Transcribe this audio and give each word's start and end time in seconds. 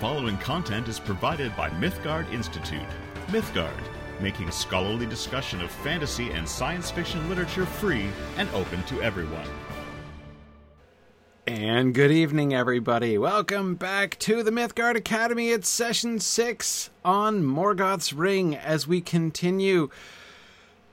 following 0.00 0.38
content 0.38 0.86
is 0.86 1.00
provided 1.00 1.54
by 1.56 1.68
Mythgard 1.70 2.32
Institute. 2.32 2.80
Mythgard, 3.28 3.82
making 4.20 4.48
scholarly 4.52 5.06
discussion 5.06 5.60
of 5.60 5.72
fantasy 5.72 6.30
and 6.30 6.48
science 6.48 6.88
fiction 6.88 7.28
literature 7.28 7.66
free 7.66 8.08
and 8.36 8.48
open 8.50 8.80
to 8.84 9.02
everyone. 9.02 9.48
And 11.48 11.94
good 11.94 12.12
evening, 12.12 12.54
everybody. 12.54 13.18
Welcome 13.18 13.74
back 13.74 14.16
to 14.20 14.44
the 14.44 14.52
Mythgard 14.52 14.94
Academy. 14.94 15.50
It's 15.50 15.68
session 15.68 16.20
six 16.20 16.90
on 17.04 17.42
Morgoth's 17.42 18.12
Ring 18.12 18.54
as 18.54 18.86
we 18.86 19.00
continue 19.00 19.90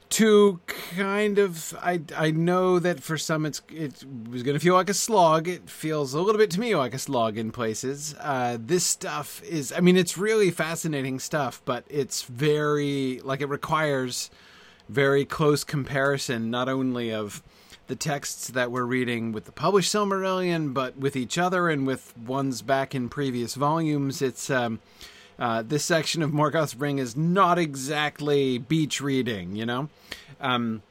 to 0.10 0.60
kind 0.68 1.40
of. 1.40 1.76
I 1.82 2.02
I 2.16 2.32
know 2.32 2.80
that 2.80 3.02
for 3.02 3.18
some 3.18 3.46
it's 3.46 3.62
it 3.70 4.06
was 4.30 4.44
going 4.44 4.56
to 4.56 4.60
feel 4.60 4.74
like 4.74 4.90
a 4.90 4.94
slog. 4.94 5.48
It 5.48 5.70
feels 5.70 6.14
a 6.14 6.22
little 6.22 6.40
bit 6.40 6.52
to 6.52 6.60
me 6.60 6.76
like 6.76 6.94
a 6.94 7.00
slog 7.00 7.38
in 7.38 7.52
places. 7.52 8.16
Uh, 8.20 8.58
this 8.60 8.84
stuff 8.84 9.44
is. 9.44 9.72
I 9.72 9.80
mean, 9.80 9.98
it's 9.98 10.18
really 10.18 10.52
fascinating 10.52 11.20
stuff, 11.20 11.62
but 11.66 11.84
it's 11.90 12.24
very 12.24 13.20
like 13.24 13.42
it 13.42 13.50
requires 13.50 14.30
very 14.90 15.26
close 15.26 15.64
comparison, 15.64 16.52
not 16.52 16.70
only 16.70 17.12
of 17.12 17.42
the 17.88 17.96
texts 17.96 18.48
that 18.50 18.72
we're 18.72 18.86
reading 18.86 19.32
with 19.32 19.46
the 19.46 19.52
published 19.52 19.94
Silmarillion, 19.94 20.74
but 20.74 20.98
with 20.98 21.16
each 21.16 21.38
other 21.38 21.70
and 21.70 21.86
with 21.86 22.18
ones 22.18 22.62
back 22.62 22.96
in 22.96 23.10
previous 23.10 23.56
volumes. 23.56 24.22
It's 24.22 24.50
um, 24.50 24.80
uh, 25.38 25.62
this 25.62 25.84
section 25.84 26.22
of 26.22 26.32
Morgoth's 26.32 26.76
Ring 26.76 27.00
is 27.00 27.16
not 27.16 27.58
exactly 27.58 28.58
beach 28.58 29.02
reading, 29.02 29.56
you 29.56 29.66
know. 29.66 29.90
Um, 30.40 30.82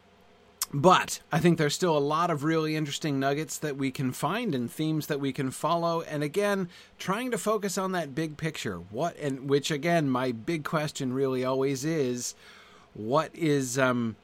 but 0.73 1.21
I 1.31 1.39
think 1.39 1.57
there's 1.57 1.75
still 1.75 1.97
a 1.97 2.01
lot 2.01 2.31
of 2.31 2.43
really 2.43 2.75
interesting 2.75 3.21
nuggets 3.21 3.59
that 3.59 3.77
we 3.77 3.93
can 3.93 4.13
find 4.13 4.55
and 4.57 4.71
themes 4.71 5.07
that 5.07 5.21
we 5.21 5.33
can 5.33 5.53
follow. 5.53 6.03
And 6.03 6.25
again, 6.25 6.69
trying 6.99 7.31
to 7.31 7.39
focus 7.39 7.79
on 7.79 7.93
that 7.93 8.15
big 8.15 8.37
picture. 8.37 8.79
What 8.91 9.17
and 9.19 9.49
which 9.49 9.71
again, 9.71 10.11
my 10.11 10.33
big 10.33 10.65
question 10.65 11.13
really 11.13 11.45
always 11.45 11.85
is, 11.85 12.35
what 12.95 13.31
is 13.35 13.79
um, 13.79 14.17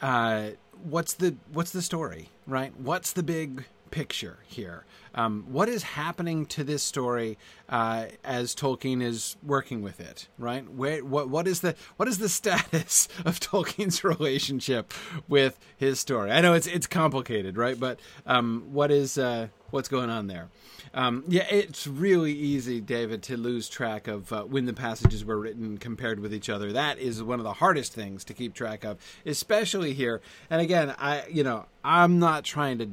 uh, 0.00 0.50
what's 0.84 1.14
the 1.14 1.34
what's 1.52 1.72
the 1.72 1.82
story, 1.82 2.28
right? 2.46 2.72
What's 2.78 3.12
the 3.12 3.24
big 3.24 3.64
picture 3.90 4.38
here? 4.46 4.84
Um, 5.14 5.44
what 5.48 5.68
is 5.68 5.82
happening 5.82 6.46
to 6.46 6.64
this 6.64 6.82
story 6.82 7.36
uh, 7.68 8.06
as 8.24 8.54
Tolkien 8.54 9.02
is 9.02 9.36
working 9.42 9.82
with 9.82 10.00
it, 10.00 10.28
right? 10.38 10.68
Where, 10.72 11.04
what 11.04 11.28
what 11.28 11.48
is 11.48 11.60
the 11.60 11.74
what 11.96 12.08
is 12.08 12.18
the 12.18 12.28
status 12.40 13.08
of 13.24 13.40
Tolkien's 13.40 14.04
relationship 14.04 14.92
with 15.28 15.58
his 15.76 15.98
story? 16.00 16.30
I 16.30 16.40
know 16.40 16.54
it's 16.54 16.66
it's 16.66 16.86
complicated, 16.86 17.56
right? 17.56 17.78
But 17.78 17.98
um, 18.26 18.68
what 18.72 18.90
is 18.90 19.18
uh, 19.18 19.48
what's 19.70 19.88
going 19.88 20.10
on 20.10 20.26
there? 20.26 20.48
Um, 20.92 21.24
yeah, 21.28 21.46
it's 21.50 21.86
really 21.86 22.32
easy, 22.32 22.80
David, 22.80 23.22
to 23.24 23.36
lose 23.36 23.68
track 23.68 24.08
of 24.08 24.32
uh, 24.32 24.42
when 24.42 24.66
the 24.66 24.72
passages 24.72 25.24
were 25.24 25.38
written 25.38 25.78
compared 25.78 26.18
with 26.18 26.34
each 26.34 26.48
other. 26.48 26.72
That 26.72 26.98
is 26.98 27.22
one 27.22 27.38
of 27.38 27.44
the 27.44 27.54
hardest 27.54 27.92
things 27.92 28.24
to 28.24 28.34
keep 28.34 28.54
track 28.54 28.84
of, 28.84 28.98
especially 29.24 29.92
here. 29.92 30.20
And 30.48 30.60
again, 30.60 30.94
I, 30.98 31.24
you 31.30 31.44
know, 31.44 31.66
I'm 31.84 32.18
not 32.18 32.44
trying 32.44 32.78
to 32.78 32.90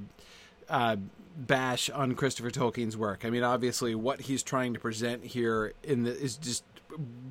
uh, 0.69 0.97
bash 1.37 1.89
on 1.89 2.15
Christopher 2.15 2.49
Tolkien's 2.49 2.97
work. 2.97 3.23
I 3.25 3.29
mean, 3.29 3.43
obviously, 3.43 3.95
what 3.95 4.21
he's 4.21 4.43
trying 4.43 4.73
to 4.73 4.79
present 4.79 5.23
here 5.23 5.73
in 5.83 6.03
the, 6.03 6.17
is 6.17 6.37
just 6.37 6.63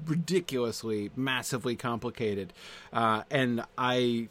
ridiculously, 0.06 1.11
massively 1.17 1.77
complicated, 1.77 2.53
uh, 2.92 3.23
and 3.31 3.64
I 3.77 4.29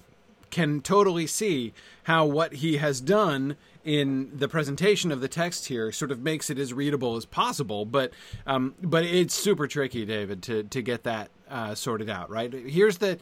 can 0.49 0.79
totally 0.81 1.27
see 1.27 1.73
how 2.03 2.25
what 2.25 2.53
he 2.53 2.77
has 2.77 3.01
done 3.01 3.57
in 3.83 4.31
the 4.33 4.47
presentation 4.47 5.11
of 5.11 5.21
the 5.21 5.27
text 5.27 5.67
here 5.67 5.91
sort 5.91 6.11
of 6.11 6.19
makes 6.19 6.49
it 6.49 6.57
as 6.57 6.73
readable 6.73 7.17
as 7.17 7.25
possible. 7.25 7.85
But 7.85 8.11
um, 8.47 8.75
but 8.81 9.03
it's 9.03 9.33
super 9.33 9.67
tricky, 9.67 10.05
David, 10.05 10.41
to 10.43 10.63
to 10.63 10.81
get 10.81 11.03
that 11.03 11.29
uh, 11.49 11.75
sorted 11.75 12.09
out. 12.09 12.29
Right 12.29 12.51
here's 12.51 12.99
the 12.99 13.19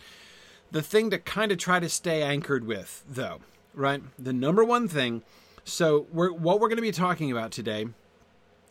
the 0.71 0.81
thing 0.81 1.09
to 1.11 1.19
kind 1.19 1.51
of 1.51 1.57
try 1.57 1.79
to 1.79 1.89
stay 1.89 2.21
anchored 2.21 2.65
with, 2.65 3.03
though. 3.09 3.39
Right, 3.73 4.03
the 4.19 4.33
number 4.33 4.63
one 4.63 4.87
thing. 4.87 5.23
So 5.63 6.07
we're 6.11 6.31
what 6.31 6.59
we're 6.59 6.67
going 6.67 6.77
to 6.77 6.81
be 6.81 6.91
talking 6.91 7.31
about 7.31 7.51
today 7.51 7.87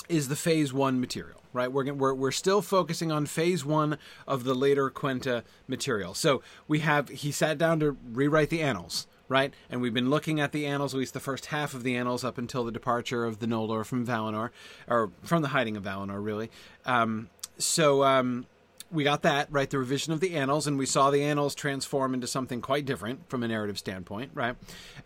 is 0.08 0.28
the 0.28 0.36
phase 0.36 0.72
one 0.72 1.00
material 1.00 1.42
right? 1.52 1.70
We're, 1.70 1.92
we're, 1.92 2.14
we're 2.14 2.32
still 2.32 2.62
focusing 2.62 3.12
on 3.12 3.26
phase 3.26 3.64
one 3.64 3.98
of 4.26 4.44
the 4.44 4.54
later 4.54 4.90
Quenta 4.90 5.42
material. 5.68 6.14
So 6.14 6.42
we 6.66 6.80
have, 6.80 7.08
he 7.08 7.30
sat 7.30 7.58
down 7.58 7.80
to 7.80 7.96
rewrite 8.12 8.50
the 8.50 8.62
annals, 8.62 9.06
right? 9.28 9.52
And 9.70 9.80
we've 9.80 9.94
been 9.94 10.10
looking 10.10 10.40
at 10.40 10.52
the 10.52 10.66
annals, 10.66 10.94
at 10.94 10.98
least 10.98 11.14
the 11.14 11.20
first 11.20 11.46
half 11.46 11.74
of 11.74 11.82
the 11.82 11.96
annals, 11.96 12.24
up 12.24 12.38
until 12.38 12.64
the 12.64 12.72
departure 12.72 13.24
of 13.24 13.38
the 13.38 13.46
Noldor 13.46 13.84
from 13.84 14.06
Valinor, 14.06 14.50
or 14.88 15.10
from 15.22 15.42
the 15.42 15.48
hiding 15.48 15.76
of 15.76 15.84
Valinor, 15.84 16.22
really. 16.22 16.50
Um, 16.86 17.28
so 17.58 18.02
um, 18.02 18.46
we 18.90 19.04
got 19.04 19.22
that, 19.22 19.48
right? 19.50 19.68
The 19.68 19.78
revision 19.78 20.12
of 20.12 20.20
the 20.20 20.34
annals, 20.34 20.66
and 20.66 20.78
we 20.78 20.86
saw 20.86 21.10
the 21.10 21.22
annals 21.22 21.54
transform 21.54 22.14
into 22.14 22.26
something 22.26 22.60
quite 22.60 22.84
different 22.84 23.28
from 23.28 23.42
a 23.42 23.48
narrative 23.48 23.78
standpoint, 23.78 24.30
right? 24.34 24.56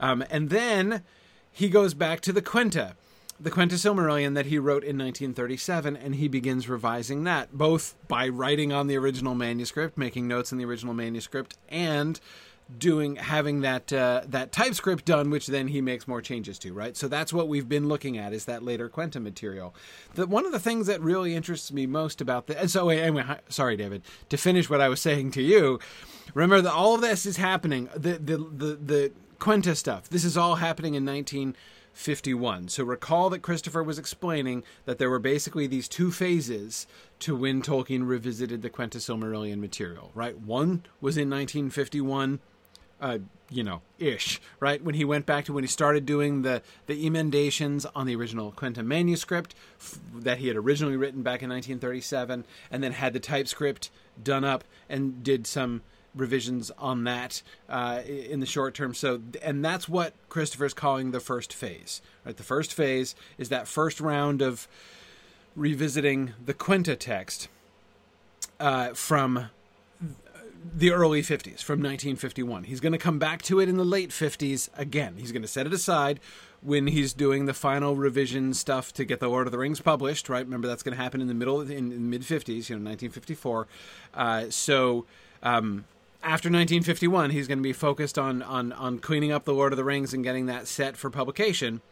Um, 0.00 0.24
and 0.30 0.50
then 0.50 1.02
he 1.56 1.70
goes 1.70 1.94
back 1.94 2.20
to 2.20 2.32
the 2.32 2.42
Quenta 2.42 2.94
the 3.38 3.50
Quenta 3.50 3.72
Silmarillion 3.72 4.34
that 4.34 4.46
he 4.46 4.58
wrote 4.58 4.82
in 4.82 4.96
1937, 4.96 5.96
and 5.96 6.14
he 6.14 6.28
begins 6.28 6.68
revising 6.68 7.24
that, 7.24 7.52
both 7.52 7.94
by 8.08 8.28
writing 8.28 8.72
on 8.72 8.86
the 8.86 8.96
original 8.96 9.34
manuscript, 9.34 9.98
making 9.98 10.26
notes 10.26 10.52
in 10.52 10.58
the 10.58 10.64
original 10.64 10.94
manuscript, 10.94 11.56
and 11.68 12.18
doing 12.78 13.14
having 13.16 13.60
that 13.60 13.92
uh, 13.92 14.22
that 14.26 14.52
typescript 14.52 15.04
done, 15.04 15.30
which 15.30 15.46
then 15.46 15.68
he 15.68 15.80
makes 15.80 16.08
more 16.08 16.22
changes 16.22 16.58
to. 16.58 16.72
Right, 16.72 16.96
so 16.96 17.08
that's 17.08 17.32
what 17.32 17.48
we've 17.48 17.68
been 17.68 17.88
looking 17.88 18.16
at 18.16 18.32
is 18.32 18.46
that 18.46 18.62
later 18.62 18.88
Quenta 18.88 19.22
material. 19.22 19.74
The, 20.14 20.26
one 20.26 20.46
of 20.46 20.52
the 20.52 20.58
things 20.58 20.86
that 20.86 21.00
really 21.00 21.34
interests 21.34 21.70
me 21.70 21.86
most 21.86 22.20
about 22.20 22.46
the 22.46 22.58
and 22.58 22.70
so 22.70 22.88
anyway, 22.88 23.24
sorry, 23.48 23.76
David, 23.76 24.02
to 24.30 24.36
finish 24.36 24.70
what 24.70 24.80
I 24.80 24.88
was 24.88 25.00
saying 25.00 25.32
to 25.32 25.42
you. 25.42 25.78
Remember 26.34 26.60
that 26.60 26.72
all 26.72 26.94
of 26.94 27.02
this 27.02 27.26
is 27.26 27.36
happening. 27.36 27.88
The 27.94 28.14
the 28.14 28.38
the, 28.38 28.76
the 28.76 29.12
Quenta 29.38 29.76
stuff. 29.76 30.08
This 30.08 30.24
is 30.24 30.36
all 30.36 30.56
happening 30.56 30.94
in 30.94 31.04
1951. 31.04 32.68
So 32.68 32.84
recall 32.84 33.30
that 33.30 33.42
Christopher 33.42 33.82
was 33.82 33.98
explaining 33.98 34.64
that 34.84 34.98
there 34.98 35.10
were 35.10 35.18
basically 35.18 35.66
these 35.66 35.88
two 35.88 36.10
phases 36.10 36.86
to 37.20 37.36
when 37.36 37.62
Tolkien 37.62 38.06
revisited 38.06 38.62
the 38.62 38.70
Quenta 38.70 38.98
Silmarillion 38.98 39.58
material, 39.58 40.10
right? 40.14 40.38
One 40.38 40.84
was 41.00 41.16
in 41.16 41.28
1951, 41.30 42.40
uh, 43.00 43.18
you 43.50 43.62
know, 43.62 43.82
ish, 43.98 44.40
right? 44.58 44.82
When 44.82 44.94
he 44.94 45.04
went 45.04 45.26
back 45.26 45.44
to 45.44 45.52
when 45.52 45.64
he 45.64 45.68
started 45.68 46.06
doing 46.06 46.42
the, 46.42 46.62
the 46.86 47.06
emendations 47.06 47.86
on 47.94 48.06
the 48.06 48.16
original 48.16 48.52
Quenta 48.52 48.84
manuscript 48.84 49.54
f- 49.78 49.98
that 50.14 50.38
he 50.38 50.48
had 50.48 50.56
originally 50.56 50.96
written 50.96 51.22
back 51.22 51.42
in 51.42 51.50
1937, 51.50 52.44
and 52.70 52.82
then 52.82 52.92
had 52.92 53.12
the 53.12 53.20
typescript 53.20 53.90
done 54.22 54.44
up 54.44 54.64
and 54.88 55.22
did 55.22 55.46
some 55.46 55.82
revisions 56.16 56.70
on 56.78 57.04
that 57.04 57.42
uh, 57.68 58.00
in 58.06 58.40
the 58.40 58.46
short 58.46 58.74
term. 58.74 58.94
So, 58.94 59.20
and 59.42 59.64
that's 59.64 59.88
what 59.88 60.14
Christopher's 60.28 60.74
calling 60.74 61.10
the 61.10 61.20
first 61.20 61.52
phase. 61.52 62.00
Right, 62.24 62.36
the 62.36 62.42
first 62.42 62.72
phase 62.72 63.14
is 63.38 63.48
that 63.50 63.68
first 63.68 64.00
round 64.00 64.42
of 64.42 64.66
revisiting 65.54 66.32
the 66.44 66.54
Quenta 66.54 66.98
text 66.98 67.48
uh, 68.58 68.94
from 68.94 69.50
the 70.74 70.90
early 70.90 71.22
50s, 71.22 71.62
from 71.62 71.80
1951. 71.80 72.64
He's 72.64 72.80
going 72.80 72.92
to 72.92 72.98
come 72.98 73.18
back 73.18 73.42
to 73.42 73.60
it 73.60 73.68
in 73.68 73.76
the 73.76 73.84
late 73.84 74.10
50s 74.10 74.68
again. 74.76 75.14
He's 75.16 75.32
going 75.32 75.42
to 75.42 75.48
set 75.48 75.66
it 75.66 75.72
aside 75.72 76.20
when 76.62 76.88
he's 76.88 77.12
doing 77.12 77.46
the 77.46 77.54
final 77.54 77.96
revision 77.96 78.52
stuff 78.52 78.92
to 78.94 79.04
get 79.04 79.20
the 79.20 79.28
Lord 79.28 79.46
of 79.46 79.52
the 79.52 79.58
Rings 79.58 79.80
published. 79.80 80.28
Right, 80.28 80.44
remember 80.44 80.66
that's 80.66 80.82
going 80.82 80.96
to 80.96 81.02
happen 81.02 81.20
in 81.20 81.28
the 81.28 81.34
middle 81.34 81.60
in, 81.60 81.70
in 81.70 82.10
mid 82.10 82.22
50s, 82.22 82.68
you 82.68 82.76
know, 82.76 82.90
1954. 82.90 83.66
Uh, 84.14 84.50
so. 84.50 85.06
Um, 85.42 85.84
after 86.26 86.48
1951, 86.48 87.30
he's 87.30 87.46
going 87.46 87.60
to 87.60 87.62
be 87.62 87.72
focused 87.72 88.18
on, 88.18 88.42
on 88.42 88.72
on 88.72 88.98
cleaning 88.98 89.30
up 89.30 89.44
the 89.44 89.54
Lord 89.54 89.72
of 89.72 89.76
the 89.76 89.84
Rings 89.84 90.12
and 90.12 90.24
getting 90.24 90.46
that 90.46 90.66
set 90.66 90.96
for 90.96 91.08
publication, 91.08 91.82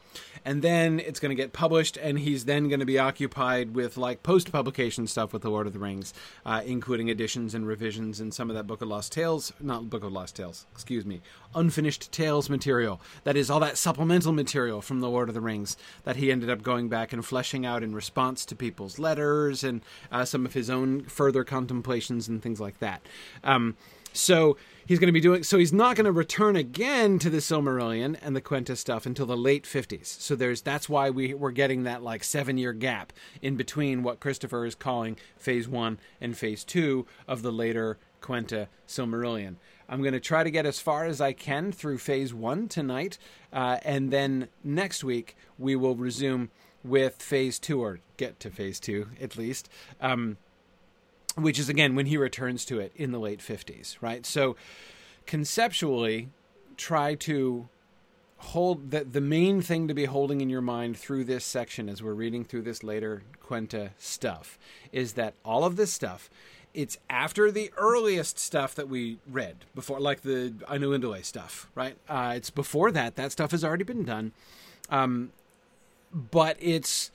and 0.45 0.61
then 0.61 0.99
it's 0.99 1.20
going 1.20 1.31
to 1.31 1.41
get 1.41 1.53
published, 1.53 1.97
and 1.97 2.19
he's 2.19 2.44
then 2.44 2.69
going 2.69 2.81
to 2.81 2.87
be 2.87 2.99
occupied 2.99 3.76
with 3.76 3.97
like 3.97 4.25
post 4.25 4.50
publication 4.50 5.06
stuff 5.06 5.32
with 5.32 5.43
the 5.43 5.50
Lord 5.50 5.69
of 5.69 5.73
the 5.73 5.79
Rings, 5.79 6.12
uh, 6.44 6.62
including 6.67 7.09
additions 7.09 7.55
and 7.55 7.64
revisions 7.64 8.19
and 8.19 8.35
some 8.35 8.50
of 8.50 8.56
that 8.56 8.67
Book 8.67 8.82
of 8.82 8.88
Lost 8.88 9.12
Tales, 9.12 9.53
not 9.61 9.88
Book 9.88 10.03
of 10.03 10.11
Lost 10.11 10.35
Tales, 10.35 10.67
excuse 10.73 11.06
me, 11.06 11.23
unfinished 11.55 12.11
Tales 12.11 12.50
material. 12.50 13.00
That 13.23 13.37
is 13.37 13.50
all 13.50 13.61
that 13.61 13.79
supplemental 13.79 14.32
material 14.32 14.82
from 14.82 14.99
the 14.99 15.09
Lord 15.09 15.29
of 15.29 15.37
the 15.37 15.41
Rings 15.41 15.76
that 16.03 16.17
he 16.17 16.32
ended 16.32 16.50
up 16.50 16.64
going 16.64 16.88
back 16.88 17.12
and 17.12 17.25
fleshing 17.25 17.64
out 17.64 17.85
in 17.85 17.94
response 17.94 18.44
to 18.47 18.56
people's 18.56 18.99
letters 18.99 19.62
and 19.62 19.81
uh, 20.11 20.25
some 20.25 20.44
of 20.44 20.55
his 20.55 20.69
own 20.69 21.05
further 21.05 21.44
contemplations 21.44 22.26
and 22.26 22.43
things 22.43 22.61
like 22.61 22.81
that. 22.81 23.00
Um, 23.44 23.76
so 24.14 24.56
he's 24.87 24.99
going 24.99 25.08
to 25.08 25.12
be 25.12 25.20
doing. 25.20 25.43
So 25.43 25.58
he's 25.58 25.72
not 25.72 25.96
going 25.96 26.06
to 26.06 26.12
return 26.12 26.56
again 26.56 27.19
to 27.19 27.28
the 27.28 27.38
Silmarillion 27.38 28.16
and 28.22 28.34
the 28.34 28.40
Quenta 28.40 28.76
stuff 28.76 29.05
until 29.05 29.26
the 29.26 29.37
late 29.37 29.66
fifties. 29.66 30.16
So 30.19 30.34
there's 30.34 30.62
that's 30.62 30.88
why 30.88 31.11
we 31.11 31.34
we're 31.34 31.50
getting 31.50 31.82
that 31.82 32.02
like 32.02 32.25
seven 32.25 32.56
year 32.56 32.72
gap 32.72 33.12
in 33.43 33.56
between 33.56 34.02
what 34.02 34.20
Christopher 34.20 34.64
is 34.64 34.75
calling 34.75 35.19
Phase 35.37 35.69
One 35.69 35.99
and 36.20 36.37
Phase 36.37 36.64
Two 36.64 37.06
of 37.28 37.43
the 37.43 37.52
later 37.52 37.99
Quenta 38.22 38.69
Silmarillion. 38.88 39.56
I'm 39.87 40.00
going 40.00 40.14
to 40.14 40.20
try 40.20 40.43
to 40.43 40.50
get 40.50 40.64
as 40.64 40.81
far 40.81 41.05
as 41.05 41.20
I 41.20 41.34
can 41.34 41.70
through 41.70 41.99
Phase 41.99 42.32
One 42.32 42.69
tonight, 42.69 43.19
uh, 43.52 43.78
and 43.82 44.11
then 44.11 44.49
next 44.62 45.05
week 45.05 45.37
we 45.58 45.76
will 45.76 45.94
resume 45.94 46.50
with 46.82 47.20
phase 47.22 47.58
two, 47.58 47.81
or 47.82 48.00
get 48.16 48.38
to 48.40 48.50
phase 48.50 48.78
two 48.78 49.08
at 49.20 49.37
least, 49.37 49.69
um, 50.00 50.37
which 51.37 51.59
is 51.59 51.69
again 51.69 51.95
when 51.95 52.07
he 52.07 52.17
returns 52.17 52.65
to 52.67 52.79
it 52.81 52.93
in 52.97 53.13
the 53.13 53.19
late 53.19 53.41
50s, 53.41 53.97
right? 54.01 54.25
So 54.25 54.57
conceptually, 55.27 56.29
try 56.77 57.15
to 57.15 57.69
hold 58.39 58.91
that 58.91 59.13
the 59.13 59.21
main 59.21 59.63
thing 59.63 59.89
to 59.89 59.95
be 59.95 60.05
holding 60.05 60.41
in 60.41 60.51
your 60.51 60.61
mind 60.61 60.97
through 60.97 61.25
this 61.25 61.45
section 61.45 61.89
as 61.89 62.03
we're 62.03 62.13
reading 62.13 62.45
through 62.45 62.63
this 62.63 62.83
later 62.83 63.23
Quenta 63.43 63.91
stuff 63.99 64.59
is 64.93 65.15
that 65.15 65.35
all 65.45 65.65
of 65.65 65.77
this 65.77 65.93
stuff 65.93 66.29
it's 66.75 66.99
after 67.09 67.51
the 67.51 67.73
earliest 67.77 68.39
stuff 68.39 68.75
that 68.75 68.89
we 68.89 69.19
read 69.31 69.65
before 69.75 69.99
like 69.99 70.23
the 70.23 70.53
Ainulindale 70.69 71.25
stuff 71.25 71.71
right 71.75 71.97
uh, 72.09 72.35
it's 72.37 72.51
before 72.51 72.91
that 72.91 73.17
that 73.17 73.33
stuff 73.33 73.53
has 73.53 73.65
already 73.65 73.85
been 73.85 74.05
done 74.05 74.33
um, 74.91 75.33
but 76.13 76.57
it's 76.61 77.11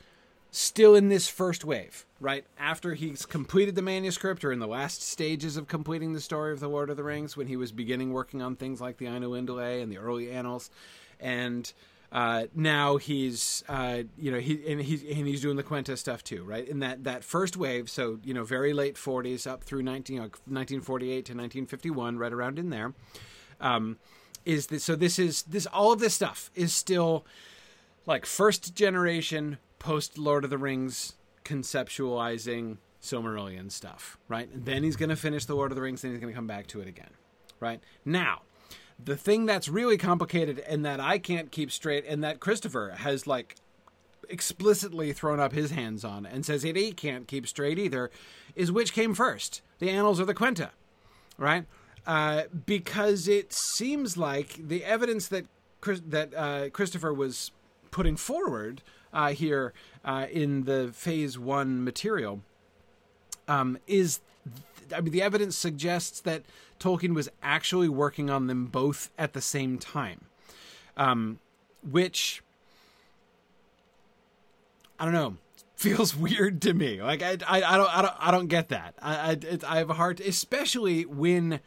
still 0.52 0.96
in 0.96 1.10
this 1.10 1.28
first 1.28 1.64
wave 1.64 2.06
right 2.20 2.46
after 2.58 2.96
he's 2.96 3.26
completed 3.26 3.76
the 3.76 3.82
manuscript 3.82 4.44
or 4.44 4.52
in 4.52 4.60
the 4.60 4.68
last 4.68 5.02
stages 5.02 5.58
of 5.58 5.68
completing 5.68 6.14
the 6.14 6.20
story 6.20 6.52
of 6.52 6.60
the 6.60 6.68
Lord 6.68 6.90
of 6.90 6.98
the 6.98 7.04
Rings 7.04 7.38
when 7.38 7.48
he 7.48 7.56
was 7.56 7.72
beginning 7.72 8.12
working 8.12 8.42
on 8.42 8.56
things 8.56 8.82
like 8.82 8.98
the 8.98 9.06
Ainulindale 9.06 9.82
and 9.82 9.92
the 9.92 9.98
early 9.98 10.32
annals 10.32 10.70
and 11.20 11.72
uh, 12.12 12.46
now 12.56 12.98
he's 12.98 13.64
uh, 13.70 14.02
you 14.18 14.32
know 14.32 14.40
he 14.40 14.66
and 14.68 14.82
he's 14.82 15.04
and 15.04 15.28
he's 15.28 15.42
doing 15.42 15.58
the 15.58 15.64
Quenta 15.64 15.96
stuff 15.96 16.24
too, 16.24 16.44
right? 16.44 16.68
In 16.68 16.80
that 16.80 17.04
that 17.04 17.24
first 17.24 17.56
wave, 17.56 17.90
so 17.90 18.20
you 18.24 18.34
know 18.34 18.44
very 18.44 18.74
late 18.74 18.96
40s 18.96 19.46
up 19.46 19.64
through 19.64 19.84
19, 19.84 20.16
you 20.16 20.20
know, 20.20 20.24
1948 20.24 21.12
to 21.12 21.34
1951, 21.34 22.18
right 22.18 22.34
around 22.34 22.58
in 22.58 22.72
there. 22.72 22.94
Um, 23.62 23.98
is 24.44 24.68
this 24.68 24.86
so? 24.86 24.96
This 24.96 25.20
is 25.20 25.44
this 25.44 25.68
all 25.68 25.92
of 25.92 26.00
this 26.00 26.16
stuff 26.16 26.50
is 26.56 26.74
still 26.74 27.26
like 28.08 28.26
first 28.26 28.74
generation 28.74 29.60
post 29.80 30.18
Lord 30.18 30.44
of 30.44 30.50
the 30.50 30.58
Rings 30.58 31.16
conceptualizing 31.44 32.78
Silmarillion 33.02 33.72
stuff, 33.72 34.18
right? 34.28 34.50
And 34.54 34.66
then 34.66 34.84
he's 34.84 34.96
going 34.96 35.10
to 35.10 35.16
finish 35.16 35.46
the 35.46 35.56
Lord 35.56 35.72
of 35.72 35.76
the 35.76 35.82
Rings, 35.82 36.02
then 36.02 36.12
he's 36.12 36.20
going 36.20 36.32
to 36.32 36.38
come 36.38 36.48
back 36.48 36.68
to 36.68 36.82
it 36.82 36.88
again, 36.88 37.12
right? 37.60 37.82
Now 38.06 38.42
the 39.04 39.16
thing 39.16 39.46
that's 39.46 39.70
really 39.70 39.98
complicated 39.98 40.60
and 40.60 40.86
that 40.86 41.00
I 41.00 41.18
can't 41.18 41.52
keep 41.52 41.72
straight 41.72 42.06
and 42.06 42.24
that 42.24 42.40
Christopher 42.40 42.96
has 42.98 43.26
like 43.26 43.56
explicitly 44.30 45.14
thrown 45.14 45.40
up 45.40 45.54
his 45.54 45.72
hands 45.72 46.04
on 46.04 46.26
and 46.26 46.46
says 46.46 46.64
that 46.64 46.76
he 46.76 46.92
can't 46.92 47.28
keep 47.28 47.48
straight 47.48 47.80
either 47.80 48.12
is 48.56 48.72
which 48.72 48.94
came 48.94 49.14
first, 49.14 49.62
the 49.80 49.90
Annals 49.90 50.20
or 50.20 50.26
the 50.26 50.36
Quenta, 50.36 50.70
right? 51.38 51.66
Uh, 52.06 52.44
because 52.66 53.28
it 53.28 53.54
seems 53.54 54.18
like 54.18 54.68
the 54.68 54.84
evidence 54.84 55.28
that 55.30 55.46
that 55.82 56.34
uh, 56.36 56.70
Christopher 56.72 57.14
was 57.14 57.52
putting 57.90 58.18
forward 58.18 58.82
uh, 59.14 59.30
here 59.30 59.74
uh, 60.04 60.28
in 60.32 60.64
the 60.66 60.92
Phase 60.94 61.38
One 61.38 61.84
material 61.84 62.42
um, 63.48 63.78
is, 63.88 64.20
I 64.96 65.02
mean, 65.02 65.12
the 65.12 65.22
evidence 65.22 65.58
suggests 65.58 66.22
that 66.22 66.44
Tolkien 66.80 67.14
was 67.14 67.30
actually 67.44 67.90
working 67.90 68.30
on 68.30 68.48
them 68.48 68.68
both 68.68 69.10
at 69.18 69.34
the 69.34 69.42
same 69.42 69.78
time, 69.78 70.26
um, 70.96 71.40
which 71.90 72.42
I 75.00 75.06
don't 75.06 75.14
know 75.14 75.38
feels 75.76 76.16
weird 76.16 76.62
to 76.64 76.74
me. 76.74 77.02
Like 77.02 77.22
I, 77.22 77.38
I, 77.48 77.64
I 77.64 77.78
don't, 77.78 77.98
I 77.98 78.02
don't, 78.02 78.16
I 78.20 78.32
don't 78.32 78.48
get 78.48 78.70
that. 78.70 78.96
I, 79.02 79.16
I, 79.16 79.32
it, 79.32 79.64
I 79.64 79.78
have 79.78 79.90
a 79.90 79.96
hard, 79.96 80.20
especially 80.22 81.06
when 81.06 81.60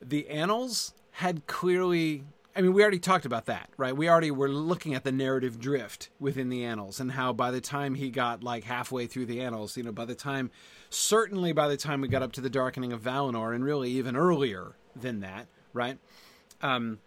the 0.00 0.28
annals 0.28 0.94
had 1.12 1.46
clearly. 1.46 2.24
I 2.54 2.62
mean, 2.62 2.72
we 2.72 2.82
already 2.82 2.98
talked 2.98 3.24
about 3.24 3.46
that, 3.46 3.70
right? 3.76 3.96
We 3.96 4.08
already 4.08 4.32
were 4.32 4.48
looking 4.48 4.94
at 4.94 5.04
the 5.04 5.12
narrative 5.12 5.60
drift 5.60 6.10
within 6.18 6.48
the 6.48 6.64
annals 6.64 6.98
and 6.98 7.12
how 7.12 7.32
by 7.32 7.52
the 7.52 7.60
time 7.60 7.94
he 7.94 8.10
got 8.10 8.42
like 8.42 8.64
halfway 8.64 9.06
through 9.06 9.26
the 9.26 9.40
annals, 9.40 9.76
you 9.76 9.84
know, 9.84 9.92
by 9.92 10.04
the 10.04 10.16
time 10.16 10.50
certainly 10.90 11.52
by 11.52 11.68
the 11.68 11.76
time 11.76 12.00
we 12.00 12.08
got 12.08 12.22
up 12.22 12.32
to 12.32 12.40
the 12.40 12.50
darkening 12.50 12.92
of 12.92 13.00
Valinor, 13.00 13.54
and 13.54 13.64
really 13.64 13.90
even 13.92 14.16
earlier 14.16 14.72
than 14.94 15.20
that, 15.20 15.46
right? 15.72 15.98
Um, 16.60 16.98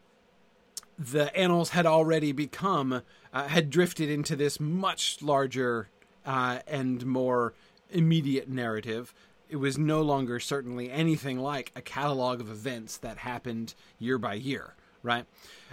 the 0.98 1.36
annals 1.36 1.70
had 1.70 1.86
already 1.86 2.32
become 2.32 3.02
uh, 3.34 3.48
had 3.48 3.70
drifted 3.70 4.10
into 4.10 4.36
this 4.36 4.60
much 4.60 5.22
larger 5.22 5.90
uh, 6.26 6.60
and 6.68 7.06
more 7.06 7.54
immediate 7.92 8.48
narrative. 8.50 9.14
It 9.50 9.58
was 9.58 9.78
no 9.78 10.02
longer 10.02 10.40
certainly 10.40 10.90
anything 10.90 11.40
like 11.40 11.72
a 11.76 11.82
catalog 11.82 12.40
of 12.40 12.50
events 12.50 12.98
that 12.98 13.20
happened 13.20 13.76
year 14.00 14.18
by 14.18 14.36
year, 14.36 14.76
right? 15.04 15.26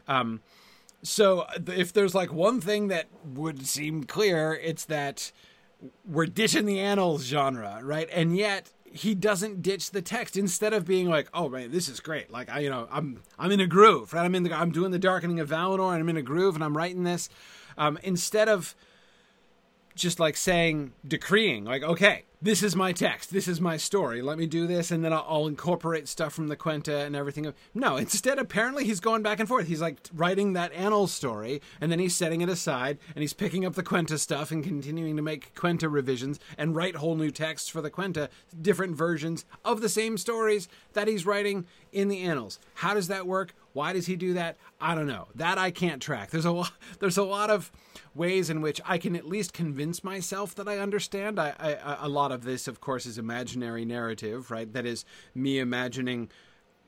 Um, 0.06 0.40
so 1.02 1.46
if 1.66 1.92
there's 1.92 2.14
like 2.14 2.32
one 2.32 2.60
thing 2.60 2.88
that 2.88 3.06
would 3.24 3.66
seem 3.66 4.04
clear, 4.04 4.54
it's 4.54 4.84
that 4.86 5.32
we're 6.04 6.26
ditching 6.26 6.66
the 6.66 6.78
annals 6.78 7.24
genre, 7.24 7.80
right? 7.82 8.08
And 8.12 8.36
yet 8.36 8.70
he 8.92 9.14
doesn't 9.14 9.62
ditch 9.62 9.92
the 9.92 10.02
text 10.02 10.36
instead 10.36 10.72
of 10.72 10.84
being 10.84 11.08
like, 11.08 11.28
"Oh 11.32 11.48
man, 11.48 11.70
this 11.70 11.88
is 11.88 12.00
great." 12.00 12.30
Like 12.30 12.50
I, 12.50 12.60
you 12.60 12.70
know, 12.70 12.88
I'm 12.90 13.22
I'm 13.38 13.52
in 13.52 13.60
a 13.60 13.66
groove, 13.66 14.12
right? 14.12 14.24
I'm 14.24 14.34
in 14.34 14.42
the 14.42 14.52
I'm 14.52 14.72
doing 14.72 14.90
the 14.90 14.98
darkening 14.98 15.40
of 15.40 15.48
Valinor, 15.48 15.92
and 15.92 16.02
I'm 16.02 16.08
in 16.08 16.16
a 16.16 16.22
groove, 16.22 16.54
and 16.54 16.64
I'm 16.64 16.76
writing 16.76 17.04
this. 17.04 17.28
Um, 17.78 17.98
instead 18.02 18.48
of 18.48 18.74
just 19.94 20.20
like 20.20 20.36
saying 20.36 20.92
decreeing 21.06 21.64
like 21.64 21.82
okay 21.82 22.24
this 22.42 22.62
is 22.62 22.74
my 22.74 22.92
text. 22.92 23.32
This 23.32 23.46
is 23.46 23.60
my 23.60 23.76
story. 23.76 24.22
Let 24.22 24.38
me 24.38 24.46
do 24.46 24.66
this 24.66 24.90
and 24.90 25.04
then 25.04 25.12
I'll, 25.12 25.26
I'll, 25.28 25.46
incorporate 25.46 26.08
stuff 26.08 26.32
from 26.32 26.48
the 26.48 26.56
quenta 26.56 27.04
and 27.04 27.14
everything. 27.14 27.52
No 27.74 27.96
instead 27.96 28.38
apparently 28.38 28.84
he's 28.84 29.00
going 29.00 29.22
back 29.22 29.40
and 29.40 29.48
forth. 29.48 29.66
He's 29.66 29.80
like 29.80 29.98
writing 30.14 30.54
that 30.54 30.72
annal 30.72 31.06
story 31.06 31.60
and 31.80 31.92
then 31.92 31.98
he's 31.98 32.16
setting 32.16 32.40
it 32.40 32.48
aside 32.48 32.98
and 33.14 33.22
he's 33.22 33.34
picking 33.34 33.66
up 33.66 33.74
the 33.74 33.82
quenta 33.82 34.18
stuff 34.18 34.50
and 34.50 34.64
continuing 34.64 35.16
to 35.16 35.22
make 35.22 35.54
quenta 35.54 35.90
revisions 35.90 36.40
and 36.56 36.74
write 36.74 36.96
whole 36.96 37.16
new 37.16 37.30
texts 37.30 37.68
for 37.68 37.82
the 37.82 37.90
quenta 37.90 38.28
different 38.60 38.96
versions 38.96 39.44
of 39.64 39.80
the 39.80 39.88
same 39.88 40.16
stories 40.16 40.68
that 40.94 41.08
he's 41.08 41.26
writing 41.26 41.66
in 41.92 42.08
the 42.08 42.20
annals 42.22 42.58
how 42.74 42.94
does 42.94 43.08
that 43.08 43.26
work 43.26 43.54
why 43.72 43.92
does 43.92 44.06
he 44.06 44.16
do 44.16 44.34
that 44.34 44.56
i 44.80 44.94
don't 44.94 45.06
know 45.06 45.28
that 45.34 45.58
i 45.58 45.70
can't 45.70 46.00
track 46.02 46.30
there's 46.30 46.44
a 46.44 46.50
lot 46.52 46.72
there's 46.98 47.18
a 47.18 47.24
lot 47.24 47.50
of 47.50 47.70
ways 48.14 48.50
in 48.50 48.60
which 48.60 48.80
I 48.84 48.98
can 48.98 49.14
at 49.16 49.26
least 49.26 49.52
convince 49.52 50.02
myself 50.02 50.54
that 50.56 50.68
I 50.68 50.78
understand. 50.78 51.38
I, 51.38 51.54
I, 51.58 52.06
a 52.06 52.08
lot 52.08 52.32
of 52.32 52.44
this, 52.44 52.66
of 52.66 52.80
course, 52.80 53.06
is 53.06 53.18
imaginary 53.18 53.84
narrative, 53.84 54.50
right? 54.50 54.72
That 54.72 54.86
is 54.86 55.04
me 55.34 55.58
imagining 55.58 56.30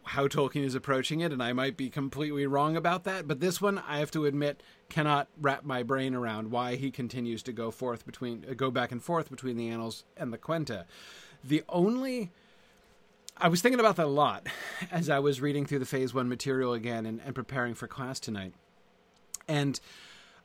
how 0.04 0.26
Tolkien 0.26 0.64
is 0.64 0.75
approaching 0.75 1.20
it, 1.20 1.32
and 1.32 1.40
I 1.40 1.52
might 1.52 1.76
be 1.76 1.88
completely 1.88 2.46
wrong 2.46 2.76
about 2.76 3.04
that. 3.04 3.28
But 3.28 3.38
this 3.38 3.60
one, 3.60 3.78
I 3.87 3.99
have 3.99 4.10
to 4.12 4.26
admit, 4.26 4.62
cannot 4.88 5.28
wrap 5.40 5.64
my 5.64 5.84
brain 5.84 6.14
around 6.14 6.50
why 6.50 6.75
he 6.75 6.90
continues 6.90 7.43
to 7.44 7.52
go 7.52 7.71
forth 7.71 8.04
between, 8.04 8.40
go 8.56 8.71
back 8.71 8.90
and 8.90 9.02
forth 9.02 9.30
between 9.30 9.56
the 9.56 9.68
annals 9.68 10.04
and 10.16 10.32
the 10.32 10.38
Quenta. 10.38 10.87
The 11.44 11.62
only 11.68 12.32
I 13.42 13.49
was 13.49 13.61
thinking 13.61 13.80
about 13.80 13.96
that 13.96 14.06
a 14.06 14.08
lot 14.08 14.46
as 14.92 15.11
I 15.11 15.18
was 15.18 15.40
reading 15.40 15.66
through 15.66 15.80
the 15.80 15.87
Phase 15.87 16.14
One 16.14 16.28
material 16.28 16.72
again 16.72 17.04
and, 17.04 17.20
and 17.26 17.34
preparing 17.34 17.75
for 17.75 17.88
class 17.88 18.20
tonight, 18.20 18.54
and 19.49 19.80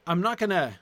I'm 0.08 0.20
not 0.20 0.40
going 0.40 0.50
to 0.50 0.74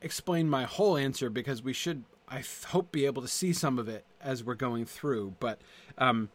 explain 0.00 0.50
my 0.50 0.64
whole 0.64 0.96
answer 0.96 1.30
because 1.30 1.62
we 1.62 1.72
should, 1.72 2.02
I 2.28 2.42
hope, 2.66 2.90
be 2.90 3.06
able 3.06 3.22
to 3.22 3.28
see 3.28 3.52
some 3.52 3.78
of 3.78 3.88
it 3.88 4.04
as 4.20 4.42
we're 4.42 4.54
going 4.54 4.86
through. 4.86 5.36
But, 5.38 5.60
um, 5.98 6.30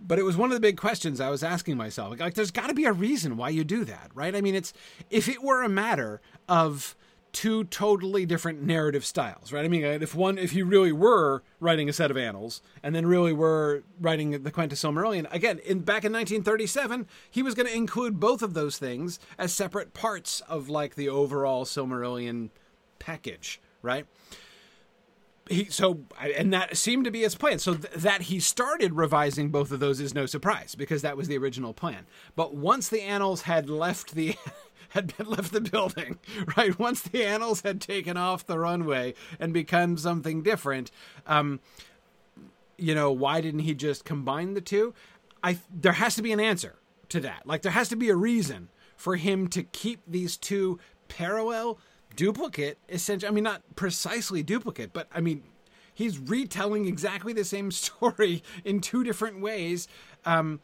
but 0.00 0.18
it 0.18 0.22
was 0.22 0.38
one 0.38 0.50
of 0.50 0.54
the 0.54 0.60
big 0.60 0.78
questions 0.78 1.20
I 1.20 1.28
was 1.28 1.42
asking 1.42 1.76
myself. 1.76 2.10
Like, 2.10 2.20
like 2.20 2.34
there's 2.34 2.50
got 2.50 2.68
to 2.68 2.74
be 2.74 2.86
a 2.86 2.92
reason 2.92 3.36
why 3.36 3.50
you 3.50 3.64
do 3.64 3.84
that, 3.84 4.12
right? 4.14 4.34
I 4.34 4.40
mean, 4.40 4.54
it's 4.54 4.72
if 5.10 5.28
it 5.28 5.42
were 5.42 5.62
a 5.62 5.68
matter 5.68 6.22
of 6.48 6.96
two 7.34 7.64
totally 7.64 8.24
different 8.24 8.62
narrative 8.62 9.04
styles, 9.04 9.52
right? 9.52 9.64
I 9.64 9.68
mean, 9.68 9.84
if 9.84 10.14
one, 10.14 10.38
if 10.38 10.54
you 10.54 10.64
really 10.64 10.92
were 10.92 11.42
writing 11.60 11.88
a 11.88 11.92
set 11.92 12.10
of 12.10 12.16
annals 12.16 12.62
and 12.82 12.94
then 12.94 13.04
really 13.04 13.32
were 13.32 13.82
writing 14.00 14.30
the 14.30 14.52
Quenta 14.52 14.74
Silmarillion, 14.74 15.26
again, 15.32 15.58
in 15.58 15.80
back 15.80 16.04
in 16.04 16.12
1937, 16.12 17.06
he 17.28 17.42
was 17.42 17.54
going 17.54 17.66
to 17.66 17.74
include 17.74 18.20
both 18.20 18.40
of 18.40 18.54
those 18.54 18.78
things 18.78 19.18
as 19.36 19.52
separate 19.52 19.92
parts 19.92 20.40
of 20.42 20.68
like 20.68 20.94
the 20.94 21.08
overall 21.08 21.64
Silmarillion 21.64 22.50
package, 23.00 23.60
right? 23.82 24.06
He 25.50 25.66
so 25.66 26.04
and 26.18 26.54
that 26.54 26.76
seemed 26.76 27.04
to 27.04 27.10
be 27.10 27.20
his 27.20 27.34
plan. 27.34 27.58
So 27.58 27.74
th- 27.74 27.92
that 27.94 28.22
he 28.22 28.40
started 28.40 28.94
revising 28.94 29.50
both 29.50 29.72
of 29.72 29.80
those 29.80 30.00
is 30.00 30.14
no 30.14 30.24
surprise 30.24 30.74
because 30.74 31.02
that 31.02 31.18
was 31.18 31.28
the 31.28 31.36
original 31.36 31.74
plan. 31.74 32.06
But 32.34 32.54
once 32.54 32.88
the 32.88 33.02
annals 33.02 33.42
had 33.42 33.68
left 33.68 34.14
the 34.14 34.36
had 34.94 35.16
been 35.16 35.28
left 35.28 35.52
the 35.52 35.60
building, 35.60 36.18
right? 36.56 36.78
Once 36.78 37.02
the 37.02 37.24
annals 37.24 37.62
had 37.62 37.80
taken 37.80 38.16
off 38.16 38.46
the 38.46 38.58
runway 38.58 39.14
and 39.40 39.52
become 39.52 39.98
something 39.98 40.42
different, 40.42 40.90
um, 41.26 41.60
you 42.78 42.94
know, 42.94 43.10
why 43.10 43.40
didn't 43.40 43.60
he 43.60 43.74
just 43.74 44.04
combine 44.04 44.54
the 44.54 44.60
two? 44.60 44.94
I 45.42 45.58
there 45.70 45.92
has 45.92 46.14
to 46.14 46.22
be 46.22 46.32
an 46.32 46.40
answer 46.40 46.76
to 47.08 47.20
that. 47.20 47.46
Like 47.46 47.62
there 47.62 47.72
has 47.72 47.88
to 47.88 47.96
be 47.96 48.08
a 48.08 48.16
reason 48.16 48.68
for 48.96 49.16
him 49.16 49.48
to 49.48 49.64
keep 49.64 50.00
these 50.06 50.36
two 50.36 50.78
parallel, 51.08 51.78
duplicate, 52.14 52.78
essentially. 52.88 53.28
I 53.28 53.32
mean, 53.32 53.44
not 53.44 53.62
precisely 53.74 54.44
duplicate, 54.44 54.92
but 54.92 55.08
I 55.12 55.20
mean, 55.20 55.42
he's 55.92 56.18
retelling 56.18 56.86
exactly 56.86 57.32
the 57.32 57.44
same 57.44 57.70
story 57.72 58.44
in 58.64 58.80
two 58.80 59.02
different 59.02 59.40
ways. 59.40 59.88
Um, 60.24 60.60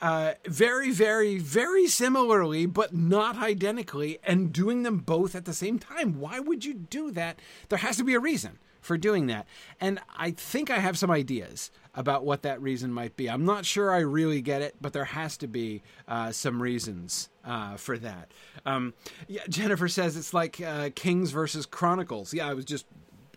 uh, 0.00 0.34
very, 0.46 0.90
very, 0.90 1.38
very 1.38 1.86
similarly, 1.86 2.66
but 2.66 2.94
not 2.94 3.36
identically, 3.36 4.18
and 4.24 4.52
doing 4.52 4.82
them 4.82 4.98
both 4.98 5.34
at 5.34 5.44
the 5.44 5.54
same 5.54 5.78
time. 5.78 6.18
Why 6.18 6.40
would 6.40 6.64
you 6.64 6.74
do 6.74 7.10
that? 7.12 7.38
There 7.68 7.78
has 7.78 7.96
to 7.98 8.04
be 8.04 8.14
a 8.14 8.20
reason 8.20 8.58
for 8.80 8.96
doing 8.96 9.26
that. 9.26 9.46
And 9.80 10.00
I 10.16 10.30
think 10.30 10.70
I 10.70 10.78
have 10.78 10.98
some 10.98 11.10
ideas 11.10 11.70
about 11.94 12.24
what 12.24 12.42
that 12.42 12.60
reason 12.62 12.92
might 12.92 13.16
be. 13.16 13.28
I'm 13.28 13.44
not 13.44 13.66
sure 13.66 13.92
I 13.92 13.98
really 13.98 14.40
get 14.40 14.62
it, 14.62 14.76
but 14.80 14.92
there 14.92 15.04
has 15.04 15.36
to 15.38 15.46
be 15.46 15.82
uh, 16.08 16.32
some 16.32 16.62
reasons 16.62 17.28
uh, 17.44 17.76
for 17.76 17.98
that. 17.98 18.32
Um, 18.64 18.94
yeah, 19.28 19.42
Jennifer 19.48 19.88
says 19.88 20.16
it's 20.16 20.32
like 20.32 20.60
uh, 20.60 20.90
Kings 20.94 21.30
versus 21.30 21.66
Chronicles. 21.66 22.32
Yeah, 22.32 22.48
I 22.48 22.54
was 22.54 22.64
just 22.64 22.86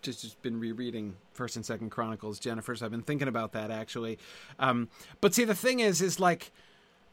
just, 0.01 0.21
just 0.21 0.41
been 0.41 0.59
rereading 0.59 1.15
First 1.33 1.55
and 1.55 1.65
Second 1.65 1.89
Chronicles, 1.89 2.39
Jennifer. 2.39 2.75
So 2.75 2.85
I've 2.85 2.91
been 2.91 3.01
thinking 3.01 3.27
about 3.27 3.53
that 3.53 3.71
actually. 3.71 4.19
Um, 4.59 4.89
but 5.21 5.33
see, 5.33 5.43
the 5.43 5.55
thing 5.55 5.79
is, 5.79 6.01
is 6.01 6.19
like 6.19 6.51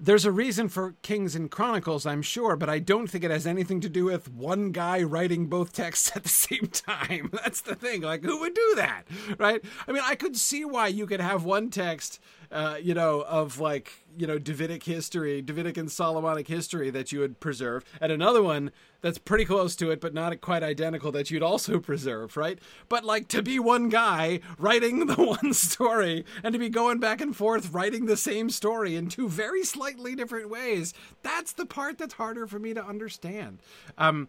there's 0.02 0.24
a 0.24 0.32
reason 0.32 0.68
for 0.68 0.94
Kings 1.02 1.36
and 1.36 1.50
Chronicles, 1.50 2.06
I'm 2.06 2.22
sure, 2.22 2.56
but 2.56 2.70
I 2.70 2.78
don't 2.78 3.08
think 3.08 3.22
it 3.22 3.30
has 3.30 3.46
anything 3.46 3.80
to 3.82 3.88
do 3.88 4.06
with 4.06 4.32
one 4.32 4.72
guy 4.72 5.02
writing 5.02 5.46
both 5.46 5.74
texts 5.74 6.12
at 6.16 6.22
the 6.22 6.28
same 6.28 6.68
time. 6.68 7.30
That's 7.44 7.60
the 7.60 7.74
thing. 7.74 8.00
Like, 8.00 8.24
who 8.24 8.40
would 8.40 8.54
do 8.54 8.72
that, 8.76 9.02
right? 9.38 9.62
I 9.86 9.92
mean, 9.92 10.02
I 10.04 10.14
could 10.14 10.36
see 10.36 10.64
why 10.64 10.88
you 10.88 11.06
could 11.06 11.20
have 11.20 11.44
one 11.44 11.68
text, 11.68 12.18
uh, 12.52 12.76
you 12.80 12.94
know, 12.94 13.22
of 13.22 13.60
like 13.60 13.92
you 14.16 14.26
know 14.26 14.38
Davidic 14.38 14.82
history, 14.84 15.40
Davidic 15.40 15.76
and 15.76 15.90
Solomonic 15.90 16.48
history 16.48 16.90
that 16.90 17.12
you 17.12 17.20
would 17.20 17.40
preserve, 17.40 17.84
and 18.00 18.10
another 18.10 18.42
one 18.42 18.72
that's 19.00 19.18
pretty 19.18 19.44
close 19.44 19.76
to 19.76 19.90
it 19.90 20.00
but 20.00 20.12
not 20.12 20.40
quite 20.40 20.62
identical 20.62 21.10
that 21.12 21.30
you'd 21.30 21.42
also 21.42 21.78
preserve, 21.78 22.36
right? 22.36 22.58
But 22.88 23.04
like 23.04 23.28
to 23.28 23.42
be 23.42 23.58
one 23.58 23.88
guy 23.88 24.40
writing 24.58 25.06
the 25.06 25.14
one 25.42 25.54
story 25.54 26.24
and 26.42 26.52
to 26.52 26.58
be 26.58 26.68
going 26.68 26.98
back 26.98 27.20
and 27.20 27.34
forth 27.34 27.72
writing 27.72 28.06
the 28.06 28.16
same 28.16 28.50
story 28.50 28.96
in 28.96 29.08
two 29.08 29.28
very 29.28 29.64
slightly 29.64 30.14
different 30.14 30.50
ways, 30.50 30.92
that's 31.22 31.52
the 31.52 31.66
part 31.66 31.98
that's 31.98 32.14
harder 32.14 32.46
for 32.46 32.58
me 32.58 32.74
to 32.74 32.84
understand. 32.84 33.60
Um, 33.96 34.28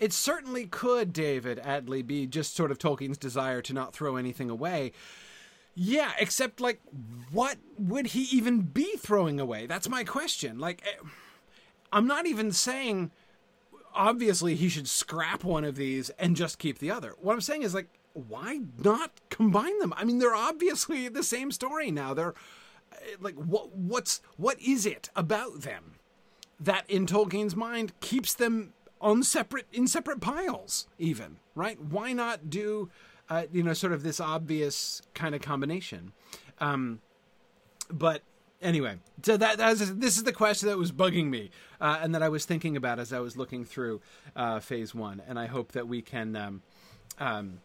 it 0.00 0.12
certainly 0.12 0.66
could, 0.66 1.12
David 1.12 1.58
Adley, 1.58 2.06
be 2.06 2.26
just 2.26 2.54
sort 2.54 2.70
of 2.70 2.78
Tolkien's 2.78 3.18
desire 3.18 3.62
to 3.62 3.72
not 3.72 3.92
throw 3.92 4.16
anything 4.16 4.50
away. 4.50 4.92
Yeah, 5.80 6.10
except 6.18 6.60
like, 6.60 6.80
what 7.30 7.56
would 7.78 8.08
he 8.08 8.22
even 8.36 8.62
be 8.62 8.96
throwing 8.96 9.38
away? 9.38 9.66
That's 9.66 9.88
my 9.88 10.02
question. 10.02 10.58
Like, 10.58 10.82
eh, 10.84 11.06
I'm 11.92 12.08
not 12.08 12.26
even 12.26 12.50
saying 12.50 13.12
obviously 13.94 14.56
he 14.56 14.68
should 14.68 14.88
scrap 14.88 15.44
one 15.44 15.62
of 15.62 15.76
these 15.76 16.10
and 16.18 16.34
just 16.34 16.58
keep 16.58 16.80
the 16.80 16.90
other. 16.90 17.14
What 17.20 17.34
I'm 17.34 17.40
saying 17.40 17.62
is 17.62 17.74
like, 17.74 17.86
why 18.12 18.62
not 18.82 19.12
combine 19.30 19.78
them? 19.78 19.94
I 19.96 20.02
mean, 20.02 20.18
they're 20.18 20.34
obviously 20.34 21.06
the 21.06 21.22
same 21.22 21.52
story 21.52 21.92
now. 21.92 22.12
They're 22.12 22.34
eh, 22.94 23.14
like, 23.20 23.36
what 23.36 23.72
what's 23.72 24.20
what 24.36 24.60
is 24.60 24.84
it 24.84 25.10
about 25.14 25.60
them 25.60 25.94
that 26.58 26.90
in 26.90 27.06
Tolkien's 27.06 27.54
mind 27.54 27.92
keeps 28.00 28.34
them 28.34 28.72
on 29.00 29.22
separate 29.22 29.68
in 29.72 29.86
separate 29.86 30.20
piles? 30.20 30.88
Even 30.98 31.36
right? 31.54 31.80
Why 31.80 32.12
not 32.12 32.50
do 32.50 32.90
uh, 33.30 33.44
you 33.52 33.62
know, 33.62 33.72
sort 33.72 33.92
of 33.92 34.02
this 34.02 34.20
obvious 34.20 35.02
kind 35.14 35.34
of 35.34 35.42
combination. 35.42 36.12
Um, 36.60 37.00
but 37.90 38.22
anyway, 38.60 38.98
so 39.22 39.36
that, 39.36 39.58
this 39.58 40.16
is 40.16 40.24
the 40.24 40.32
question 40.32 40.68
that 40.68 40.78
was 40.78 40.92
bugging 40.92 41.26
me 41.26 41.50
uh, 41.80 41.98
and 42.02 42.14
that 42.14 42.22
I 42.22 42.28
was 42.28 42.44
thinking 42.44 42.76
about 42.76 42.98
as 42.98 43.12
I 43.12 43.20
was 43.20 43.36
looking 43.36 43.64
through 43.64 44.00
uh, 44.36 44.60
phase 44.60 44.94
one. 44.94 45.22
And 45.26 45.38
I 45.38 45.46
hope 45.46 45.72
that 45.72 45.88
we 45.88 46.02
can. 46.02 46.36
Um, 46.36 46.62
um, 47.18 47.60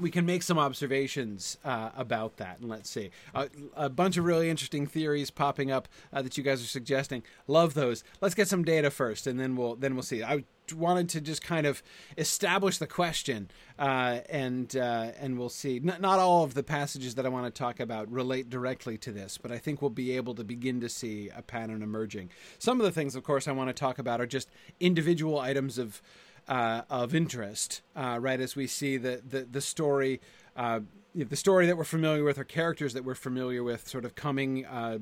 we 0.00 0.10
can 0.10 0.24
make 0.24 0.42
some 0.42 0.58
observations 0.58 1.58
uh, 1.64 1.90
about 1.94 2.38
that, 2.38 2.58
and 2.60 2.68
let's 2.70 2.88
see 2.88 3.10
uh, 3.34 3.48
a 3.76 3.90
bunch 3.90 4.16
of 4.16 4.24
really 4.24 4.48
interesting 4.48 4.86
theories 4.86 5.30
popping 5.30 5.70
up 5.70 5.86
uh, 6.12 6.22
that 6.22 6.38
you 6.38 6.42
guys 6.42 6.62
are 6.62 6.66
suggesting. 6.66 7.22
Love 7.46 7.74
those. 7.74 8.02
Let's 8.20 8.34
get 8.34 8.48
some 8.48 8.64
data 8.64 8.90
first, 8.90 9.26
and 9.26 9.38
then 9.38 9.54
we'll 9.54 9.76
then 9.76 9.94
we'll 9.94 10.02
see. 10.02 10.24
I 10.24 10.44
wanted 10.74 11.08
to 11.10 11.20
just 11.20 11.42
kind 11.42 11.66
of 11.66 11.82
establish 12.16 12.78
the 12.78 12.86
question, 12.86 13.50
uh, 13.78 14.20
and 14.28 14.76
uh, 14.76 15.10
and 15.20 15.38
we'll 15.38 15.48
see. 15.48 15.76
N- 15.76 15.96
not 16.00 16.18
all 16.18 16.44
of 16.44 16.54
the 16.54 16.62
passages 16.62 17.14
that 17.16 17.26
I 17.26 17.28
want 17.28 17.52
to 17.52 17.58
talk 17.58 17.80
about 17.80 18.10
relate 18.10 18.48
directly 18.48 18.96
to 18.98 19.12
this, 19.12 19.38
but 19.38 19.50
I 19.50 19.58
think 19.58 19.82
we'll 19.82 19.90
be 19.90 20.16
able 20.16 20.34
to 20.36 20.44
begin 20.44 20.80
to 20.80 20.88
see 20.88 21.30
a 21.34 21.42
pattern 21.42 21.82
emerging. 21.82 22.30
Some 22.58 22.80
of 22.80 22.84
the 22.84 22.92
things, 22.92 23.16
of 23.16 23.24
course, 23.24 23.48
I 23.48 23.52
want 23.52 23.68
to 23.68 23.74
talk 23.74 23.98
about 23.98 24.20
are 24.20 24.26
just 24.26 24.48
individual 24.80 25.38
items 25.38 25.78
of 25.78 26.00
uh, 26.48 26.82
of 26.90 27.14
interest, 27.14 27.82
uh, 27.96 28.18
right? 28.20 28.40
As 28.40 28.56
we 28.56 28.66
see 28.66 28.96
the 28.96 29.22
the, 29.28 29.42
the 29.50 29.60
story. 29.60 30.20
Uh, 30.56 30.80
the 31.14 31.36
story 31.36 31.66
that 31.66 31.76
we're 31.76 31.84
familiar 31.84 32.24
with, 32.24 32.38
or 32.38 32.44
characters 32.44 32.94
that 32.94 33.04
we're 33.04 33.14
familiar 33.14 33.62
with, 33.62 33.86
sort 33.86 34.06
of 34.06 34.14
coming, 34.14 34.64
uh, 34.64 34.98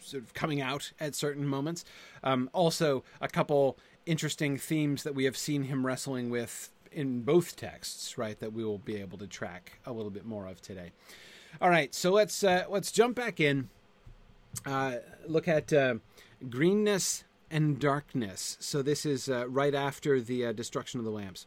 sort 0.00 0.22
of 0.22 0.32
coming 0.32 0.62
out 0.62 0.92
at 0.98 1.14
certain 1.14 1.46
moments. 1.46 1.84
Um, 2.22 2.48
also, 2.54 3.04
a 3.20 3.28
couple 3.28 3.78
interesting 4.06 4.58
themes 4.58 5.02
that 5.02 5.14
we 5.14 5.24
have 5.24 5.36
seen 5.36 5.64
him 5.64 5.86
wrestling 5.86 6.30
with 6.30 6.70
in 6.92 7.22
both 7.22 7.56
texts, 7.56 8.16
right? 8.16 8.38
That 8.38 8.52
we 8.52 8.64
will 8.64 8.78
be 8.78 8.96
able 8.96 9.18
to 9.18 9.26
track 9.26 9.78
a 9.84 9.92
little 9.92 10.10
bit 10.10 10.24
more 10.24 10.46
of 10.46 10.60
today. 10.60 10.92
All 11.60 11.70
right, 11.70 11.94
so 11.94 12.12
let's 12.12 12.42
uh, 12.42 12.64
let's 12.68 12.90
jump 12.90 13.16
back 13.16 13.40
in. 13.40 13.68
Uh, 14.64 14.96
look 15.26 15.48
at 15.48 15.72
uh, 15.72 15.96
greenness 16.48 17.24
and 17.50 17.78
darkness. 17.78 18.56
So 18.60 18.82
this 18.82 19.06
is 19.06 19.28
uh, 19.28 19.48
right 19.48 19.74
after 19.74 20.20
the 20.20 20.46
uh, 20.46 20.52
destruction 20.52 20.98
of 20.98 21.04
the 21.04 21.12
lamps. 21.12 21.46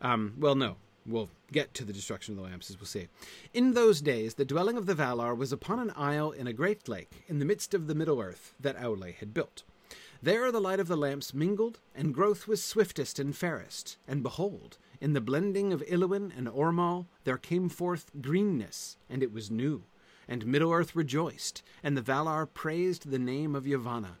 Um, 0.00 0.34
well, 0.38 0.54
no, 0.54 0.76
we'll 1.06 1.30
get 1.52 1.74
to 1.74 1.84
the 1.84 1.92
destruction 1.92 2.32
of 2.32 2.38
the 2.38 2.48
lamps, 2.48 2.70
as 2.70 2.78
we'll 2.78 2.86
see. 2.86 3.08
In 3.52 3.74
those 3.74 4.00
days, 4.00 4.34
the 4.34 4.44
dwelling 4.44 4.76
of 4.76 4.86
the 4.86 4.94
Valar 4.94 5.36
was 5.36 5.52
upon 5.52 5.78
an 5.80 5.92
isle 5.96 6.30
in 6.30 6.46
a 6.46 6.52
great 6.52 6.88
lake, 6.88 7.24
in 7.28 7.38
the 7.38 7.44
midst 7.44 7.74
of 7.74 7.86
the 7.86 7.94
Middle 7.94 8.20
Earth 8.20 8.54
that 8.60 8.78
Aule 8.78 9.14
had 9.14 9.34
built. 9.34 9.62
There 10.22 10.52
the 10.52 10.60
light 10.60 10.80
of 10.80 10.88
the 10.88 10.98
lamps 10.98 11.32
mingled, 11.32 11.80
and 11.94 12.12
growth 12.12 12.46
was 12.46 12.62
swiftest 12.62 13.18
and 13.18 13.34
fairest. 13.34 13.96
And 14.06 14.22
behold, 14.22 14.76
in 15.00 15.14
the 15.14 15.20
blending 15.22 15.72
of 15.72 15.82
Illuin 15.88 16.30
and 16.36 16.46
Ormal 16.46 17.06
there 17.24 17.38
came 17.38 17.70
forth 17.70 18.10
greenness, 18.20 18.98
and 19.08 19.22
it 19.22 19.32
was 19.32 19.50
new. 19.50 19.84
And 20.28 20.44
Middle 20.44 20.72
Earth 20.72 20.94
rejoiced, 20.94 21.62
and 21.82 21.96
the 21.96 22.02
Valar 22.02 22.46
praised 22.46 23.10
the 23.10 23.18
name 23.18 23.54
of 23.54 23.64
Yavanna. 23.64 24.18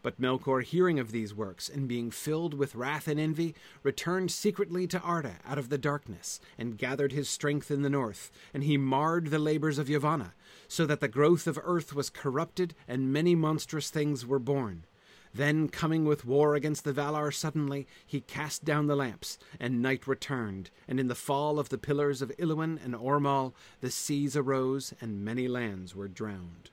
But 0.00 0.20
Melkor, 0.20 0.62
hearing 0.62 1.00
of 1.00 1.10
these 1.10 1.34
works, 1.34 1.68
and 1.68 1.88
being 1.88 2.12
filled 2.12 2.54
with 2.54 2.76
wrath 2.76 3.08
and 3.08 3.18
envy, 3.18 3.56
returned 3.82 4.30
secretly 4.30 4.86
to 4.86 5.00
Arda 5.00 5.40
out 5.44 5.58
of 5.58 5.70
the 5.70 5.78
darkness, 5.78 6.38
and 6.56 6.78
gathered 6.78 7.10
his 7.10 7.28
strength 7.28 7.68
in 7.68 7.82
the 7.82 7.90
north, 7.90 8.30
and 8.54 8.62
he 8.62 8.76
marred 8.76 9.26
the 9.26 9.40
labors 9.40 9.78
of 9.78 9.88
Yavanna, 9.88 10.34
so 10.68 10.86
that 10.86 11.00
the 11.00 11.08
growth 11.08 11.48
of 11.48 11.58
earth 11.64 11.92
was 11.94 12.10
corrupted, 12.10 12.76
and 12.86 13.12
many 13.12 13.34
monstrous 13.34 13.90
things 13.90 14.24
were 14.24 14.38
born. 14.38 14.84
Then, 15.34 15.68
coming 15.68 16.04
with 16.04 16.26
war 16.26 16.54
against 16.54 16.84
the 16.84 16.92
Valar 16.92 17.32
suddenly, 17.32 17.86
he 18.06 18.20
cast 18.20 18.64
down 18.64 18.86
the 18.86 18.96
lamps, 18.96 19.38
and 19.58 19.80
night 19.80 20.06
returned, 20.06 20.70
and 20.86 21.00
in 21.00 21.08
the 21.08 21.14
fall 21.14 21.58
of 21.58 21.70
the 21.70 21.78
pillars 21.78 22.20
of 22.20 22.36
Ilúin 22.38 22.84
and 22.84 22.94
Ormal, 22.94 23.54
the 23.80 23.90
seas 23.90 24.36
arose, 24.36 24.92
and 25.00 25.24
many 25.24 25.48
lands 25.48 25.94
were 25.94 26.08
drowned. 26.08 26.70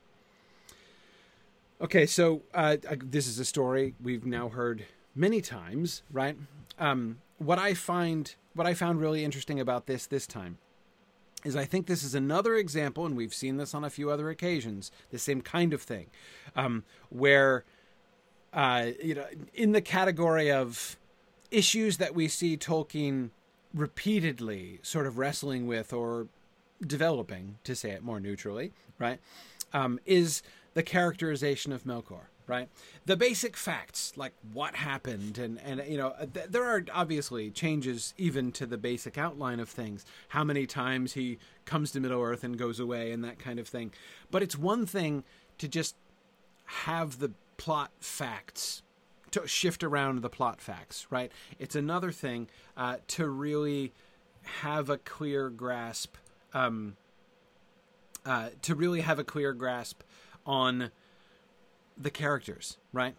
Okay, 1.82 2.06
so 2.06 2.42
uh, 2.54 2.76
this 3.02 3.28
is 3.28 3.40
a 3.40 3.46
story 3.46 3.96
we've 4.04 4.26
now 4.26 4.50
heard 4.50 4.86
many 5.16 5.40
times, 5.40 6.04
right? 6.12 6.36
Um, 6.78 7.20
what 7.38 7.58
I 7.58 7.74
find, 7.74 8.36
what 8.54 8.68
I 8.68 8.74
found 8.74 9.00
really 9.00 9.24
interesting 9.24 9.62
about 9.62 9.86
this 9.86 10.06
this 10.06 10.28
time, 10.28 10.58
is 11.46 11.56
I 11.56 11.64
think 11.64 11.88
this 11.88 12.04
is 12.04 12.14
another 12.14 12.56
example, 12.56 13.06
and 13.06 13.16
we've 13.16 13.34
seen 13.34 13.56
this 13.56 13.74
on 13.74 13.86
a 13.86 13.90
few 13.90 14.12
other 14.12 14.30
occasions, 14.30 14.92
the 15.10 15.18
same 15.18 15.42
kind 15.42 15.74
of 15.74 15.82
thing, 15.82 16.08
um, 16.56 16.84
where 17.10 17.64
uh, 18.54 18.88
you 19.04 19.16
know, 19.16 19.26
in 19.54 19.72
the 19.72 19.82
category 19.82 20.52
of 20.52 20.98
issues 21.52 21.98
that 21.98 22.16
we 22.16 22.28
see 22.28 22.58
Tolkien 22.58 23.30
repeatedly 23.74 24.80
sort 24.82 25.06
of 25.06 25.18
wrestling 25.18 25.68
with 25.68 25.94
or 25.94 26.28
developing, 26.86 27.58
to 27.64 27.76
say 27.76 27.92
it 27.92 28.04
more 28.04 28.20
neutrally, 28.20 28.72
right, 28.98 29.20
um, 29.74 30.00
is 30.06 30.42
the 30.74 30.84
characterization 30.84 31.72
of 31.72 31.84
Melkor, 31.84 32.22
right? 32.48 32.70
The 33.06 33.16
basic 33.16 33.56
facts, 33.58 34.14
like 34.16 34.34
what 34.54 34.76
happened, 34.76 35.38
and 35.38 35.60
and 35.64 35.84
you 35.88 35.98
know, 35.98 36.14
th- 36.34 36.48
there 36.50 36.66
are 36.66 36.84
obviously 36.94 37.52
changes 37.52 38.14
even 38.18 38.52
to 38.54 38.66
the 38.66 38.78
basic 38.78 39.18
outline 39.18 39.60
of 39.60 39.70
things. 39.70 40.06
How 40.30 40.44
many 40.44 40.66
times 40.66 41.14
he 41.14 41.38
comes 41.66 41.92
to 41.92 42.00
Middle 42.00 42.22
Earth 42.22 42.44
and 42.44 42.58
goes 42.58 42.80
away, 42.80 43.12
and 43.12 43.24
that 43.24 43.40
kind 43.40 43.60
of 43.60 43.68
thing. 43.68 43.92
But 44.32 44.42
it's 44.42 44.58
one 44.58 44.86
thing 44.86 45.24
to 45.60 45.68
just 45.68 45.96
have 46.66 47.20
the 47.20 47.32
plot 47.60 47.92
facts 48.00 48.82
to 49.32 49.46
shift 49.46 49.84
around 49.84 50.22
the 50.22 50.30
plot 50.30 50.60
facts, 50.62 51.06
right? 51.12 51.32
It's 51.60 51.76
another 51.76 52.12
thing 52.12 52.50
uh, 52.76 52.98
to 53.10 53.28
really 53.28 53.94
have 54.62 54.90
a 54.90 54.98
clear 54.98 55.50
grasp, 55.50 56.16
um, 56.54 56.96
uh, 58.26 58.50
to 58.64 58.74
really 58.74 59.02
have 59.02 59.20
a 59.20 59.24
clear 59.24 59.54
grasp 59.54 60.02
on 60.46 60.90
the 61.98 62.10
characters, 62.10 62.78
right? 62.94 63.16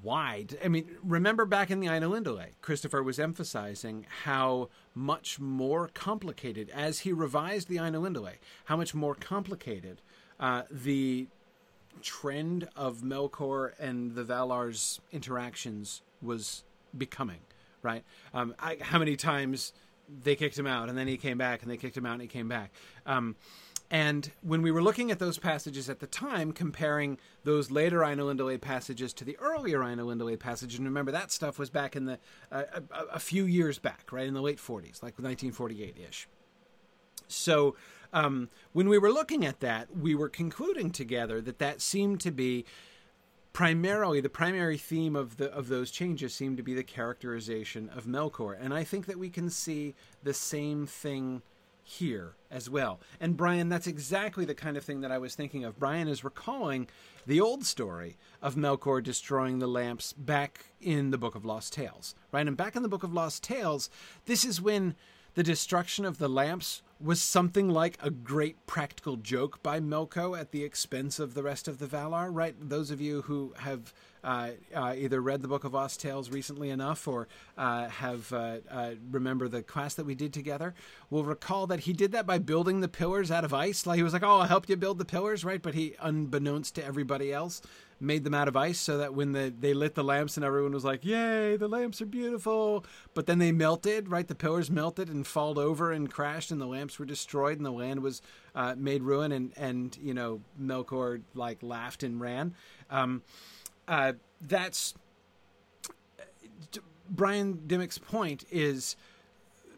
Why? 0.00 0.46
I 0.64 0.68
mean, 0.68 0.96
remember 1.04 1.44
back 1.44 1.70
in 1.70 1.80
the 1.80 1.86
Ina 1.86 2.08
Ainulindalë, 2.08 2.46
Christopher 2.62 3.02
was 3.02 3.18
emphasizing 3.18 4.06
how 4.24 4.70
much 4.94 5.38
more 5.38 5.90
complicated, 5.92 6.70
as 6.70 7.00
he 7.00 7.12
revised 7.12 7.68
the 7.68 7.76
Ina 7.76 8.00
Ainulindalë, 8.00 8.36
how 8.64 8.76
much 8.76 8.94
more 8.94 9.14
complicated 9.14 10.00
uh, 10.40 10.62
the 10.70 11.28
trend 12.00 12.68
of 12.76 12.98
Melkor 12.98 13.72
and 13.78 14.14
the 14.14 14.24
Valar's 14.24 15.00
interactions 15.12 16.02
was 16.20 16.64
becoming, 16.96 17.40
right? 17.82 18.04
Um, 18.32 18.54
I, 18.58 18.78
how 18.80 18.98
many 18.98 19.16
times 19.16 19.72
they 20.24 20.36
kicked 20.36 20.58
him 20.58 20.66
out 20.66 20.88
and 20.88 20.96
then 20.96 21.08
he 21.08 21.16
came 21.16 21.38
back 21.38 21.62
and 21.62 21.70
they 21.70 21.76
kicked 21.76 21.96
him 21.96 22.06
out 22.06 22.14
and 22.14 22.22
he 22.22 22.28
came 22.28 22.48
back. 22.48 22.72
Um, 23.06 23.36
and 23.90 24.30
when 24.40 24.62
we 24.62 24.70
were 24.70 24.82
looking 24.82 25.10
at 25.10 25.18
those 25.18 25.38
passages 25.38 25.90
at 25.90 26.00
the 26.00 26.06
time, 26.06 26.52
comparing 26.52 27.18
those 27.44 27.70
later 27.70 27.98
Ainulindalë 27.98 28.58
passages 28.58 29.12
to 29.12 29.24
the 29.24 29.36
earlier 29.38 29.80
Ainulindalë 29.80 30.38
passages, 30.38 30.78
and 30.78 30.88
remember 30.88 31.12
that 31.12 31.30
stuff 31.30 31.58
was 31.58 31.68
back 31.68 31.94
in 31.94 32.06
the 32.06 32.18
uh, 32.50 32.62
a, 32.90 33.04
a, 33.14 33.18
few 33.18 33.44
years 33.44 33.78
back, 33.78 34.10
right 34.10 34.26
in 34.26 34.32
the 34.32 34.40
late 34.40 34.56
40s, 34.56 35.02
like 35.02 35.18
1948 35.18 35.98
ish. 36.08 36.26
So 37.28 37.76
um, 38.12 38.48
when 38.72 38.88
we 38.88 38.98
were 38.98 39.12
looking 39.12 39.44
at 39.44 39.60
that, 39.60 39.96
we 39.96 40.14
were 40.14 40.28
concluding 40.28 40.90
together 40.90 41.40
that 41.40 41.58
that 41.58 41.80
seemed 41.80 42.20
to 42.20 42.30
be 42.30 42.64
primarily 43.52 44.20
the 44.20 44.28
primary 44.28 44.78
theme 44.78 45.14
of 45.14 45.36
the 45.36 45.52
of 45.52 45.68
those 45.68 45.90
changes 45.90 46.34
seemed 46.34 46.56
to 46.56 46.62
be 46.62 46.74
the 46.74 46.82
characterization 46.82 47.90
of 47.90 48.04
Melkor, 48.04 48.56
and 48.58 48.72
I 48.72 48.84
think 48.84 49.06
that 49.06 49.18
we 49.18 49.30
can 49.30 49.50
see 49.50 49.94
the 50.22 50.34
same 50.34 50.86
thing 50.86 51.42
here 51.84 52.34
as 52.50 52.70
well. 52.70 53.00
And 53.20 53.36
Brian, 53.36 53.68
that's 53.68 53.86
exactly 53.86 54.44
the 54.44 54.54
kind 54.54 54.76
of 54.76 54.84
thing 54.84 55.00
that 55.00 55.10
I 55.10 55.18
was 55.18 55.34
thinking 55.34 55.64
of. 55.64 55.78
Brian 55.78 56.08
is 56.08 56.22
recalling 56.22 56.88
the 57.26 57.40
old 57.40 57.64
story 57.64 58.16
of 58.40 58.54
Melkor 58.54 59.02
destroying 59.02 59.58
the 59.58 59.66
lamps 59.66 60.12
back 60.12 60.66
in 60.80 61.10
the 61.10 61.18
Book 61.18 61.34
of 61.34 61.44
Lost 61.44 61.72
Tales, 61.72 62.14
right? 62.30 62.46
And 62.46 62.56
back 62.56 62.76
in 62.76 62.82
the 62.82 62.88
Book 62.88 63.02
of 63.02 63.12
Lost 63.12 63.42
Tales, 63.42 63.90
this 64.26 64.44
is 64.44 64.60
when 64.60 64.94
the 65.34 65.42
destruction 65.42 66.04
of 66.04 66.18
the 66.18 66.28
lamps 66.28 66.82
was 67.02 67.20
something 67.20 67.68
like 67.68 67.98
a 68.02 68.10
great 68.10 68.66
practical 68.66 69.16
joke 69.16 69.62
by 69.62 69.80
Melko 69.80 70.38
at 70.38 70.52
the 70.52 70.64
expense 70.64 71.18
of 71.18 71.34
the 71.34 71.42
rest 71.42 71.68
of 71.68 71.78
the 71.78 71.86
Valar, 71.86 72.28
right? 72.32 72.54
Those 72.58 72.90
of 72.90 73.00
you 73.00 73.22
who 73.22 73.54
have 73.58 73.92
either 74.24 75.20
read 75.20 75.42
the 75.42 75.48
Book 75.48 75.64
of 75.64 75.74
Lost 75.74 76.00
Tales 76.00 76.30
recently 76.30 76.70
enough 76.70 77.06
or 77.08 77.28
uh, 77.56 77.88
have 77.88 78.32
uh, 78.32 78.56
uh, 78.70 78.90
remember 79.10 79.48
the 79.48 79.62
class 79.62 79.94
that 79.94 80.06
we 80.06 80.14
did 80.14 80.32
together 80.32 80.74
will 81.10 81.24
recall 81.24 81.66
that 81.66 81.80
he 81.80 81.92
did 81.92 82.12
that 82.12 82.26
by 82.26 82.38
building 82.38 82.80
the 82.80 82.88
pillars 82.88 83.30
out 83.30 83.44
of 83.44 83.52
ice. 83.52 83.86
Like 83.86 83.96
he 83.96 84.02
was 84.02 84.12
like, 84.12 84.22
"Oh, 84.22 84.40
I'll 84.40 84.46
help 84.46 84.68
you 84.68 84.76
build 84.76 84.98
the 84.98 85.04
pillars," 85.04 85.44
right? 85.44 85.60
But 85.60 85.74
he, 85.74 85.94
unbeknownst 86.00 86.74
to 86.76 86.84
everybody 86.84 87.32
else, 87.32 87.62
made 88.00 88.24
them 88.24 88.34
out 88.34 88.48
of 88.48 88.56
ice 88.56 88.78
so 88.78 88.98
that 88.98 89.14
when 89.14 89.32
the, 89.32 89.52
they 89.58 89.74
lit 89.74 89.94
the 89.94 90.02
lamps 90.02 90.36
and 90.36 90.44
everyone 90.44 90.72
was 90.72 90.84
like, 90.84 91.04
"Yay, 91.04 91.56
the 91.56 91.68
lamps 91.68 92.00
are 92.02 92.06
beautiful!" 92.06 92.84
But 93.14 93.26
then 93.26 93.38
they 93.38 93.52
melted, 93.52 94.08
right? 94.08 94.26
The 94.26 94.34
pillars 94.34 94.70
melted 94.70 95.08
and 95.08 95.26
falled 95.26 95.58
over 95.58 95.92
and 95.92 96.10
crashed, 96.10 96.50
and 96.50 96.60
the 96.60 96.66
lamps 96.66 96.98
were 96.98 97.06
destroyed, 97.06 97.56
and 97.56 97.66
the 97.66 97.70
land 97.70 98.00
was 98.00 98.22
uh, 98.54 98.74
made 98.76 99.02
ruin. 99.02 99.32
And 99.32 99.52
and 99.56 99.96
you 100.00 100.14
know, 100.14 100.40
Melkor 100.60 101.22
like 101.34 101.62
laughed 101.62 102.02
and 102.02 102.20
ran. 102.20 102.54
Um, 102.90 103.22
uh, 103.92 104.14
that's 104.40 104.94
Brian 107.10 107.60
Dimmock's 107.66 107.98
point 107.98 108.44
is 108.50 108.96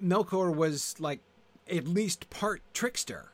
Melkor 0.02 0.54
was 0.54 0.94
like 1.00 1.18
at 1.68 1.88
least 1.88 2.30
part 2.30 2.62
trickster 2.73 3.33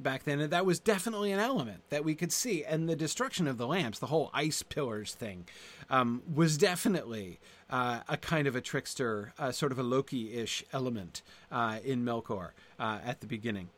back 0.00 0.24
then, 0.24 0.40
and 0.40 0.50
that 0.50 0.64
was 0.64 0.80
definitely 0.80 1.30
an 1.30 1.40
element 1.40 1.82
that 1.90 2.04
we 2.04 2.14
could 2.14 2.32
see. 2.32 2.64
And 2.64 2.88
the 2.88 2.96
destruction 2.96 3.46
of 3.46 3.58
the 3.58 3.66
lamps, 3.66 3.98
the 3.98 4.06
whole 4.06 4.30
ice 4.32 4.62
pillars 4.62 5.12
thing, 5.12 5.46
um, 5.90 6.22
was 6.34 6.56
definitely 6.56 7.38
uh, 7.68 8.00
a 8.08 8.16
kind 8.16 8.46
of 8.46 8.56
a 8.56 8.62
trickster, 8.62 9.34
uh, 9.38 9.52
sort 9.52 9.72
of 9.72 9.78
a 9.78 9.82
Loki-ish 9.82 10.64
element 10.72 11.20
uh, 11.52 11.80
in 11.84 12.02
Melkor 12.02 12.52
uh, 12.78 12.98
at 13.04 13.20
the 13.20 13.26
beginning. 13.26 13.68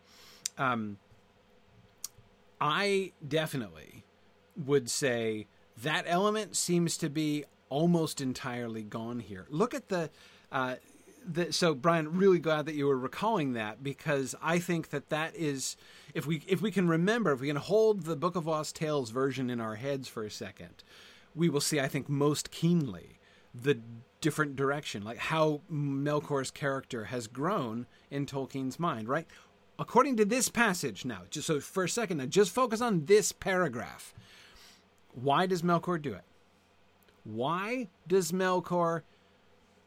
Um, 0.59 0.99
I 2.61 3.13
definitely 3.27 4.05
would 4.57 4.89
say 4.89 5.49
that 5.83 6.05
element 6.07 6.57
seems 6.57 6.97
to 6.99 7.11
be 7.11 7.45
almost 7.69 8.21
entirely 8.21 8.83
gone 8.83 9.21
here. 9.21 9.47
Look 9.51 9.75
at 9.75 9.89
the. 9.89 10.11
Uh, 10.51 10.77
the, 11.29 11.53
so 11.53 11.75
Brian, 11.75 12.17
really 12.17 12.39
glad 12.39 12.67
that 12.67 12.77
you 12.77 12.87
were 12.87 12.99
recalling 12.99 13.55
that 13.55 13.83
because 13.83 14.35
I 14.41 14.61
think 14.61 14.91
that 14.91 15.09
that 15.09 15.35
is 15.35 15.77
if 16.15 16.25
we 16.25 16.43
if 16.47 16.63
we 16.63 16.71
can 16.71 16.89
remember 16.89 17.33
if 17.33 17.41
we 17.41 17.49
can 17.49 17.57
hold 17.57 18.03
the 18.03 18.17
Book 18.17 18.37
of 18.37 18.47
Lost 18.47 18.77
Tales 18.77 19.11
version 19.11 19.51
in 19.51 19.61
our 19.61 19.75
heads 19.75 20.07
for 20.09 20.23
a 20.23 20.31
second, 20.31 20.85
we 21.35 21.49
will 21.49 21.61
see 21.61 21.81
I 21.81 21.89
think 21.89 22.09
most 22.09 22.51
keenly 22.53 23.19
the 23.53 23.79
different 24.21 24.55
direction, 24.55 25.03
like 25.03 25.19
how 25.19 25.63
Melkor's 25.71 26.51
character 26.51 27.07
has 27.07 27.27
grown 27.27 27.87
in 28.11 28.27
Tolkien's 28.27 28.79
mind. 28.79 29.09
Right, 29.09 29.27
according 29.81 30.17
to 30.19 30.25
this 30.25 30.49
passage 30.49 31.05
now. 31.05 31.23
Just 31.29 31.49
so 31.49 31.59
for 31.59 31.85
a 31.85 31.89
second, 31.89 32.19
now 32.19 32.27
just 32.27 32.55
focus 32.55 32.81
on 32.81 33.07
this 33.07 33.33
paragraph. 33.33 34.15
Why 35.17 35.47
does 35.47 35.63
Melkor 35.63 36.01
do 36.01 36.13
it? 36.13 36.25
Why 37.25 37.89
does 38.07 38.33
Melkor 38.33 39.03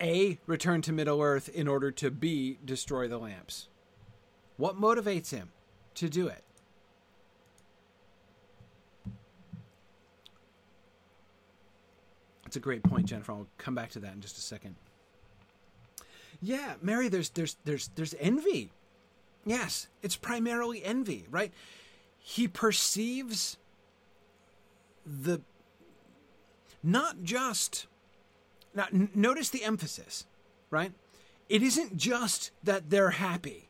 A 0.01 0.39
return 0.47 0.81
to 0.81 0.91
Middle 0.91 1.21
Earth 1.21 1.47
in 1.49 1.67
order 1.67 1.91
to 1.91 2.09
B 2.09 2.57
destroy 2.65 3.07
the 3.07 3.19
lamps? 3.19 3.69
What 4.57 4.81
motivates 4.81 5.29
him 5.29 5.51
to 5.95 6.09
do 6.09 6.27
it? 6.27 6.43
That's 12.43 12.55
a 12.55 12.59
great 12.59 12.81
point, 12.81 13.05
Jennifer. 13.05 13.31
I'll 13.31 13.47
come 13.59 13.75
back 13.75 13.91
to 13.91 13.99
that 13.99 14.13
in 14.13 14.21
just 14.21 14.39
a 14.39 14.41
second. 14.41 14.75
Yeah, 16.41 16.73
Mary, 16.81 17.07
there's 17.07 17.29
there's 17.29 17.57
there's 17.63 17.89
there's 17.95 18.15
envy. 18.19 18.71
Yes, 19.45 19.87
it's 20.01 20.15
primarily 20.15 20.83
envy, 20.83 21.27
right? 21.29 21.53
He 22.17 22.47
perceives 22.47 23.57
the 25.09 25.41
not 26.83 27.23
just 27.23 27.87
now 28.75 28.85
n- 28.93 29.09
notice 29.15 29.49
the 29.49 29.63
emphasis 29.63 30.25
right? 30.69 30.91
It 31.47 31.63
isn't 31.63 31.97
just 31.97 32.51
that 32.63 32.89
they're 32.89 33.11
happy. 33.11 33.69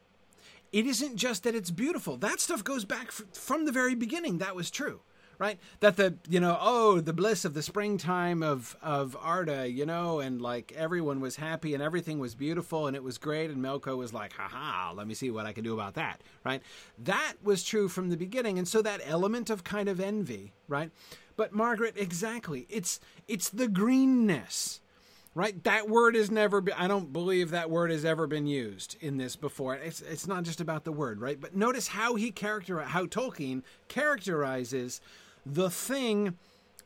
It 0.72 0.86
isn't 0.86 1.16
just 1.16 1.44
that 1.44 1.56
it's 1.56 1.72
beautiful. 1.72 2.18
That 2.18 2.40
stuff 2.40 2.64
goes 2.64 2.86
back 2.86 3.08
f- 3.08 3.24
from 3.34 3.66
the 3.66 3.72
very 3.72 3.96
beginning. 3.96 4.38
That 4.38 4.56
was 4.56 4.70
true 4.70 5.02
right 5.40 5.60
that 5.80 5.98
the 5.98 6.16
you 6.30 6.40
know 6.40 6.58
oh 6.62 7.00
the 7.00 7.14
bliss 7.14 7.44
of 7.46 7.56
the 7.56 7.64
springtime 7.64 8.44
of 8.44 8.78
of 8.82 9.18
arda 9.20 9.68
you 9.68 9.86
know 9.86 10.20
and 10.20 10.42
like 10.42 10.72
everyone 10.78 11.20
was 11.20 11.38
happy 11.38 11.74
and 11.74 11.82
everything 11.82 12.20
was 12.20 12.36
beautiful 12.36 12.86
and 12.86 12.96
it 12.96 13.04
was 13.04 13.18
great 13.18 13.50
and 13.50 13.64
melko 13.64 13.98
was 13.98 14.14
like 14.14 14.34
haha 14.34 14.94
let 14.94 15.08
me 15.08 15.14
see 15.16 15.32
what 15.32 15.48
i 15.48 15.52
can 15.54 15.64
do 15.64 15.74
about 15.74 15.96
that 15.96 16.22
right 16.46 16.62
that 16.98 17.34
was 17.42 17.64
true 17.64 17.88
from 17.88 18.10
the 18.10 18.18
beginning 18.18 18.60
and 18.60 18.68
so 18.68 18.82
that 18.82 19.02
element 19.04 19.50
of 19.50 19.64
kind 19.64 19.90
of 19.90 20.00
envy 20.00 20.54
right 20.68 20.92
but 21.40 21.54
Margaret, 21.54 21.94
exactly. 21.96 22.68
It's 22.70 23.00
it's 23.26 23.48
the 23.48 23.70
greenness. 23.70 24.82
Right? 25.34 25.64
That 25.64 25.88
word 25.88 26.16
has 26.16 26.30
never 26.30 26.62
I 26.76 26.90
don't 26.90 27.14
believe 27.14 27.52
that 27.52 27.70
word 27.70 27.92
has 27.92 28.04
ever 28.04 28.28
been 28.28 28.46
used 28.46 28.98
in 29.00 29.16
this 29.16 29.38
before. 29.38 29.76
It's 29.76 30.02
it's 30.02 30.28
not 30.28 30.44
just 30.44 30.60
about 30.60 30.84
the 30.84 30.92
word, 30.92 31.22
right? 31.22 31.40
But 31.40 31.56
notice 31.56 31.88
how 31.88 32.16
he 32.16 32.32
character 32.32 32.82
how 32.82 33.06
Tolkien 33.06 33.64
characterizes 33.88 35.00
the 35.46 35.70
thing 35.70 36.38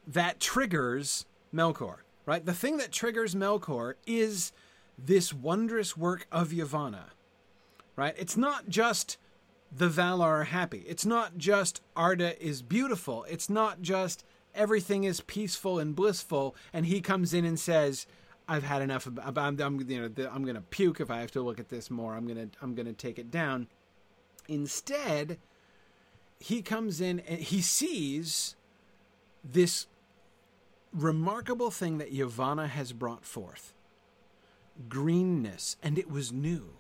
that 0.07 0.39
triggers 0.39 1.25
Melkor, 1.53 1.97
right? 2.25 2.45
The 2.45 2.53
thing 2.53 2.77
that 2.77 2.91
triggers 2.91 3.35
Melkor 3.35 3.95
is 4.05 4.51
this 4.97 5.33
wondrous 5.33 5.97
work 5.97 6.27
of 6.31 6.49
Yavanna, 6.49 7.11
right? 7.95 8.15
It's 8.17 8.37
not 8.37 8.69
just 8.69 9.17
the 9.75 9.89
Valar 9.89 10.21
are 10.21 10.43
happy. 10.45 10.83
It's 10.87 11.05
not 11.05 11.37
just 11.37 11.81
Arda 11.95 12.41
is 12.43 12.61
beautiful. 12.61 13.25
It's 13.29 13.49
not 13.49 13.81
just 13.81 14.23
everything 14.53 15.03
is 15.03 15.21
peaceful 15.21 15.79
and 15.79 15.95
blissful, 15.95 16.55
and 16.71 16.85
he 16.85 17.01
comes 17.01 17.33
in 17.33 17.45
and 17.45 17.59
says, 17.59 18.05
"I've 18.47 18.63
had 18.63 18.81
enough. 18.81 19.07
I'm, 19.23 19.37
I'm, 19.37 19.89
you 19.89 20.01
know, 20.01 20.29
I'm 20.31 20.43
going 20.43 20.55
to 20.55 20.61
puke 20.61 20.99
if 20.99 21.09
I 21.09 21.19
have 21.21 21.31
to 21.31 21.41
look 21.41 21.59
at 21.59 21.69
this 21.69 21.89
more. 21.89 22.13
I'm 22.13 22.27
going 22.27 22.49
to, 22.49 22.57
I'm 22.61 22.75
going 22.75 22.85
to 22.85 22.93
take 22.93 23.17
it 23.17 23.31
down." 23.31 23.67
Instead, 24.47 25.37
he 26.43 26.62
comes 26.62 26.99
in 26.99 27.21
and 27.21 27.39
he 27.39 27.62
sees 27.62 28.58
this 29.45 29.88
remarkable 30.91 31.71
thing 31.71 31.99
that 31.99 32.13
Yavanna 32.13 32.67
has 32.67 32.91
brought 32.91 33.23
forth 33.23 33.73
greenness, 34.89 35.77
and 35.82 35.97
it 35.97 36.10
was 36.10 36.34
new. 36.34 36.71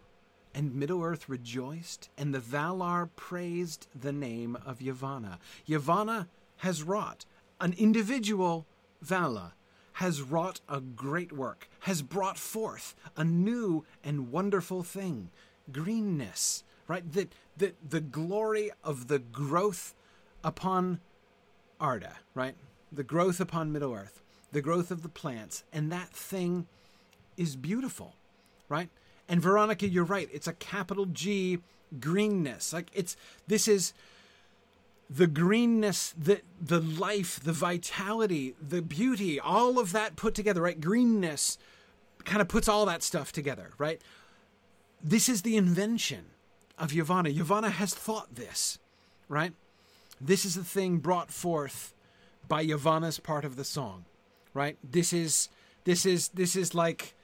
And 0.53 0.75
Middle 0.75 1.01
Earth 1.01 1.29
rejoiced, 1.29 2.09
and 2.17 2.33
the 2.33 2.39
Valar 2.39 3.09
praised 3.15 3.87
the 3.95 4.11
name 4.11 4.57
of 4.65 4.79
Yavanna. 4.79 5.37
Yavanna 5.65 6.27
has 6.57 6.83
wrought 6.83 7.25
an 7.61 7.73
individual 7.77 8.65
Vala 9.01 9.53
has 9.93 10.21
wrought 10.21 10.59
a 10.67 10.81
great 10.81 11.31
work, 11.31 11.69
has 11.81 12.01
brought 12.01 12.37
forth 12.37 12.95
a 13.15 13.23
new 13.23 13.85
and 14.03 14.31
wonderful 14.31 14.83
thing 14.83 15.29
greenness, 15.71 16.63
right? 16.87 17.09
The, 17.11 17.27
the, 17.57 17.73
the 17.87 18.01
glory 18.01 18.71
of 18.83 19.07
the 19.07 19.19
growth 19.19 19.93
upon 20.43 20.99
Arda, 21.79 22.17
right? 22.33 22.55
The 22.91 23.03
growth 23.03 23.39
upon 23.39 23.71
Middle 23.71 23.93
Earth, 23.93 24.21
the 24.51 24.61
growth 24.61 24.91
of 24.91 25.03
the 25.03 25.09
plants, 25.09 25.63
and 25.71 25.91
that 25.91 26.09
thing 26.09 26.67
is 27.37 27.55
beautiful, 27.55 28.15
right? 28.69 28.89
And 29.27 29.41
Veronica, 29.41 29.87
you're 29.87 30.03
right. 30.03 30.29
It's 30.31 30.47
a 30.47 30.53
capital 30.53 31.05
G 31.05 31.59
greenness. 31.99 32.73
Like 32.73 32.89
it's 32.93 33.15
this 33.47 33.67
is 33.67 33.93
the 35.09 35.27
greenness, 35.27 36.13
the 36.17 36.41
the 36.59 36.79
life, 36.79 37.39
the 37.39 37.53
vitality, 37.53 38.55
the 38.61 38.81
beauty, 38.81 39.39
all 39.39 39.79
of 39.79 39.91
that 39.91 40.15
put 40.15 40.33
together, 40.33 40.61
right? 40.61 40.79
Greenness 40.79 41.57
kind 42.25 42.41
of 42.41 42.47
puts 42.47 42.67
all 42.67 42.85
that 42.85 43.03
stuff 43.03 43.31
together, 43.31 43.71
right? 43.77 44.01
This 45.01 45.27
is 45.27 45.41
the 45.41 45.57
invention 45.57 46.25
of 46.77 46.91
Yavanna. 46.91 47.35
Yavanna 47.35 47.71
has 47.71 47.93
thought 47.93 48.35
this, 48.35 48.79
right? 49.27 49.53
This 50.19 50.45
is 50.45 50.55
the 50.55 50.63
thing 50.63 50.97
brought 50.97 51.31
forth 51.31 51.93
by 52.47 52.65
Yavanna's 52.65 53.19
part 53.19 53.45
of 53.45 53.55
the 53.55 53.63
song, 53.63 54.05
right? 54.53 54.77
This 54.83 55.13
is 55.13 55.49
this 55.83 56.05
is 56.05 56.29
this 56.29 56.55
is 56.55 56.73
like 56.73 57.15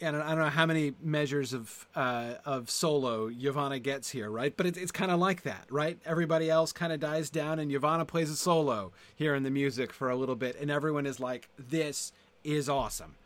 don't, 0.00 0.22
I 0.22 0.30
don't 0.30 0.38
know 0.38 0.48
how 0.48 0.66
many 0.66 0.94
measures 1.02 1.52
of 1.52 1.86
uh, 1.94 2.34
of 2.44 2.70
solo 2.70 3.28
Yavanna 3.28 3.82
gets 3.82 4.10
here, 4.10 4.30
right? 4.30 4.56
But 4.56 4.66
it, 4.66 4.76
it's 4.76 4.92
kind 4.92 5.10
of 5.10 5.18
like 5.18 5.42
that, 5.42 5.66
right? 5.70 5.98
Everybody 6.06 6.50
else 6.50 6.72
kind 6.72 6.92
of 6.92 7.00
dies 7.00 7.30
down, 7.30 7.58
and 7.58 7.70
Yavanna 7.70 8.06
plays 8.06 8.30
a 8.30 8.36
solo 8.36 8.92
here 9.14 9.34
in 9.34 9.42
the 9.42 9.50
music 9.50 9.92
for 9.92 10.08
a 10.10 10.16
little 10.16 10.36
bit, 10.36 10.56
and 10.60 10.70
everyone 10.70 11.06
is 11.06 11.20
like, 11.20 11.48
"This 11.58 12.12
is 12.44 12.68
awesome," 12.68 13.16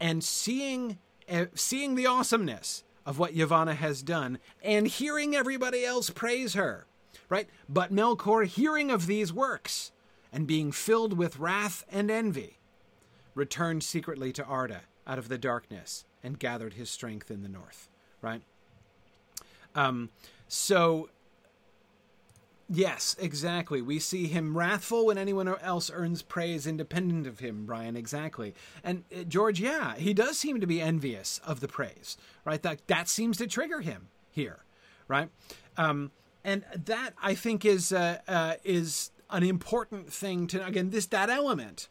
and 0.00 0.22
seeing 0.22 0.98
uh, 1.28 1.46
seeing 1.54 1.94
the 1.94 2.06
awesomeness 2.06 2.84
of 3.06 3.18
what 3.18 3.34
Yavanna 3.34 3.74
has 3.76 4.02
done, 4.02 4.38
and 4.62 4.86
hearing 4.86 5.34
everybody 5.34 5.84
else 5.84 6.10
praise 6.10 6.54
her, 6.54 6.86
right? 7.28 7.48
But 7.68 7.92
Melkor, 7.92 8.46
hearing 8.46 8.90
of 8.90 9.06
these 9.06 9.32
works 9.32 9.92
and 10.32 10.46
being 10.46 10.72
filled 10.72 11.16
with 11.16 11.38
wrath 11.38 11.84
and 11.90 12.10
envy, 12.10 12.58
returned 13.34 13.82
secretly 13.82 14.32
to 14.32 14.44
Arda 14.44 14.82
out 15.06 15.18
of 15.18 15.28
the 15.28 15.38
darkness 15.38 16.04
and 16.22 16.38
gathered 16.38 16.74
his 16.74 16.90
strength 16.90 17.30
in 17.30 17.42
the 17.42 17.48
north. 17.48 17.88
Right? 18.22 18.42
Um, 19.74 20.10
so, 20.48 21.10
yes, 22.68 23.16
exactly. 23.18 23.82
We 23.82 23.98
see 23.98 24.26
him 24.26 24.56
wrathful 24.56 25.06
when 25.06 25.18
anyone 25.18 25.48
else 25.48 25.90
earns 25.92 26.22
praise 26.22 26.66
independent 26.66 27.26
of 27.26 27.40
him, 27.40 27.66
Brian, 27.66 27.96
exactly. 27.96 28.54
And 28.82 29.04
uh, 29.14 29.24
George, 29.24 29.60
yeah, 29.60 29.94
he 29.96 30.14
does 30.14 30.38
seem 30.38 30.60
to 30.60 30.66
be 30.66 30.80
envious 30.80 31.40
of 31.44 31.60
the 31.60 31.68
praise, 31.68 32.16
right? 32.44 32.62
That, 32.62 32.86
that 32.86 33.08
seems 33.08 33.36
to 33.38 33.46
trigger 33.46 33.80
him 33.80 34.08
here, 34.30 34.60
right? 35.08 35.28
Um, 35.76 36.10
and 36.44 36.64
that 36.84 37.14
I 37.22 37.34
think 37.34 37.64
is 37.64 37.90
uh, 37.90 38.18
uh, 38.28 38.54
is 38.62 39.10
an 39.30 39.42
important 39.42 40.12
thing 40.12 40.46
to 40.48 40.64
again 40.64 40.90
this 40.90 41.06
that 41.06 41.30
element 41.30 41.88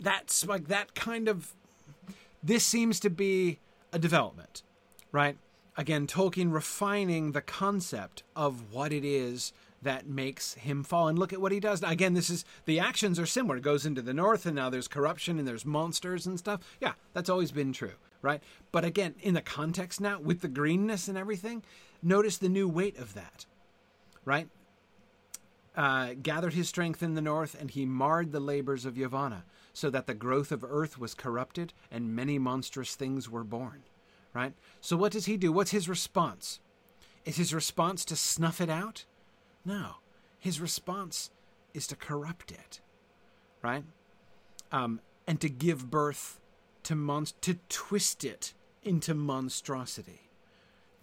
that's 0.00 0.46
like 0.46 0.68
that 0.68 0.94
kind 0.94 1.28
of 1.28 1.54
this 2.42 2.64
seems 2.64 2.98
to 3.00 3.10
be 3.10 3.58
a 3.92 3.98
development, 3.98 4.62
right? 5.12 5.36
Again, 5.76 6.06
Tolkien 6.06 6.52
refining 6.52 7.32
the 7.32 7.40
concept 7.40 8.22
of 8.36 8.72
what 8.72 8.92
it 8.92 9.04
is 9.04 9.52
that 9.84 10.06
makes 10.06 10.54
him 10.54 10.82
fall. 10.82 11.08
And 11.08 11.18
look 11.18 11.32
at 11.32 11.40
what 11.40 11.52
he 11.52 11.60
does. 11.60 11.82
Again, 11.82 12.14
this 12.14 12.28
is 12.28 12.44
the 12.64 12.80
actions 12.80 13.18
are 13.18 13.26
similar. 13.26 13.56
It 13.56 13.62
goes 13.62 13.86
into 13.86 14.02
the 14.02 14.12
north, 14.12 14.44
and 14.44 14.56
now 14.56 14.68
there's 14.68 14.88
corruption 14.88 15.38
and 15.38 15.46
there's 15.46 15.64
monsters 15.64 16.26
and 16.26 16.38
stuff. 16.38 16.60
Yeah, 16.80 16.94
that's 17.12 17.30
always 17.30 17.52
been 17.52 17.72
true, 17.72 17.94
right? 18.20 18.42
But 18.72 18.84
again, 18.84 19.14
in 19.20 19.34
the 19.34 19.40
context 19.40 20.00
now, 20.00 20.20
with 20.20 20.40
the 20.40 20.48
greenness 20.48 21.08
and 21.08 21.16
everything, 21.16 21.62
notice 22.02 22.38
the 22.38 22.48
new 22.48 22.68
weight 22.68 22.98
of 22.98 23.14
that, 23.14 23.46
right? 24.24 24.48
Uh, 25.76 26.14
gathered 26.22 26.54
his 26.54 26.68
strength 26.68 27.02
in 27.02 27.14
the 27.14 27.20
north, 27.20 27.56
and 27.58 27.70
he 27.70 27.84
marred 27.84 28.32
the 28.32 28.40
labors 28.40 28.84
of 28.84 28.94
Yavanna 28.94 29.42
so 29.72 29.90
that 29.90 30.06
the 30.06 30.14
growth 30.14 30.52
of 30.52 30.64
earth 30.64 30.98
was 30.98 31.14
corrupted 31.14 31.72
and 31.90 32.14
many 32.14 32.38
monstrous 32.38 32.94
things 32.94 33.28
were 33.28 33.44
born. 33.44 33.82
Right? 34.32 34.52
So, 34.80 34.96
what 34.96 35.12
does 35.12 35.26
he 35.26 35.36
do? 35.36 35.52
What's 35.52 35.70
his 35.70 35.88
response? 35.88 36.58
Is 37.24 37.36
his 37.36 37.54
response 37.54 38.04
to 38.06 38.16
snuff 38.16 38.60
it 38.60 38.68
out? 38.68 39.04
No. 39.64 39.96
His 40.38 40.60
response 40.60 41.30
is 41.72 41.86
to 41.88 41.96
corrupt 41.96 42.50
it. 42.50 42.80
Right? 43.62 43.84
Um, 44.70 45.00
and 45.26 45.40
to 45.40 45.48
give 45.48 45.90
birth 45.90 46.40
to 46.84 46.94
mon- 46.94 47.26
to 47.40 47.58
twist 47.68 48.24
it 48.24 48.54
into 48.82 49.14
monstrosity. 49.14 50.20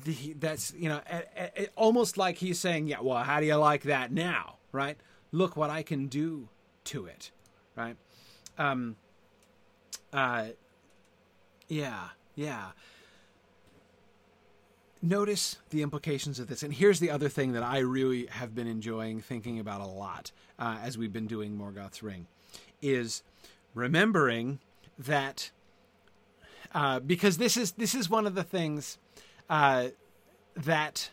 The, 0.03 0.35
that's 0.39 0.73
you 0.73 0.89
know 0.89 1.01
a, 1.11 1.63
a, 1.63 1.67
almost 1.75 2.17
like 2.17 2.37
he's 2.37 2.59
saying, 2.59 2.87
yeah, 2.87 3.01
well, 3.01 3.23
how 3.23 3.39
do 3.39 3.45
you 3.45 3.55
like 3.55 3.83
that 3.83 4.11
now, 4.11 4.57
right? 4.71 4.97
Look 5.31 5.55
what 5.55 5.69
I 5.69 5.83
can 5.83 6.07
do 6.07 6.49
to 6.85 7.05
it, 7.05 7.31
right? 7.75 7.95
Um, 8.57 8.95
uh, 10.11 10.47
yeah, 11.67 12.09
yeah. 12.35 12.71
Notice 15.01 15.57
the 15.71 15.81
implications 15.81 16.39
of 16.39 16.47
this. 16.47 16.61
And 16.61 16.71
here's 16.71 16.99
the 16.99 17.09
other 17.09 17.27
thing 17.27 17.53
that 17.53 17.63
I 17.63 17.79
really 17.79 18.27
have 18.27 18.53
been 18.53 18.67
enjoying 18.67 19.19
thinking 19.19 19.59
about 19.59 19.81
a 19.81 19.87
lot 19.87 20.31
uh, 20.59 20.77
as 20.83 20.97
we've 20.97 21.11
been 21.11 21.25
doing 21.25 21.57
Morgoth's 21.57 22.03
Ring 22.03 22.27
is 22.83 23.23
remembering 23.73 24.59
that 24.99 25.49
uh, 26.73 26.99
because 26.99 27.37
this 27.37 27.57
is 27.57 27.71
this 27.73 27.95
is 27.95 28.09
one 28.09 28.27
of 28.27 28.35
the 28.35 28.43
things 28.43 28.99
uh, 29.49 29.87
that 30.55 31.09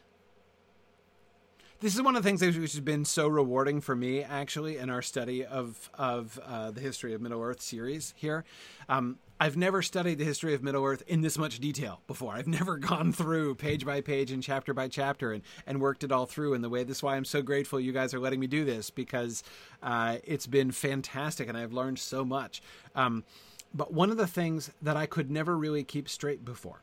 this 1.81 1.94
is 1.94 2.03
one 2.03 2.16
of 2.16 2.22
the 2.22 2.29
things 2.29 2.42
which 2.42 2.57
has 2.57 2.81
been 2.81 3.05
so 3.05 3.29
rewarding 3.29 3.81
for 3.81 3.96
me 3.96 4.22
actually 4.22 4.77
in 4.77 4.90
our 4.90 5.03
study 5.03 5.44
of 5.44 5.90
of 5.94 6.38
uh, 6.44 6.70
the 6.70 6.81
history 6.81 7.14
of 7.14 7.20
Middle 7.20 7.42
Earth 7.42 7.62
series 7.62 8.14
here. 8.16 8.44
Um, 8.88 9.18
I've 9.40 9.57
never 9.57 9.83
studied 9.83 10.18
the 10.18 10.24
history 10.24 10.53
of 10.55 10.64
Middle 10.64 10.85
Earth 10.85 11.05
in 11.07 11.20
this 11.20 11.38
much 11.38 11.61
detail 11.61 12.01
before. 12.07 12.35
I've 12.35 12.46
never 12.59 12.77
gone 12.77 13.12
through 13.12 13.55
page 13.55 13.85
by 13.85 14.01
page 14.01 14.33
and 14.33 14.42
chapter 14.42 14.74
by 14.74 14.88
chapter 14.88 15.33
and, 15.33 15.42
and 15.66 15.81
worked 15.81 16.03
it 16.03 16.11
all 16.11 16.27
through 16.27 16.55
in 16.55 16.62
the 16.62 16.68
way. 16.68 16.83
That's 16.83 17.03
why 17.03 17.16
I'm 17.16 17.24
so 17.24 17.40
grateful 17.42 17.79
you 17.79 17.92
guys 17.92 18.14
are 18.14 18.20
letting 18.20 18.40
me 18.40 18.46
do 18.46 18.64
this 18.64 18.90
because 18.90 19.44
uh, 19.83 20.16
it's 20.24 20.46
been 20.46 20.72
fantastic 20.72 21.48
and 21.48 21.57
I've 21.57 21.72
learned 21.72 21.98
so 21.98 22.24
much. 22.24 22.62
Um, 22.96 23.24
but 23.72 23.92
one 23.92 24.11
of 24.11 24.16
the 24.16 24.27
things 24.27 24.70
that 24.83 24.96
I 24.96 25.07
could 25.07 25.31
never 25.31 25.57
really 25.57 25.85
keep 25.85 26.09
straight 26.09 26.44
before 26.44 26.83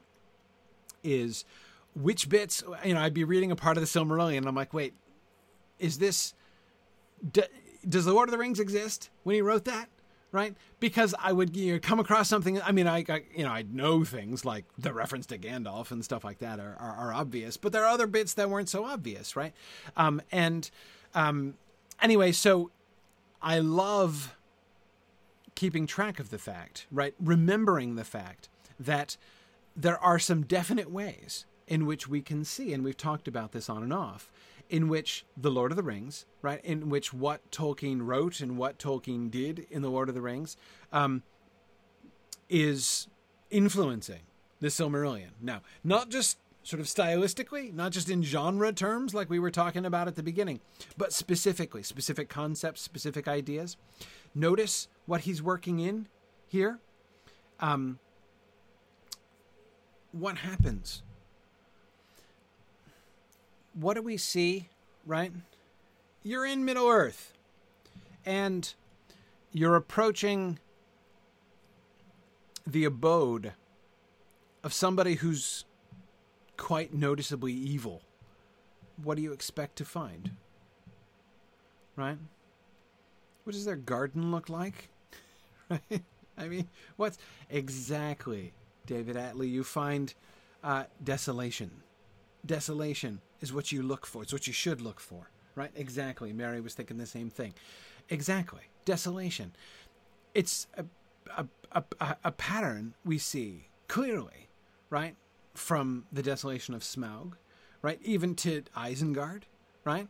is 1.04 1.44
which 1.94 2.30
bits, 2.30 2.64
you 2.84 2.94
know, 2.94 3.02
I'd 3.02 3.14
be 3.14 3.24
reading 3.24 3.52
a 3.52 3.56
part 3.56 3.78
of 3.78 3.82
the 3.82 3.88
Silmarillion 3.88 4.38
and 4.38 4.48
I'm 4.48 4.56
like, 4.56 4.74
wait, 4.74 4.94
is 5.80 5.98
this, 5.98 6.34
d- 7.32 7.44
does 7.88 8.06
the 8.06 8.14
Lord 8.14 8.30
of 8.30 8.32
the 8.32 8.38
Rings 8.38 8.60
exist 8.60 9.10
when 9.24 9.36
he 9.36 9.42
wrote 9.42 9.66
that? 9.66 9.90
Right? 10.36 10.54
Because 10.82 11.16
I 11.18 11.32
would 11.32 11.56
you 11.56 11.74
know, 11.74 11.80
come 11.80 12.02
across 12.02 12.28
something. 12.28 12.62
I 12.62 12.74
mean, 12.74 12.88
I, 12.88 13.06
I, 13.08 13.22
you 13.34 13.46
know 13.46 13.52
I 13.52 13.64
know 13.64 14.04
things 14.04 14.44
like 14.44 14.66
the 14.78 14.92
reference 14.92 15.26
to 15.28 15.38
Gandalf 15.38 15.92
and 15.92 16.04
stuff 16.04 16.26
like 16.26 16.40
that 16.40 16.60
are, 16.60 16.76
are, 16.78 16.96
are 17.08 17.14
obvious, 17.14 17.56
but 17.56 17.72
there 17.72 17.86
are 17.86 17.88
other 17.88 18.06
bits 18.06 18.34
that 18.34 18.50
weren't 18.50 18.68
so 18.68 18.84
obvious, 18.84 19.38
right? 19.38 19.54
Um, 19.96 20.22
and 20.34 20.70
um, 21.14 21.54
anyway, 22.02 22.34
so 22.34 22.70
I 23.42 23.60
love 23.60 24.36
keeping 25.56 25.88
track 25.88 26.20
of 26.20 26.32
the 26.32 26.38
fact, 26.38 26.86
right? 26.92 27.16
Remembering 27.18 27.96
the 27.96 28.04
fact 28.04 28.50
that 28.78 29.16
there 29.74 29.98
are 30.04 30.20
some 30.20 30.44
definite 30.44 30.92
ways 30.92 31.46
in 31.68 31.86
which 31.86 32.08
we 32.08 32.22
can 32.22 32.44
see, 32.44 32.74
and 32.74 32.84
we've 32.84 32.98
talked 32.98 33.28
about 33.28 33.54
this 33.54 33.70
on 33.70 33.84
and 33.84 33.94
off, 33.94 34.32
in 34.70 34.88
which 34.88 35.26
The 35.38 35.52
Lord 35.52 35.72
of 35.72 35.76
the 35.76 35.84
Rings, 35.84 36.26
right, 36.42 36.64
in 36.64 36.90
which 36.90 37.14
what 37.14 37.52
Tolkien 37.52 38.02
wrote 38.02 38.40
and 38.40 38.58
what 38.58 38.80
Tolkien 38.80 39.30
did 39.30 39.68
in 39.70 39.82
The 39.82 39.90
Lord 39.90 40.10
of 40.10 40.16
the 40.16 40.22
Rings 40.22 40.58
um, 40.92 41.24
is 42.50 43.08
influencing 43.50 44.22
the 44.60 44.68
Silmarillion. 44.68 45.32
Now, 45.42 45.62
not 45.84 46.10
just 46.10 46.38
sort 46.64 46.80
of 46.80 46.88
stylistically, 46.88 47.72
not 47.72 47.92
just 47.92 48.10
in 48.10 48.24
genre 48.24 48.74
terms 48.74 49.14
like 49.14 49.30
we 49.30 49.38
were 49.38 49.52
talking 49.52 49.86
about 49.86 50.08
at 50.08 50.16
the 50.16 50.24
beginning, 50.24 50.60
but 50.98 51.14
specifically, 51.14 51.84
specific 51.84 52.28
concepts, 52.28 52.82
specific 52.82 53.28
ideas. 53.28 53.78
Notice 54.34 54.88
what 55.06 55.22
he's 55.22 55.44
working 55.44 55.80
in 55.80 56.08
here. 56.48 56.80
Um, 57.60 58.00
what 60.12 60.38
happens 60.38 61.04
what 63.76 63.96
do 63.96 64.02
we 64.02 64.18
see, 64.18 64.70
right? 65.06 65.32
You're 66.24 66.46
in 66.46 66.66
Middle 66.66 66.88
Earth 66.88 67.34
and 68.26 68.74
you're 69.52 69.76
approaching 69.76 70.60
the 72.66 72.86
abode 72.86 73.54
of 74.64 74.74
somebody 74.74 75.16
who's 75.16 75.66
quite 76.58 76.94
noticeably 76.94 77.54
evil. 77.54 78.02
What 79.04 79.18
do 79.18 79.22
you 79.22 79.34
expect 79.34 79.76
to 79.78 79.86
find? 79.86 80.32
Right? 81.96 82.18
What 83.44 83.54
does 83.54 83.66
their 83.66 83.76
garden 83.76 84.32
look 84.32 84.50
like? 84.50 84.90
right? 85.70 86.04
I 86.38 86.48
mean, 86.48 86.68
what's 86.96 87.18
exactly, 87.50 88.54
David 88.86 89.16
Atlee? 89.16 89.52
You 89.52 89.64
find 89.64 90.14
uh, 90.64 90.86
desolation. 91.04 91.72
Desolation 92.46 93.22
is 93.42 93.54
what 93.54 93.72
you 93.72 93.82
look 93.82 94.06
for. 94.06 94.24
It's 94.24 94.34
what 94.34 94.48
you 94.48 94.54
should 94.54 94.82
look 94.82 95.00
for, 95.00 95.30
right? 95.56 95.72
Exactly. 95.76 96.34
Mary 96.34 96.62
was 96.62 96.74
thinking 96.74 96.98
the 96.98 97.06
same 97.06 97.30
thing. 97.30 97.54
Exactly. 98.10 98.62
Desolation. 98.86 99.56
It's 100.34 100.68
a, 100.76 100.86
a, 101.38 101.84
a, 102.00 102.16
a 102.24 102.32
pattern 102.32 102.94
we 103.04 103.18
see 103.18 103.70
clearly, 103.88 104.50
right? 104.90 105.16
From 105.54 106.06
the 106.12 106.24
desolation 106.24 106.74
of 106.74 106.82
Smaug, 106.82 107.34
right? 107.82 108.00
Even 108.04 108.36
to 108.36 108.64
Isengard, 108.76 109.44
right? 109.84 110.08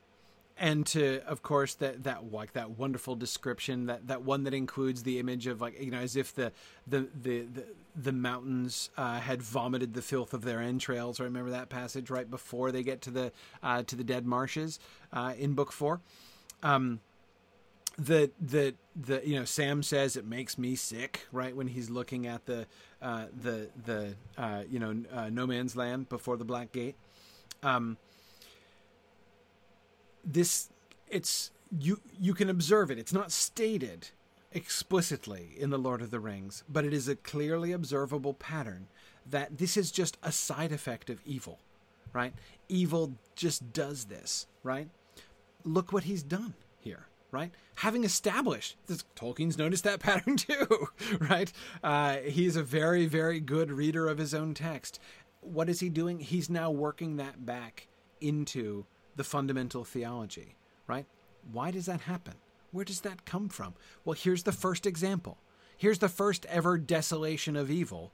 And 0.57 0.85
to 0.85 1.21
of 1.27 1.41
course 1.43 1.73
that 1.75 2.03
that 2.03 2.31
like 2.31 2.53
that 2.53 2.71
wonderful 2.71 3.15
description 3.15 3.87
that 3.87 4.07
that 4.07 4.21
one 4.21 4.43
that 4.43 4.53
includes 4.53 5.03
the 5.03 5.19
image 5.19 5.47
of 5.47 5.59
like 5.59 5.79
you 5.81 5.91
know 5.91 5.99
as 5.99 6.15
if 6.15 6.33
the 6.33 6.51
the 6.87 7.07
the 7.21 7.41
the, 7.41 7.65
the 7.95 8.11
mountains 8.11 8.89
uh, 8.97 9.19
had 9.19 9.41
vomited 9.41 9.93
the 9.93 10.01
filth 10.01 10.33
of 10.33 10.43
their 10.43 10.61
entrails. 10.61 11.19
I 11.19 11.23
remember 11.25 11.51
that 11.51 11.69
passage 11.69 12.09
right 12.09 12.29
before 12.29 12.71
they 12.71 12.83
get 12.83 13.01
to 13.01 13.11
the 13.11 13.31
uh, 13.61 13.83
to 13.83 13.95
the 13.95 14.03
dead 14.03 14.25
marshes 14.25 14.79
uh, 15.11 15.33
in 15.37 15.53
book 15.53 15.71
four. 15.71 15.99
Um, 16.63 17.01
the 17.97 18.31
the 18.39 18.75
the 18.95 19.21
you 19.27 19.37
know 19.37 19.45
Sam 19.45 19.83
says 19.83 20.15
it 20.15 20.25
makes 20.25 20.57
me 20.57 20.75
sick 20.75 21.27
right 21.31 21.55
when 21.55 21.67
he's 21.67 21.89
looking 21.89 22.27
at 22.27 22.45
the 22.45 22.65
uh, 23.01 23.25
the 23.41 23.69
the 23.85 24.15
uh, 24.37 24.63
you 24.69 24.79
know 24.79 25.03
uh, 25.13 25.29
no 25.29 25.47
man's 25.47 25.75
land 25.75 26.09
before 26.09 26.37
the 26.37 26.45
black 26.45 26.71
gate. 26.71 26.95
Um, 27.63 27.97
this 30.36 30.69
it's 31.08 31.52
you 31.80 32.00
you 32.19 32.34
can 32.34 32.50
observe 32.50 32.91
it. 32.91 33.00
It's 33.00 33.13
not 33.13 33.32
stated 33.32 34.10
explicitly 34.52 35.56
in 35.58 35.69
the 35.69 35.78
Lord 35.78 36.02
of 36.02 36.12
the 36.12 36.19
Rings, 36.19 36.63
but 36.69 36.86
it 36.86 36.93
is 36.93 37.08
a 37.08 37.15
clearly 37.15 37.71
observable 37.71 38.34
pattern 38.34 38.88
that 39.26 39.58
this 39.58 39.76
is 39.76 39.91
just 39.91 40.17
a 40.21 40.32
side 40.32 40.71
effect 40.71 41.10
of 41.10 41.21
evil, 41.26 41.60
right? 42.13 42.34
Evil 42.69 43.13
just 43.36 43.74
does 43.74 44.06
this, 44.06 44.48
right? 44.63 44.88
Look 45.63 45.91
what 45.91 46.04
he's 46.04 46.24
done 46.24 46.54
here, 46.80 47.08
right? 47.32 47.52
Having 47.78 48.04
established 48.04 48.78
this, 48.88 49.04
Tolkien's 49.15 49.58
noticed 49.58 49.84
that 49.84 50.00
pattern 50.10 50.38
too, 50.38 50.88
right? 51.19 51.52
Uh, 51.84 52.17
he's 52.17 52.56
a 52.56 52.63
very, 52.63 53.08
very 53.08 53.39
good 53.39 53.71
reader 53.71 54.08
of 54.08 54.19
his 54.19 54.34
own 54.34 54.54
text. 54.54 55.00
What 55.41 55.69
is 55.69 55.80
he 55.80 55.89
doing? 55.89 56.19
He's 56.19 56.50
now 56.50 56.71
working 56.71 57.17
that 57.17 57.45
back 57.45 57.88
into 58.21 58.86
the 59.15 59.23
fundamental 59.23 59.84
theology, 59.84 60.56
right? 60.88 61.06
Why 61.51 61.71
does 61.71 61.86
that 61.86 62.01
happen? 62.01 62.36
Where 62.71 62.86
does 62.86 63.01
that 63.01 63.25
come 63.25 63.49
from? 63.49 63.75
Well, 64.04 64.17
here's 64.19 64.43
the 64.43 64.51
first 64.51 64.86
example. 64.86 65.38
Here's 65.78 65.99
the 65.99 66.10
first 66.10 66.45
ever 66.45 66.78
desolation 66.78 67.56
of 67.56 67.69
evil 67.71 68.12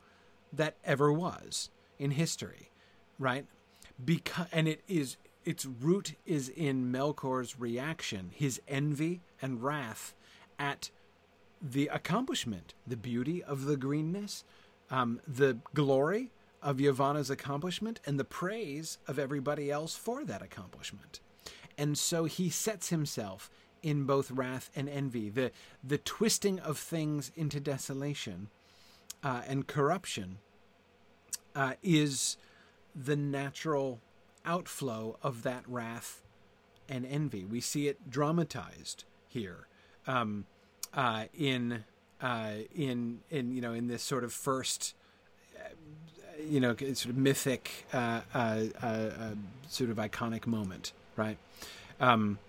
that 0.53 0.75
ever 0.83 1.11
was 1.11 1.69
in 1.99 2.11
history, 2.11 2.69
right? 3.19 3.45
Because 4.03 4.47
and 4.51 4.67
it 4.67 4.81
is 4.87 5.17
its 5.45 5.65
root 5.65 6.13
is 6.25 6.49
in 6.49 6.91
Melkor's 6.91 7.59
reaction, 7.59 8.31
his 8.33 8.61
envy 8.67 9.21
and 9.41 9.63
wrath 9.63 10.13
at 10.59 10.89
the 11.61 11.87
accomplishment, 11.87 12.73
the 12.85 12.97
beauty 12.97 13.43
of 13.43 13.65
the 13.65 13.77
greenness, 13.77 14.43
um, 14.89 15.19
the 15.27 15.57
glory 15.73 16.31
of 16.61 16.77
Yavanna's 16.77 17.29
accomplishment 17.29 17.99
and 18.05 18.19
the 18.19 18.23
praise 18.23 18.97
of 19.07 19.17
everybody 19.17 19.71
else 19.71 19.95
for 19.95 20.23
that 20.25 20.41
accomplishment. 20.41 21.19
And 21.77 21.97
so 21.97 22.25
he 22.25 22.49
sets 22.49 22.89
himself 22.89 23.49
in 23.81 24.03
both 24.03 24.29
wrath 24.31 24.69
and 24.75 24.87
envy, 24.87 25.29
the, 25.29 25.51
the 25.83 25.97
twisting 25.97 26.59
of 26.59 26.77
things 26.77 27.31
into 27.35 27.59
desolation 27.59 28.49
uh, 29.23 29.41
and 29.47 29.67
corruption 29.67 30.37
uh, 31.55 31.73
is 31.81 32.37
the 32.95 33.15
natural 33.15 33.99
outflow 34.45 35.17
of 35.21 35.43
that 35.43 35.63
wrath 35.67 36.21
and 36.87 37.05
envy. 37.05 37.45
We 37.45 37.61
see 37.61 37.87
it 37.87 38.09
dramatized 38.09 39.05
here 39.27 39.67
um, 40.07 40.45
uh, 40.93 41.25
in 41.33 41.83
uh, 42.21 42.51
in 42.75 43.21
in 43.29 43.51
you 43.51 43.61
know 43.61 43.73
in 43.73 43.87
this 43.87 44.03
sort 44.03 44.23
of 44.23 44.33
first 44.33 44.93
you 46.47 46.59
know, 46.59 46.75
sort 46.75 47.05
of 47.05 47.17
mythic, 47.17 47.85
uh, 47.93 48.21
uh, 48.33 48.63
uh, 48.81 48.85
uh, 48.85 49.11
sort 49.67 49.89
of 49.89 49.97
iconic 49.97 50.47
moment, 50.47 50.91
right? 51.15 51.37
Um, 51.99 52.39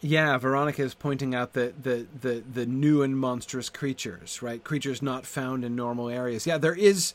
yeah, 0.00 0.36
Veronica 0.36 0.82
is 0.82 0.94
pointing 0.94 1.34
out 1.34 1.52
the, 1.52 1.72
the, 1.80 2.06
the, 2.20 2.42
the 2.52 2.66
new 2.66 3.02
and 3.02 3.16
monstrous 3.16 3.70
creatures, 3.70 4.42
right? 4.42 4.62
Creatures 4.62 5.00
not 5.00 5.26
found 5.26 5.64
in 5.64 5.76
normal 5.76 6.08
areas. 6.08 6.46
Yeah, 6.46 6.58
there 6.58 6.74
is. 6.74 7.14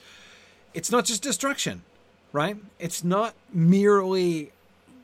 It's 0.74 0.92
not 0.92 1.06
just 1.06 1.22
destruction, 1.22 1.84
right? 2.32 2.58
It's 2.80 3.04
not 3.04 3.34
merely 3.54 4.52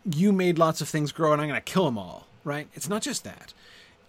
you 0.06 0.32
made 0.32 0.58
lots 0.58 0.82
of 0.82 0.89
things 0.89 1.12
grow 1.12 1.34
and 1.34 1.42
I'm 1.42 1.48
going 1.48 1.62
to 1.62 1.72
kill 1.72 1.86
them 1.86 1.98
all, 1.98 2.28
right? 2.44 2.68
It's 2.74 2.89
not 2.89 3.02
just 3.02 3.24
that. 3.24 3.54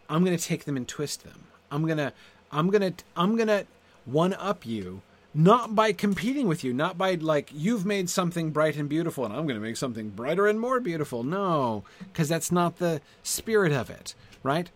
I'm 0.08 0.24
going 0.24 0.36
to 0.36 0.42
take 0.42 0.64
them 0.64 0.76
and 0.76 0.86
twist 0.86 1.24
them. 1.24 1.44
I'm 1.70 1.84
going 1.86 1.98
to 1.98 2.12
I'm 2.52 2.70
going 2.70 2.92
to 2.92 3.04
I'm 3.16 3.36
going 3.36 3.48
to 3.48 3.66
one 4.04 4.34
up 4.34 4.66
you 4.66 5.02
not 5.34 5.74
by 5.74 5.92
competing 5.92 6.46
with 6.46 6.62
you, 6.62 6.72
not 6.72 6.96
by 6.96 7.14
like 7.14 7.50
you've 7.52 7.84
made 7.84 8.08
something 8.08 8.50
bright 8.50 8.76
and 8.76 8.88
beautiful 8.88 9.24
and 9.24 9.34
I'm 9.34 9.46
going 9.46 9.60
to 9.60 9.66
make 9.66 9.76
something 9.76 10.10
brighter 10.10 10.46
and 10.46 10.60
more 10.60 10.78
beautiful. 10.78 11.24
No, 11.24 11.82
because 11.98 12.28
that's 12.28 12.52
not 12.52 12.78
the 12.78 13.00
spirit 13.24 13.72
of 13.72 13.90
it, 13.90 14.14
right? 14.44 14.70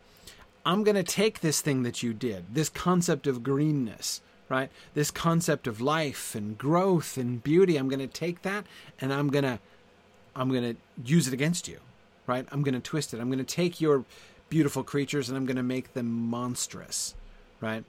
I'm 0.66 0.82
going 0.82 0.96
to 0.96 1.04
take 1.04 1.40
this 1.40 1.60
thing 1.60 1.84
that 1.84 2.02
you 2.02 2.12
did, 2.12 2.54
this 2.54 2.68
concept 2.68 3.28
of 3.28 3.44
greenness, 3.44 4.20
right? 4.48 4.68
This 4.94 5.12
concept 5.12 5.68
of 5.68 5.80
life 5.80 6.34
and 6.34 6.58
growth 6.58 7.16
and 7.16 7.42
beauty. 7.42 7.76
I'm 7.76 7.88
going 7.88 8.00
to 8.00 8.08
take 8.08 8.42
that 8.42 8.66
and 9.00 9.12
I'm 9.12 9.28
going 9.28 9.44
to 9.44 9.60
I'm 10.34 10.50
going 10.50 10.74
to 10.74 10.76
use 11.04 11.26
it 11.26 11.34
against 11.34 11.68
you, 11.68 11.78
right? 12.26 12.46
I'm 12.50 12.62
going 12.62 12.74
to 12.74 12.80
twist 12.80 13.14
it. 13.14 13.20
I'm 13.20 13.28
going 13.28 13.44
to 13.44 13.44
take 13.44 13.80
your 13.80 14.04
beautiful 14.48 14.82
creatures 14.82 15.28
and 15.28 15.36
I'm 15.36 15.46
going 15.46 15.56
to 15.56 15.62
make 15.62 15.94
them 15.94 16.10
monstrous, 16.10 17.14
right? 17.60 17.84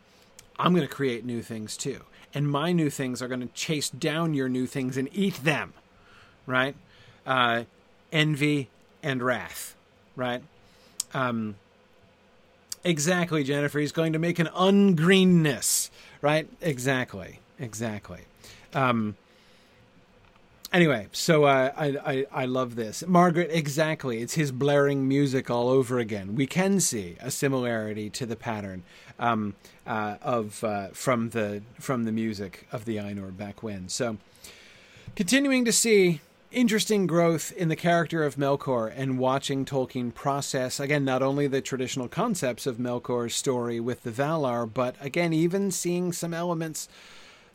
I'm 0.58 0.74
going 0.74 0.88
to 0.88 0.94
create 0.94 1.26
new 1.26 1.42
things 1.42 1.76
too 1.76 2.02
and 2.34 2.50
my 2.50 2.72
new 2.72 2.90
things 2.90 3.22
are 3.22 3.28
going 3.28 3.42
to 3.42 3.48
chase 3.48 3.90
down 3.90 4.34
your 4.34 4.50
new 4.50 4.66
things 4.66 4.98
and 4.98 5.10
eat 5.12 5.36
them, 5.44 5.74
right? 6.46 6.76
Uh, 7.26 7.64
envy 8.12 8.70
and 9.02 9.22
wrath, 9.24 9.76
right? 10.16 10.42
Um, 11.14 11.56
exactly, 12.84 13.44
Jennifer. 13.44 13.80
He's 13.80 13.92
going 13.92 14.14
to 14.14 14.20
make 14.20 14.40
an 14.40 14.48
ungreenness, 14.48 15.90
right? 16.22 16.48
Exactly, 16.62 17.40
exactly. 17.58 18.22
Um, 18.74 19.16
anyway, 20.72 21.08
so 21.12 21.46
uh, 21.46 21.72
I, 21.76 21.88
I 22.06 22.26
I 22.32 22.46
love 22.46 22.76
this, 22.76 23.04
Margaret. 23.08 23.50
Exactly, 23.52 24.22
it's 24.22 24.36
his 24.36 24.52
blaring 24.52 25.08
music 25.08 25.50
all 25.50 25.70
over 25.70 26.00
again. 26.00 26.36
We 26.36 26.48
can 26.48 26.80
see 26.80 27.16
a 27.20 27.32
similarity 27.32 28.10
to 28.12 28.26
the 28.26 28.36
pattern 28.36 28.84
um, 29.20 29.56
uh, 29.86 30.18
of 30.22 30.64
uh, 30.64 30.88
from 30.90 31.30
the 31.30 31.62
from 31.80 32.06
the 32.06 32.12
music 32.12 32.68
of 32.72 32.86
the 32.86 32.98
Ainur 32.98 33.36
back 33.36 33.64
when. 33.64 33.90
So, 33.90 34.18
continuing 35.16 35.66
to 35.66 35.72
see 35.72 36.22
interesting 36.52 37.06
growth 37.06 37.52
in 37.52 37.68
the 37.70 37.76
character 37.76 38.24
of 38.24 38.36
Melkor 38.36 38.92
and 38.96 39.20
watching 39.20 39.66
Tolkien 39.66 40.12
process 40.12 40.80
again 40.80 41.06
not 41.06 41.22
only 41.22 41.46
the 41.46 41.62
traditional 41.62 42.08
concepts 42.08 42.66
of 42.66 42.78
Melkor's 42.78 43.36
story 43.36 43.80
with 43.80 44.02
the 44.02 44.10
Valar, 44.10 44.72
but 44.72 44.96
again 45.00 45.32
even 45.32 45.70
seeing 45.70 46.12
some 46.12 46.34
elements 46.34 46.90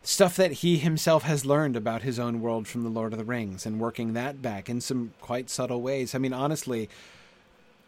stuff 0.04 0.36
that 0.36 0.52
he 0.52 0.78
himself 0.78 1.22
has 1.24 1.44
learned 1.44 1.76
about 1.76 2.02
his 2.02 2.18
own 2.18 2.40
world 2.40 2.68
from 2.68 2.82
the 2.82 2.88
Lord 2.88 3.12
of 3.12 3.18
the 3.18 3.24
Rings 3.24 3.66
and 3.66 3.80
working 3.80 4.12
that 4.12 4.42
back 4.42 4.68
in 4.68 4.80
some 4.80 5.12
quite 5.20 5.50
subtle 5.50 5.80
ways. 5.82 6.14
I 6.14 6.18
mean 6.18 6.32
honestly, 6.32 6.88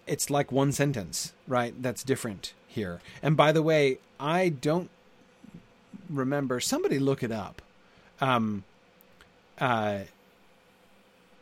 it's 0.06 0.30
like 0.30 0.50
one 0.50 0.72
sentence, 0.72 1.32
right? 1.46 1.74
That's 1.80 2.02
different 2.02 2.54
here. 2.66 3.00
And 3.22 3.36
by 3.36 3.52
the 3.52 3.62
way, 3.62 3.98
I 4.18 4.48
don't 4.48 4.90
remember. 6.08 6.60
Somebody 6.60 6.98
look 6.98 7.22
it 7.22 7.32
up. 7.32 7.62
Um, 8.20 8.64
uh, 9.58 10.00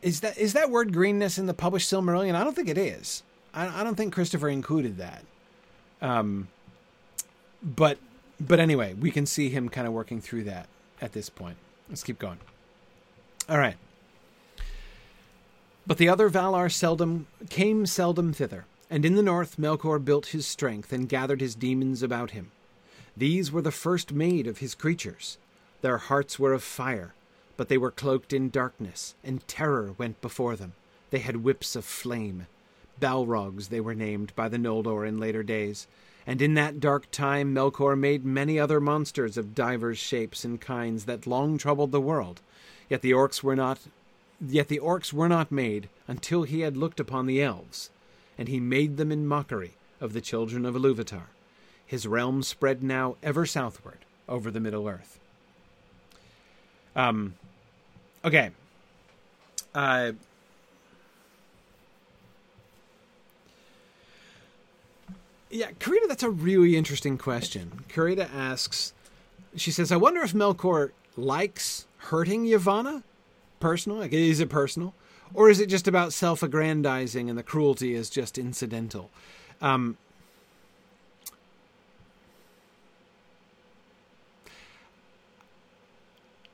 is 0.03 0.21
that 0.21 0.37
is 0.37 0.53
that 0.53 0.71
word 0.71 0.93
greenness 0.93 1.39
in 1.39 1.47
the 1.47 1.55
published 1.55 1.91
Silmarillion? 1.91 2.35
I 2.35 2.45
don't 2.45 2.55
think 2.55 2.69
it 2.69 2.79
is. 2.79 3.23
I, 3.53 3.81
I 3.81 3.85
don't 3.85 3.95
think 3.95 4.13
Christopher 4.13 4.49
included 4.49 4.99
that. 4.99 5.25
Um, 6.03 6.49
but 7.63 7.99
but 8.47 8.61
anyway, 8.61 8.95
we 8.95 9.11
can 9.11 9.27
see 9.27 9.49
him 9.49 9.69
kind 9.69 9.87
of 9.87 9.93
working 9.93 10.21
through 10.21 10.45
that 10.45 10.69
at 11.01 11.13
this 11.13 11.29
point. 11.29 11.57
Let's 11.89 12.03
keep 12.03 12.19
going. 12.19 12.39
All 13.49 13.59
right. 13.59 13.77
But 15.87 15.99
the 15.99 16.09
other 16.09 16.31
Valar 16.31 16.73
seldom 16.73 17.27
came 17.51 17.85
seldom 17.85 18.33
thither, 18.33 18.65
and 18.89 19.05
in 19.05 19.17
the 19.17 19.23
north 19.23 19.57
Melkor 19.59 20.03
built 20.03 20.27
his 20.27 20.47
strength 20.47 20.93
and 20.93 21.09
gathered 21.09 21.41
his 21.41 21.55
demons 21.55 22.03
about 22.03 22.31
him. 22.31 22.51
These 23.17 23.53
were 23.53 23.63
the 23.63 23.71
first 23.71 24.13
made 24.13 24.47
of 24.47 24.59
his 24.59 24.75
creatures. 24.75 25.39
Their 25.83 25.99
hearts 25.99 26.39
were 26.39 26.55
of 26.55 26.63
fire, 26.63 27.13
but 27.57 27.69
they 27.69 27.79
were 27.79 27.91
cloaked 27.91 28.33
in 28.33 28.49
darkness, 28.49 29.15
and 29.23 29.47
terror 29.47 29.95
went 29.99 30.21
before 30.23 30.57
them. 30.57 30.73
They 31.11 31.19
had 31.19 31.45
whips 31.45 31.77
of 31.77 31.85
flame. 31.85 32.47
Balrogs 33.01 33.69
they 33.69 33.81
were 33.81 33.95
named 33.95 34.33
by 34.35 34.49
the 34.49 34.57
Noldor 34.57 35.07
in 35.07 35.21
later 35.21 35.43
days. 35.43 35.87
And 36.27 36.41
in 36.41 36.55
that 36.55 36.81
dark 36.81 37.11
time 37.11 37.55
Melkor 37.55 37.99
made 37.99 38.25
many 38.25 38.59
other 38.59 38.81
monsters 38.81 39.37
of 39.37 39.55
divers 39.55 39.99
shapes 39.99 40.45
and 40.45 40.61
kinds 40.61 41.05
that 41.05 41.27
long 41.27 41.59
troubled 41.59 41.93
the 41.93 42.01
world. 42.01 42.41
Yet 42.89 43.03
the 43.03 43.13
orcs 43.13 43.43
were 43.43 43.57
not 43.57 43.81
yet 44.41 44.69
the 44.69 44.81
orcs 44.81 45.13
were 45.13 45.29
not 45.29 45.53
made 45.53 45.89
until 46.09 46.43
he 46.43 46.61
had 46.61 46.77
looked 46.77 47.01
upon 47.01 47.27
the 47.27 47.43
elves 47.43 47.91
and 48.37 48.49
he 48.49 48.61
made 48.61 48.97
them 48.97 49.13
in 49.13 49.27
mockery 49.27 49.75
of 50.01 50.13
the 50.13 50.21
children 50.21 50.65
of 50.67 50.75
Iluvatar. 50.75 51.29
His 51.87 52.07
realm 52.07 52.43
spread 52.43 52.83
now 52.83 53.17
ever 53.23 53.47
southward 53.47 53.99
over 54.29 54.51
the 54.51 54.61
Middle 54.61 54.89
Earth. 54.89 55.19
Um, 56.97 57.35
okay. 58.25 58.51
Uh, 59.75 60.13
Yeah, 65.55 65.71
Karita, 65.79 66.09
that's 66.09 66.25
a 66.25 66.31
really 66.31 66.77
interesting 66.77 67.17
question. 67.17 67.85
Karita 67.89 68.29
asks, 68.35 68.93
she 69.55 69.71
says, 69.71 69.93
I 69.93 69.97
wonder 69.97 70.21
if 70.23 70.33
Melkor 70.33 70.91
likes 71.17 71.87
hurting 71.99 72.45
Yavanna? 72.45 73.05
Personal? 73.61 73.99
Like, 73.99 74.13
is 74.13 74.41
it 74.41 74.49
personal? 74.49 74.95
Or 75.33 75.49
is 75.49 75.61
it 75.61 75.67
just 75.67 75.87
about 75.87 76.13
self 76.13 76.43
aggrandizing 76.43 77.31
and 77.31 77.39
the 77.39 77.45
cruelty 77.45 77.95
is 77.95 78.11
just 78.11 78.37
incidental? 78.37 79.11
Um, 79.63 79.97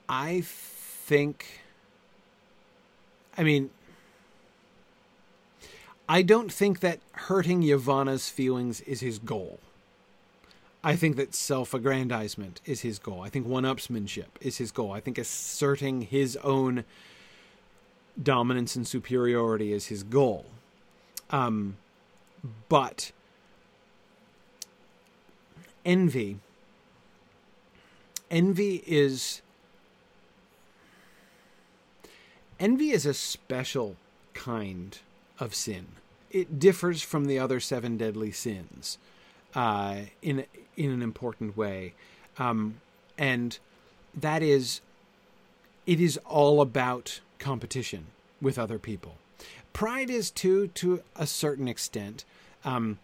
I 0.07 0.41
think. 0.41 1.63
I 3.35 3.41
mean, 3.41 3.71
I 6.11 6.23
don't 6.23 6.51
think 6.51 6.81
that 6.81 6.99
hurting 7.13 7.61
Yavanna's 7.61 8.27
feelings 8.27 8.81
is 8.81 8.99
his 8.99 9.17
goal. 9.17 9.59
I 10.83 10.97
think 10.97 11.15
that 11.15 11.33
self 11.33 11.73
aggrandizement 11.73 12.59
is 12.65 12.81
his 12.81 12.99
goal. 12.99 13.21
I 13.21 13.29
think 13.29 13.47
one 13.47 13.63
upsmanship 13.63 14.25
is 14.41 14.57
his 14.57 14.73
goal. 14.73 14.91
I 14.91 14.99
think 14.99 15.17
asserting 15.17 16.01
his 16.01 16.35
own 16.43 16.83
dominance 18.21 18.75
and 18.75 18.85
superiority 18.85 19.71
is 19.71 19.85
his 19.85 20.03
goal. 20.03 20.47
Um, 21.29 21.77
but 22.67 23.13
envy, 25.85 26.39
envy 28.29 28.83
is 28.85 29.41
envy 32.59 32.91
is 32.91 33.05
a 33.05 33.13
special 33.13 33.95
kind 34.33 34.99
of 35.39 35.55
sin. 35.55 35.87
It 36.31 36.59
differs 36.59 37.01
from 37.01 37.25
the 37.25 37.37
other 37.37 37.59
seven 37.59 37.97
deadly 37.97 38.31
sins 38.31 38.97
uh, 39.53 39.97
in 40.21 40.45
in 40.77 40.91
an 40.91 41.01
important 41.01 41.57
way, 41.57 41.93
um, 42.37 42.79
and 43.17 43.59
that 44.13 44.41
is, 44.41 44.81
it 45.85 45.99
is 45.99 46.17
all 46.25 46.61
about 46.61 47.21
competition 47.39 48.07
with 48.41 48.57
other 48.57 48.79
people. 48.79 49.15
Pride 49.73 50.09
is 50.09 50.31
too, 50.31 50.67
to 50.67 51.01
a 51.15 51.27
certain 51.27 51.67
extent. 51.67 52.25
Um, 52.65 52.99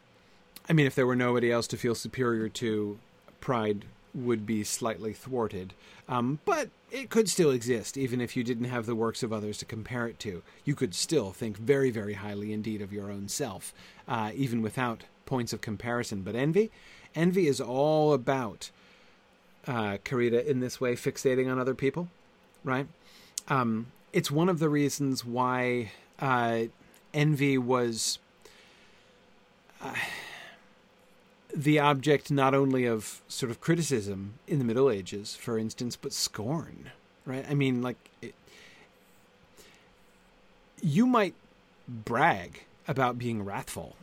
I 0.69 0.73
mean, 0.73 0.85
if 0.85 0.95
there 0.95 1.07
were 1.07 1.15
nobody 1.15 1.51
else 1.51 1.67
to 1.67 1.77
feel 1.77 1.95
superior 1.95 2.49
to, 2.49 2.99
pride 3.39 3.85
would 4.13 4.45
be 4.45 4.63
slightly 4.63 5.13
thwarted. 5.13 5.73
Um, 6.09 6.39
but 6.45 6.69
it 6.91 7.09
could 7.09 7.29
still 7.29 7.51
exist, 7.51 7.97
even 7.97 8.21
if 8.21 8.37
you 8.37 8.43
didn't 8.43 8.65
have 8.65 8.85
the 8.85 8.95
works 8.95 9.23
of 9.23 9.33
others 9.33 9.57
to 9.57 9.65
compare 9.65 10.07
it 10.07 10.19
to. 10.19 10.41
You 10.63 10.75
could 10.75 10.95
still 10.95 11.31
think 11.31 11.57
very, 11.57 11.91
very 11.91 12.13
highly 12.13 12.53
indeed 12.53 12.81
of 12.81 12.93
your 12.93 13.11
own 13.11 13.27
self, 13.27 13.73
uh, 14.07 14.31
even 14.33 14.61
without 14.61 15.03
points 15.25 15.51
of 15.51 15.61
comparison. 15.61 16.21
But 16.21 16.35
envy, 16.35 16.71
envy 17.13 17.47
is 17.47 17.59
all 17.59 18.13
about 18.13 18.71
uh, 19.67 19.97
Karita 20.05 20.45
in 20.45 20.61
this 20.61 20.79
way, 20.79 20.95
fixating 20.95 21.51
on 21.51 21.59
other 21.59 21.75
people, 21.75 22.07
right? 22.63 22.87
Um, 23.49 23.87
it's 24.13 24.31
one 24.31 24.47
of 24.47 24.59
the 24.59 24.69
reasons 24.69 25.25
why 25.25 25.91
uh, 26.19 26.63
envy 27.13 27.57
was. 27.57 28.19
Uh, 29.81 29.93
the 31.55 31.79
object 31.79 32.29
not 32.29 32.53
only 32.53 32.85
of 32.85 33.21
sort 33.27 33.49
of 33.49 33.61
criticism 33.61 34.33
in 34.47 34.59
the 34.59 34.65
Middle 34.65 34.89
Ages, 34.89 35.35
for 35.35 35.57
instance, 35.57 35.95
but 35.95 36.13
scorn, 36.13 36.91
right? 37.25 37.45
I 37.49 37.53
mean, 37.53 37.81
like, 37.81 37.97
it, 38.21 38.35
you 40.81 41.07
might 41.07 41.33
brag 41.87 42.63
about 42.87 43.17
being 43.17 43.43
wrathful 43.43 43.95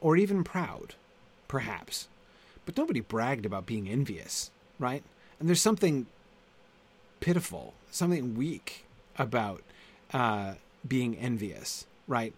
or 0.00 0.16
even 0.16 0.44
proud, 0.44 0.94
perhaps, 1.46 2.08
but 2.64 2.76
nobody 2.76 3.00
bragged 3.00 3.46
about 3.46 3.66
being 3.66 3.88
envious, 3.88 4.50
right? 4.78 5.02
And 5.38 5.48
there's 5.48 5.60
something 5.60 6.06
pitiful, 7.20 7.74
something 7.90 8.36
weak 8.36 8.84
about 9.16 9.62
uh, 10.12 10.54
being 10.86 11.16
envious, 11.16 11.86
right? 12.06 12.34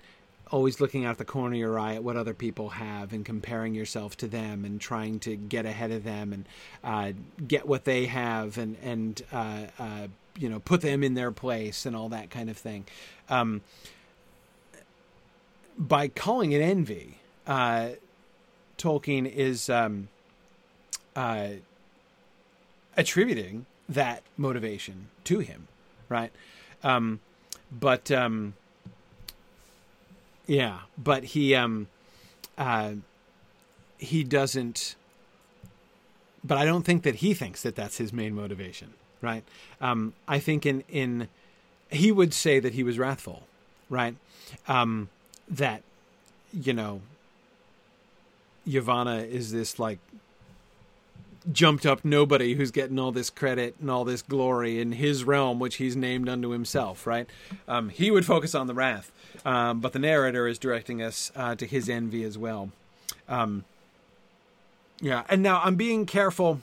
Always 0.51 0.81
looking 0.81 1.05
out 1.05 1.19
the 1.19 1.25
corner 1.25 1.55
of 1.55 1.59
your 1.59 1.79
eye 1.79 1.95
at 1.95 2.05
what 2.05 2.17
other 2.17 2.35
people 2.35 2.71
have 2.71 3.13
and 3.13 3.25
comparing 3.25 3.75
yourself 3.75 4.17
to 4.17 4.27
them 4.27 4.65
and 4.65 4.81
trying 4.81 5.19
to 5.21 5.37
get 5.37 5.65
ahead 5.65 5.91
of 5.91 6.05
them 6.05 6.33
and 6.33 6.49
uh, 6.83 7.13
get 7.47 7.67
what 7.67 7.85
they 7.85 8.07
have 8.07 8.59
and 8.59 8.77
and 8.83 9.23
uh, 9.33 9.67
uh, 9.79 10.07
you 10.39 10.49
know 10.49 10.59
put 10.61 10.81
them 10.81 11.03
in 11.03 11.15
their 11.15 11.31
place 11.31 11.87
and 11.87 11.95
all 11.95 12.09
that 12.09 12.31
kind 12.31 12.51
of 12.51 12.57
thing. 12.57 12.85
Um, 13.29 13.63
by 15.79 16.09
calling 16.09 16.53
it 16.53 16.61
envy, 16.61 17.19
uh, 17.47 17.91
Tolkien 18.77 19.31
is 19.31 19.71
um, 19.71 20.09
uh, 21.17 21.49
attributing 22.97 23.67
that 23.89 24.23
motivation 24.37 25.09
to 25.25 25.39
him, 25.39 25.69
right? 26.09 26.33
Um, 26.83 27.21
but 27.73 28.11
um, 28.11 28.55
yeah, 30.47 30.81
but 30.99 31.25
he 31.25 31.55
um 31.55 31.89
uh 32.59 32.93
he 33.99 34.25
doesn't 34.25 34.97
but 36.43 36.57
I 36.57 36.65
don't 36.65 36.85
think 36.85 37.03
that 37.03 37.17
he 37.17 37.35
thinks 37.35 37.63
that 37.63 37.77
that's 37.77 37.99
his 37.99 38.13
main 38.13 38.35
motivation, 38.35 38.95
right? 39.21 39.45
Um 39.81 40.15
I 40.27 40.39
think 40.39 40.67
in 40.67 40.85
in 40.89 41.29
he 41.91 42.13
would 42.13 42.33
say 42.33 42.61
that 42.61 42.75
he 42.75 42.83
was 42.83 42.99
wrathful, 42.99 43.47
right? 43.89 44.15
Um 44.69 45.09
that 45.49 45.83
you 46.53 46.73
know 46.73 47.01
Yavanna 48.67 49.29
is 49.29 49.53
this 49.53 49.79
like 49.79 49.99
jumped 51.51 51.87
up 51.87 52.05
nobody 52.05 52.55
who's 52.55 52.71
getting 52.71 52.99
all 52.99 53.13
this 53.13 53.31
credit 53.31 53.75
and 53.81 53.91
all 53.91 54.05
this 54.05 54.23
glory 54.23 54.81
in 54.81 54.93
his 54.93 55.25
realm, 55.25 55.59
which 55.59 55.77
he's 55.77 55.97
named 55.97 56.29
unto 56.29 56.51
himself, 56.51 57.07
right? 57.07 57.29
Um, 57.67 57.89
he 57.89 58.11
would 58.11 58.27
focus 58.27 58.55
on 58.55 58.67
the 58.67 58.75
wrath, 58.75 59.11
um, 59.45 59.81
but 59.81 59.93
the 59.93 59.99
narrator 59.99 60.47
is 60.47 60.59
directing 60.59 61.03
us 61.03 61.33
uh, 61.35 61.55
to 61.57 61.67
his 61.67 61.89
envy 61.89 62.25
as 62.25 62.37
well. 62.37 62.71
Um, 63.29 63.65
yeah, 65.01 65.25
and 65.29 65.43
now 65.43 65.61
I'm 65.65 65.77
being 65.77 66.05
careful. 66.05 66.61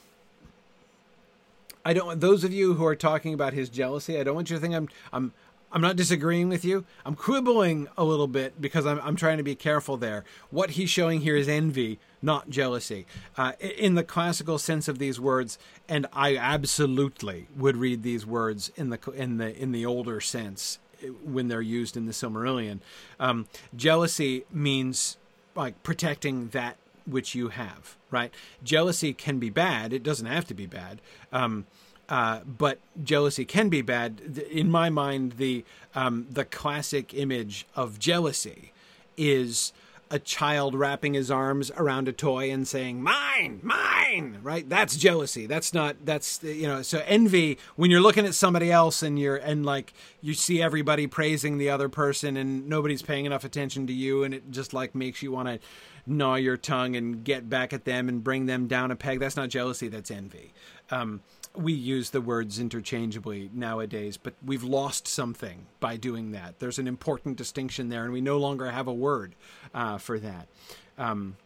I 1.84 1.94
don't. 1.94 2.06
Want 2.06 2.22
those 2.22 2.44
of 2.44 2.54
you 2.54 2.74
who 2.76 2.86
are 2.86 2.96
talking 2.96 3.34
about 3.34 3.54
his 3.54 3.70
jealousy, 3.70 4.20
I 4.20 4.24
don't 4.24 4.36
want 4.36 4.50
you 4.50 4.58
to 4.58 4.62
think 4.62 4.76
I'm 4.76 4.90
I'm 5.12 5.34
I'm 5.72 5.82
not 5.82 5.98
disagreeing 5.98 6.48
with 6.48 6.64
you. 6.64 6.86
I'm 7.06 7.16
quibbling 7.16 7.88
a 7.98 8.04
little 8.04 8.28
bit 8.28 8.62
because 8.62 8.86
I'm, 8.86 9.00
I'm 9.02 9.16
trying 9.16 9.38
to 9.38 9.44
be 9.44 9.56
careful 9.56 9.98
there. 9.98 10.24
What 10.50 10.72
he's 10.72 10.90
showing 10.90 11.22
here 11.22 11.36
is 11.36 11.50
envy, 11.50 12.00
not 12.22 12.50
jealousy, 12.50 13.06
uh, 13.38 13.54
in 13.60 13.96
the 13.96 14.04
classical 14.04 14.60
sense 14.60 14.88
of 14.88 14.98
these 14.98 15.20
words. 15.20 15.60
And 15.90 16.08
I 16.14 16.38
absolutely 16.38 17.48
would 17.56 17.76
read 17.76 18.04
these 18.04 18.26
words 18.26 18.72
in 18.78 18.90
the 18.90 19.00
in 19.12 19.38
the 19.38 19.56
in 19.56 19.74
the 19.74 19.86
older 19.86 20.22
sense 20.22 20.80
when 21.24 21.48
they're 21.48 21.62
used 21.62 21.98
in 21.98 22.06
the 22.06 22.14
Silmarillion. 22.14 22.80
Um, 23.20 23.48
jealousy 23.76 24.46
means 24.52 25.18
like 25.54 25.84
protecting 25.84 26.48
that 26.50 26.78
which 27.06 27.36
you 27.36 27.50
have. 27.50 27.98
Right? 28.10 28.34
Jealousy 28.64 29.14
can 29.14 29.38
be 29.38 29.50
bad. 29.50 29.92
It 29.92 30.02
doesn't 30.02 30.28
have 30.28 30.46
to 30.46 30.54
be 30.54 30.66
bad. 30.66 31.02
Um, 31.34 31.66
uh, 32.10 32.42
but 32.46 32.80
jealousy 33.04 33.46
can 33.46 33.70
be 33.70 33.82
bad. 33.82 34.44
In 34.52 34.70
my 34.70 34.90
mind, 34.90 35.34
the 35.34 35.66
um, 35.96 36.28
the 36.30 36.46
classic 36.46 37.14
image 37.14 37.66
of 37.76 38.00
jealousy 38.00 38.72
is 39.18 39.74
a 40.10 40.20
child 40.20 40.74
wrapping 40.74 41.14
his 41.14 41.30
arms 41.30 41.70
around 41.76 42.08
a 42.08 42.14
toy 42.14 42.50
and 42.50 42.66
saying 42.66 43.02
mine 43.02 43.60
mine 43.62 43.98
right? 44.42 44.68
That's 44.70 44.96
jealousy. 44.96 45.46
That's 45.46 45.74
not 45.74 45.98
that's 46.06 46.42
you 46.44 46.68
know 46.68 46.82
so 46.82 47.02
envy 47.06 47.58
when 47.76 47.92
you're 47.92 48.02
looking 48.02 48.26
at 48.26 48.34
somebody 48.34 48.72
else 48.72 49.04
and 49.04 49.20
you're 49.20 49.36
and 49.36 49.66
like 49.66 49.94
you 50.22 50.34
see 50.34 50.62
everybody 50.62 51.08
praising 51.08 51.58
the 51.58 51.70
other 51.70 51.90
person 51.90 52.38
and 52.38 52.68
nobody's 52.68 53.02
paying 53.02 53.26
enough 53.26 53.44
attention 53.44 53.88
to 53.88 53.94
you 53.94 54.24
and 54.24 54.34
it 54.34 54.50
just 54.52 54.74
like 54.74 54.96
makes 54.96 55.22
you 55.22 55.32
want 55.32 55.48
to 55.48 55.60
gnaw 56.06 56.36
your 56.36 56.58
tongue 56.58 56.96
and 56.96 57.24
get 57.24 57.50
back 57.50 57.74
at 57.74 57.84
them 57.84 58.08
and 58.08 58.24
bring 58.24 58.46
them 58.46 58.68
down 58.68 58.92
a 58.92 58.96
peg 58.96 59.20
that's 59.20 59.36
not 59.36 59.50
jealousy 59.50 59.88
that's 59.88 60.10
envy. 60.10 60.54
Um, 60.90 61.22
we 61.58 61.74
use 61.74 62.12
the 62.12 62.22
words 62.22 62.60
interchangeably 62.60 63.50
nowadays, 63.54 64.18
but 64.18 64.36
we've 64.46 64.64
lost 64.64 65.08
something 65.08 65.66
by 65.80 65.98
doing 65.98 66.32
that. 66.32 66.60
There's 66.60 66.80
an 66.80 66.88
important 66.88 67.38
distinction 67.38 67.90
there, 67.90 68.04
and 68.04 68.14
we 68.14 68.22
no 68.22 68.38
longer 68.38 68.70
have 68.70 68.88
a 68.88 68.94
word 68.94 69.36
uh, 69.74 69.98
for 69.98 70.20
that. 70.20 70.48
Um, 70.98 71.38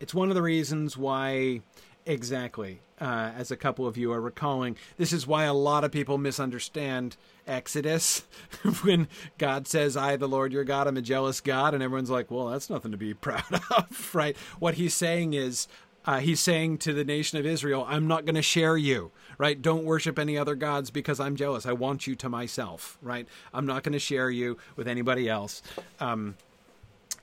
it's 0.00 0.14
one 0.14 0.30
of 0.30 0.34
the 0.34 0.42
reasons 0.42 0.96
why, 0.96 1.60
exactly, 2.06 2.80
uh, 3.00 3.32
as 3.36 3.50
a 3.50 3.56
couple 3.56 3.86
of 3.86 3.96
you 3.96 4.12
are 4.12 4.20
recalling, 4.20 4.76
this 4.96 5.12
is 5.12 5.26
why 5.26 5.44
a 5.44 5.54
lot 5.54 5.84
of 5.84 5.92
people 5.92 6.18
misunderstand 6.18 7.16
Exodus 7.46 8.20
when 8.82 9.08
God 9.38 9.66
says, 9.68 9.96
I, 9.96 10.16
the 10.16 10.28
Lord 10.28 10.52
your 10.52 10.64
God, 10.64 10.88
am 10.88 10.96
a 10.96 11.02
jealous 11.02 11.40
God, 11.40 11.74
and 11.74 11.82
everyone's 11.82 12.10
like, 12.10 12.30
well, 12.30 12.48
that's 12.48 12.70
nothing 12.70 12.90
to 12.92 12.96
be 12.96 13.14
proud 13.14 13.60
of, 13.70 14.14
right? 14.14 14.36
What 14.58 14.74
he's 14.74 14.94
saying 14.94 15.34
is, 15.34 15.68
uh, 16.04 16.18
he's 16.18 16.40
saying 16.40 16.78
to 16.78 16.92
the 16.92 17.04
nation 17.04 17.38
of 17.38 17.46
Israel, 17.46 17.86
I'm 17.88 18.06
not 18.08 18.24
going 18.24 18.34
to 18.34 18.42
share 18.42 18.76
you, 18.76 19.12
right? 19.38 19.60
Don't 19.60 19.84
worship 19.84 20.18
any 20.18 20.36
other 20.36 20.54
gods 20.54 20.90
because 20.90 21.20
I'm 21.20 21.36
jealous. 21.36 21.66
I 21.66 21.72
want 21.72 22.06
you 22.06 22.14
to 22.16 22.28
myself, 22.28 22.98
right? 23.02 23.26
I'm 23.54 23.66
not 23.66 23.82
going 23.82 23.92
to 23.92 23.98
share 23.98 24.30
you 24.30 24.58
with 24.76 24.88
anybody 24.88 25.28
else. 25.28 25.62
Um, 26.00 26.36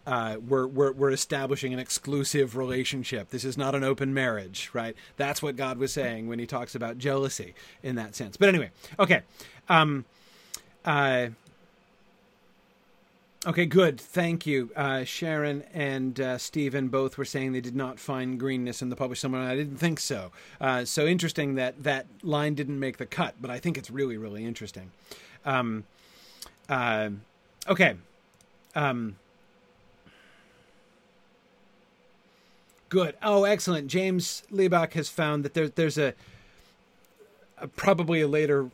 uh, 0.07 0.37
we're, 0.47 0.65
we're, 0.65 0.91
we're 0.93 1.11
establishing 1.11 1.73
an 1.73 1.79
exclusive 1.79 2.55
relationship. 2.55 3.29
This 3.29 3.43
is 3.43 3.57
not 3.57 3.75
an 3.75 3.83
open 3.83 4.13
marriage, 4.13 4.71
right? 4.73 4.95
That's 5.17 5.43
what 5.43 5.55
God 5.55 5.77
was 5.77 5.93
saying 5.93 6.27
when 6.27 6.39
he 6.39 6.47
talks 6.47 6.73
about 6.73 6.97
jealousy 6.97 7.53
in 7.83 7.95
that 7.95 8.15
sense. 8.15 8.37
But 8.37 8.49
anyway, 8.49 8.71
okay. 8.97 9.21
Um, 9.67 10.05
uh, 10.85 11.27
okay, 13.45 13.65
good. 13.65 13.99
Thank 13.99 14.45
you. 14.45 14.71
Uh, 14.75 15.03
Sharon 15.03 15.63
and 15.73 16.19
uh, 16.19 16.37
Stephen 16.37 16.89
both 16.89 17.17
were 17.17 17.25
saying 17.25 17.53
they 17.53 17.61
did 17.61 17.75
not 17.75 17.99
find 17.99 18.39
greenness 18.39 18.81
in 18.81 18.89
the 18.89 18.95
published 18.95 19.21
summary. 19.21 19.45
I 19.45 19.55
didn't 19.55 19.77
think 19.77 19.99
so. 19.99 20.31
Uh, 20.59 20.85
so 20.85 21.05
interesting 21.05 21.55
that 21.55 21.83
that 21.83 22.05
line 22.21 22.55
didn't 22.55 22.79
make 22.79 22.97
the 22.97 23.05
cut, 23.05 23.35
but 23.41 23.49
I 23.49 23.59
think 23.59 23.77
it's 23.77 23.89
really, 23.89 24.17
really 24.17 24.45
interesting. 24.45 24.91
Um, 25.45 25.85
uh, 26.67 27.09
okay. 27.67 27.95
Um, 28.75 29.15
good. 32.89 33.15
Oh, 33.23 33.45
excellent. 33.45 33.87
James 33.87 34.43
Liebach 34.51 34.93
has 34.93 35.09
found 35.09 35.43
that 35.45 35.53
there, 35.53 35.69
there's 35.69 35.97
a, 35.97 36.13
a, 37.57 37.67
probably 37.67 38.21
a 38.21 38.27
later 38.27 38.69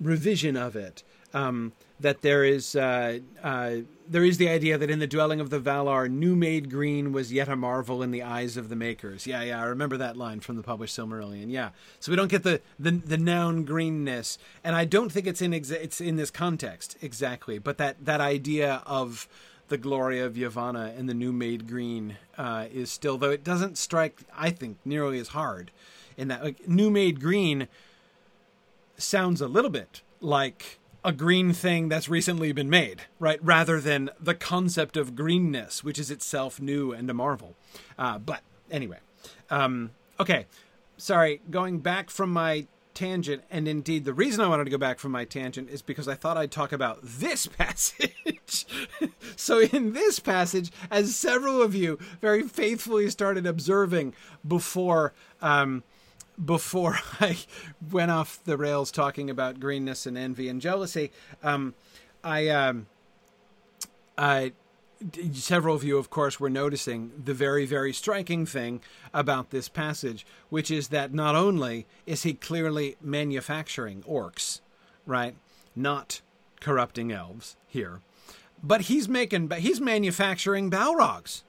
revision 0.00 0.56
of 0.56 0.76
it. 0.76 1.02
Um, 1.34 1.72
that 2.00 2.22
there 2.22 2.44
is 2.44 2.74
uh, 2.74 3.18
uh, 3.42 3.76
there 4.08 4.24
is 4.24 4.38
the 4.38 4.48
idea 4.48 4.76
that 4.78 4.90
in 4.90 4.98
the 4.98 5.06
dwelling 5.06 5.40
of 5.40 5.50
the 5.50 5.60
Valar, 5.60 6.10
new 6.10 6.34
made 6.34 6.70
green 6.70 7.12
was 7.12 7.32
yet 7.32 7.48
a 7.48 7.56
marvel 7.56 8.02
in 8.02 8.10
the 8.10 8.22
eyes 8.22 8.56
of 8.56 8.68
the 8.68 8.76
makers. 8.76 9.26
Yeah, 9.26 9.42
yeah, 9.42 9.62
I 9.62 9.66
remember 9.66 9.96
that 9.98 10.16
line 10.16 10.40
from 10.40 10.56
the 10.56 10.62
published 10.62 10.98
Silmarillion. 10.98 11.50
Yeah, 11.50 11.70
so 12.00 12.10
we 12.10 12.16
don't 12.16 12.30
get 12.30 12.42
the 12.42 12.60
the, 12.78 12.90
the 12.90 13.18
noun 13.18 13.64
greenness, 13.64 14.38
and 14.64 14.74
I 14.74 14.84
don't 14.84 15.10
think 15.10 15.26
it's 15.26 15.42
in 15.42 15.52
exa- 15.52 15.82
it's 15.82 16.00
in 16.00 16.16
this 16.16 16.30
context 16.30 16.96
exactly, 17.00 17.58
but 17.58 17.78
that 17.78 18.04
that 18.04 18.20
idea 18.20 18.82
of 18.86 19.28
the 19.68 19.78
glory 19.78 20.18
of 20.18 20.34
Yavanna 20.34 20.98
and 20.98 21.08
the 21.08 21.14
new 21.14 21.32
made 21.32 21.68
green 21.68 22.16
uh, 22.36 22.66
is 22.72 22.90
still, 22.90 23.16
though 23.16 23.30
it 23.30 23.44
doesn't 23.44 23.78
strike, 23.78 24.18
I 24.36 24.50
think, 24.50 24.78
nearly 24.84 25.20
as 25.20 25.28
hard. 25.28 25.70
In 26.16 26.26
that, 26.26 26.42
like, 26.42 26.68
new 26.68 26.90
made 26.90 27.20
green 27.20 27.68
sounds 28.98 29.40
a 29.40 29.46
little 29.46 29.70
bit 29.70 30.02
like 30.20 30.79
a 31.04 31.12
green 31.12 31.52
thing 31.52 31.88
that's 31.88 32.08
recently 32.08 32.52
been 32.52 32.70
made, 32.70 33.02
right? 33.18 33.38
Rather 33.42 33.80
than 33.80 34.10
the 34.20 34.34
concept 34.34 34.96
of 34.96 35.14
greenness, 35.14 35.82
which 35.82 35.98
is 35.98 36.10
itself 36.10 36.60
new 36.60 36.92
and 36.92 37.08
a 37.08 37.14
marvel. 37.14 37.56
Uh, 37.98 38.18
but 38.18 38.42
anyway, 38.70 38.98
um, 39.50 39.90
okay. 40.18 40.46
Sorry, 40.96 41.40
going 41.50 41.78
back 41.78 42.10
from 42.10 42.30
my 42.30 42.66
tangent, 42.92 43.42
and 43.50 43.66
indeed, 43.66 44.04
the 44.04 44.12
reason 44.12 44.44
I 44.44 44.48
wanted 44.48 44.64
to 44.64 44.70
go 44.70 44.76
back 44.76 44.98
from 44.98 45.12
my 45.12 45.24
tangent 45.24 45.70
is 45.70 45.80
because 45.80 46.06
I 46.06 46.14
thought 46.14 46.36
I'd 46.36 46.50
talk 46.50 46.72
about 46.72 46.98
this 47.02 47.46
passage. 47.58 48.66
so, 49.36 49.60
in 49.60 49.94
this 49.94 50.18
passage, 50.18 50.70
as 50.90 51.16
several 51.16 51.62
of 51.62 51.74
you 51.74 51.98
very 52.20 52.42
faithfully 52.42 53.08
started 53.08 53.46
observing 53.46 54.14
before. 54.46 55.14
Um, 55.40 55.82
before 56.44 56.98
I 57.20 57.38
went 57.90 58.10
off 58.10 58.40
the 58.44 58.56
rails 58.56 58.90
talking 58.90 59.30
about 59.30 59.60
greenness 59.60 60.06
and 60.06 60.16
envy 60.16 60.48
and 60.48 60.60
jealousy, 60.60 61.10
um, 61.42 61.74
I, 62.22 62.48
um, 62.48 62.86
I, 64.16 64.52
several 65.32 65.74
of 65.74 65.84
you, 65.84 65.96
of 65.96 66.10
course, 66.10 66.38
were 66.38 66.50
noticing 66.50 67.12
the 67.22 67.34
very, 67.34 67.64
very 67.64 67.92
striking 67.92 68.44
thing 68.46 68.80
about 69.14 69.50
this 69.50 69.68
passage, 69.68 70.26
which 70.50 70.70
is 70.70 70.88
that 70.88 71.14
not 71.14 71.34
only 71.34 71.86
is 72.06 72.22
he 72.22 72.34
clearly 72.34 72.96
manufacturing 73.00 74.02
orcs, 74.02 74.60
right, 75.06 75.34
not 75.74 76.20
corrupting 76.60 77.10
elves 77.10 77.56
here, 77.66 78.00
but 78.62 78.82
he's 78.82 79.08
making 79.08 79.50
he's 79.50 79.80
manufacturing 79.80 80.70
balrogs 80.70 81.42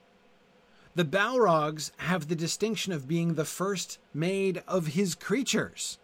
the 0.95 1.05
Balrogs 1.05 1.91
have 1.97 2.27
the 2.27 2.35
distinction 2.35 2.91
of 2.93 3.07
being 3.07 3.33
the 3.33 3.45
first 3.45 3.99
made 4.13 4.63
of 4.67 4.87
his 4.87 5.15
creatures. 5.15 5.97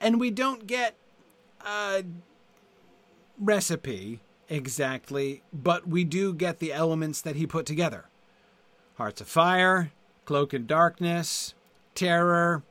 And 0.00 0.18
we 0.18 0.30
don't 0.30 0.66
get 0.66 0.94
a 1.64 2.04
recipe 3.38 4.20
exactly, 4.48 5.42
but 5.52 5.86
we 5.86 6.04
do 6.04 6.34
get 6.34 6.58
the 6.58 6.72
elements 6.72 7.20
that 7.22 7.36
he 7.36 7.46
put 7.46 7.66
together 7.66 8.06
Hearts 8.96 9.20
of 9.20 9.28
Fire, 9.28 9.92
Cloak 10.24 10.52
of 10.52 10.66
Darkness, 10.66 11.54
Terror, 11.94 12.62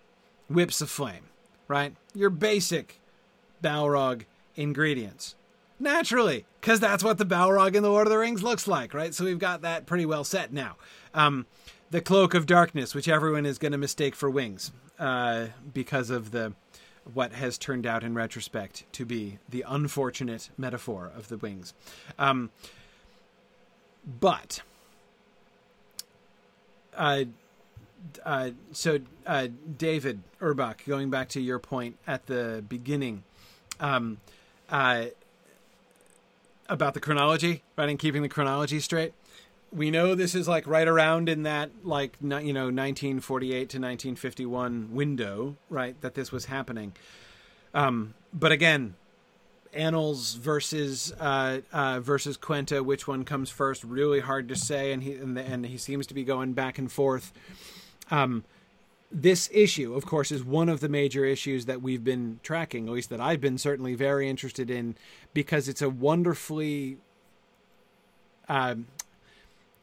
Whips 0.50 0.82
of 0.82 0.90
Flame, 0.90 1.30
right? 1.68 1.96
Your 2.14 2.30
basic 2.30 3.00
Balrog 3.64 4.26
ingredients. 4.56 5.36
Naturally, 5.80 6.46
because 6.60 6.80
that's 6.80 7.04
what 7.04 7.18
the 7.18 7.26
Balrog 7.26 7.74
in 7.74 7.84
the 7.84 7.90
Lord 7.90 8.06
of 8.06 8.12
the 8.12 8.18
Rings 8.18 8.44
looks 8.44 8.68
like, 8.68 8.94
right? 8.94 9.14
So 9.14 9.24
we've 9.24 9.40
got 9.40 9.62
that 9.62 9.86
pretty 9.86 10.06
well 10.06 10.24
set 10.24 10.52
now. 10.52 10.76
Um, 11.14 11.46
the 11.90 12.02
cloak 12.02 12.34
of 12.34 12.46
darkness, 12.46 12.94
which 12.94 13.08
everyone 13.08 13.46
is 13.46 13.58
going 13.58 13.72
to 13.72 13.78
mistake 13.78 14.14
for 14.14 14.30
wings, 14.30 14.72
uh, 15.00 15.48
because 15.74 16.10
of 16.10 16.32
the 16.32 16.54
what 17.14 17.32
has 17.34 17.58
turned 17.58 17.88
out 17.88 18.04
in 18.04 18.14
retrospect 18.14 18.84
to 18.92 19.06
be 19.06 19.40
the 19.48 19.64
unfortunate 19.68 20.50
metaphor 20.58 21.12
of 21.16 21.28
the 21.30 21.38
wings. 21.38 21.74
Um, 22.20 22.52
but 24.20 24.62
uh, 26.96 27.24
uh, 28.26 28.52
so 28.72 29.00
uh, 29.26 29.48
David 29.78 30.22
Urbach, 30.42 30.86
going 30.86 31.10
back 31.10 31.30
to 31.30 31.42
your 31.42 31.60
point 31.60 31.98
at 32.06 32.28
the 32.28 32.64
beginning, 32.68 33.24
um, 33.80 34.20
uh, 34.70 35.06
about 36.70 36.94
the 36.94 37.00
chronology, 37.00 37.64
right, 37.76 37.90
and 37.90 38.00
keeping 38.00 38.22
the 38.22 38.30
chronology 38.30 38.80
straight. 38.80 39.14
We 39.72 39.92
know 39.92 40.16
this 40.16 40.34
is 40.34 40.48
like 40.48 40.66
right 40.66 40.88
around 40.88 41.30
in 41.30 41.44
that 41.44 41.70
like 41.84 42.18
you 42.22 42.28
know 42.28 42.66
1948 42.66 43.52
to 43.52 43.62
1951 43.62 44.90
window 44.94 45.58
right 45.70 46.00
that 46.02 46.16
this 46.16 46.32
was 46.32 46.46
happening. 46.46 46.94
Um, 47.74 48.14
but 48.34 48.52
again 48.52 48.96
annals 49.74 50.34
versus 50.34 51.14
uh, 51.20 51.60
uh, 51.72 52.00
versus 52.00 52.38
quenta 52.38 52.84
which 52.84 53.08
one 53.08 53.24
comes 53.24 53.50
first 53.50 53.84
really 53.84 54.20
hard 54.20 54.48
to 54.50 54.56
say 54.56 54.92
and 54.92 55.04
he 55.04 55.14
and, 55.14 55.38
the, 55.38 55.42
and 55.42 55.66
he 55.66 55.78
seems 55.78 56.08
to 56.08 56.14
be 56.14 56.24
going 56.24 56.54
back 56.54 56.78
and 56.80 56.92
forth. 56.92 57.32
Um, 58.10 58.44
this 59.12 59.50
issue 59.52 59.96
of 59.96 60.06
course 60.06 60.32
is 60.32 60.44
one 60.44 60.70
of 60.70 60.82
the 60.82 60.90
major 60.90 61.26
issues 61.26 61.66
that 61.66 61.82
we've 61.82 62.04
been 62.04 62.40
tracking 62.44 62.88
at 62.88 62.94
least 62.94 63.10
that 63.10 63.20
i've 63.20 63.42
been 63.42 63.58
certainly 63.58 63.96
very 63.96 64.30
interested 64.30 64.70
in 64.70 64.96
because 65.34 65.68
it's 65.68 65.82
a 65.82 65.90
wonderfully 65.90 66.98
um, 68.48 68.88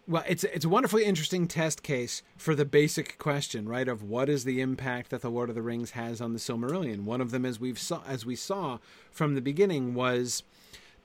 well, 0.09 0.25
it's 0.27 0.45
it's 0.45 0.65
a 0.65 0.69
wonderfully 0.69 1.05
interesting 1.05 1.49
test 1.49 1.83
case 1.83 2.23
for 2.37 2.55
the 2.55 2.65
basic 2.65 3.19
question, 3.19 3.69
right? 3.69 3.89
Of 3.89 4.03
what 4.03 4.29
is 4.29 4.45
the 4.45 4.61
impact 4.61 5.11
that 5.11 5.23
the 5.23 5.31
Lord 5.31 5.49
of 5.49 5.55
the 5.55 5.63
Rings 5.63 5.93
has 5.93 6.21
on 6.21 6.33
the 6.33 6.39
Silmarillion? 6.39 7.05
One 7.05 7.21
of 7.21 7.31
them, 7.31 7.45
as 7.45 7.59
we've 7.59 7.79
saw, 7.79 8.03
as 8.07 8.25
we 8.25 8.37
saw 8.37 8.79
from 9.11 9.35
the 9.35 9.41
beginning, 9.41 9.95
was 9.95 10.45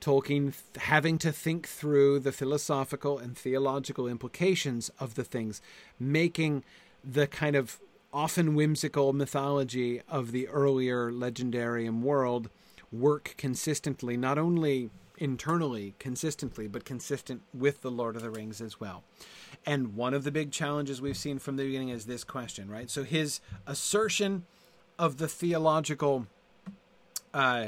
Tolkien 0.01 0.53
having 0.77 1.17
to 1.19 1.31
think 1.31 1.67
through 1.67 2.19
the 2.19 2.31
philosophical 2.31 3.17
and 3.17 3.35
theological 3.35 4.07
implications 4.07 4.89
of 4.99 5.15
the 5.15 5.23
things, 5.23 5.61
making 5.99 6.63
the 7.03 7.25
kind 7.25 7.55
of 7.55 7.79
often 8.13 8.55
whimsical 8.55 9.13
mythology 9.13 10.01
of 10.07 10.31
the 10.31 10.47
earlier 10.47 11.11
legendarium 11.11 12.01
world 12.01 12.49
work 12.91 13.35
consistently, 13.37 14.17
not 14.17 14.37
only 14.37 14.89
internally 15.17 15.93
consistently, 15.99 16.67
but 16.67 16.83
consistent 16.83 17.41
with 17.53 17.81
the 17.81 17.91
Lord 17.91 18.15
of 18.15 18.21
the 18.21 18.29
Rings 18.29 18.59
as 18.59 18.79
well. 18.79 19.03
And 19.65 19.95
one 19.95 20.13
of 20.13 20.23
the 20.23 20.31
big 20.31 20.51
challenges 20.51 20.99
we've 20.99 21.15
seen 21.15 21.37
from 21.39 21.57
the 21.57 21.63
beginning 21.63 21.89
is 21.89 22.05
this 22.05 22.23
question, 22.23 22.69
right? 22.69 22.89
So 22.89 23.03
his 23.03 23.39
assertion 23.67 24.45
of 24.97 25.17
the 25.17 25.27
theological, 25.27 26.27
uh, 27.33 27.67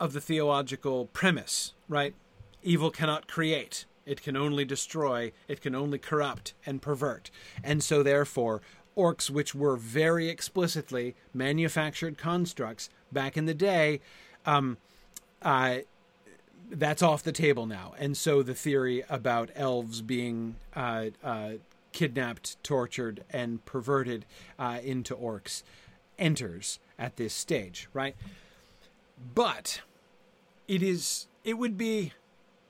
of 0.00 0.14
the 0.14 0.20
theological 0.20 1.06
premise, 1.06 1.74
right? 1.88 2.14
Evil 2.62 2.90
cannot 2.90 3.28
create. 3.28 3.84
It 4.06 4.22
can 4.22 4.36
only 4.36 4.64
destroy. 4.64 5.32
It 5.46 5.60
can 5.60 5.74
only 5.74 5.98
corrupt 5.98 6.54
and 6.66 6.82
pervert. 6.82 7.30
And 7.62 7.84
so, 7.84 8.02
therefore, 8.02 8.62
orcs, 8.96 9.30
which 9.30 9.54
were 9.54 9.76
very 9.76 10.28
explicitly 10.28 11.14
manufactured 11.32 12.18
constructs 12.18 12.90
back 13.10 13.36
in 13.36 13.46
the 13.46 13.54
day, 13.54 14.00
um, 14.46 14.76
uh, 15.42 15.78
that's 16.70 17.02
off 17.02 17.22
the 17.22 17.32
table 17.32 17.66
now. 17.66 17.94
And 17.98 18.16
so 18.16 18.42
the 18.42 18.54
theory 18.54 19.04
about 19.08 19.50
elves 19.54 20.00
being 20.00 20.56
uh, 20.74 21.06
uh, 21.22 21.50
kidnapped, 21.92 22.62
tortured, 22.62 23.24
and 23.30 23.64
perverted 23.64 24.24
uh, 24.58 24.78
into 24.82 25.14
orcs 25.14 25.62
enters 26.18 26.78
at 26.98 27.16
this 27.16 27.34
stage, 27.34 27.88
right? 27.92 28.16
But 29.34 29.82
it 30.68 30.82
is 30.82 31.26
it 31.44 31.54
would 31.54 31.76
be 31.76 32.12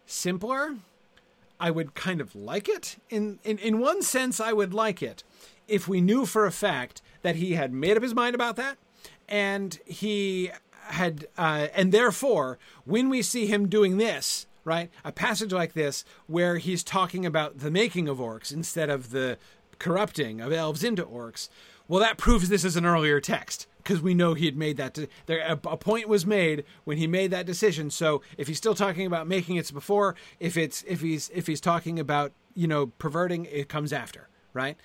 simpler. 0.07 0.77
I 1.61 1.71
would 1.71 1.95
kind 1.95 2.21
of 2.21 2.35
like 2.35 2.69
it. 2.69 2.97
In, 3.09 3.39
in 3.45 3.59
in 3.59 3.79
one 3.79 4.03
sense, 4.03 4.41
I 4.41 4.53
would 4.53 4.75
like 4.75 5.03
it 5.03 5.23
if 5.73 5.89
we 5.89 6.01
knew 6.01 6.27
for 6.27 6.47
a 6.47 6.53
fact 6.53 7.03
that 7.23 7.37
he 7.37 7.55
had 7.55 7.73
made 7.73 7.97
up 7.97 8.03
his 8.03 8.15
mind 8.15 8.35
about 8.35 8.57
that 8.57 8.77
and 9.29 9.79
he 9.87 10.51
had, 10.89 11.27
uh, 11.39 11.69
and 11.75 11.93
therefore, 11.93 12.59
when 12.85 13.09
we 13.09 13.23
see 13.23 13.47
him 13.47 13.69
doing 13.69 13.97
this 13.97 14.47
right? 14.65 14.91
A 15.05 15.13
passage 15.13 15.53
like 15.53 15.73
this 15.73 16.05
where 16.27 16.59
he's 16.59 16.85
talking 16.85 17.27
about 17.27 17.59
the 17.59 17.71
making 17.71 18.09
of 18.09 18.19
orcs 18.19 18.53
instead 18.53 18.91
of 18.91 19.11
the 19.11 19.39
corrupting 19.79 20.41
of 20.41 20.53
elves 20.53 20.85
into 20.85 21.05
orcs. 21.05 21.49
Well, 21.89 22.01
that 22.01 22.17
proves 22.17 22.49
this 22.49 22.65
is 22.65 22.77
an 22.77 22.87
earlier 22.87 23.21
text 23.21 23.67
because 23.79 24.01
we 24.01 24.15
know 24.15 24.35
he 24.35 24.47
had 24.47 24.57
made 24.57 24.77
that. 24.77 24.95
De- 24.95 25.09
there, 25.27 25.41
a, 25.41 25.53
a, 25.69 25.77
point 25.77 26.09
was 26.09 26.25
made 26.25 26.65
when 26.85 26.97
he 26.97 27.07
made 27.07 27.33
that 27.33 27.47
decision. 27.47 27.91
So 27.91 28.23
if 28.39 28.47
he's 28.47 28.57
still 28.57 28.75
talking 28.75 29.07
about 29.07 29.27
making 29.27 29.57
it's 29.57 29.73
before, 29.73 30.15
if 30.39 30.57
it's 30.57 30.85
if 30.87 31.01
he's 31.01 31.31
if 31.35 31.47
he's 31.49 31.61
talking 31.61 31.99
about 31.99 32.33
you 32.55 32.69
know 32.69 32.87
perverting, 32.87 33.47
it 33.47 33.69
comes 33.69 33.93
after, 33.93 34.29
right? 34.55 34.77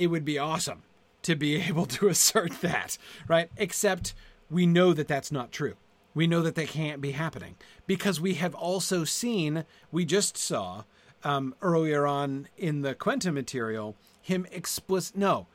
It 0.00 0.06
would 0.06 0.24
be 0.24 0.38
awesome 0.38 0.82
to 1.22 1.36
be 1.36 1.56
able 1.68 1.84
to 1.86 2.08
assert 2.08 2.62
that, 2.62 2.96
right? 3.28 3.50
Except 3.58 4.14
we 4.50 4.66
know 4.66 4.94
that 4.94 5.06
that's 5.06 5.30
not 5.30 5.52
true. 5.52 5.76
We 6.14 6.26
know 6.26 6.40
that 6.40 6.54
that 6.54 6.68
can't 6.68 7.02
be 7.02 7.12
happening 7.12 7.56
because 7.86 8.18
we 8.18 8.34
have 8.34 8.54
also 8.54 9.04
seen, 9.04 9.64
we 9.92 10.06
just 10.06 10.38
saw 10.38 10.84
um, 11.22 11.54
earlier 11.60 12.06
on 12.06 12.48
in 12.56 12.80
the 12.80 12.94
Quenta 12.94 13.32
material, 13.32 13.94
him 14.22 14.46
explicit, 14.50 15.16
no, 15.16 15.46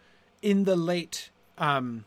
in 0.43 0.63
the 0.63 0.75
late 0.75 1.31
um, 1.57 2.05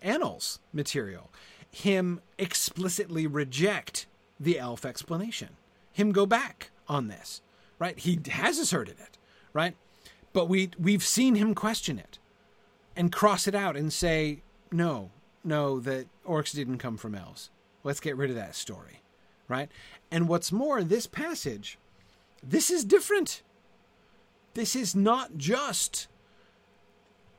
Annals 0.00 0.60
material, 0.72 1.30
him 1.70 2.20
explicitly 2.38 3.26
reject 3.26 4.06
the 4.38 4.60
elf 4.60 4.84
explanation, 4.84 5.50
him 5.92 6.12
go 6.12 6.24
back 6.24 6.70
on 6.88 7.08
this, 7.08 7.42
right? 7.80 7.98
He 7.98 8.20
has 8.30 8.58
asserted 8.58 9.00
it, 9.00 9.18
right? 9.52 9.74
But 10.34 10.50
we 10.50 10.70
we've 10.78 11.02
seen 11.02 11.36
him 11.36 11.54
question 11.54 11.98
it 11.98 12.18
and 12.94 13.10
cross 13.10 13.48
it 13.48 13.54
out 13.54 13.76
and 13.76 13.90
say, 13.90 14.42
no, 14.70 15.10
no, 15.42 15.80
that 15.80 16.06
orcs 16.26 16.54
didn't 16.54 16.78
come 16.78 16.98
from 16.98 17.14
elves. 17.14 17.50
Let's 17.82 18.00
get 18.00 18.16
rid 18.16 18.30
of 18.30 18.36
that 18.36 18.54
story, 18.54 19.00
right? 19.48 19.70
And 20.10 20.28
what's 20.28 20.52
more, 20.52 20.82
this 20.82 21.06
passage, 21.06 21.78
this 22.42 22.68
is 22.68 22.84
different. 22.84 23.42
This 24.54 24.76
is 24.76 24.94
not 24.94 25.36
just, 25.36 26.08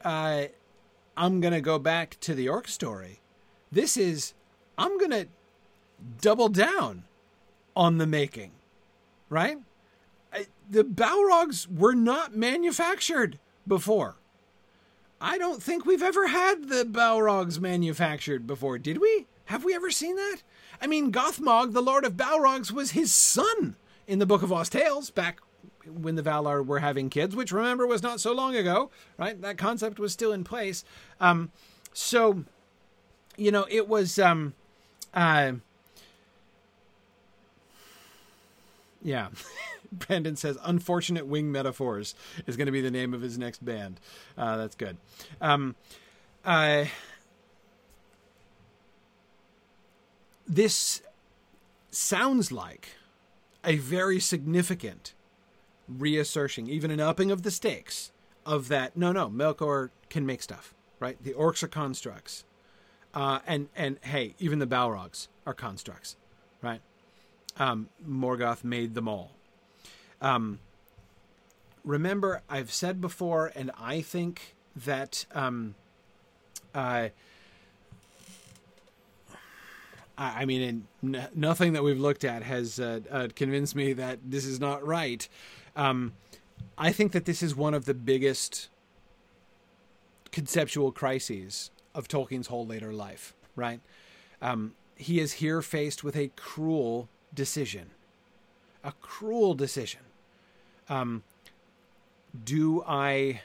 uh, 0.04 0.46
I'm 1.18 1.41
to 1.54 1.62
go 1.62 1.80
back 1.80 2.18
to 2.22 2.34
the 2.34 2.50
orc 2.50 2.68
story. 2.68 3.22
This 3.72 3.98
is, 3.98 4.34
I'm 4.78 4.98
to 5.12 5.28
double 6.22 6.50
down 6.50 7.04
on 7.76 7.98
the 7.98 8.08
making, 8.08 8.52
right? 9.30 9.58
The 10.70 10.84
Balrogs 10.84 11.68
were 11.68 11.96
not 11.96 12.36
manufactured 12.36 13.40
before. 13.68 14.16
I 15.22 15.38
don't 15.38 15.64
think 15.64 15.86
we've 15.86 16.04
ever 16.04 16.28
had 16.28 16.68
the 16.70 16.84
Balrogs 16.84 17.60
manufactured 17.60 18.46
before, 18.46 18.78
did 18.78 19.00
we? 19.00 19.28
Have 19.46 19.64
we 19.64 19.74
ever 19.74 19.92
seen 19.92 20.16
that? 20.16 20.38
I 20.82 20.88
mean, 20.88 21.12
Gothmog, 21.12 21.74
the 21.74 21.82
Lord 21.82 22.06
of 22.06 22.14
Balrogs, 22.18 22.72
was 22.72 22.92
his 22.92 23.14
son 23.14 23.76
in 24.08 24.20
the 24.20 24.26
Book 24.26 24.44
of 24.44 24.52
Lost 24.52 24.72
Tales 24.72 25.10
back 25.10 25.40
when 25.86 26.16
the 26.16 26.24
Valar 26.24 26.66
were 26.66 26.80
having 26.80 27.10
kids, 27.10 27.36
which 27.36 27.52
remember 27.52 27.88
was 27.88 28.04
not 28.04 28.20
so 28.20 28.34
long 28.34 28.56
ago, 28.56 28.90
right? 29.18 29.40
That 29.42 29.58
concept 29.58 30.00
was 30.00 30.12
still 30.12 30.34
in 30.34 30.44
place. 30.44 30.84
Um, 31.20 31.52
so, 31.94 32.44
you 33.38 33.52
know, 33.52 33.66
it 33.70 33.88
was, 33.88 34.20
um, 34.20 34.54
uh, 35.14 35.54
yeah. 39.04 39.30
Brandon 40.00 40.36
says, 40.36 40.58
"Unfortunate 40.64 41.26
wing 41.26 41.52
metaphors" 41.52 42.16
is 42.48 42.58
going 42.58 42.68
to 42.68 42.72
be 42.72 42.82
the 42.82 42.91
name 42.91 43.14
of 43.14 43.22
his 43.22 43.38
next 43.38 43.64
band. 43.64 44.00
Uh, 44.38 44.58
that's 44.58 44.76
good. 44.76 44.98
Um, 45.41 45.76
this 50.48 51.02
sounds 51.91 52.52
like 52.52 52.89
a 53.64 53.78
very 53.78 54.20
significant 54.20 55.14
reassertion, 55.88 56.68
even 56.70 56.91
an 56.91 57.00
upping 57.00 57.32
of 57.32 57.43
the 57.43 57.52
stakes 57.52 58.12
of 58.46 58.68
that. 58.68 58.96
No, 58.96 59.12
no, 59.12 59.30
Melkor 59.30 59.89
can 60.10 60.26
make 60.26 60.41
stuff, 60.41 60.74
right? 61.00 61.22
The 61.24 61.34
orcs 61.34 61.64
are 61.64 61.68
constructs, 61.68 62.43
uh, 63.14 63.39
and 63.48 63.70
and 63.76 63.98
hey, 64.02 64.36
even 64.39 64.60
the 64.60 64.68
Balrogs 64.68 65.28
are 65.46 65.54
constructs, 65.54 66.16
right? 66.62 66.82
Um, 67.58 67.89
Morgoth 68.08 68.64
made 68.64 68.93
them 68.93 69.08
all. 69.08 69.32
Um, 70.22 70.59
remember, 71.84 72.41
I've 72.49 72.72
said 72.72 73.01
before, 73.01 73.51
and 73.55 73.72
I 73.80 74.01
think 74.01 74.55
that 74.76 75.26
um, 75.34 75.76
uh, 76.74 77.09
I 80.18 80.45
mean, 80.45 80.88
n- 81.03 81.28
nothing 81.34 81.74
that 81.74 81.84
we've 81.84 81.99
looked 81.99 82.24
at 82.24 82.43
has 82.43 82.80
uh, 82.80 83.01
uh, 83.11 83.28
convinced 83.36 83.76
me 83.76 83.93
that 83.93 84.20
this 84.26 84.45
is 84.45 84.59
not 84.59 84.86
right. 84.86 85.28
Um, 85.76 86.13
I 86.78 86.91
think 86.91 87.11
that 87.11 87.26
this 87.26 87.43
is 87.43 87.55
one 87.55 87.74
of 87.74 87.86
the 87.86 87.93
biggest 87.93 88.70
conceptual 90.32 90.91
crises 90.91 91.72
of 91.93 92.07
Tolkien's 92.07 92.47
whole 92.47 92.66
later 92.66 92.93
life. 92.93 93.34
Right? 93.55 93.82
Um, 94.41 94.76
he 94.95 95.20
is 95.20 95.34
here 95.34 95.61
faced 95.61 96.03
with 96.03 96.16
a 96.16 96.32
cruel 96.36 97.09
decision, 97.34 97.91
a 98.86 98.94
cruel 99.02 99.54
decision. 99.54 100.02
Um, 100.88 101.24
do 102.44 102.84
I 102.88 103.42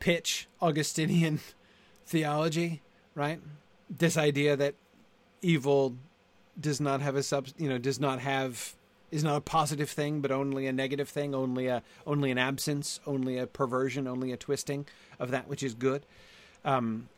pitch 0.00 0.48
Augustinian 0.60 1.40
theology? 2.06 2.82
right? 3.16 3.40
This 3.90 4.16
idea 4.16 4.54
that 4.54 4.74
evil 5.42 5.96
does 6.60 6.80
not 6.80 7.00
have 7.00 7.16
a 7.16 7.22
sub, 7.24 7.48
you 7.58 7.68
know, 7.68 7.78
does 7.78 7.98
not 7.98 8.20
have 8.20 8.76
is 9.10 9.24
not 9.24 9.36
a 9.36 9.40
positive 9.40 9.88
thing, 9.88 10.20
but 10.20 10.30
only 10.30 10.66
a 10.66 10.72
negative 10.72 11.08
thing, 11.08 11.34
only 11.34 11.66
a 11.66 11.82
only 12.06 12.30
an 12.30 12.38
absence, 12.38 13.00
only 13.06 13.38
a 13.38 13.46
perversion, 13.46 14.06
only 14.06 14.30
a 14.30 14.36
twisting 14.36 14.86
of 15.18 15.32
that 15.32 15.48
which 15.48 15.62
is 15.62 15.74
good. 15.74 16.06
Um, 16.64 17.08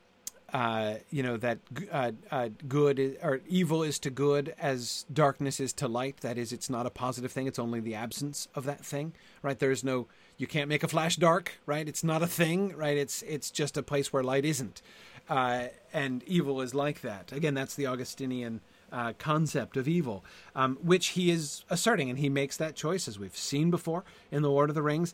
uh, 0.52 0.94
you 1.10 1.22
know 1.22 1.36
that 1.36 1.58
uh, 1.92 2.12
uh, 2.30 2.48
good 2.66 2.98
is, 2.98 3.16
or 3.22 3.40
evil 3.46 3.82
is 3.82 3.98
to 3.98 4.10
good 4.10 4.54
as 4.58 5.04
darkness 5.12 5.60
is 5.60 5.72
to 5.74 5.88
light. 5.88 6.18
That 6.18 6.38
is, 6.38 6.52
it's 6.52 6.70
not 6.70 6.86
a 6.86 6.90
positive 6.90 7.30
thing. 7.30 7.46
It's 7.46 7.58
only 7.58 7.80
the 7.80 7.94
absence 7.94 8.48
of 8.54 8.64
that 8.64 8.84
thing. 8.84 9.12
Right? 9.42 9.58
There 9.58 9.70
is 9.70 9.84
no. 9.84 10.06
You 10.38 10.46
can't 10.46 10.68
make 10.68 10.82
a 10.82 10.88
flash 10.88 11.16
dark. 11.16 11.58
Right? 11.66 11.86
It's 11.86 12.02
not 12.02 12.22
a 12.22 12.26
thing. 12.26 12.74
Right? 12.76 12.96
It's 12.96 13.22
it's 13.22 13.50
just 13.50 13.76
a 13.76 13.82
place 13.82 14.12
where 14.12 14.22
light 14.22 14.44
isn't. 14.44 14.80
Uh, 15.28 15.66
and 15.92 16.22
evil 16.24 16.62
is 16.62 16.74
like 16.74 17.02
that. 17.02 17.32
Again, 17.32 17.52
that's 17.52 17.74
the 17.74 17.86
Augustinian 17.86 18.62
uh, 18.90 19.12
concept 19.18 19.76
of 19.76 19.86
evil, 19.86 20.24
um, 20.56 20.78
which 20.82 21.08
he 21.08 21.30
is 21.30 21.64
asserting, 21.68 22.08
and 22.08 22.18
he 22.18 22.30
makes 22.30 22.56
that 22.56 22.74
choice 22.74 23.06
as 23.06 23.18
we've 23.18 23.36
seen 23.36 23.70
before 23.70 24.04
in 24.30 24.40
the 24.40 24.50
Lord 24.50 24.70
of 24.70 24.74
the 24.74 24.82
Rings. 24.82 25.12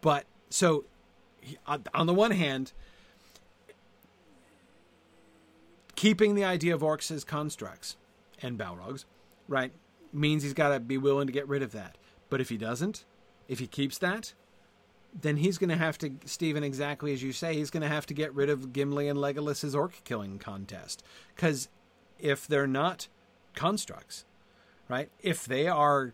But 0.00 0.24
so, 0.48 0.84
on 1.66 2.06
the 2.06 2.14
one 2.14 2.30
hand, 2.30 2.72
keeping 5.96 6.34
the 6.34 6.44
idea 6.44 6.74
of 6.74 6.82
orcs 6.82 7.10
as 7.10 7.24
constructs 7.24 7.96
and 8.40 8.58
Balrogs, 8.58 9.04
right, 9.48 9.72
means 10.12 10.42
he's 10.42 10.54
got 10.54 10.68
to 10.68 10.80
be 10.80 10.98
willing 10.98 11.26
to 11.26 11.32
get 11.32 11.48
rid 11.48 11.62
of 11.62 11.72
that. 11.72 11.96
But 12.28 12.40
if 12.40 12.48
he 12.48 12.56
doesn't, 12.56 13.04
if 13.48 13.58
he 13.58 13.66
keeps 13.66 13.98
that, 13.98 14.34
then 15.18 15.38
he's 15.38 15.58
going 15.58 15.70
to 15.70 15.76
have 15.76 15.96
to, 15.98 16.12
Stephen, 16.24 16.62
exactly 16.62 17.12
as 17.12 17.22
you 17.22 17.32
say, 17.32 17.54
he's 17.54 17.70
going 17.70 17.82
to 17.82 17.88
have 17.88 18.06
to 18.06 18.14
get 18.14 18.34
rid 18.34 18.50
of 18.50 18.72
Gimli 18.72 19.08
and 19.08 19.18
Legolas's 19.18 19.74
orc 19.74 20.04
killing 20.04 20.38
contest. 20.38 21.02
Because 21.34 21.68
if 22.18 22.46
they're 22.46 22.66
not 22.66 23.08
constructs, 23.54 24.24
right? 24.88 25.10
If 25.22 25.46
they 25.46 25.66
are 25.66 26.12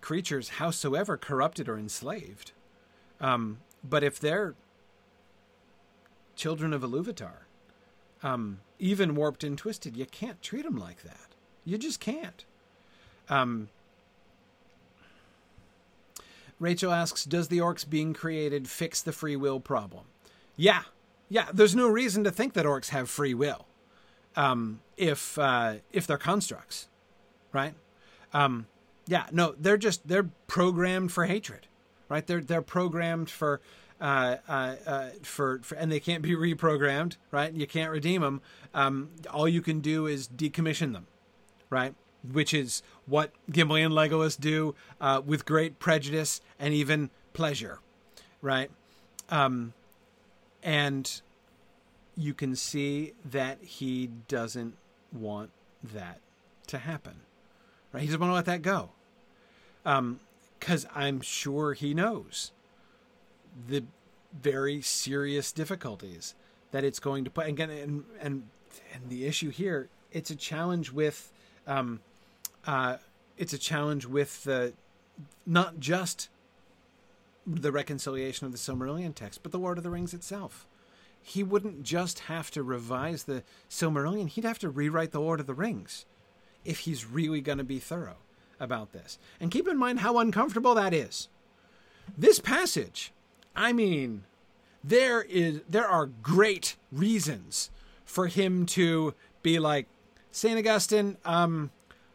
creatures, 0.00 0.50
howsoever 0.50 1.16
corrupted 1.16 1.68
or 1.68 1.78
enslaved, 1.78 2.52
um, 3.20 3.58
but 3.84 4.02
if 4.02 4.18
they're 4.18 4.54
children 6.34 6.72
of 6.72 6.82
Iluvatar, 6.82 7.46
um, 8.22 8.60
even 8.78 9.14
warped 9.14 9.44
and 9.44 9.56
twisted, 9.56 9.96
you 9.96 10.06
can't 10.06 10.40
treat 10.42 10.64
them 10.64 10.76
like 10.76 11.02
that. 11.02 11.28
You 11.64 11.78
just 11.78 12.00
can't. 12.00 12.44
Um, 13.28 13.68
Rachel 16.58 16.92
asks, 16.92 17.24
Does 17.24 17.48
the 17.48 17.58
orcs 17.58 17.88
being 17.88 18.14
created 18.14 18.68
fix 18.68 19.02
the 19.02 19.12
free 19.12 19.36
will 19.36 19.60
problem? 19.60 20.04
Yeah. 20.56 20.82
Yeah, 21.28 21.48
there's 21.52 21.74
no 21.74 21.88
reason 21.88 22.24
to 22.24 22.30
think 22.30 22.52
that 22.54 22.66
orcs 22.66 22.90
have 22.90 23.08
free 23.08 23.32
will 23.34 23.66
um, 24.36 24.80
if 24.96 25.38
uh, 25.38 25.74
if 25.92 26.06
they're 26.06 26.18
constructs, 26.18 26.88
right? 27.52 27.74
Um, 28.32 28.66
yeah, 29.06 29.26
no, 29.32 29.54
they're 29.58 29.76
just 29.76 30.06
they're 30.06 30.30
programmed 30.46 31.12
for 31.12 31.24
hatred, 31.26 31.66
right? 32.08 32.26
They're 32.26 32.40
they're 32.40 32.62
programmed 32.62 33.30
for 33.30 33.60
uh, 34.02 34.36
uh, 34.48 34.74
uh, 34.86 35.08
for, 35.22 35.60
for, 35.62 35.76
and 35.76 35.90
they 35.90 36.00
can't 36.00 36.22
be 36.22 36.32
reprogrammed, 36.32 37.16
right? 37.30 37.54
You 37.54 37.66
can't 37.66 37.90
redeem 37.90 38.20
them. 38.20 38.42
Um, 38.74 39.10
all 39.30 39.48
you 39.48 39.62
can 39.62 39.80
do 39.80 40.06
is 40.06 40.28
decommission 40.28 40.92
them, 40.92 41.06
right? 41.70 41.94
which 42.30 42.54
is 42.54 42.82
what 43.06 43.32
Gimli 43.50 43.82
and 43.82 43.92
Legolas 43.92 44.38
do 44.38 44.74
uh, 45.00 45.20
with 45.24 45.44
great 45.44 45.78
prejudice 45.78 46.40
and 46.58 46.72
even 46.72 47.10
pleasure, 47.32 47.80
right? 48.40 48.70
Um, 49.28 49.72
and 50.62 51.20
you 52.16 52.34
can 52.34 52.54
see 52.54 53.14
that 53.24 53.58
he 53.62 54.10
doesn't 54.28 54.76
want 55.12 55.50
that 55.82 56.20
to 56.68 56.78
happen. 56.78 57.20
Right? 57.92 58.00
He 58.02 58.06
doesn't 58.06 58.20
want 58.20 58.30
to 58.30 58.34
let 58.34 58.44
that 58.46 58.62
go. 58.62 58.90
Um, 59.84 60.20
because 60.60 60.86
I'm 60.94 61.20
sure 61.20 61.72
he 61.72 61.92
knows 61.92 62.52
the 63.68 63.84
very 64.40 64.80
serious 64.80 65.52
difficulties 65.52 66.34
that 66.70 66.84
it's 66.84 66.98
going 66.98 67.24
to 67.24 67.30
put. 67.30 67.46
Again, 67.46 67.70
and 67.70 68.04
and 68.20 68.48
and 68.94 69.08
the 69.08 69.26
issue 69.26 69.50
here, 69.50 69.88
it's 70.10 70.30
a 70.30 70.36
challenge 70.36 70.90
with, 70.92 71.32
um, 71.66 72.00
uh, 72.66 72.96
it's 73.36 73.52
a 73.52 73.58
challenge 73.58 74.06
with 74.06 74.44
the 74.44 74.72
not 75.46 75.78
just 75.78 76.28
the 77.46 77.72
reconciliation 77.72 78.46
of 78.46 78.52
the 78.52 78.58
Silmarillion 78.58 79.14
text, 79.14 79.42
but 79.42 79.52
the 79.52 79.58
Lord 79.58 79.78
of 79.78 79.84
the 79.84 79.90
Rings 79.90 80.14
itself. 80.14 80.66
He 81.20 81.42
wouldn't 81.42 81.82
just 81.82 82.20
have 82.20 82.50
to 82.52 82.62
revise 82.62 83.24
the 83.24 83.42
Silmarillion; 83.68 84.28
he'd 84.28 84.44
have 84.44 84.58
to 84.60 84.70
rewrite 84.70 85.12
the 85.12 85.20
Lord 85.20 85.40
of 85.40 85.46
the 85.46 85.54
Rings 85.54 86.06
if 86.64 86.80
he's 86.80 87.04
really 87.04 87.40
going 87.40 87.58
to 87.58 87.64
be 87.64 87.78
thorough 87.78 88.18
about 88.60 88.92
this. 88.92 89.18
And 89.40 89.50
keep 89.50 89.66
in 89.66 89.76
mind 89.76 90.00
how 90.00 90.18
uncomfortable 90.18 90.74
that 90.74 90.94
is. 90.94 91.28
This 92.16 92.38
passage, 92.38 93.12
I 93.54 93.72
mean, 93.72 94.24
there 94.82 95.22
is 95.22 95.60
there 95.68 95.86
are 95.86 96.06
great 96.06 96.76
reasons 96.90 97.70
for 98.04 98.26
him 98.26 98.66
to 98.66 99.14
be 99.42 99.58
like 99.58 99.86
Saint 100.30 100.58
Augustine, 100.58 101.16
um 101.24 101.70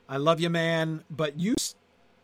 I 0.10 0.18
love 0.18 0.40
you 0.40 0.50
man, 0.50 1.04
but 1.10 1.40
you 1.40 1.56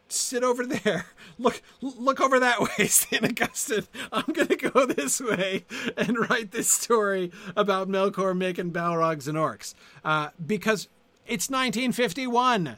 sit 0.07 0.43
over 0.43 0.65
there. 0.65 1.07
Look 1.39 1.63
look 1.81 2.21
over 2.21 2.39
that 2.39 2.61
way, 2.61 2.85
Saint 2.87 3.23
Augustine. 3.23 3.87
I'm 4.11 4.31
going 4.33 4.49
to 4.49 4.55
go 4.55 4.85
this 4.85 5.19
way 5.19 5.65
and 5.97 6.29
write 6.29 6.51
this 6.51 6.69
story 6.69 7.31
about 7.55 7.89
Melkor 7.89 8.37
making 8.37 8.71
Balrogs 8.71 9.27
and 9.27 9.35
orcs. 9.35 9.73
Uh, 10.05 10.29
because 10.45 10.87
it's 11.25 11.49
1951. 11.49 12.77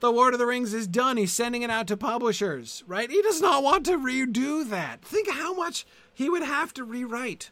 The 0.00 0.12
Lord 0.12 0.32
of 0.32 0.38
the 0.38 0.46
Rings 0.46 0.74
is 0.74 0.86
done. 0.86 1.16
He's 1.16 1.32
sending 1.32 1.62
it 1.62 1.70
out 1.70 1.88
to 1.88 1.96
publishers, 1.96 2.84
right? 2.86 3.10
He 3.10 3.20
does 3.22 3.40
not 3.40 3.64
want 3.64 3.84
to 3.86 3.98
redo 3.98 4.68
that. 4.68 5.02
Think 5.02 5.28
how 5.30 5.54
much 5.54 5.84
he 6.14 6.30
would 6.30 6.42
have 6.42 6.72
to 6.74 6.84
rewrite. 6.84 7.50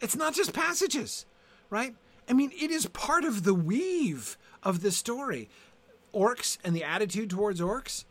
It's 0.00 0.16
not 0.16 0.34
just 0.34 0.52
passages, 0.52 1.26
right? 1.68 1.94
I 2.28 2.32
mean, 2.32 2.50
it 2.60 2.70
is 2.70 2.86
part 2.86 3.24
of 3.24 3.44
the 3.44 3.54
weave 3.54 4.36
of 4.62 4.82
the 4.82 4.90
story. 4.90 5.48
Orcs 6.12 6.58
and 6.64 6.74
the 6.74 6.82
attitude 6.82 7.30
towards 7.30 7.60
orcs. 7.60 8.04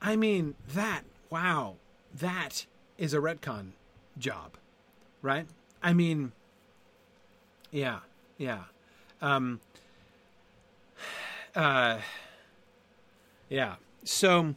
I 0.00 0.14
mean, 0.14 0.54
that, 0.74 1.02
wow, 1.30 1.76
that 2.14 2.66
is 2.96 3.12
a 3.12 3.18
retcon 3.18 3.70
job, 4.18 4.52
right? 5.20 5.46
I 5.82 5.94
mean, 5.94 6.32
yeah, 7.72 8.00
yeah. 8.38 8.64
Um, 9.20 9.60
uh, 11.56 11.98
yeah. 13.54 13.76
So 14.02 14.54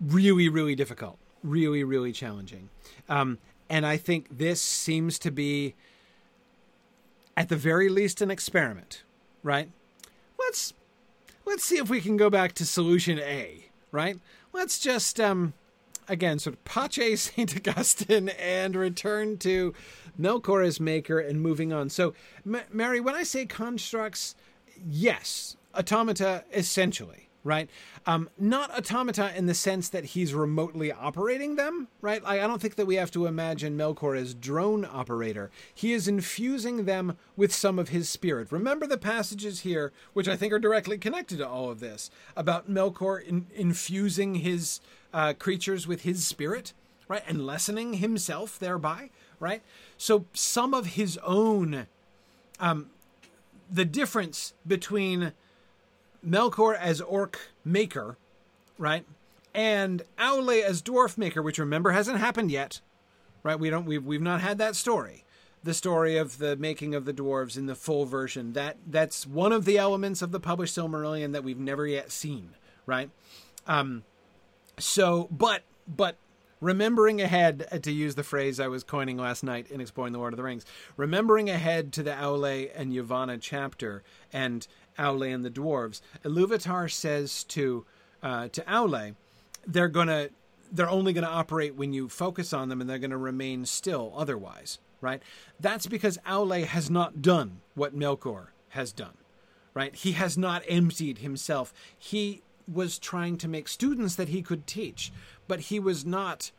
really, 0.00 0.48
really 0.48 0.74
difficult. 0.74 1.18
Really, 1.42 1.82
really 1.82 2.12
challenging. 2.12 2.68
Um, 3.08 3.38
and 3.70 3.86
I 3.86 3.96
think 3.96 4.36
this 4.36 4.60
seems 4.60 5.18
to 5.20 5.30
be, 5.30 5.74
at 7.36 7.48
the 7.48 7.56
very 7.56 7.88
least, 7.88 8.20
an 8.20 8.30
experiment, 8.30 9.02
right? 9.42 9.70
Let's 10.38 10.74
let's 11.46 11.64
see 11.64 11.78
if 11.78 11.88
we 11.88 12.00
can 12.00 12.16
go 12.18 12.28
back 12.28 12.52
to 12.54 12.66
solution 12.66 13.18
A, 13.18 13.66
right? 13.90 14.18
Let's 14.52 14.78
just 14.78 15.18
um, 15.18 15.54
again 16.08 16.38
sort 16.38 16.56
of 16.56 16.64
pace 16.64 17.32
Saint 17.34 17.56
Augustine 17.56 18.28
and 18.28 18.76
return 18.76 19.38
to 19.38 19.72
Melkor 20.20 20.66
as 20.66 20.78
maker 20.78 21.18
and 21.18 21.40
moving 21.40 21.72
on. 21.72 21.88
So, 21.88 22.12
M- 22.44 22.60
Mary, 22.70 23.00
when 23.00 23.14
I 23.14 23.22
say 23.22 23.46
constructs, 23.46 24.34
yes, 24.86 25.56
automata 25.74 26.44
essentially, 26.52 27.28
right? 27.44 27.68
Um, 28.06 28.28
not 28.38 28.70
automata 28.76 29.32
in 29.36 29.46
the 29.46 29.54
sense 29.54 29.88
that 29.88 30.04
he's 30.06 30.34
remotely 30.34 30.92
operating 30.92 31.56
them, 31.56 31.88
right? 32.00 32.22
I, 32.24 32.40
I 32.40 32.46
don't 32.46 32.60
think 32.60 32.76
that 32.76 32.86
we 32.86 32.96
have 32.96 33.10
to 33.12 33.26
imagine 33.26 33.76
Melkor 33.76 34.16
as 34.16 34.34
drone 34.34 34.84
operator. 34.84 35.50
He 35.74 35.92
is 35.92 36.08
infusing 36.08 36.84
them 36.84 37.16
with 37.36 37.52
some 37.52 37.78
of 37.78 37.88
his 37.88 38.08
spirit. 38.08 38.52
Remember 38.52 38.86
the 38.86 38.98
passages 38.98 39.60
here, 39.60 39.92
which 40.12 40.28
I 40.28 40.36
think 40.36 40.52
are 40.52 40.58
directly 40.58 40.98
connected 40.98 41.38
to 41.38 41.48
all 41.48 41.70
of 41.70 41.80
this, 41.80 42.10
about 42.36 42.70
Melkor 42.70 43.22
in, 43.24 43.46
infusing 43.54 44.36
his 44.36 44.80
uh, 45.12 45.32
creatures 45.32 45.86
with 45.86 46.02
his 46.02 46.26
spirit, 46.26 46.72
right? 47.08 47.22
And 47.26 47.46
lessening 47.46 47.94
himself 47.94 48.58
thereby, 48.58 49.10
right? 49.40 49.62
So 49.98 50.26
some 50.32 50.74
of 50.74 50.86
his 50.86 51.18
own, 51.18 51.86
um, 52.60 52.90
the 53.70 53.84
difference 53.84 54.54
between 54.66 55.32
Melkor 56.26 56.76
as 56.76 57.00
orc 57.00 57.38
maker, 57.64 58.16
right? 58.78 59.04
And 59.54 60.02
Aule 60.18 60.62
as 60.62 60.82
dwarf 60.82 61.18
maker, 61.18 61.42
which 61.42 61.58
remember 61.58 61.90
hasn't 61.90 62.18
happened 62.18 62.50
yet, 62.50 62.80
right? 63.42 63.58
We 63.58 63.70
don't 63.70 63.86
we've 63.86 64.04
we've 64.04 64.22
not 64.22 64.40
had 64.40 64.58
that 64.58 64.76
story. 64.76 65.24
The 65.64 65.74
story 65.74 66.16
of 66.16 66.38
the 66.38 66.56
making 66.56 66.94
of 66.94 67.04
the 67.04 67.12
dwarves 67.12 67.56
in 67.56 67.66
the 67.66 67.74
full 67.74 68.04
version. 68.04 68.52
That 68.54 68.78
that's 68.86 69.26
one 69.26 69.52
of 69.52 69.64
the 69.64 69.78
elements 69.78 70.22
of 70.22 70.32
the 70.32 70.40
published 70.40 70.76
Silmarillion 70.76 71.32
that 71.32 71.44
we've 71.44 71.58
never 71.58 71.86
yet 71.86 72.10
seen, 72.10 72.50
right? 72.86 73.10
Um 73.66 74.04
so 74.78 75.28
but 75.30 75.62
but 75.86 76.16
remembering 76.62 77.20
ahead 77.20 77.66
uh, 77.70 77.78
to 77.78 77.92
use 77.92 78.14
the 78.14 78.22
phrase 78.22 78.60
I 78.60 78.68
was 78.68 78.84
coining 78.84 79.18
last 79.18 79.42
night 79.42 79.70
in 79.70 79.80
exploring 79.80 80.12
the 80.12 80.18
Lord 80.18 80.32
of 80.32 80.36
the 80.36 80.44
Rings, 80.44 80.64
remembering 80.96 81.50
ahead 81.50 81.92
to 81.94 82.02
the 82.02 82.12
Aule 82.12 82.70
and 82.74 82.92
Yavanna 82.92 83.38
chapter 83.40 84.02
and 84.32 84.66
Aule 84.98 85.34
and 85.34 85.44
the 85.44 85.50
dwarves. 85.50 86.00
Iluvatar 86.24 86.90
says 86.90 87.44
to 87.44 87.84
uh, 88.22 88.48
to 88.48 88.60
Aule, 88.62 89.14
they're 89.66 89.88
gonna 89.88 90.28
they're 90.72 90.88
only 90.88 91.12
going 91.12 91.24
to 91.24 91.30
operate 91.30 91.76
when 91.76 91.92
you 91.92 92.08
focus 92.08 92.52
on 92.52 92.68
them, 92.68 92.80
and 92.80 92.88
they're 92.88 92.98
going 92.98 93.10
to 93.10 93.16
remain 93.16 93.66
still 93.66 94.12
otherwise. 94.16 94.78
Right? 95.00 95.22
That's 95.60 95.86
because 95.86 96.18
Aule 96.26 96.64
has 96.64 96.88
not 96.88 97.20
done 97.20 97.60
what 97.74 97.96
Melkor 97.96 98.48
has 98.70 98.92
done. 98.92 99.14
Right? 99.74 99.94
He 99.94 100.12
has 100.12 100.38
not 100.38 100.62
emptied 100.68 101.18
himself. 101.18 101.72
He 101.96 102.42
was 102.72 102.98
trying 102.98 103.36
to 103.38 103.48
make 103.48 103.68
students 103.68 104.14
that 104.16 104.28
he 104.28 104.42
could 104.42 104.66
teach, 104.66 105.12
but 105.48 105.60
he 105.60 105.80
was 105.80 106.04
not 106.06 106.52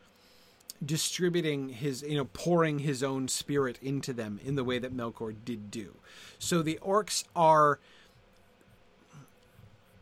distributing 0.84 1.70
his, 1.70 2.02
you 2.02 2.16
know, 2.16 2.26
pouring 2.26 2.80
his 2.80 3.02
own 3.02 3.26
spirit 3.28 3.78
into 3.80 4.12
them 4.12 4.38
in 4.44 4.54
the 4.54 4.64
way 4.64 4.78
that 4.78 4.94
Melkor 4.94 5.34
did 5.44 5.70
do. 5.70 5.94
So 6.38 6.60
the 6.60 6.78
orcs 6.82 7.24
are 7.34 7.78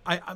I, 0.07 0.17
I, 0.17 0.35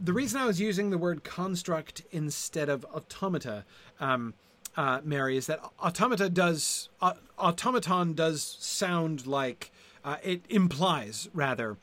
the 0.00 0.12
reason 0.12 0.40
I 0.40 0.46
was 0.46 0.60
using 0.60 0.90
the 0.90 0.98
word 0.98 1.24
construct 1.24 2.02
instead 2.10 2.68
of 2.68 2.84
automata, 2.86 3.64
um, 4.00 4.34
uh, 4.76 5.00
Mary, 5.04 5.36
is 5.36 5.46
that 5.46 5.60
automata 5.82 6.28
does 6.28 6.88
uh, 7.00 7.14
automaton 7.36 8.14
does 8.14 8.56
sound 8.60 9.26
like 9.26 9.72
uh, 10.04 10.16
it 10.22 10.42
implies 10.48 11.28
rather 11.34 11.76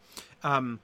um, 0.43 0.79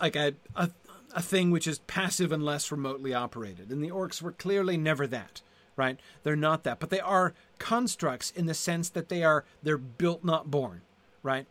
like 0.00 0.16
a, 0.16 0.34
a 0.56 0.70
a 1.14 1.22
thing 1.22 1.50
which 1.50 1.66
is 1.66 1.80
passive 1.80 2.32
and 2.32 2.44
less 2.44 2.70
remotely 2.70 3.12
operated, 3.12 3.70
and 3.70 3.82
the 3.82 3.90
orcs 3.90 4.22
were 4.22 4.32
clearly 4.32 4.76
never 4.76 5.06
that. 5.06 5.42
Right? 5.76 5.98
They're 6.24 6.36
not 6.36 6.64
that, 6.64 6.78
but 6.78 6.90
they 6.90 7.00
are 7.00 7.32
constructs 7.58 8.30
in 8.30 8.44
the 8.44 8.54
sense 8.54 8.90
that 8.90 9.08
they 9.08 9.24
are 9.24 9.44
they're 9.62 9.78
built, 9.78 10.24
not 10.24 10.50
born. 10.50 10.82
Right? 11.22 11.46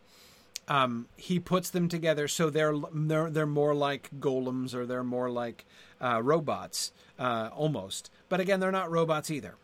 Um, 0.70 1.08
he 1.18 1.40
puts 1.40 1.72
them 1.72 1.90
together 1.90 2.28
so 2.28 2.50
they're 2.50 2.76
they're 2.94 3.30
they're 3.30 3.46
more 3.48 3.74
like 3.74 4.10
golems 4.20 4.76
or 4.76 4.86
they're 4.86 5.04
more 5.04 5.30
like 5.30 5.66
uh, 6.00 6.22
robots 6.24 6.92
uh, 7.18 7.50
almost. 7.52 8.12
But 8.30 8.40
again, 8.40 8.60
they're 8.60 8.72
not 8.72 8.92
robots 8.92 9.32
either 9.32 9.56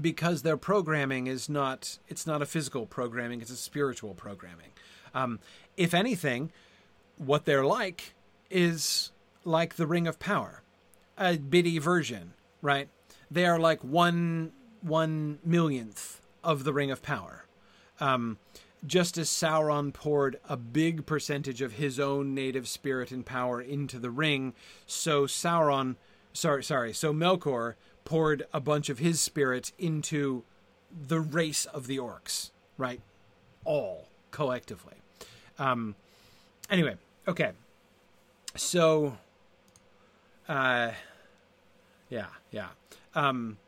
because 0.00 0.42
their 0.42 0.56
programming 0.56 1.28
is 1.28 1.48
not 1.48 1.98
it's 2.08 2.26
not 2.26 2.42
a 2.42 2.46
physical 2.46 2.84
programming; 2.84 3.40
it's 3.40 3.50
a 3.50 3.56
spiritual 3.56 4.14
programming. 4.14 4.72
Um, 5.14 5.38
if 5.76 5.94
anything, 5.94 6.50
what 7.16 7.44
they're 7.44 7.64
like 7.64 8.14
is 8.50 9.12
like 9.44 9.76
the 9.76 9.86
Ring 9.86 10.08
of 10.08 10.18
Power, 10.18 10.62
a 11.16 11.36
bitty 11.36 11.78
version, 11.78 12.34
right? 12.60 12.88
They 13.30 13.46
are 13.46 13.58
like 13.58 13.84
one 13.84 14.52
one 14.80 15.38
millionth 15.44 16.20
of 16.42 16.64
the 16.64 16.72
Ring 16.72 16.90
of 16.90 17.02
Power. 17.02 17.44
Um, 18.00 18.38
just 18.86 19.18
as 19.18 19.28
Sauron 19.28 19.92
poured 19.92 20.38
a 20.48 20.56
big 20.56 21.06
percentage 21.06 21.60
of 21.62 21.74
his 21.74 21.98
own 21.98 22.34
native 22.34 22.68
spirit 22.68 23.10
and 23.10 23.24
power 23.26 23.60
into 23.60 23.98
the 23.98 24.10
ring, 24.10 24.54
so 24.86 25.26
Sauron, 25.26 25.96
sorry, 26.32 26.62
sorry, 26.62 26.92
so 26.92 27.12
Melkor 27.12 27.74
poured 28.04 28.46
a 28.52 28.60
bunch 28.60 28.88
of 28.88 28.98
his 28.98 29.20
spirit 29.20 29.72
into 29.78 30.44
the 30.90 31.20
race 31.20 31.66
of 31.66 31.86
the 31.86 31.98
orcs, 31.98 32.50
right? 32.76 33.00
All 33.64 34.08
collectively. 34.30 34.94
Um, 35.58 35.94
anyway, 36.70 36.96
okay. 37.26 37.52
So, 38.54 39.18
uh, 40.48 40.92
yeah, 42.08 42.26
yeah. 42.50 42.68
Um, 43.14 43.58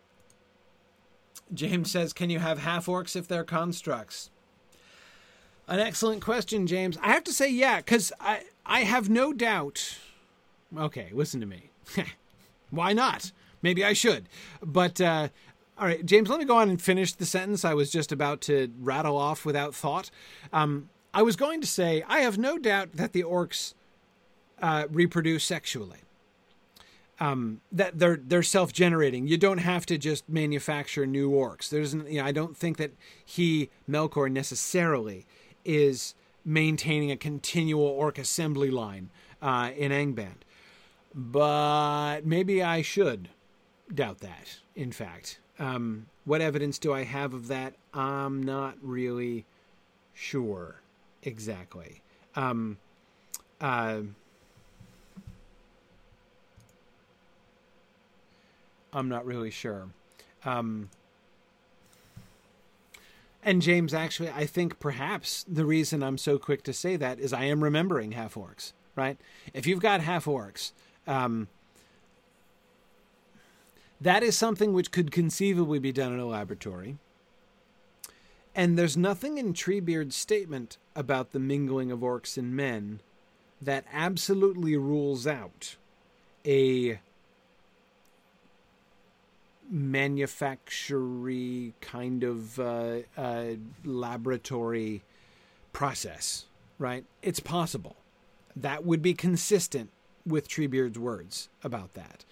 James 1.53 1.91
says, 1.91 2.13
"Can 2.13 2.31
you 2.31 2.39
have 2.39 2.61
half 2.61 2.87
orcs 2.87 3.17
if 3.17 3.29
they're 3.29 3.45
constructs?" 3.45 4.31
An 5.71 5.79
excellent 5.79 6.21
question, 6.21 6.67
James. 6.67 6.99
I 7.01 7.13
have 7.13 7.23
to 7.25 7.33
say, 7.33 7.49
yeah, 7.49 7.77
because 7.77 8.13
I 8.21 8.43
I 8.67 8.81
have 8.81 9.09
no 9.09 9.33
doubt. 9.33 9.99
Okay, 10.77 11.11
listen 11.13 11.41
to 11.41 11.47
me. 11.47 11.71
Why 12.71 12.93
not? 12.93 13.31
Maybe 13.63 13.85
I 13.85 13.93
should. 13.93 14.29
But 14.61 15.01
uh, 15.01 15.29
all 15.79 15.87
right, 15.87 16.05
James, 16.05 16.29
let 16.29 16.41
me 16.41 16.45
go 16.45 16.57
on 16.57 16.71
and 16.71 16.83
finish 16.83 17.13
the 17.13 17.25
sentence 17.25 17.65
I 17.65 17.75
was 17.75 17.93
just 17.93 18.11
about 18.11 18.41
to 18.43 18.73
rattle 18.81 19.17
off 19.17 19.45
without 19.47 19.73
thought. 19.73 20.11
Um, 20.53 20.89
I 21.15 21.23
was 21.23 21.37
going 21.37 21.61
to 21.61 21.69
say 21.69 22.05
I 22.09 22.21
have 22.21 22.37
no 22.37 22.59
doubt 22.59 22.95
that 22.95 23.13
the 23.13 23.23
orcs 23.23 23.75
uh, 24.61 24.87
reproduce 24.91 25.45
sexually. 25.45 25.99
Um, 27.21 27.61
that 27.71 27.97
they're 27.97 28.19
they're 28.21 28.43
self 28.43 28.73
generating. 28.73 29.29
You 29.29 29.37
don't 29.37 29.59
have 29.59 29.87
to 29.87 29.99
just 29.99 30.29
manufacture 30.29 31.07
new 31.07 31.31
orcs. 31.31 31.69
There's 31.69 31.95
you 31.95 32.21
know 32.21 32.25
I 32.25 32.33
don't 32.33 32.57
think 32.57 32.77
that 32.79 32.91
he 33.25 33.71
Melkor 33.89 34.33
necessarily 34.33 35.27
is 35.65 36.15
maintaining 36.45 37.11
a 37.11 37.17
continual 37.17 37.87
orc 37.87 38.19
assembly 38.19 38.71
line 38.71 39.11
uh, 39.43 39.71
in 39.77 39.93
Angband, 39.93 40.43
but 41.15 42.21
maybe 42.25 42.63
I 42.63 42.83
should 42.83 43.29
doubt 43.93 44.19
that. 44.21 44.59
In 44.75 44.93
fact, 44.93 45.39
um, 45.59 46.07
what 46.25 46.41
evidence 46.41 46.79
do 46.79 46.93
I 46.93 47.05
have 47.05 47.35
of 47.35 47.49
that? 47.49 47.75
I'm 47.93 48.43
not 48.43 48.77
really 48.83 49.45
sure 50.15 50.81
exactly. 51.23 52.03
Um, 52.35 52.79
uh, 53.61 54.01
I'm 58.93 59.09
not 59.09 59.25
really 59.25 59.51
sure. 59.51 59.89
Um, 60.45 60.89
and 63.43 63.63
James, 63.63 63.95
actually, 63.95 64.31
I 64.31 64.47
think 64.47 64.79
perhaps 64.79 65.45
the 65.49 65.65
reason 65.65 66.03
I'm 66.03 66.19
so 66.19 66.39
quick 66.39 66.63
to 66.65 66.73
say 66.73 66.97
that 66.97 67.19
is 67.19 67.33
I 67.33 67.45
am 67.45 67.65
remembering 67.65 68.13
half 68.13 68.35
orcs, 68.35 68.73
right? 68.97 69.19
If 69.55 69.67
you've 69.67 69.81
got 69.81 70.01
half 70.01 70.27
orcs, 70.27 70.73
um, 71.07 71.49
that 74.01 74.23
is 74.23 74.37
something 74.37 74.73
which 74.73 74.91
could 74.91 75.11
conceivably 75.11 75.79
be 75.79 75.93
done 75.93 76.13
in 76.13 76.19
a 76.19 76.27
laboratory. 76.27 76.99
And 78.55 78.79
there's 78.79 78.97
nothing 78.97 79.39
in 79.39 79.53
Treebeard's 79.55 80.17
statement 80.17 80.77
about 80.95 81.33
the 81.33 81.39
mingling 81.39 81.91
of 81.91 82.01
orcs 82.01 82.37
and 82.37 82.55
men 82.55 83.01
that 83.61 83.85
absolutely 83.93 84.77
rules 84.77 85.27
out 85.27 85.77
a 86.45 87.01
manufacturing 89.71 91.75
kind 91.81 92.25
of 92.25 92.59
uh, 92.59 92.97
uh, 93.17 93.45
laboratory 93.85 95.05
process, 95.73 96.47
right? 96.79 97.05
It's 97.23 97.41
possible. 97.41 97.97
That 98.57 98.85
would 98.85 99.01
be 99.01 99.15
consistent 99.15 99.91
with 100.27 100.49
Treebeard's 100.49 100.99
words 100.99 101.49
about 101.63 101.95
that. 101.95 102.25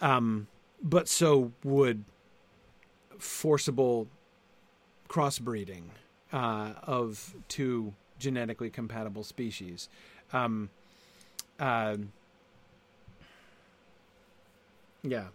Um, 0.00 0.48
but 0.82 1.08
so 1.08 1.52
would 1.64 2.04
forcible 3.18 4.08
crossbreeding 5.08 5.84
uh, 6.32 6.72
of 6.82 7.34
two 7.48 7.94
genetically 8.18 8.70
compatible 8.70 9.24
species. 9.24 9.88
Um, 10.32 10.70
uh, 11.58 11.96
yeah. 15.02 15.28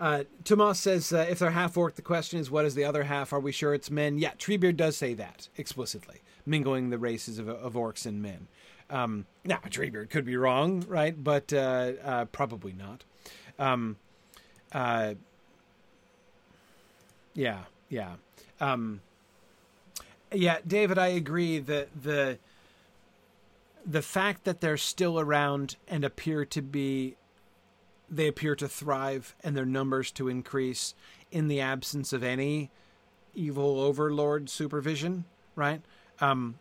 Uh, 0.00 0.24
Tomas 0.44 0.78
says 0.78 1.12
uh, 1.12 1.26
if 1.28 1.38
they're 1.38 1.50
half 1.50 1.76
orc, 1.76 1.94
the 1.96 2.02
question 2.02 2.38
is 2.38 2.50
what 2.50 2.64
is 2.64 2.74
the 2.74 2.84
other 2.84 3.04
half? 3.04 3.32
Are 3.32 3.40
we 3.40 3.52
sure 3.52 3.74
it's 3.74 3.90
men? 3.90 4.18
Yeah, 4.18 4.32
Treebeard 4.38 4.76
does 4.76 4.96
say 4.96 5.14
that 5.14 5.48
explicitly, 5.56 6.20
mingling 6.46 6.90
the 6.90 6.98
races 6.98 7.38
of, 7.38 7.48
of 7.48 7.74
orcs 7.74 8.06
and 8.06 8.22
men. 8.22 8.48
Um, 8.90 9.26
now, 9.44 9.60
Treebeard 9.68 10.10
could 10.10 10.24
be 10.24 10.36
wrong, 10.36 10.84
right? 10.88 11.22
But 11.22 11.52
uh, 11.52 11.92
uh 12.02 12.24
probably 12.26 12.72
not. 12.72 13.04
Um, 13.58 13.96
uh, 14.72 15.14
yeah, 17.34 17.64
yeah. 17.88 18.14
Um, 18.60 19.00
yeah, 20.32 20.58
David, 20.66 20.98
I 20.98 21.08
agree 21.08 21.58
that 21.58 21.88
the 22.02 22.38
the 23.86 24.02
fact 24.02 24.44
that 24.44 24.60
they're 24.60 24.76
still 24.76 25.18
around 25.18 25.76
and 25.86 26.04
appear 26.04 26.44
to 26.44 26.60
be 26.60 27.16
they 28.10 28.26
appear 28.26 28.54
to 28.56 28.68
thrive 28.68 29.34
and 29.42 29.56
their 29.56 29.66
numbers 29.66 30.10
to 30.12 30.28
increase 30.28 30.94
in 31.30 31.48
the 31.48 31.60
absence 31.60 32.12
of 32.12 32.22
any 32.22 32.70
evil 33.34 33.80
overlord 33.80 34.48
supervision, 34.48 35.24
right? 35.54 35.82
Um, 36.20 36.58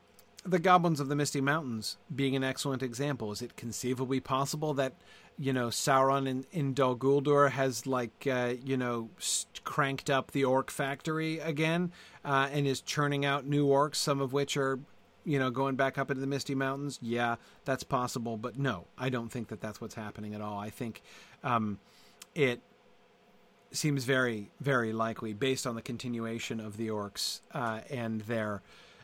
the 0.47 0.59
goblins 0.59 0.99
of 0.99 1.09
the 1.09 1.15
Misty 1.15 1.41
Mountains 1.41 1.97
being 2.13 2.35
an 2.35 2.43
excellent 2.43 2.81
example. 2.81 3.31
Is 3.31 3.41
it 3.41 3.57
conceivably 3.57 4.19
possible 4.19 4.73
that 4.75 4.93
you 5.37 5.51
know 5.51 5.67
Sauron 5.67 6.27
in, 6.27 6.45
in 6.51 6.73
Dol 6.73 6.95
Guldur 6.95 7.51
has 7.51 7.85
like 7.85 8.27
uh, 8.31 8.53
you 8.63 8.77
know 8.77 9.09
cranked 9.63 10.09
up 10.09 10.31
the 10.31 10.45
orc 10.45 10.71
factory 10.71 11.39
again 11.39 11.91
uh, 12.23 12.47
and 12.51 12.65
is 12.65 12.81
churning 12.81 13.25
out 13.25 13.45
new 13.45 13.67
orcs, 13.67 13.95
some 13.95 14.21
of 14.21 14.31
which 14.31 14.55
are 14.55 14.79
you 15.25 15.37
know 15.37 15.51
going 15.51 15.75
back 15.75 15.97
up 15.97 16.09
into 16.09 16.21
the 16.21 16.27
Misty 16.27 16.55
Mountains? 16.55 16.97
Yeah, 17.01 17.35
that's 17.65 17.83
possible, 17.83 18.37
but 18.37 18.57
no, 18.57 18.87
I 18.97 19.09
don't 19.09 19.29
think 19.29 19.49
that 19.49 19.59
that's 19.59 19.81
what's 19.81 19.95
happening 19.95 20.33
at 20.33 20.41
all. 20.41 20.57
I 20.57 20.69
think 20.69 21.01
um, 21.43 21.79
it 22.35 22.61
seems 23.71 24.05
very 24.05 24.49
very 24.61 24.93
likely 24.93 25.33
based 25.33 25.67
on 25.67 25.75
the 25.75 25.81
continuation 25.81 26.59
of 26.59 26.77
the 26.77 26.87
orcs 26.87 27.41
uh, 27.53 27.81
and 27.89 28.21
their 28.21 28.61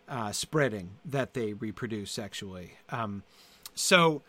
uh, 0.07 0.31
spreading 0.31 0.91
that 1.05 1.33
they 1.33 1.53
reproduce 1.53 2.11
sexually. 2.11 2.73
Um, 2.89 3.23
so 3.73 4.21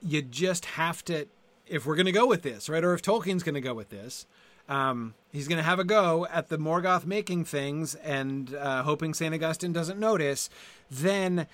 you 0.00 0.22
just 0.22 0.64
have 0.66 1.04
to, 1.06 1.26
if 1.66 1.86
we're 1.86 1.96
going 1.96 2.06
to 2.06 2.12
go 2.12 2.26
with 2.26 2.42
this, 2.42 2.68
right, 2.68 2.82
or 2.82 2.94
if 2.94 3.02
Tolkien's 3.02 3.42
going 3.42 3.54
to 3.54 3.60
go 3.60 3.74
with 3.74 3.90
this, 3.90 4.26
um, 4.68 5.14
he's 5.32 5.48
going 5.48 5.58
to 5.58 5.64
have 5.64 5.78
a 5.78 5.84
go 5.84 6.26
at 6.26 6.48
the 6.48 6.58
Morgoth 6.58 7.04
making 7.04 7.44
things 7.44 7.94
and 7.96 8.54
uh, 8.54 8.82
hoping 8.82 9.14
St. 9.14 9.34
Augustine 9.34 9.72
doesn't 9.72 9.98
notice, 9.98 10.48
then 10.90 11.46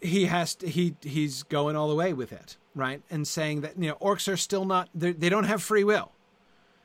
he 0.00 0.26
has 0.26 0.54
to, 0.56 0.68
he 0.68 0.94
he's 1.00 1.42
going 1.44 1.74
all 1.76 1.88
the 1.88 1.94
way 1.94 2.12
with 2.12 2.32
it, 2.32 2.56
right? 2.76 3.02
And 3.10 3.26
saying 3.26 3.62
that 3.62 3.76
you 3.76 3.88
know 3.88 3.96
orcs 3.96 4.32
are 4.32 4.36
still 4.36 4.64
not 4.64 4.88
they 4.94 5.28
don't 5.28 5.44
have 5.44 5.62
free 5.62 5.82
will. 5.82 6.12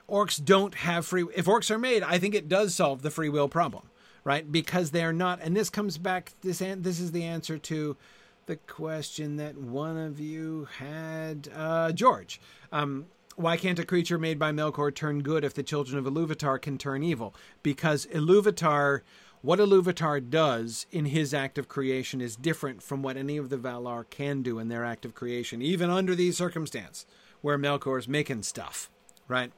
Orcs 0.09 0.43
don't 0.43 0.73
have 0.73 1.05
free. 1.05 1.25
If 1.35 1.45
orcs 1.45 1.69
are 1.69 1.77
made, 1.77 2.01
I 2.01 2.17
think 2.17 2.33
it 2.33 2.49
does 2.49 2.73
solve 2.73 3.03
the 3.03 3.11
free 3.11 3.29
will 3.29 3.47
problem 3.47 3.83
right? 4.23 4.51
Because 4.51 4.91
they're 4.91 5.13
not, 5.13 5.39
and 5.41 5.55
this 5.55 5.69
comes 5.69 5.97
back. 5.97 6.33
This 6.41 6.59
this 6.59 6.99
is 6.99 7.11
the 7.11 7.23
answer 7.23 7.57
to 7.57 7.97
the 8.45 8.55
question 8.55 9.37
that 9.37 9.57
one 9.57 9.97
of 9.97 10.19
you 10.19 10.67
had, 10.77 11.49
uh, 11.55 11.91
George. 11.91 12.41
Um, 12.71 13.05
why 13.35 13.57
can't 13.57 13.79
a 13.79 13.85
creature 13.85 14.17
made 14.17 14.37
by 14.37 14.51
Melkor 14.51 14.93
turn 14.93 15.21
good 15.23 15.43
if 15.43 15.53
the 15.53 15.63
children 15.63 15.97
of 15.97 16.11
Iluvatar 16.11 16.61
can 16.61 16.77
turn 16.77 17.01
evil? 17.01 17.33
Because 17.63 18.05
Iluvatar, 18.07 19.01
what 19.41 19.59
Iluvatar 19.59 20.29
does 20.29 20.85
in 20.91 21.05
his 21.05 21.33
act 21.33 21.57
of 21.57 21.67
creation 21.67 22.21
is 22.21 22.35
different 22.35 22.83
from 22.83 23.01
what 23.01 23.17
any 23.17 23.37
of 23.37 23.49
the 23.49 23.57
Valar 23.57 24.07
can 24.09 24.41
do 24.43 24.59
in 24.59 24.67
their 24.67 24.85
act 24.85 25.03
of 25.03 25.15
creation, 25.15 25.61
even 25.61 25.89
under 25.89 26.13
these 26.13 26.37
circumstances 26.37 27.05
where 27.41 27.57
Melkor 27.57 27.97
is 27.97 28.07
making 28.07 28.43
stuff, 28.43 28.89
right? 29.27 29.51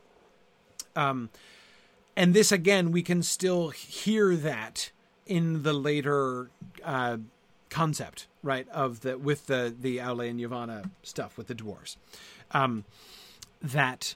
Um, 0.96 1.30
and 2.16 2.34
this 2.34 2.52
again, 2.52 2.92
we 2.92 3.02
can 3.02 3.24
still 3.24 3.70
hear 3.70 4.36
that 4.36 4.92
in 5.26 5.64
the 5.64 5.74
later 5.74 6.50
uh, 6.84 7.18
concept, 7.70 8.28
right? 8.42 8.68
Of 8.70 9.02
the 9.02 9.18
with 9.18 9.48
the 9.48 9.74
the 9.78 9.98
Aule 9.98 10.30
and 10.30 10.40
Yavanna 10.40 10.92
stuff 11.02 11.38
with 11.38 11.48
the 11.48 11.56
dwarves, 11.56 11.98
um, 12.52 12.86
that 13.62 14.16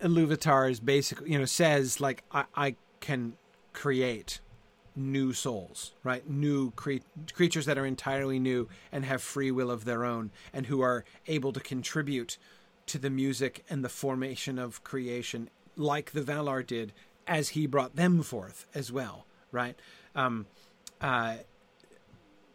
Iluvatar 0.00 0.70
is 0.70 0.80
basically 0.80 1.32
you 1.32 1.38
know 1.38 1.46
says 1.46 2.00
like 2.00 2.22
I, 2.30 2.44
I 2.54 2.74
can 3.00 3.34
create 3.72 4.40
new 4.98 5.32
souls, 5.32 5.92
right? 6.02 6.28
New 6.28 6.72
cre- 6.72 6.96
creatures 7.32 7.66
that 7.66 7.78
are 7.78 7.86
entirely 7.86 8.38
new 8.38 8.68
and 8.92 9.04
have 9.04 9.22
free 9.22 9.50
will 9.50 9.70
of 9.70 9.84
their 9.84 10.04
own, 10.04 10.30
and 10.52 10.66
who 10.66 10.80
are 10.80 11.04
able 11.26 11.52
to 11.52 11.60
contribute 11.60 12.36
to 12.86 12.98
the 12.98 13.10
music 13.10 13.64
and 13.70 13.84
the 13.84 13.88
formation 13.88 14.58
of 14.58 14.82
creation 14.82 15.48
like 15.76 16.10
the 16.10 16.20
Valar 16.22 16.66
did 16.66 16.92
as 17.26 17.50
he 17.50 17.66
brought 17.66 17.96
them 17.96 18.22
forth 18.22 18.66
as 18.74 18.90
well, 18.90 19.26
right? 19.52 19.78
Um, 20.14 20.46
uh, 21.00 21.36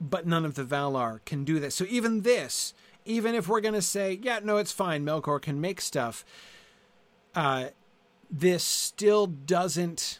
but 0.01 0.27
none 0.27 0.43
of 0.43 0.55
the 0.55 0.63
Valar 0.63 1.19
can 1.25 1.43
do 1.43 1.59
that. 1.59 1.71
So 1.71 1.85
even 1.87 2.21
this, 2.21 2.73
even 3.05 3.35
if 3.35 3.47
we're 3.47 3.61
going 3.61 3.73
to 3.75 3.81
say, 3.81 4.19
yeah, 4.21 4.39
no, 4.43 4.57
it's 4.57 4.71
fine, 4.71 5.05
Melkor 5.05 5.41
can 5.41 5.61
make 5.61 5.79
stuff, 5.79 6.25
uh, 7.35 7.67
this 8.29 8.63
still 8.63 9.27
doesn't 9.27 10.19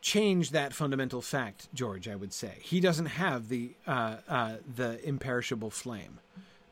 change 0.00 0.50
that 0.50 0.72
fundamental 0.74 1.20
fact, 1.20 1.68
George. 1.74 2.08
I 2.08 2.16
would 2.16 2.32
say 2.32 2.54
he 2.60 2.80
doesn't 2.80 3.06
have 3.06 3.48
the 3.48 3.74
uh, 3.86 4.16
uh, 4.28 4.56
the 4.76 5.06
imperishable 5.06 5.70
flame. 5.70 6.20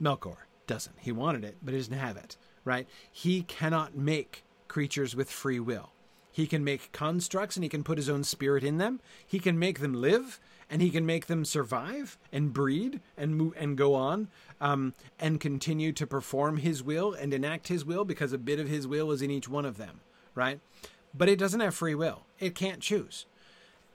Melkor 0.01 0.37
doesn't. 0.67 0.97
He 0.99 1.13
wanted 1.13 1.45
it, 1.45 1.57
but 1.63 1.73
he 1.73 1.81
doesn't 1.81 1.95
have 1.99 2.17
it. 2.17 2.37
Right? 2.65 2.89
He 3.11 3.43
cannot 3.43 3.97
make 3.97 4.45
creatures 4.69 5.15
with 5.15 5.31
free 5.31 5.61
will. 5.61 5.91
He 6.33 6.47
can 6.47 6.65
make 6.65 6.93
constructs 6.93 7.57
and 7.57 7.63
he 7.63 7.69
can 7.71 7.83
put 7.83 7.97
his 7.97 8.11
own 8.11 8.23
spirit 8.23 8.63
in 8.63 8.77
them. 8.77 9.01
He 9.27 9.39
can 9.39 9.59
make 9.59 9.81
them 9.81 9.95
live 9.95 10.39
and 10.69 10.83
he 10.83 10.91
can 10.91 11.07
make 11.07 11.27
them 11.27 11.47
survive 11.47 12.19
and 12.31 12.53
breed 12.53 13.01
and 13.17 13.37
move 13.37 13.55
and 13.57 13.77
go 13.77 13.95
on 13.95 14.29
um, 14.61 14.93
and 15.19 15.41
continue 15.41 15.93
to 15.93 16.07
perform 16.07 16.59
his 16.59 16.83
will 16.83 17.15
and 17.15 17.33
enact 17.33 17.69
his 17.69 17.87
will 17.87 18.05
because 18.05 18.35
a 18.35 18.39
bit 18.39 18.59
of 18.59 18.69
his 18.69 18.87
will 18.87 19.13
is 19.13 19.23
in 19.23 19.31
each 19.31 19.49
one 19.49 19.65
of 19.65 19.79
them, 19.79 20.01
right? 20.35 20.61
But 21.17 21.29
it 21.29 21.39
doesn't 21.39 21.61
have 21.61 21.75
free 21.75 21.95
will. 21.95 22.23
It 22.39 22.55
can't 22.55 22.81
choose. 22.81 23.27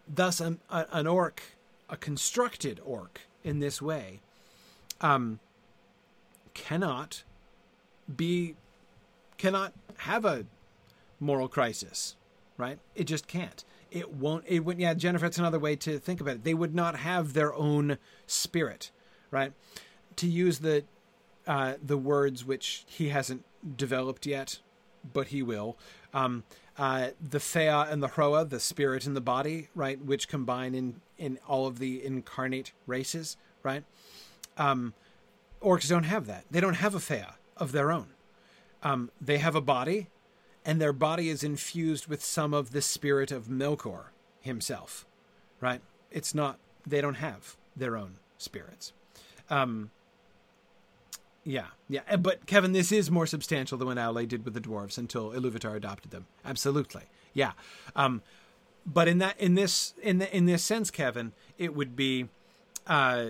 Thus, 0.07 0.39
an, 0.39 0.59
an 0.69 1.07
orc, 1.07 1.41
a 1.89 1.97
constructed 1.97 2.79
orc 2.83 3.21
in 3.43 3.59
this 3.59 3.81
way, 3.81 4.21
um, 4.99 5.39
cannot 6.53 7.23
be 8.13 8.55
cannot 9.37 9.73
have 9.97 10.25
a 10.25 10.45
moral 11.19 11.47
crisis, 11.47 12.15
right? 12.57 12.77
It 12.95 13.05
just 13.05 13.27
can't. 13.27 13.63
It 13.89 14.13
won't. 14.13 14.43
It 14.47 14.59
would. 14.59 14.79
Yeah, 14.79 14.93
Jennifer. 14.93 15.25
It's 15.25 15.37
another 15.37 15.59
way 15.59 15.75
to 15.77 15.99
think 15.99 16.21
about 16.21 16.35
it. 16.35 16.43
They 16.43 16.53
would 16.53 16.75
not 16.75 16.95
have 16.95 17.33
their 17.33 17.53
own 17.53 17.97
spirit, 18.27 18.91
right? 19.31 19.53
To 20.17 20.27
use 20.27 20.59
the 20.59 20.83
uh, 21.47 21.73
the 21.83 21.97
words 21.97 22.45
which 22.45 22.83
he 22.87 23.09
hasn't 23.09 23.43
developed 23.77 24.25
yet, 24.25 24.59
but 25.13 25.27
he 25.27 25.41
will. 25.41 25.77
Um, 26.13 26.43
uh, 26.81 27.11
the 27.21 27.39
Fea 27.39 27.67
and 27.67 28.01
the 28.01 28.07
Hroa, 28.07 28.49
the 28.49 28.59
spirit 28.59 29.05
and 29.05 29.15
the 29.15 29.21
body, 29.21 29.67
right, 29.75 30.03
which 30.03 30.27
combine 30.27 30.73
in 30.73 30.99
in 31.15 31.37
all 31.47 31.67
of 31.67 31.77
the 31.77 32.03
incarnate 32.03 32.71
races, 32.87 33.37
right? 33.61 33.83
Um, 34.57 34.95
orcs 35.61 35.87
don't 35.87 36.05
have 36.05 36.25
that. 36.25 36.45
They 36.49 36.59
don't 36.59 36.73
have 36.73 36.95
a 36.95 36.99
Fea 36.99 37.35
of 37.55 37.71
their 37.71 37.91
own. 37.91 38.07
Um, 38.81 39.11
they 39.21 39.37
have 39.37 39.53
a 39.53 39.61
body, 39.61 40.07
and 40.65 40.81
their 40.81 40.91
body 40.91 41.29
is 41.29 41.43
infused 41.43 42.07
with 42.07 42.25
some 42.25 42.51
of 42.51 42.71
the 42.71 42.81
spirit 42.81 43.31
of 43.31 43.45
Melkor 43.45 44.05
himself, 44.39 45.05
right? 45.59 45.81
It's 46.09 46.33
not. 46.33 46.57
They 46.87 46.99
don't 46.99 47.13
have 47.17 47.57
their 47.75 47.95
own 47.95 48.15
spirits. 48.39 48.91
Um, 49.51 49.91
yeah, 51.43 51.67
yeah. 51.89 52.15
But 52.17 52.45
Kevin, 52.45 52.71
this 52.71 52.91
is 52.91 53.09
more 53.09 53.25
substantial 53.25 53.77
than 53.77 53.87
what 53.87 53.97
Aule 53.97 54.27
did 54.27 54.45
with 54.45 54.53
the 54.53 54.61
dwarves 54.61 54.97
until 54.97 55.31
Iluvatar 55.31 55.75
adopted 55.75 56.11
them. 56.11 56.27
Absolutely, 56.45 57.03
yeah. 57.33 57.53
Um, 57.95 58.21
but 58.85 59.07
in 59.07 59.19
that, 59.19 59.39
in 59.39 59.55
this, 59.55 59.93
in 60.01 60.19
the, 60.19 60.35
in 60.35 60.45
this 60.45 60.63
sense, 60.63 60.91
Kevin, 60.91 61.33
it 61.57 61.75
would 61.75 61.95
be 61.95 62.29
uh, 62.87 63.25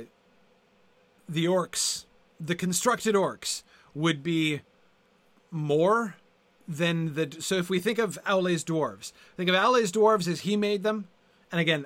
the 1.28 1.45
orcs, 1.45 2.05
the 2.39 2.55
constructed 2.55 3.16
orcs, 3.16 3.64
would 3.93 4.24
be 4.24 4.62
more 5.49 6.16
than 6.68 7.14
the. 7.16 7.38
So 7.39 7.55
if 7.55 7.70
we 7.70 7.80
think 7.80 7.97
of 7.97 8.18
Aule's 8.26 8.64
dwarves, 8.64 9.12
think 9.38 9.49
of 9.49 9.55
Aule's 9.55 9.91
dwarves 9.91 10.28
as 10.28 10.41
he 10.41 10.55
made 10.55 10.84
them, 10.84 11.07
and 11.51 11.59
again, 11.59 11.86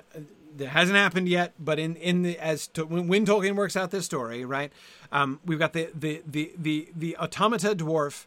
that 0.56 0.68
hasn't 0.68 0.96
happened 0.96 1.28
yet, 1.28 1.52
but 1.58 1.78
in 1.78 1.96
in 1.96 2.22
the 2.22 2.38
as 2.38 2.66
to, 2.68 2.84
when, 2.84 3.08
when 3.08 3.26
Tolkien 3.26 3.56
works 3.56 3.76
out 3.76 3.90
this 3.90 4.04
story, 4.04 4.44
right? 4.44 4.72
Um, 5.12 5.40
we've 5.44 5.58
got 5.58 5.72
the 5.72 5.90
the 5.94 6.22
the 6.26 6.52
the 6.56 6.88
the 6.94 7.16
automata 7.16 7.74
dwarf 7.74 8.26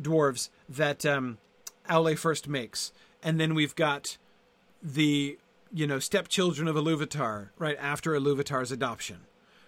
dwarves 0.00 0.48
that 0.68 1.04
um, 1.06 1.38
Aule 1.88 2.16
first 2.16 2.48
makes, 2.48 2.92
and 3.22 3.40
then 3.40 3.54
we've 3.54 3.74
got 3.74 4.16
the 4.82 5.38
you 5.72 5.86
know 5.86 5.98
stepchildren 5.98 6.68
of 6.68 6.76
Iluvatar 6.76 7.50
right 7.58 7.76
after 7.80 8.12
Iluvatar's 8.12 8.72
adoption, 8.72 9.20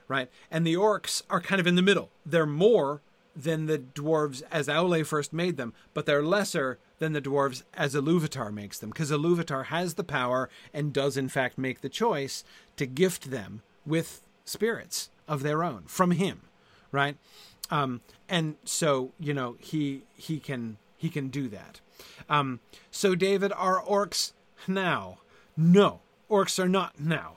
right? 0.08 0.28
And 0.50 0.66
the 0.66 0.74
orcs 0.74 1.22
are 1.30 1.40
kind 1.40 1.60
of 1.60 1.66
in 1.66 1.74
the 1.74 1.82
middle. 1.82 2.10
They're 2.24 2.46
more 2.46 3.00
than 3.42 3.66
the 3.66 3.78
dwarves 3.78 4.42
as 4.50 4.68
Aule 4.68 5.04
first 5.06 5.32
made 5.32 5.56
them, 5.56 5.72
but 5.94 6.06
they're 6.06 6.22
lesser 6.22 6.78
than 6.98 7.12
the 7.12 7.22
dwarves 7.22 7.62
as 7.74 7.94
Iluvatar 7.94 8.52
makes 8.52 8.78
them, 8.78 8.90
because 8.90 9.10
Iluvatar 9.10 9.66
has 9.66 9.94
the 9.94 10.04
power 10.04 10.48
and 10.74 10.92
does 10.92 11.16
in 11.16 11.28
fact 11.28 11.58
make 11.58 11.80
the 11.80 11.88
choice 11.88 12.44
to 12.76 12.86
gift 12.86 13.30
them 13.30 13.62
with 13.86 14.22
spirits 14.44 15.10
of 15.26 15.42
their 15.42 15.62
own 15.64 15.84
from 15.86 16.10
him, 16.12 16.42
right? 16.92 17.16
Um, 17.70 18.00
and 18.28 18.56
so 18.64 19.12
you 19.18 19.32
know 19.32 19.56
he 19.58 20.02
he 20.14 20.38
can 20.38 20.76
he 20.96 21.08
can 21.08 21.28
do 21.28 21.48
that. 21.48 21.80
Um, 22.28 22.60
so 22.90 23.14
David, 23.14 23.52
are 23.52 23.82
orcs 23.82 24.32
now? 24.66 25.18
No, 25.56 26.00
orcs 26.30 26.62
are 26.62 26.68
not 26.68 27.00
now. 27.00 27.34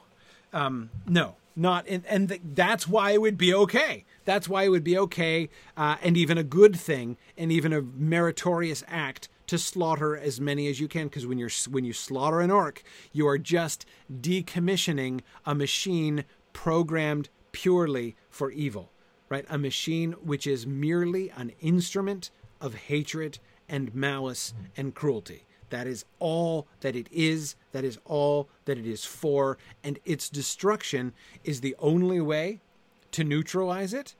Um, 0.51 0.89
no, 1.07 1.35
not 1.55 1.87
in, 1.87 2.03
and 2.07 2.29
th- 2.29 2.41
that's 2.43 2.87
why 2.87 3.11
it 3.11 3.21
would 3.21 3.37
be 3.37 3.53
okay. 3.53 4.05
That's 4.25 4.47
why 4.47 4.63
it 4.63 4.69
would 4.69 4.83
be 4.83 4.97
okay 4.97 5.49
uh, 5.75 5.97
and 6.01 6.17
even 6.17 6.37
a 6.37 6.43
good 6.43 6.75
thing 6.75 7.17
and 7.37 7.51
even 7.51 7.73
a 7.73 7.81
meritorious 7.81 8.83
act 8.87 9.29
to 9.47 9.57
slaughter 9.57 10.15
as 10.17 10.39
many 10.39 10.67
as 10.67 10.79
you 10.79 10.87
can 10.87 11.07
because 11.07 11.27
when 11.27 11.37
you're 11.37 11.49
when 11.69 11.85
you 11.85 11.93
slaughter 11.93 12.39
an 12.39 12.51
orc, 12.51 12.81
you 13.11 13.27
are 13.27 13.37
just 13.37 13.85
decommissioning 14.11 15.21
a 15.45 15.53
machine 15.53 16.23
programmed 16.53 17.29
purely 17.51 18.15
for 18.29 18.51
evil, 18.51 18.91
right? 19.29 19.45
A 19.49 19.57
machine 19.57 20.13
which 20.13 20.47
is 20.47 20.65
merely 20.65 21.29
an 21.31 21.51
instrument 21.59 22.31
of 22.61 22.73
hatred 22.75 23.39
and 23.67 23.93
malice 23.93 24.53
and 24.77 24.95
cruelty. 24.95 25.45
That 25.73 25.87
is 25.87 26.05
all 26.19 26.67
that 26.81 26.95
it 26.95 27.07
is. 27.11 27.55
That 27.71 27.83
is 27.83 27.97
all 28.05 28.47
that 28.65 28.77
it 28.77 28.85
is 28.85 29.05
for. 29.05 29.57
And 29.83 29.97
its 30.05 30.29
destruction 30.29 31.13
is 31.43 31.61
the 31.61 31.75
only 31.79 32.21
way 32.21 32.61
to 33.09 33.23
neutralize 33.23 33.91
it. 33.91 34.13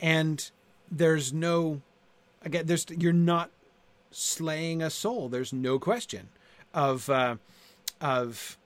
And 0.00 0.48
there's 0.88 1.32
no, 1.32 1.82
again, 2.42 2.66
there's, 2.66 2.86
you're 2.96 3.12
not 3.12 3.50
slaying 4.12 4.80
a 4.80 4.90
soul. 4.90 5.28
There's 5.28 5.52
no 5.52 5.80
question 5.80 6.28
of 6.72 7.10
uh, 7.10 7.34
of 8.00 8.56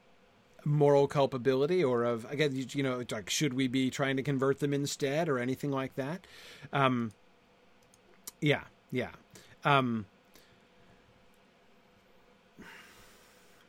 moral 0.63 1.07
culpability 1.07 1.83
or 1.83 2.05
of 2.05 2.31
again 2.31 2.53
you 2.73 2.83
know 2.83 3.03
like 3.11 3.31
should 3.31 3.55
we 3.55 3.69
be 3.69 3.89
trying 3.89 4.17
to 4.17 4.23
convert 4.23 4.59
them 4.59 4.75
instead 4.75 5.27
or 5.29 5.39
anything 5.39 5.71
like 5.71 5.95
that. 5.95 6.27
Um, 6.71 7.13
yeah, 8.43 8.65
yeah. 8.91 9.11
Um, 9.65 10.05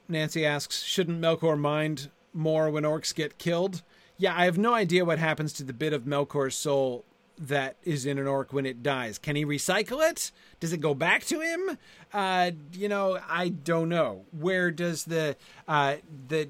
Nancy 0.07 0.45
asks, 0.45 0.83
shouldn't 0.83 1.21
Melkor 1.21 1.59
mind 1.59 2.09
more 2.33 2.69
when 2.69 2.83
orcs 2.83 3.13
get 3.13 3.37
killed? 3.37 3.81
Yeah, 4.17 4.35
I 4.35 4.45
have 4.45 4.57
no 4.57 4.73
idea 4.73 5.05
what 5.05 5.19
happens 5.19 5.53
to 5.53 5.63
the 5.63 5.73
bit 5.73 5.93
of 5.93 6.03
Melkor's 6.03 6.55
soul 6.55 7.05
that 7.39 7.75
is 7.83 8.05
in 8.05 8.17
an 8.17 8.27
orc 8.27 8.51
when 8.51 8.65
it 8.65 8.81
dies. 8.81 9.17
Can 9.17 9.35
he 9.35 9.45
recycle 9.45 10.07
it? 10.09 10.31
Does 10.59 10.73
it 10.73 10.81
go 10.81 10.93
back 10.95 11.23
to 11.25 11.39
him? 11.39 11.77
Uh, 12.11 12.51
you 12.73 12.89
know, 12.89 13.19
I 13.29 13.49
don't 13.49 13.89
know. 13.89 14.25
Where 14.31 14.71
does 14.71 15.05
the 15.05 15.35
uh, 15.67 15.97
the 16.27 16.49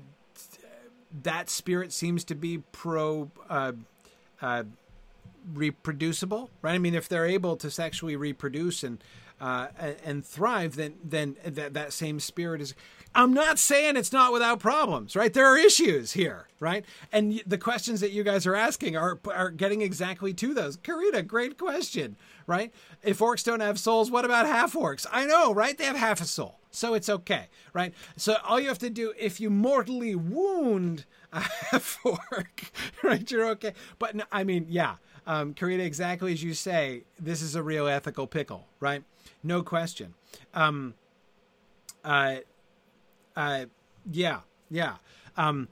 that 1.24 1.50
spirit 1.50 1.92
seems 1.92 2.24
to 2.26 2.36
be 2.36 2.60
pro 2.72 3.30
uh, 3.50 3.74
uh, 4.42 4.64
reproducible, 5.54 6.50
right? 6.62 6.76
I 6.76 6.78
mean, 6.78 6.96
if 6.96 7.10
they're 7.10 7.26
able 7.26 7.58
to 7.58 7.70
sexually 7.70 8.16
reproduce 8.16 8.84
and 8.84 9.04
uh, 9.40 9.68
and 10.04 10.26
thrive, 10.26 10.76
then 10.76 10.96
then 11.04 11.36
that 11.46 11.74
that 11.74 11.94
same 11.94 12.20
spirit 12.20 12.62
is. 12.62 12.74
I'm 13.16 13.34
not 13.34 13.58
saying 13.58 13.98
it's 13.98 14.12
not 14.12 14.32
without 14.32 14.60
problems, 14.60 15.16
right? 15.16 15.34
There 15.34 15.46
are 15.46 15.58
issues 15.58 16.12
here, 16.12 16.50
right? 16.60 16.86
And 17.12 17.42
the 17.48 17.58
questions 17.58 18.00
that 18.02 18.12
you 18.12 18.24
guys 18.24 18.46
are 18.46 18.56
asking 18.56 18.96
are 18.96 19.20
are 19.34 19.50
getting 19.50 19.82
exactly 19.82 20.34
to 20.36 20.54
those. 20.54 20.78
Karina, 20.78 21.24
great 21.24 21.58
question, 21.58 22.16
right? 22.46 22.74
If 23.04 23.20
orcs 23.20 23.44
don't 23.44 23.62
have 23.62 23.80
souls, 23.80 24.12
what 24.12 24.26
about 24.26 24.46
half 24.46 24.74
orcs? 24.74 25.06
I 25.12 25.26
know, 25.26 25.54
right? 25.54 25.78
They 25.78 25.86
have 25.86 25.96
half 25.96 26.22
a 26.22 26.26
soul, 26.26 26.60
so 26.72 26.94
it's 26.94 27.10
okay, 27.10 27.48
right? 27.74 27.94
So 28.18 28.38
all 28.44 28.60
you 28.60 28.68
have 28.68 28.80
to 28.80 28.90
do, 28.90 29.14
if 29.18 29.40
you 29.40 29.50
mortally 29.50 30.16
wound 30.16 31.06
a 31.32 31.40
half 31.72 32.00
orc, 32.04 32.72
right, 33.04 33.30
you're 33.30 33.48
okay. 33.50 33.74
But 34.00 34.16
I 34.32 34.44
mean, 34.44 34.66
yeah, 34.70 34.96
um, 35.28 35.54
Karina, 35.54 35.84
exactly 35.84 36.32
as 36.32 36.42
you 36.42 36.54
say, 36.54 37.04
this 37.20 37.42
is 37.42 37.56
a 37.56 37.62
real 37.62 37.88
ethical 37.88 38.28
pickle, 38.28 38.66
right? 38.80 39.04
No 39.44 39.64
question. 39.64 40.14
Um, 40.54 40.94
uh, 42.04 42.38
uh, 43.36 43.66
yeah, 44.12 44.42
yeah. 44.70 44.96
Um, 45.36 45.68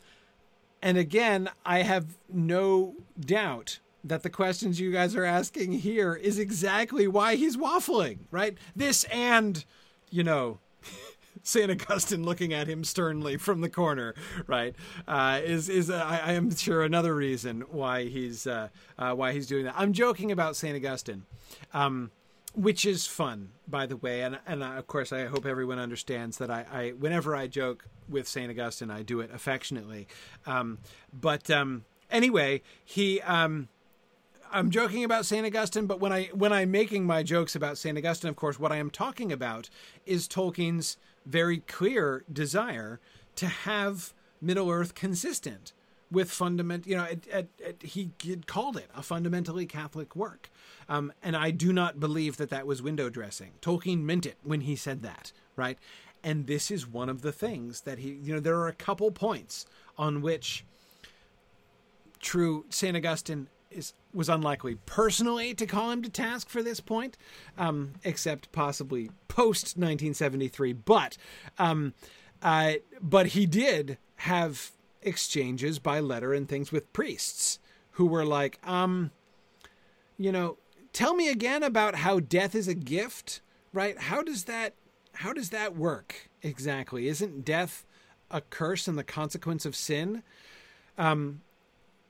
and 0.81 0.97
again, 0.97 1.49
I 1.65 1.79
have 1.79 2.17
no 2.29 2.95
doubt 3.19 3.79
that 4.03 4.21
the 4.21 4.29
questions 4.29 4.79
you 4.79 4.91
guys 4.91 5.15
are 5.15 5.25
asking 5.25 5.71
here 5.71 6.13
is 6.13 6.37
exactly 6.37 7.07
why 7.07 7.35
he's 7.35 7.57
waffling, 7.57 8.19
right? 8.29 8.55
This 8.75 9.03
and, 9.05 9.65
you 10.11 10.23
know, 10.23 10.59
Saint 11.43 11.71
Augustine 11.71 12.23
looking 12.23 12.53
at 12.53 12.67
him 12.67 12.83
sternly 12.83 13.37
from 13.37 13.61
the 13.61 13.69
corner, 13.69 14.13
right? 14.45 14.75
Uh, 15.07 15.41
is 15.43 15.69
is 15.69 15.89
uh, 15.89 16.03
I, 16.05 16.17
I, 16.17 16.31
am 16.33 16.55
sure 16.55 16.83
another 16.83 17.15
reason 17.15 17.61
why 17.71 18.05
he's 18.05 18.45
uh, 18.45 18.69
uh 18.97 19.13
why 19.13 19.33
he's 19.33 19.47
doing 19.47 19.65
that. 19.65 19.73
I'm 19.75 19.93
joking 19.93 20.31
about 20.31 20.55
Saint 20.55 20.75
Augustine. 20.75 21.25
Um, 21.73 22.11
which 22.55 22.85
is 22.85 23.05
fun, 23.05 23.51
by 23.67 23.85
the 23.85 23.97
way, 23.97 24.21
and 24.21 24.39
and 24.47 24.63
of 24.63 24.87
course 24.87 25.11
I 25.11 25.25
hope 25.25 25.45
everyone 25.45 25.79
understands 25.79 26.37
that 26.37 26.49
I, 26.49 26.65
I 26.71 26.89
whenever 26.91 27.35
I 27.35 27.47
joke 27.47 27.85
with 28.07 28.27
Saint 28.27 28.49
Augustine, 28.49 28.91
I 28.91 29.03
do 29.03 29.19
it 29.19 29.29
affectionately. 29.33 30.07
Um, 30.45 30.79
but 31.13 31.49
um, 31.49 31.85
anyway, 32.09 32.61
he 32.83 33.21
um, 33.21 33.67
I'm 34.51 34.69
joking 34.69 35.03
about 35.03 35.25
Saint 35.25 35.45
Augustine, 35.45 35.85
but 35.85 35.99
when 35.99 36.13
I 36.13 36.25
when 36.33 36.53
I'm 36.53 36.71
making 36.71 37.05
my 37.05 37.23
jokes 37.23 37.55
about 37.55 37.77
Saint 37.77 37.97
Augustine, 37.97 38.29
of 38.29 38.35
course, 38.35 38.59
what 38.59 38.71
I 38.71 38.77
am 38.77 38.89
talking 38.89 39.31
about 39.31 39.69
is 40.05 40.27
Tolkien's 40.27 40.97
very 41.25 41.57
clear 41.59 42.23
desire 42.31 42.99
to 43.35 43.47
have 43.47 44.13
Middle 44.41 44.69
Earth 44.69 44.95
consistent 44.95 45.73
with 46.11 46.31
fundament. 46.31 46.87
You 46.87 46.97
know, 46.97 47.03
it, 47.03 47.27
it, 47.27 47.49
it, 47.59 47.81
he 47.83 48.11
called 48.45 48.77
it 48.77 48.89
a 48.95 49.03
fundamentally 49.03 49.65
Catholic 49.65 50.15
work, 50.15 50.49
um, 50.89 51.13
and 51.23 51.35
I 51.35 51.51
do 51.51 51.73
not 51.73 51.99
believe 51.99 52.37
that 52.37 52.49
that 52.49 52.67
was 52.67 52.81
window 52.81 53.09
dressing. 53.09 53.53
Tolkien 53.61 54.01
meant 54.03 54.25
it 54.25 54.37
when 54.43 54.61
he 54.61 54.75
said 54.75 55.01
that, 55.03 55.31
right? 55.55 55.77
And 56.23 56.47
this 56.47 56.71
is 56.71 56.87
one 56.87 57.09
of 57.09 57.21
the 57.21 57.31
things 57.31 57.81
that 57.81 57.99
he. 57.99 58.09
You 58.11 58.35
know, 58.35 58.39
there 58.39 58.57
are 58.57 58.67
a 58.67 58.73
couple 58.73 59.11
points 59.11 59.65
on 59.97 60.21
which 60.21 60.65
true 62.19 62.65
Saint 62.69 62.97
Augustine 62.97 63.47
is 63.69 63.93
was 64.13 64.29
unlikely 64.29 64.75
personally 64.85 65.53
to 65.53 65.65
call 65.65 65.91
him 65.91 66.01
to 66.01 66.09
task 66.09 66.49
for 66.49 66.63
this 66.63 66.79
point, 66.79 67.17
um, 67.57 67.93
except 68.03 68.51
possibly 68.51 69.11
post 69.27 69.77
1973. 69.77 70.73
But 70.73 71.17
um, 71.59 71.93
uh, 72.41 72.73
but 73.01 73.27
he 73.27 73.45
did 73.45 73.97
have 74.17 74.71
exchanges 75.05 75.79
by 75.79 75.99
letter 75.99 76.33
and 76.33 76.49
things 76.49 76.71
with 76.71 76.91
priests 76.93 77.59
who 77.91 78.05
were 78.05 78.25
like, 78.25 78.59
um, 78.67 79.11
you 80.17 80.31
know, 80.31 80.57
tell 80.93 81.13
me 81.13 81.29
again 81.29 81.63
about 81.63 81.95
how 81.95 82.19
death 82.19 82.55
is 82.55 82.67
a 82.67 82.73
gift, 82.73 83.41
right? 83.73 83.97
How 83.97 84.21
does 84.21 84.45
that 84.45 84.73
how 85.13 85.31
does 85.31 85.49
that 85.51 85.77
work 85.77 86.29
exactly? 86.41 87.07
Isn't 87.07 87.45
death 87.45 87.85
a 88.29 88.41
curse 88.41 88.87
and 88.87 88.97
the 88.97 89.03
consequence 89.03 89.65
of 89.65 89.75
sin? 89.75 90.23
Um, 90.97 91.41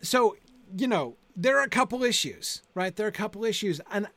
so 0.01 0.37
you 0.75 0.87
know, 0.87 1.15
there 1.35 1.57
are 1.57 1.63
a 1.63 1.69
couple 1.69 2.03
issues, 2.03 2.61
right? 2.73 2.95
There 2.95 3.05
are 3.05 3.09
a 3.09 3.13
couple 3.13 3.45
issues, 3.45 3.81
and 3.91 4.07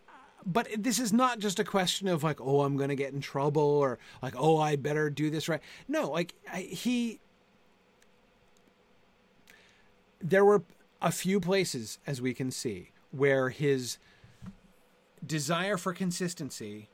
but 0.46 0.68
this 0.78 0.98
is 0.98 1.12
not 1.12 1.40
just 1.40 1.58
a 1.58 1.64
question 1.64 2.08
of 2.08 2.22
like, 2.22 2.40
oh, 2.40 2.62
I'm 2.62 2.76
going 2.76 2.88
to 2.88 2.94
get 2.94 3.12
in 3.12 3.20
trouble, 3.20 3.62
or 3.62 3.98
like, 4.22 4.34
oh, 4.36 4.58
I 4.58 4.76
better 4.76 5.10
do 5.10 5.30
this 5.30 5.48
right. 5.48 5.60
No, 5.88 6.10
like 6.10 6.34
I, 6.50 6.60
he, 6.60 7.20
there 10.20 10.44
were 10.44 10.62
a 11.00 11.12
few 11.12 11.40
places, 11.40 11.98
as 12.06 12.20
we 12.20 12.34
can 12.34 12.50
see, 12.50 12.90
where 13.10 13.50
his 13.50 13.98
desire 15.24 15.76
for 15.76 15.92
consistency 15.92 16.88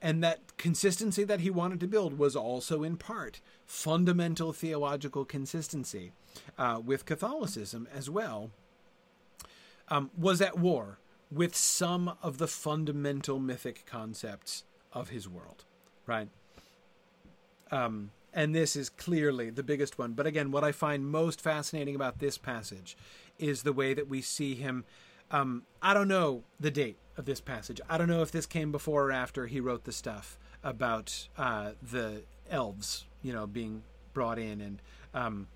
and 0.00 0.22
that 0.22 0.56
consistency 0.56 1.24
that 1.24 1.40
he 1.40 1.50
wanted 1.50 1.80
to 1.80 1.86
build 1.86 2.18
was 2.18 2.36
also 2.36 2.82
in 2.82 2.96
part 2.96 3.40
fundamental 3.66 4.52
theological 4.52 5.24
consistency 5.24 6.12
uh, 6.56 6.80
with 6.84 7.04
Catholicism 7.04 7.88
as 7.92 8.08
well 8.08 8.50
um, 9.88 10.10
was 10.16 10.40
at 10.40 10.58
war 10.58 10.98
with 11.30 11.54
some 11.54 12.16
of 12.22 12.38
the 12.38 12.46
fundamental 12.46 13.38
mythic 13.38 13.84
concepts 13.86 14.64
of 14.92 15.10
his 15.10 15.28
world, 15.28 15.64
right? 16.06 16.28
Um, 17.70 18.10
and 18.32 18.54
this 18.54 18.76
is 18.76 18.88
clearly 18.88 19.50
the 19.50 19.62
biggest 19.62 19.98
one. 19.98 20.12
But 20.12 20.26
again, 20.26 20.50
what 20.50 20.64
I 20.64 20.72
find 20.72 21.06
most 21.06 21.40
fascinating 21.40 21.94
about 21.94 22.18
this 22.18 22.38
passage 22.38 22.96
is 23.38 23.62
the 23.62 23.72
way 23.72 23.94
that 23.94 24.08
we 24.08 24.20
see 24.20 24.54
him. 24.54 24.84
Um, 25.30 25.64
I 25.82 25.94
don't 25.94 26.08
know 26.08 26.44
the 26.58 26.70
date 26.70 26.96
of 27.16 27.24
this 27.24 27.40
passage. 27.40 27.80
I 27.88 27.98
don't 27.98 28.08
know 28.08 28.22
if 28.22 28.30
this 28.30 28.46
came 28.46 28.72
before 28.72 29.06
or 29.06 29.12
after 29.12 29.46
he 29.46 29.60
wrote 29.60 29.84
the 29.84 29.92
stuff 29.92 30.38
about 30.62 31.28
uh, 31.36 31.72
the 31.82 32.22
elves, 32.50 33.04
you 33.22 33.32
know, 33.32 33.46
being 33.46 33.82
brought 34.12 34.38
in 34.38 34.60
and 34.60 34.82
um, 35.14 35.46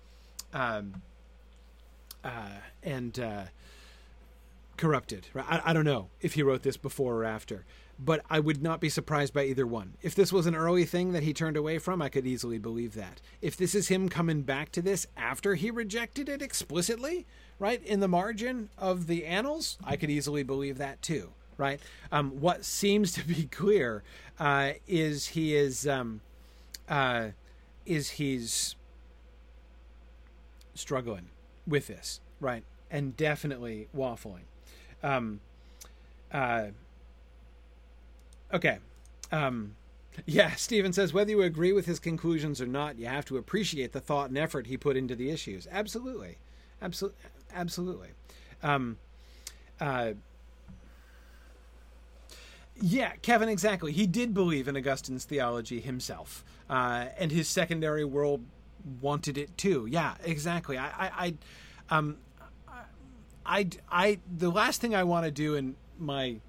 um, 0.53 1.01
uh, 2.23 2.59
and 2.81 3.19
uh, 3.19 3.43
corrupted. 4.77 5.27
I, 5.35 5.61
I 5.65 5.73
don't 5.73 5.85
know 5.85 6.09
if 6.21 6.33
he 6.33 6.43
wrote 6.43 6.63
this 6.63 6.77
before 6.77 7.15
or 7.17 7.25
after, 7.25 7.65
but 7.99 8.23
I 8.29 8.39
would 8.39 8.61
not 8.61 8.81
be 8.81 8.89
surprised 8.89 9.33
by 9.33 9.45
either 9.45 9.67
one. 9.67 9.93
If 10.01 10.15
this 10.15 10.33
was 10.33 10.45
an 10.45 10.55
early 10.55 10.85
thing 10.85 11.13
that 11.13 11.23
he 11.23 11.33
turned 11.33 11.57
away 11.57 11.77
from, 11.77 12.01
I 12.01 12.09
could 12.09 12.25
easily 12.25 12.57
believe 12.57 12.95
that. 12.95 13.21
If 13.41 13.55
this 13.55 13.75
is 13.75 13.87
him 13.87 14.09
coming 14.09 14.41
back 14.41 14.71
to 14.73 14.81
this 14.81 15.07
after 15.15 15.55
he 15.55 15.71
rejected 15.71 16.27
it 16.27 16.41
explicitly, 16.41 17.25
right, 17.59 17.83
in 17.83 17.99
the 17.99 18.07
margin 18.07 18.69
of 18.77 19.07
the 19.07 19.25
annals, 19.25 19.77
I 19.83 19.95
could 19.95 20.09
easily 20.09 20.43
believe 20.43 20.77
that 20.79 21.01
too, 21.01 21.31
right? 21.57 21.79
Um, 22.11 22.41
what 22.41 22.65
seems 22.65 23.11
to 23.13 23.25
be 23.25 23.45
clear 23.51 24.03
uh, 24.39 24.73
is 24.87 25.27
he 25.27 25.55
is 25.55 25.87
um, 25.87 26.21
uh, 26.89 27.29
is 27.85 28.11
he's 28.11 28.75
struggling 30.73 31.29
with 31.67 31.87
this, 31.87 32.19
right, 32.39 32.63
and 32.89 33.15
definitely 33.15 33.87
waffling. 33.95 34.43
Um, 35.03 35.39
uh, 36.31 36.67
okay. 38.53 38.77
Um, 39.31 39.75
yeah, 40.25 40.51
Steven 40.55 40.93
says 40.93 41.13
whether 41.13 41.31
you 41.31 41.41
agree 41.41 41.73
with 41.73 41.85
his 41.85 41.99
conclusions 41.99 42.61
or 42.61 42.67
not, 42.67 42.97
you 42.97 43.07
have 43.07 43.25
to 43.25 43.37
appreciate 43.37 43.91
the 43.91 43.99
thought 43.99 44.29
and 44.29 44.37
effort 44.37 44.67
he 44.67 44.77
put 44.77 44.97
into 44.97 45.15
the 45.15 45.29
issues. 45.29 45.67
Absolutely, 45.71 46.37
absolutely, 46.81 47.19
absolutely. 47.53 48.09
Um, 48.61 48.97
uh, 49.79 50.13
yeah, 52.79 53.11
Kevin, 53.21 53.49
exactly. 53.49 53.91
He 53.91 54.07
did 54.07 54.33
believe 54.33 54.67
in 54.67 54.75
Augustine's 54.75 55.25
theology 55.25 55.79
himself, 55.79 56.43
uh, 56.69 57.05
and 57.17 57.31
his 57.31 57.47
secondary 57.47 58.03
world 58.03 58.43
wanted 59.01 59.37
it 59.37 59.55
too. 59.57 59.87
Yeah, 59.89 60.15
exactly. 60.23 60.77
I, 60.77 60.87
I, 60.87 61.11
I 61.89 61.97
um, 61.97 62.17
I, 63.45 63.67
I, 63.91 64.19
the 64.37 64.49
last 64.49 64.81
thing 64.81 64.95
I 64.95 65.03
want 65.03 65.25
to 65.25 65.31
do 65.31 65.55
in 65.55 65.75
my 65.97 66.39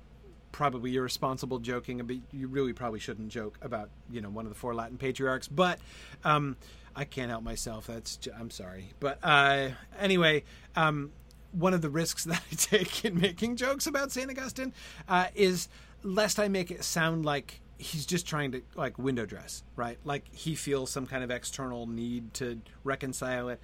probably 0.52 0.94
irresponsible 0.94 1.58
joking, 1.58 1.98
but 2.06 2.16
you 2.30 2.46
really 2.46 2.72
probably 2.72 3.00
shouldn't 3.00 3.28
joke 3.28 3.58
about 3.60 3.90
you 4.10 4.20
know 4.20 4.30
one 4.30 4.46
of 4.46 4.52
the 4.52 4.58
four 4.58 4.74
Latin 4.74 4.96
patriarchs, 4.96 5.48
but 5.48 5.80
um, 6.22 6.56
I 6.94 7.04
can't 7.04 7.30
help 7.30 7.42
myself. 7.42 7.88
That's 7.88 8.18
I'm 8.38 8.50
sorry, 8.50 8.92
but 9.00 9.18
uh, 9.22 9.70
anyway, 9.98 10.44
um, 10.76 11.10
one 11.50 11.74
of 11.74 11.82
the 11.82 11.90
risks 11.90 12.24
that 12.24 12.40
I 12.50 12.54
take 12.54 13.04
in 13.04 13.20
making 13.20 13.56
jokes 13.56 13.86
about 13.86 14.12
Saint 14.12 14.30
Augustine 14.30 14.72
uh, 15.08 15.26
is 15.34 15.68
lest 16.04 16.38
I 16.38 16.48
make 16.48 16.70
it 16.70 16.84
sound 16.84 17.24
like 17.24 17.60
he's 17.78 18.06
just 18.06 18.26
trying 18.26 18.52
to 18.52 18.62
like 18.76 18.98
window 18.98 19.26
dress, 19.26 19.64
right? 19.74 19.98
Like 20.04 20.24
he 20.32 20.54
feels 20.54 20.90
some 20.90 21.06
kind 21.06 21.24
of 21.24 21.30
external 21.30 21.86
need 21.86 22.32
to 22.34 22.60
reconcile 22.84 23.48
it. 23.48 23.60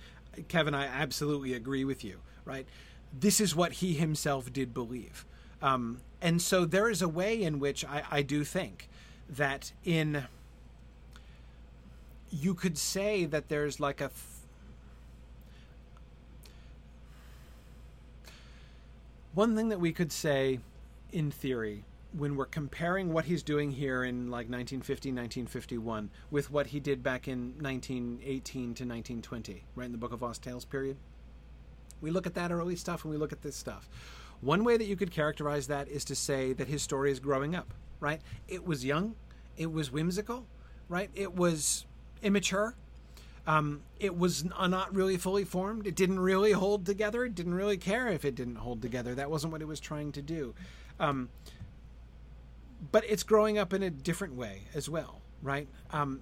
Kevin, 0.49 0.75
I 0.75 0.87
absolutely 0.87 1.55
agree 1.55 1.85
with 1.85 2.05
you, 2.05 2.21
right? 2.45 2.67
This 3.13 3.41
is 3.41 3.55
what 3.55 3.75
he 3.75 3.95
himself 3.95 4.53
did 4.53 4.73
believe. 4.73 5.25
Um, 5.63 6.01
and 6.23 6.41
so 6.41 6.65
there 6.65 6.89
is 6.89 7.03
a 7.03 7.09
way 7.09 7.43
in 7.43 7.59
which 7.59 7.85
I, 7.85 8.03
I 8.11 8.23
do 8.23 8.45
think 8.45 8.89
that 9.29 9.73
in 9.85 10.25
you 12.31 12.55
could 12.55 12.79
say 12.79 13.25
that 13.25 13.49
there's 13.49 13.81
like 13.81 14.01
a 14.01 14.11
one 19.35 19.57
thing 19.57 19.69
that 19.69 19.81
we 19.81 19.93
could 19.93 20.13
say 20.13 20.61
in 21.13 21.31
theory 21.31 21.85
when 22.13 22.37
we're 22.37 22.47
comparing 22.47 23.13
what 23.13 23.25
he's 23.25 23.43
doing 23.43 23.71
here 23.71 24.05
in 24.05 24.27
like 24.27 24.49
1950 24.49 25.11
1951 25.11 26.11
with 26.31 26.51
what 26.51 26.69
he 26.69 26.81
did 26.81 27.03
back 27.03 27.29
in 27.29 27.55
1918 27.61 28.63
to 28.63 28.85
1920 28.85 29.65
right 29.75 29.87
in 29.87 29.93
the 29.93 29.99
book 29.99 30.13
of 30.13 30.23
lost 30.23 30.43
tales 30.43 30.65
period 30.65 30.97
we 32.01 32.11
look 32.11 32.27
at 32.27 32.35
that 32.35 32.51
early 32.51 32.77
stuff 32.77 33.05
and 33.05 33.11
we 33.11 33.17
look 33.17 33.33
at 33.33 33.43
this 33.43 33.57
stuff. 33.57 33.89
One 34.41 34.65
way 34.65 34.77
that 34.77 34.87
you 34.87 34.97
could 34.97 35.11
characterize 35.11 35.67
that 35.67 35.89
is 35.89 36.05
to 36.07 36.15
say 36.15 36.53
that 36.55 36.69
his 36.69 36.83
story 36.83 37.11
is 37.11 37.21
growing 37.21 37.55
up, 37.55 37.75
right? 38.01 38.21
It 38.49 38.67
was 38.67 38.85
young, 38.85 39.15
it 39.57 39.71
was 39.71 39.91
whimsical, 39.91 40.47
right? 40.89 41.11
It 41.15 41.35
was 41.35 41.85
immature. 42.23 42.75
Um, 43.47 43.83
it 43.99 44.17
was 44.17 44.45
not 44.45 44.95
really 44.95 45.17
fully 45.17 45.45
formed. 45.45 45.87
It 45.87 45.97
didn't 45.97 46.21
really 46.21 46.53
hold 46.53 46.87
together. 46.87 47.25
It 47.25 47.35
didn't 47.35 47.55
really 47.55 47.79
care 47.79 48.09
if 48.09 48.25
it 48.25 48.35
didn't 48.35 48.57
hold 48.57 48.83
together. 48.83 49.15
That 49.15 49.31
wasn't 49.31 49.53
what 49.53 49.63
it 49.63 49.69
was 49.69 49.81
trying 49.81 50.13
to 50.13 50.23
do. 50.23 50.55
Um, 50.99 51.31
but 52.93 53.05
it's 53.09 53.23
growing 53.23 53.59
up 53.59 53.73
in 53.73 53.83
a 53.83 53.91
different 53.91 54.35
way 54.35 54.63
as 54.75 54.89
well, 54.89 55.21
right? 55.43 55.69
Um, 55.91 56.21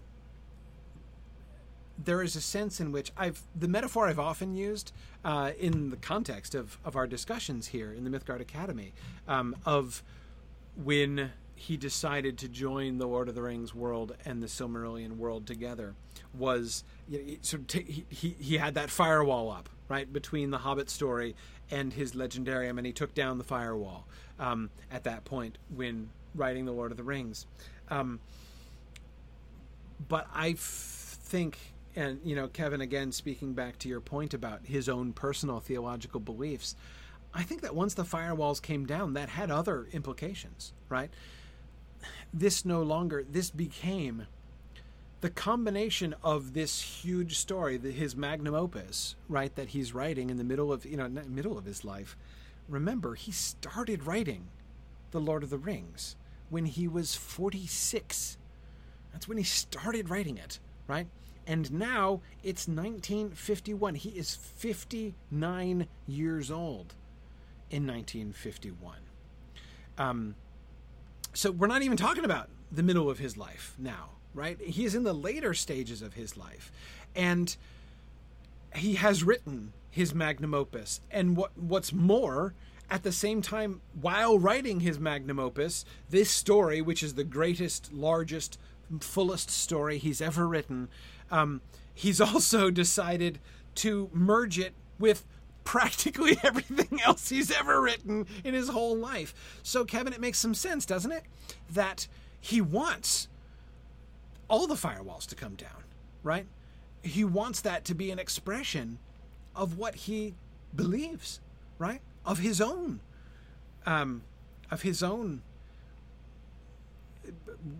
there 2.02 2.22
is 2.22 2.36
a 2.36 2.40
sense 2.40 2.80
in 2.80 2.92
which 2.92 3.12
I've 3.16 3.42
the 3.54 3.68
metaphor 3.68 4.08
I've 4.08 4.18
often 4.18 4.54
used 4.54 4.92
uh, 5.24 5.52
in 5.58 5.90
the 5.90 5.96
context 5.96 6.54
of 6.54 6.78
of 6.84 6.96
our 6.96 7.06
discussions 7.06 7.68
here 7.68 7.92
in 7.92 8.04
the 8.04 8.10
Mythgard 8.10 8.40
Academy 8.40 8.92
um, 9.26 9.56
of 9.66 10.02
when 10.76 11.32
he 11.54 11.76
decided 11.76 12.38
to 12.38 12.48
join 12.48 12.98
the 12.98 13.06
Lord 13.06 13.28
of 13.28 13.34
the 13.34 13.42
Rings 13.42 13.74
world 13.74 14.14
and 14.24 14.40
the 14.40 14.46
Silmarillion 14.46 15.16
world 15.16 15.44
together 15.44 15.94
was 16.32 16.84
you 17.08 17.18
know, 17.18 17.34
so 17.42 17.58
t- 17.66 18.04
he 18.08 18.36
he 18.38 18.58
had 18.58 18.74
that 18.74 18.90
firewall 18.90 19.50
up 19.50 19.68
right 19.88 20.12
between 20.12 20.50
the 20.50 20.58
Hobbit 20.58 20.88
story 20.88 21.34
and 21.70 21.92
his 21.92 22.12
legendarium, 22.12 22.78
and 22.78 22.86
he 22.86 22.92
took 22.92 23.14
down 23.14 23.38
the 23.38 23.44
firewall 23.44 24.06
um, 24.38 24.70
at 24.90 25.04
that 25.04 25.24
point 25.24 25.58
when 25.74 26.10
writing 26.34 26.64
the 26.64 26.72
Lord 26.72 26.90
of 26.90 26.96
the 26.96 27.02
Rings. 27.02 27.46
Um, 27.90 28.20
but 30.08 30.26
I 30.32 30.54
think 30.56 31.58
and 31.98 32.20
you 32.24 32.34
know 32.34 32.48
kevin 32.48 32.80
again 32.80 33.10
speaking 33.10 33.52
back 33.52 33.78
to 33.78 33.88
your 33.88 34.00
point 34.00 34.32
about 34.32 34.60
his 34.64 34.88
own 34.88 35.12
personal 35.12 35.60
theological 35.60 36.20
beliefs 36.20 36.76
i 37.34 37.42
think 37.42 37.60
that 37.60 37.74
once 37.74 37.94
the 37.94 38.04
firewalls 38.04 38.62
came 38.62 38.86
down 38.86 39.14
that 39.14 39.28
had 39.28 39.50
other 39.50 39.88
implications 39.92 40.72
right 40.88 41.10
this 42.32 42.64
no 42.64 42.82
longer 42.82 43.24
this 43.28 43.50
became 43.50 44.26
the 45.20 45.30
combination 45.30 46.14
of 46.22 46.54
this 46.54 46.80
huge 46.80 47.36
story, 47.36 47.76
the, 47.76 47.90
his 47.90 48.14
magnum 48.14 48.54
opus, 48.54 49.16
right, 49.28 49.54
that 49.56 49.70
he's 49.70 49.92
writing 49.92 50.30
in 50.30 50.36
the 50.36 50.44
middle 50.44 50.72
of 50.72 50.86
you 50.86 50.96
know 50.96 51.08
middle 51.08 51.58
of 51.58 51.64
his 51.64 51.84
life. 51.84 52.16
Remember, 52.68 53.14
he 53.14 53.32
started 53.32 54.04
writing 54.06 54.48
the 55.10 55.20
Lord 55.20 55.42
of 55.42 55.50
the 55.50 55.58
Rings 55.58 56.16
when 56.50 56.66
he 56.66 56.86
was 56.86 57.14
46. 57.14 58.36
That's 59.12 59.26
when 59.26 59.38
he 59.38 59.44
started 59.44 60.10
writing 60.10 60.36
it, 60.36 60.60
right? 60.86 61.08
And 61.48 61.72
now 61.72 62.20
it's 62.44 62.68
1951. 62.68 63.94
He 63.94 64.10
is 64.10 64.36
59 64.36 65.88
years 66.06 66.50
old 66.50 66.94
in 67.70 67.86
1951. 67.86 68.98
Um, 69.96 70.34
so 71.32 71.50
we're 71.50 71.66
not 71.66 71.80
even 71.80 71.96
talking 71.96 72.26
about 72.26 72.50
the 72.70 72.82
middle 72.82 73.08
of 73.08 73.18
his 73.18 73.38
life 73.38 73.74
now, 73.78 74.10
right? 74.34 74.60
He 74.60 74.84
is 74.84 74.94
in 74.94 75.04
the 75.04 75.14
later 75.14 75.54
stages 75.54 76.02
of 76.02 76.14
his 76.14 76.36
life. 76.36 76.70
And 77.16 77.56
he 78.74 78.96
has 78.96 79.24
written 79.24 79.72
his 79.90 80.14
magnum 80.14 80.52
opus. 80.52 81.00
And 81.10 81.34
what 81.34 81.56
what's 81.56 81.94
more, 81.94 82.52
at 82.90 83.04
the 83.04 83.12
same 83.12 83.40
time, 83.40 83.80
while 83.98 84.38
writing 84.38 84.80
his 84.80 84.98
magnum 84.98 85.38
opus, 85.38 85.86
this 86.10 86.30
story, 86.30 86.82
which 86.82 87.02
is 87.02 87.14
the 87.14 87.24
greatest, 87.24 87.90
largest, 87.92 88.58
fullest 89.00 89.50
story 89.50 89.98
he's 89.98 90.20
ever 90.20 90.46
written, 90.46 90.88
um, 91.30 91.60
he's 91.94 92.20
also 92.20 92.70
decided 92.70 93.38
to 93.76 94.10
merge 94.12 94.58
it 94.58 94.74
with 94.98 95.24
practically 95.64 96.38
everything 96.44 97.00
else 97.04 97.28
he's 97.28 97.50
ever 97.50 97.80
written 97.80 98.26
in 98.44 98.54
his 98.54 98.68
whole 98.68 98.96
life. 98.96 99.60
So, 99.62 99.84
Kevin, 99.84 100.12
it 100.12 100.20
makes 100.20 100.38
some 100.38 100.54
sense, 100.54 100.86
doesn't 100.86 101.12
it? 101.12 101.24
That 101.70 102.08
he 102.40 102.60
wants 102.60 103.28
all 104.48 104.66
the 104.66 104.74
firewalls 104.74 105.26
to 105.26 105.34
come 105.34 105.54
down, 105.54 105.84
right? 106.22 106.46
He 107.02 107.22
wants 107.24 107.60
that 107.60 107.84
to 107.86 107.94
be 107.94 108.10
an 108.10 108.18
expression 108.18 108.98
of 109.54 109.76
what 109.76 109.94
he 109.94 110.34
believes, 110.74 111.40
right? 111.78 112.00
Of 112.24 112.38
his 112.38 112.60
own, 112.60 113.00
um, 113.86 114.22
of 114.70 114.82
his 114.82 115.02
own 115.02 115.42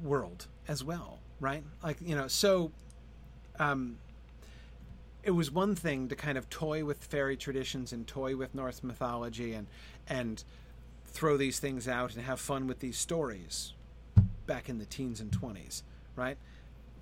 world 0.02 0.46
as 0.66 0.84
well, 0.84 1.18
right? 1.40 1.62
Like 1.82 1.98
you 2.00 2.14
know, 2.14 2.28
so 2.28 2.72
um, 3.58 3.98
it 5.22 5.32
was 5.32 5.50
one 5.50 5.74
thing 5.74 6.08
to 6.08 6.16
kind 6.16 6.38
of 6.38 6.48
toy 6.48 6.84
with 6.84 7.04
fairy 7.04 7.36
traditions 7.36 7.92
and 7.92 8.06
toy 8.06 8.36
with 8.36 8.54
Norse 8.54 8.82
mythology 8.82 9.52
and 9.52 9.66
and 10.08 10.42
throw 11.04 11.36
these 11.36 11.58
things 11.58 11.88
out 11.88 12.14
and 12.14 12.24
have 12.24 12.40
fun 12.40 12.66
with 12.66 12.80
these 12.80 12.96
stories 12.96 13.72
back 14.46 14.68
in 14.68 14.78
the 14.78 14.84
teens 14.84 15.20
and 15.20 15.30
20s, 15.30 15.82
right? 16.16 16.36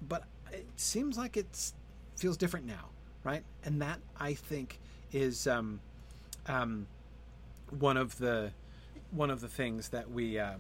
But 0.09 0.25
it 0.53 0.67
seems 0.77 1.19
like 1.19 1.37
it 1.37 1.73
feels 2.17 2.37
different 2.37 2.67
now, 2.67 2.91
right? 3.25 3.45
And 3.65 3.83
that 3.83 4.01
I 4.19 4.35
think 4.35 4.81
is 5.13 5.47
um, 5.47 5.81
um, 6.47 6.87
one 7.79 7.97
of 7.97 8.19
the 8.19 8.53
one 9.11 9.31
of 9.31 9.41
the 9.41 9.49
things 9.49 9.91
that 9.91 10.11
we 10.11 10.39
uh, 10.39 10.55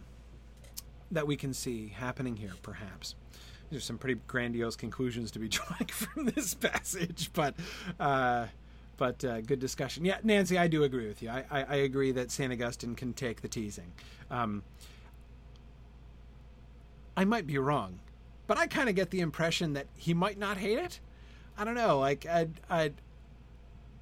that 1.10 1.26
we 1.26 1.36
can 1.36 1.54
see 1.54 1.88
happening 1.88 2.36
here, 2.36 2.52
perhaps 2.62 3.14
there's 3.70 3.84
some 3.84 3.98
pretty 3.98 4.20
grandiose 4.26 4.76
conclusions 4.76 5.30
to 5.32 5.38
be 5.38 5.48
drawing 5.50 5.86
from 5.86 6.26
this 6.26 6.54
passage, 6.54 7.30
but 7.32 7.54
uh, 7.98 8.46
but 8.96 9.24
uh, 9.24 9.40
good 9.40 9.60
discussion. 9.60 10.04
Yeah, 10.04 10.18
Nancy, 10.22 10.58
I 10.58 10.68
do 10.68 10.82
agree 10.84 11.06
with 11.06 11.22
you. 11.22 11.28
I, 11.28 11.44
I, 11.50 11.62
I 11.64 11.74
agree 11.76 12.12
that 12.12 12.30
Saint 12.30 12.52
Augustine 12.52 12.94
can 12.94 13.12
take 13.12 13.42
the 13.42 13.48
teasing. 13.48 13.92
Um, 14.30 14.62
I 17.16 17.24
might 17.24 17.46
be 17.46 17.58
wrong, 17.58 18.00
but 18.46 18.58
I 18.58 18.66
kind 18.66 18.88
of 18.88 18.94
get 18.94 19.10
the 19.10 19.20
impression 19.20 19.74
that 19.74 19.86
he 19.94 20.14
might 20.14 20.38
not 20.38 20.56
hate 20.56 20.78
it. 20.78 21.00
I 21.58 21.64
don't 21.64 21.74
know. 21.74 21.98
Like 21.98 22.26
I 22.26 22.48
I 22.68 22.92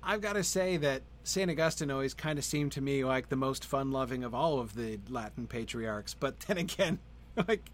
I've 0.03 0.21
got 0.21 0.35
to 0.35 0.45
say 0.45 0.77
that 0.79 1.03
Saint 1.23 1.51
Augustine 1.51 1.91
always 1.91 2.13
kind 2.13 2.39
of 2.39 2.45
seemed 2.45 2.73
to 2.73 2.81
me 2.81 3.05
like 3.05 3.29
the 3.31 3.37
most 3.37 3.65
fun-loving 3.65 4.23
of 4.25 4.35
all 4.35 4.61
of 4.61 4.75
the 4.75 4.99
Latin 5.09 5.47
patriarchs. 5.47 6.15
But 6.15 6.41
then 6.41 6.59
again, 6.59 6.99
like 7.49 7.71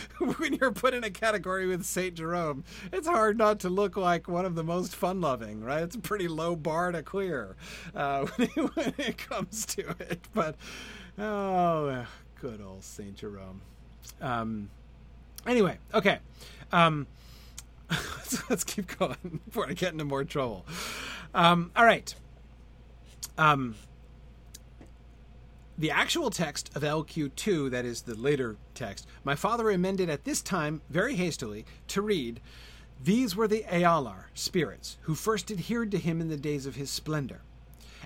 when 0.36 0.54
you're 0.54 0.72
put 0.72 0.94
in 0.94 1.04
a 1.04 1.10
category 1.10 1.66
with 1.66 1.84
Saint 1.84 2.14
Jerome, 2.14 2.64
it's 2.92 3.06
hard 3.06 3.38
not 3.38 3.60
to 3.60 3.68
look 3.68 3.96
like 3.96 4.28
one 4.28 4.44
of 4.44 4.54
the 4.54 4.64
most 4.64 4.94
fun-loving, 4.94 5.62
right? 5.62 5.82
It's 5.82 5.96
a 5.96 6.00
pretty 6.00 6.28
low 6.28 6.56
bar 6.56 6.92
to 6.92 7.02
clear 7.02 7.56
uh, 7.94 8.26
when, 8.36 8.48
it, 8.48 8.76
when, 8.76 8.94
it, 8.98 9.18
comes 9.18 9.66
to 9.66 9.88
it. 10.00 10.20
But 10.34 10.56
oh, 11.18 12.06
good 12.40 12.60
old 12.60 12.84
Saint 12.84 13.16
Jerome. 13.16 13.60
Um, 14.20 14.70
anyway, 15.46 15.78
okay. 15.94 16.18
Um, 16.72 17.06
let's, 17.90 18.50
let's, 18.50 18.64
keep 18.64 18.98
going 18.98 19.40
before 19.44 19.68
I 19.68 19.74
get 19.74 19.92
into 19.92 20.04
more 20.04 20.24
trouble. 20.24 20.64
Um, 21.34 21.70
all 21.76 21.84
right. 21.84 22.14
Um, 23.38 23.74
the 25.82 25.90
actual 25.90 26.30
text 26.30 26.70
of 26.76 26.82
LQ2, 26.82 27.68
that 27.72 27.84
is 27.84 28.02
the 28.02 28.14
later 28.14 28.56
text, 28.72 29.04
my 29.24 29.34
father 29.34 29.68
amended 29.68 30.08
at 30.08 30.22
this 30.22 30.40
time, 30.40 30.80
very 30.88 31.16
hastily, 31.16 31.66
to 31.88 32.00
read 32.00 32.40
These 33.02 33.34
were 33.34 33.48
the 33.48 33.64
Ealar, 33.64 34.26
spirits, 34.32 34.96
who 35.02 35.16
first 35.16 35.50
adhered 35.50 35.90
to 35.90 35.98
him 35.98 36.20
in 36.20 36.28
the 36.28 36.36
days 36.36 36.66
of 36.66 36.76
his 36.76 36.88
splendor, 36.88 37.40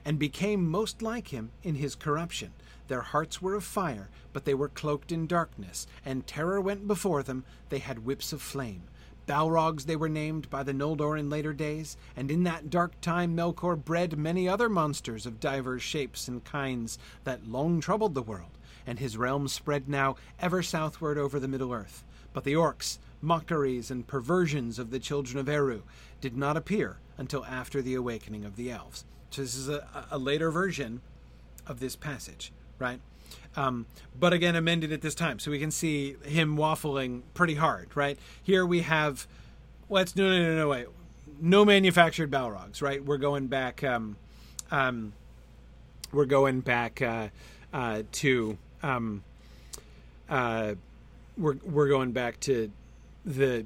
and 0.07 0.18
became 0.18 0.66
most 0.66 1.03
like 1.03 1.29
him 1.29 1.51
in 1.62 1.74
his 1.74 1.95
corruption. 1.95 2.55
Their 2.89 3.03
hearts 3.03 3.43
were 3.43 3.53
of 3.53 3.64
fire, 3.64 4.09
but 4.33 4.47
they 4.47 4.55
were 4.55 4.70
cloaked 4.70 5.12
in 5.12 5.27
darkness, 5.27 5.87
and 6.03 6.27
terror 6.27 6.62
went 6.62 6.89
before 6.89 7.22
them. 7.22 7.45
They 7.68 7.81
had 7.81 8.07
whips 8.07 8.33
of 8.33 8.41
flame. 8.41 8.85
Balrogs 9.27 9.85
they 9.85 9.97
were 9.97 10.09
named 10.09 10.49
by 10.51 10.62
the 10.62 10.72
Noldor 10.72 11.18
in 11.18 11.29
later 11.29 11.53
days, 11.53 11.97
and 12.16 12.31
in 12.31 12.45
that 12.45 12.70
dark 12.70 13.01
time 13.01 13.37
Melkor 13.37 13.77
bred 13.77 14.16
many 14.16 14.49
other 14.49 14.68
monsters 14.68 15.27
of 15.27 15.41
divers 15.41 15.83
shapes 15.83 16.29
and 16.29 16.45
kinds 16.45 16.99
that 17.24 17.49
long 17.49 17.81
troubled 17.81 18.14
the 18.14 18.22
world, 18.22 18.53
and 18.87 18.99
his 18.99 19.16
realm 19.16 19.49
spread 19.49 19.89
now 19.89 20.16
ever 20.39 20.62
southward 20.62 21.18
over 21.18 21.41
the 21.41 21.49
Middle 21.49 21.72
Earth. 21.72 22.05
But 22.33 22.45
the 22.45 22.55
orcs, 22.55 22.99
mockeries, 23.20 23.91
and 23.91 24.07
perversions 24.07 24.79
of 24.79 24.91
the 24.91 25.01
children 25.01 25.39
of 25.39 25.49
Eru 25.49 25.83
did 26.20 26.37
not 26.37 26.57
appear 26.57 26.99
until 27.18 27.45
after 27.47 27.83
the 27.83 27.95
awakening 27.95 28.45
of 28.45 28.57
the 28.57 28.70
elves. 28.70 29.05
So 29.31 29.43
this 29.43 29.57
is 29.57 29.68
a, 29.68 30.07
a 30.11 30.18
later 30.18 30.51
version 30.51 31.01
of 31.66 31.81
this 31.81 31.97
passage, 31.97 32.53
right? 32.79 33.01
Um, 33.57 33.86
but 34.18 34.32
again, 34.32 34.54
amended 34.54 34.92
at 34.92 35.00
this 35.00 35.14
time, 35.14 35.38
so 35.38 35.50
we 35.50 35.59
can 35.59 35.70
see 35.70 36.16
him 36.24 36.57
waffling 36.57 37.22
pretty 37.34 37.54
hard, 37.54 37.88
right? 37.94 38.18
Here 38.42 38.66
we 38.66 38.82
have, 38.82 39.26
let's 39.88 40.14
no 40.14 40.28
no 40.28 40.42
no 40.42 40.57
no 40.57 40.68
wait, 40.68 40.86
no 41.40 41.64
manufactured 41.64 42.30
Balrogs, 42.30 42.82
right? 42.82 43.02
We're 43.04 43.16
going 43.16 43.46
back, 43.46 43.82
um, 43.82 44.16
um, 44.70 45.12
we're 46.12 46.26
going 46.26 46.61
back 46.61 47.00
uh, 47.00 47.28
uh, 47.72 48.02
to, 48.12 48.59
um, 48.82 49.22
uh, 50.28 50.74
we're 51.39 51.56
we're 51.64 51.89
going 51.89 52.12
back 52.12 52.40
to 52.40 52.70
the 53.24 53.64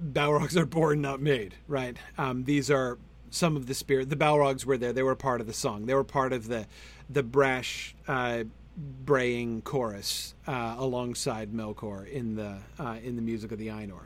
Balrogs 0.00 0.56
are 0.56 0.66
born, 0.66 1.00
not 1.00 1.20
made, 1.20 1.54
right? 1.68 1.96
Um, 2.18 2.44
these 2.44 2.70
are 2.70 2.98
some 3.30 3.56
of 3.56 3.66
the 3.66 3.74
spirit. 3.74 4.10
The 4.10 4.16
Balrogs 4.16 4.64
were 4.64 4.76
there; 4.76 4.92
they 4.92 5.02
were 5.02 5.14
part 5.14 5.40
of 5.40 5.46
the 5.46 5.52
song. 5.52 5.86
They 5.86 5.94
were 5.94 6.04
part 6.04 6.32
of 6.32 6.48
the 6.48 6.66
the 7.08 7.22
brash 7.22 7.94
uh, 8.08 8.44
braying 8.76 9.62
chorus 9.62 10.34
uh, 10.46 10.74
alongside 10.78 11.52
Melkor 11.52 12.08
in 12.08 12.36
the 12.36 12.58
uh, 12.78 12.96
in 13.02 13.16
the 13.16 13.22
music 13.22 13.52
of 13.52 13.58
the 13.58 13.68
Ainur. 13.68 14.02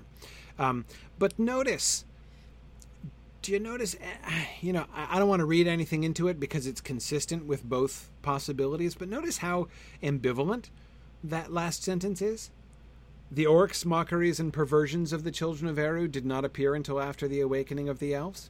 Um, 0.59 0.85
but 1.19 1.39
notice, 1.39 2.05
do 3.43 3.53
you 3.53 3.61
notice? 3.61 3.97
Eh, 4.01 4.45
you 4.61 4.73
know, 4.73 4.86
I 4.95 5.19
don't 5.19 5.28
want 5.28 5.40
to 5.40 5.47
read 5.47 5.66
anything 5.66 6.05
into 6.05 6.28
it 6.28 6.39
because 6.39 6.66
it's 6.66 6.81
consistent 6.81 7.47
with 7.47 7.65
both 7.65 8.11
possibilities. 8.23 8.95
But 8.95 9.09
notice 9.09 9.39
how 9.39 9.69
ambivalent 10.03 10.66
that 11.24 11.53
last 11.53 11.82
sentence 11.82 12.20
is. 12.20 12.51
The 13.31 13.45
orcs, 13.45 13.85
mockeries, 13.85 14.40
and 14.40 14.53
perversions 14.53 15.12
of 15.12 15.23
the 15.23 15.31
children 15.31 15.69
of 15.69 15.78
Eru 15.78 16.09
did 16.09 16.24
not 16.24 16.47
appear 16.47 16.74
until 16.74 16.99
after 16.99 17.28
the 17.28 17.40
awakening 17.40 17.89
of 17.89 17.99
the 17.99 18.15
elves. 18.15 18.49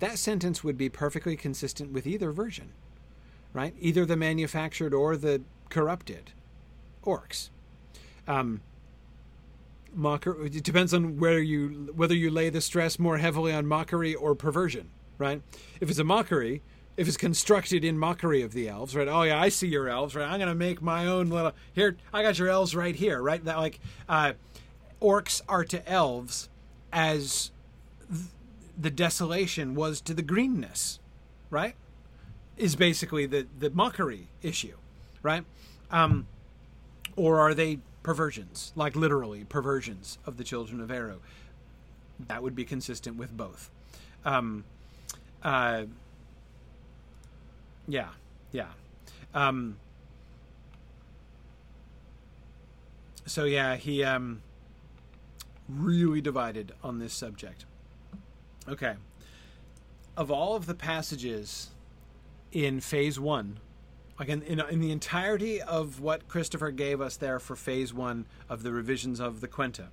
That 0.00 0.18
sentence 0.18 0.64
would 0.64 0.76
be 0.76 0.88
perfectly 0.88 1.36
consistent 1.36 1.92
with 1.92 2.06
either 2.06 2.32
version 2.32 2.72
right? 3.52 3.74
Either 3.80 4.04
the 4.04 4.16
manufactured 4.16 4.94
or 4.94 5.16
the 5.16 5.42
corrupted 5.68 6.32
orcs. 7.04 7.50
Um, 8.26 8.60
it 9.96 10.62
depends 10.62 10.92
on 10.92 11.18
where 11.18 11.40
you 11.40 11.92
whether 11.94 12.14
you 12.14 12.30
lay 12.30 12.50
the 12.50 12.60
stress 12.60 12.98
more 12.98 13.18
heavily 13.18 13.52
on 13.52 13.66
mockery 13.66 14.14
or 14.14 14.34
perversion, 14.34 14.90
right? 15.16 15.42
If 15.80 15.90
it's 15.90 15.98
a 15.98 16.04
mockery, 16.04 16.62
if 16.96 17.08
it's 17.08 17.16
constructed 17.16 17.84
in 17.84 17.98
mockery 17.98 18.42
of 18.42 18.52
the 18.52 18.68
elves, 18.68 18.94
right? 18.94 19.08
Oh 19.08 19.22
yeah, 19.22 19.40
I 19.40 19.48
see 19.48 19.68
your 19.68 19.88
elves, 19.88 20.14
right? 20.14 20.28
I'm 20.28 20.38
gonna 20.38 20.54
make 20.54 20.82
my 20.82 21.06
own 21.06 21.30
little 21.30 21.52
here. 21.72 21.96
I 22.12 22.22
got 22.22 22.38
your 22.38 22.48
elves 22.48 22.76
right 22.76 22.94
here, 22.94 23.22
right? 23.22 23.42
That 23.44 23.56
like 23.56 23.80
uh, 24.08 24.34
orcs 25.00 25.40
are 25.48 25.64
to 25.64 25.88
elves 25.88 26.48
as 26.92 27.50
th- 28.10 28.26
the 28.78 28.90
desolation 28.90 29.74
was 29.74 30.00
to 30.02 30.14
the 30.14 30.22
greenness, 30.22 31.00
right? 31.50 31.74
Is 32.58 32.76
basically 32.76 33.26
the 33.26 33.46
the 33.58 33.70
mockery 33.70 34.28
issue, 34.42 34.76
right? 35.22 35.44
Um, 35.90 36.26
or 37.16 37.40
are 37.40 37.54
they 37.54 37.78
perversions, 38.02 38.72
like 38.76 38.94
literally 38.94 39.44
perversions 39.44 40.18
of 40.26 40.36
the 40.36 40.44
children 40.44 40.80
of 40.80 40.90
Eru? 40.90 41.20
that 42.26 42.42
would 42.42 42.54
be 42.54 42.64
consistent 42.64 43.16
with 43.16 43.36
both. 43.36 43.70
Um, 44.24 44.64
uh, 45.42 45.84
yeah, 47.86 48.08
yeah. 48.52 48.68
Um, 49.34 49.76
so 53.26 53.44
yeah, 53.44 53.76
he 53.76 54.02
um, 54.02 54.42
really 55.68 56.20
divided 56.20 56.72
on 56.82 56.98
this 56.98 57.12
subject. 57.12 57.64
Okay. 58.68 58.94
Of 60.16 60.30
all 60.30 60.56
of 60.56 60.66
the 60.66 60.74
passages 60.74 61.70
in 62.52 62.80
phase 62.80 63.20
one, 63.20 63.58
like 64.18 64.28
in, 64.28 64.42
in, 64.42 64.60
in, 64.60 64.80
the 64.80 64.90
entirety 64.90 65.60
of 65.60 66.00
what 66.00 66.28
Christopher 66.28 66.70
gave 66.70 67.00
us 67.00 67.16
there 67.16 67.38
for 67.38 67.54
phase 67.54 67.94
one 67.94 68.26
of 68.48 68.62
the 68.62 68.72
revisions 68.72 69.20
of 69.20 69.40
the 69.40 69.48
Quenta, 69.48 69.88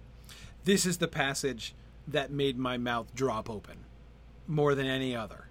this 0.63 0.85
is 0.85 0.97
the 0.97 1.07
passage 1.07 1.75
that 2.07 2.31
made 2.31 2.57
my 2.57 2.77
mouth 2.77 3.13
drop 3.13 3.49
open 3.49 3.85
more 4.47 4.75
than 4.75 4.85
any 4.85 5.15
other. 5.15 5.47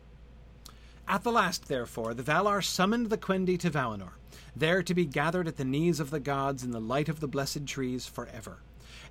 At 1.06 1.22
the 1.22 1.32
last, 1.32 1.68
therefore, 1.68 2.14
the 2.14 2.22
Valar 2.22 2.64
summoned 2.64 3.10
the 3.10 3.18
Quendi 3.18 3.58
to 3.58 3.70
Valinor, 3.70 4.12
there 4.56 4.82
to 4.82 4.94
be 4.94 5.04
gathered 5.04 5.46
at 5.46 5.56
the 5.56 5.64
knees 5.64 6.00
of 6.00 6.10
the 6.10 6.20
gods 6.20 6.64
in 6.64 6.70
the 6.70 6.80
light 6.80 7.08
of 7.08 7.20
the 7.20 7.28
blessed 7.28 7.66
trees 7.66 8.06
forever. 8.06 8.58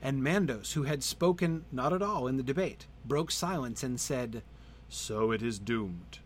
And 0.02 0.22
Mandos, 0.22 0.74
who 0.74 0.84
had 0.84 1.04
spoken 1.04 1.66
not 1.72 1.94
at 1.94 2.02
all 2.02 2.28
in 2.28 2.38
the 2.38 2.44
debate, 2.44 2.88
broke 3.06 3.32
silence 3.32 3.84
and 3.84 4.00
said, 4.00 4.42
So 4.90 5.32
it 5.32 5.44
is 5.44 5.60
doomed. 5.60 6.20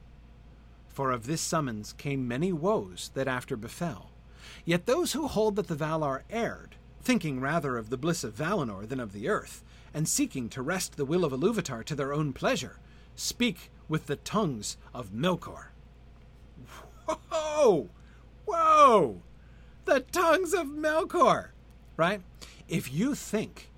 For 0.97 1.11
of 1.11 1.27
this 1.27 1.41
summons 1.41 1.93
came 1.93 2.27
many 2.27 2.51
woes 2.51 3.11
that 3.13 3.27
after 3.27 3.55
befell. 3.55 4.09
Yet 4.65 4.87
those 4.87 5.13
who 5.13 5.27
hold 5.27 5.55
that 5.57 5.67
the 5.67 5.75
Valar 5.75 6.23
erred, 6.27 6.73
thinking 7.03 7.39
rather 7.39 7.77
of 7.77 7.91
the 7.91 7.97
bliss 7.97 8.23
of 8.23 8.33
Valinor 8.33 8.89
than 8.89 8.99
of 8.99 9.13
the 9.13 9.29
earth, 9.29 9.63
and 9.93 10.09
seeking 10.09 10.49
to 10.49 10.63
wrest 10.63 10.97
the 10.97 11.05
will 11.05 11.23
of 11.23 11.33
Iluvatar 11.33 11.85
to 11.85 11.93
their 11.93 12.15
own 12.15 12.33
pleasure, 12.33 12.79
speak 13.15 13.69
with 13.87 14.07
the 14.07 14.15
tongues 14.15 14.75
of 14.91 15.11
Melkor. 15.11 15.65
Whoa! 17.05 17.89
Whoa! 18.45 19.21
The 19.85 19.99
tongues 19.99 20.55
of 20.55 20.65
Melkor! 20.65 21.49
Right? 21.95 22.23
If 22.67 22.91
you 22.91 23.13
think 23.13 23.69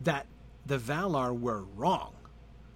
that 0.00 0.28
the 0.64 0.78
Valar 0.78 1.36
were 1.36 1.64
wrong, 1.74 2.14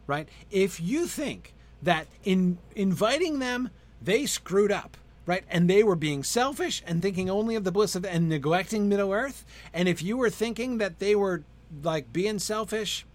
right? 0.08 0.28
If 0.50 0.80
you 0.80 1.06
think 1.06 1.54
that 1.80 2.08
in 2.24 2.58
inviting 2.74 3.38
them, 3.38 3.70
they 4.04 4.26
screwed 4.26 4.72
up, 4.72 4.96
right? 5.26 5.44
And 5.48 5.68
they 5.68 5.82
were 5.82 5.96
being 5.96 6.22
selfish 6.22 6.82
and 6.86 7.00
thinking 7.02 7.30
only 7.30 7.54
of 7.54 7.64
the 7.64 7.72
bliss 7.72 7.94
of 7.94 8.04
and 8.04 8.28
neglecting 8.28 8.88
Middle 8.88 9.12
Earth, 9.12 9.44
and 9.72 9.88
if 9.88 10.02
you 10.02 10.16
were 10.16 10.30
thinking 10.30 10.78
that 10.78 10.98
they 10.98 11.14
were 11.14 11.44
like 11.82 12.12
being 12.12 12.38
selfish, 12.38 13.06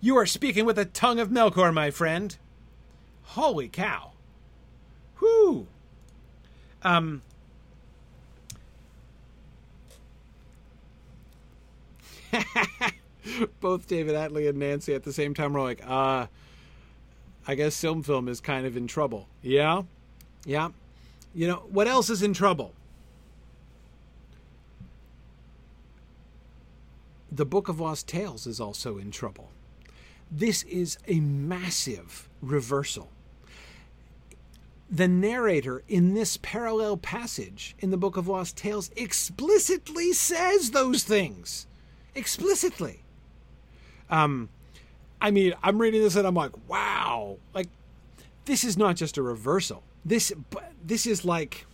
you 0.00 0.16
are 0.16 0.26
speaking 0.26 0.64
with 0.64 0.76
the 0.76 0.84
tongue 0.84 1.18
of 1.18 1.28
Melkor, 1.28 1.72
my 1.72 1.90
friend. 1.90 2.36
Holy 3.22 3.68
cow. 3.68 4.12
Whoo. 5.20 5.66
Um 6.82 7.22
Both 13.60 13.86
David 13.86 14.14
Atlee 14.14 14.48
and 14.48 14.58
Nancy 14.58 14.94
at 14.94 15.02
the 15.02 15.12
same 15.12 15.34
time 15.34 15.52
were 15.52 15.60
like, 15.60 15.82
uh 15.86 16.26
I 17.46 17.54
guess 17.54 17.74
Silm 17.74 18.02
Film 18.02 18.28
is 18.28 18.40
kind 18.40 18.66
of 18.66 18.76
in 18.76 18.86
trouble. 18.86 19.28
Yeah? 19.42 19.82
Yeah. 20.44 20.70
You 21.34 21.46
know, 21.46 21.62
what 21.70 21.86
else 21.86 22.10
is 22.10 22.22
in 22.22 22.32
trouble? 22.32 22.72
The 27.30 27.44
Book 27.44 27.68
of 27.68 27.78
Lost 27.78 28.08
Tales 28.08 28.46
is 28.46 28.60
also 28.60 28.98
in 28.98 29.10
trouble. 29.10 29.50
This 30.30 30.64
is 30.64 30.98
a 31.06 31.20
massive 31.20 32.28
reversal 32.42 33.10
the 34.90 35.06
narrator 35.06 35.84
in 35.88 36.14
this 36.14 36.36
parallel 36.38 36.96
passage 36.96 37.76
in 37.78 37.90
the 37.90 37.96
Book 37.96 38.16
of 38.16 38.26
Lost 38.26 38.56
Tales 38.56 38.90
explicitly 38.96 40.12
says 40.12 40.72
those 40.72 41.04
things. 41.04 41.68
Explicitly. 42.14 43.04
Um, 44.10 44.48
I 45.20 45.30
mean, 45.30 45.54
I'm 45.62 45.80
reading 45.80 46.02
this 46.02 46.16
and 46.16 46.26
I'm 46.26 46.34
like, 46.34 46.52
wow, 46.68 47.38
like 47.54 47.68
this 48.46 48.64
is 48.64 48.76
not 48.76 48.96
just 48.96 49.16
a 49.16 49.22
reversal. 49.22 49.84
This, 50.04 50.32
this 50.84 51.06
is 51.06 51.24
like, 51.24 51.66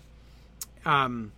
um, 0.84 1.32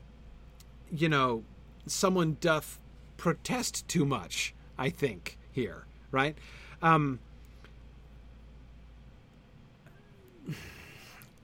you 0.91 1.09
know, 1.09 1.45
someone 1.87 2.37
doth 2.41 2.79
protest 3.17 3.87
too 3.89 4.05
much. 4.05 4.55
I 4.79 4.91
think 4.91 5.39
here, 5.53 5.85
right? 6.13 6.37
Um, 6.81 7.19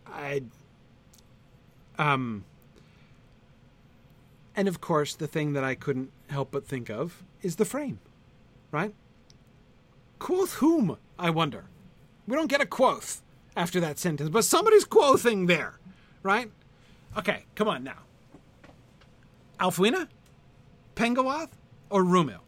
I 0.06 0.42
um 1.98 2.44
and 4.54 4.68
of 4.68 4.80
course 4.80 5.16
the 5.16 5.26
thing 5.26 5.52
that 5.54 5.64
I 5.64 5.74
couldn't 5.74 6.12
help 6.28 6.52
but 6.52 6.66
think 6.66 6.88
of 6.88 7.24
is 7.42 7.56
the 7.56 7.64
frame. 7.64 7.98
Right? 8.70 8.94
Quoth 10.18 10.54
whom, 10.54 10.96
I 11.18 11.30
wonder. 11.30 11.66
We 12.26 12.36
don't 12.36 12.48
get 12.48 12.60
a 12.60 12.66
quoth 12.66 13.22
after 13.56 13.80
that 13.80 13.98
sentence, 13.98 14.30
but 14.30 14.44
somebody's 14.44 14.84
quoting 14.84 15.46
there, 15.46 15.78
right? 16.22 16.50
Okay, 17.16 17.44
come 17.54 17.68
on 17.68 17.84
now. 17.84 17.98
Ælfwine? 19.60 20.08
Pengolodh? 20.96 21.50
Or 21.90 22.02
Rumil? 22.02 22.40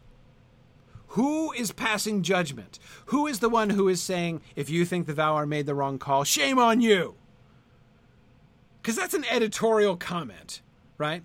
Who 1.09 1.51
is 1.53 1.71
passing 1.71 2.21
judgment? 2.21 2.79
Who 3.07 3.27
is 3.27 3.39
the 3.39 3.49
one 3.49 3.71
who 3.71 3.87
is 3.87 4.01
saying, 4.01 4.41
if 4.55 4.69
you 4.69 4.85
think 4.85 5.07
the 5.07 5.13
Valar 5.13 5.47
made 5.47 5.65
the 5.65 5.73
wrong 5.73 5.97
call, 5.97 6.23
shame 6.23 6.59
on 6.59 6.81
you? 6.81 7.15
Because 8.81 8.95
that's 8.95 9.13
an 9.13 9.25
editorial 9.29 9.95
comment, 9.95 10.61
right? 10.97 11.23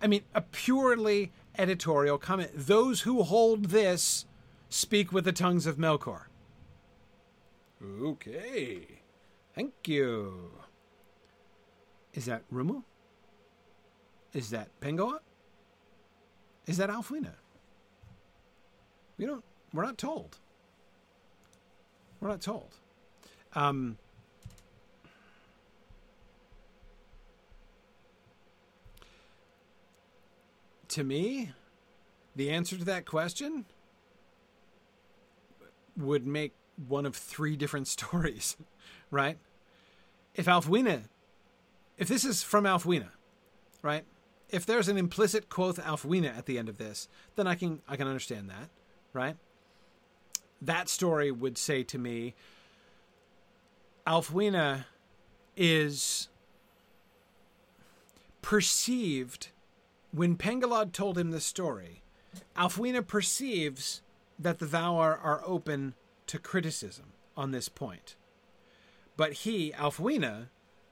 I 0.00 0.06
mean, 0.06 0.22
a 0.34 0.42
purely 0.42 1.32
editorial 1.58 2.18
comment. 2.18 2.50
Those 2.54 3.00
who 3.02 3.22
hold 3.22 3.66
this 3.66 4.26
speak 4.68 5.12
with 5.12 5.24
the 5.24 5.32
tongues 5.32 5.66
of 5.66 5.76
Melkor. 5.76 6.27
Okay. 7.82 8.86
Thank 9.54 9.72
you. 9.86 10.50
Is 12.14 12.24
that 12.26 12.42
Rumil? 12.52 12.82
Is 14.32 14.50
that 14.50 14.68
Pengolodh? 14.80 15.20
Is 16.66 16.76
that 16.76 16.90
Ælfwine? 16.90 17.32
We 19.16 19.26
don't. 19.26 19.44
We're 19.72 19.84
not 19.84 19.98
told. 19.98 20.38
We're 22.20 22.28
not 22.28 22.40
told. 22.40 22.74
Um, 23.54 23.96
to 30.88 31.04
me, 31.04 31.52
the 32.36 32.50
answer 32.50 32.76
to 32.76 32.84
that 32.84 33.06
question 33.06 33.64
would 35.96 36.26
make 36.26 36.52
one 36.86 37.06
of 37.06 37.16
three 37.16 37.56
different 37.56 37.88
stories, 37.96 38.56
right? 39.10 39.38
If 40.34 40.46
Ælfwine, 40.46 41.04
if 41.96 42.08
this 42.08 42.24
is 42.24 42.42
from 42.42 42.64
Ælfwine, 42.64 43.08
right? 43.82 44.04
If 44.50 44.64
there's 44.64 44.88
an 44.88 44.96
implicit 44.96 45.48
quoth 45.48 45.78
Ælfwine 45.78 46.36
at 46.36 46.46
the 46.46 46.58
end 46.58 46.68
of 46.68 46.78
this, 46.78 47.08
then 47.36 47.46
I 47.46 47.54
can 47.54 47.82
I 47.88 47.96
can 47.96 48.06
understand 48.06 48.48
that, 48.50 48.70
right? 49.12 49.36
That 50.62 50.88
story 50.88 51.30
would 51.30 51.58
say 51.58 51.82
to 51.84 51.98
me, 51.98 52.34
Ælfwine 54.06 54.84
is 55.56 56.28
perceived 58.42 59.48
when 60.12 60.36
Pengolodh 60.36 60.92
told 60.92 61.18
him 61.18 61.30
the 61.30 61.40
story, 61.40 62.02
Ælfwine 62.56 63.06
perceives 63.06 64.02
that 64.38 64.58
the 64.58 64.66
Valar 64.66 65.18
are 65.22 65.42
open 65.44 65.94
to 66.28 66.38
criticism 66.38 67.12
on 67.36 67.50
this 67.50 67.68
point. 67.68 68.16
But 69.16 69.32
he, 69.32 69.72
Ælfwine, 69.72 70.48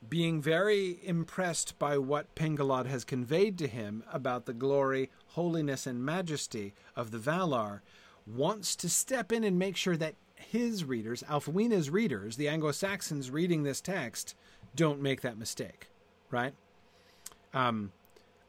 being 0.08 0.42
very 0.42 1.00
impressed 1.02 1.78
by 1.78 1.98
what 1.98 2.34
Pengolodh 2.34 2.86
has 2.86 3.04
conveyed 3.04 3.58
to 3.58 3.66
him 3.66 4.02
about 4.12 4.46
the 4.46 4.52
glory, 4.52 5.10
holiness, 5.28 5.86
and 5.86 6.04
majesty 6.04 6.74
of 6.94 7.10
the 7.10 7.18
Valar, 7.18 7.80
wants 8.26 8.76
to 8.76 8.88
step 8.88 9.32
in 9.32 9.44
and 9.44 9.58
make 9.58 9.76
sure 9.76 9.96
that 9.96 10.16
his 10.34 10.84
readers, 10.84 11.22
Ælfwine's 11.28 11.90
readers, 11.90 12.36
the 12.36 12.48
Anglo 12.48 12.72
Saxons 12.72 13.30
reading 13.30 13.62
this 13.62 13.80
text, 13.80 14.34
don't 14.74 15.00
make 15.00 15.22
that 15.22 15.38
mistake, 15.38 15.88
right? 16.30 16.54
Um, 17.54 17.92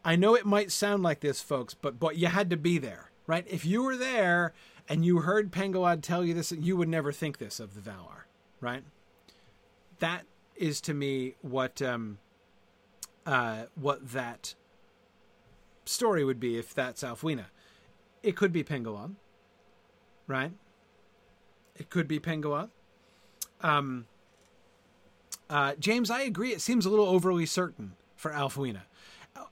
I 0.03 0.15
know 0.15 0.35
it 0.35 0.45
might 0.45 0.71
sound 0.71 1.03
like 1.03 1.21
this, 1.21 1.41
folks, 1.41 1.73
but 1.73 1.99
but 1.99 2.17
you 2.17 2.27
had 2.27 2.49
to 2.49 2.57
be 2.57 2.77
there, 2.77 3.11
right? 3.25 3.45
If 3.47 3.65
you 3.65 3.83
were 3.83 3.97
there 3.97 4.53
and 4.89 5.05
you 5.05 5.19
heard 5.19 5.51
Pengolodh 5.51 6.01
tell 6.01 6.23
you 6.23 6.33
this, 6.33 6.51
and 6.51 6.63
you 6.63 6.77
would 6.77 6.89
never 6.89 7.11
think 7.11 7.37
this 7.37 7.59
of 7.59 7.75
the 7.75 7.81
Valar, 7.81 8.25
right? 8.61 8.83
That 9.99 10.25
is 10.55 10.81
to 10.81 10.93
me 10.93 11.35
what 11.41 11.81
um, 11.81 12.19
uh, 13.25 13.63
what 13.75 14.11
that 14.11 14.55
story 15.85 16.23
would 16.23 16.39
be 16.39 16.57
if 16.57 16.73
that's 16.73 17.03
Ælfwine. 17.03 17.45
It 18.23 18.35
could 18.35 18.51
be 18.51 18.63
Penglod, 18.63 19.15
right? 20.25 20.51
It 21.75 21.89
could 21.89 22.07
be 22.07 22.19
Pengolodh. 22.19 22.69
Um, 23.61 24.05
uh, 25.49 25.73
James, 25.79 26.09
I 26.09 26.21
agree. 26.21 26.51
It 26.51 26.61
seems 26.61 26.85
a 26.85 26.89
little 26.89 27.07
overly 27.07 27.45
certain 27.45 27.93
for 28.15 28.31
Ælfwine. 28.31 28.81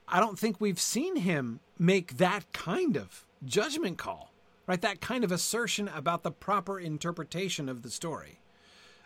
I 0.08 0.20
don't 0.20 0.38
think 0.38 0.60
we've 0.60 0.80
seen 0.80 1.16
him 1.16 1.60
make 1.78 2.18
that 2.18 2.52
kind 2.52 2.96
of 2.96 3.24
judgment 3.44 3.98
call, 3.98 4.32
right? 4.66 4.80
That 4.80 5.00
kind 5.00 5.24
of 5.24 5.32
assertion 5.32 5.88
about 5.88 6.22
the 6.22 6.30
proper 6.30 6.78
interpretation 6.78 7.68
of 7.68 7.82
the 7.82 7.90
story. 7.90 8.40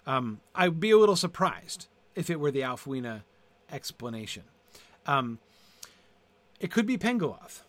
Um, 0.07 0.41
I'd 0.55 0.81
be 0.81 0.91
a 0.91 0.99
little 0.99 1.17
surprised 1.17 1.87
if 2.15 2.31
it 2.31 2.41
were 2.41 2.51
the 2.51 2.61
Ælfwine 2.61 3.23
explanation. 3.71 4.45
Um, 5.07 5.39
it 6.59 6.71
could 6.71 6.87
be 6.87 6.99
Pengolodh. 6.99 7.63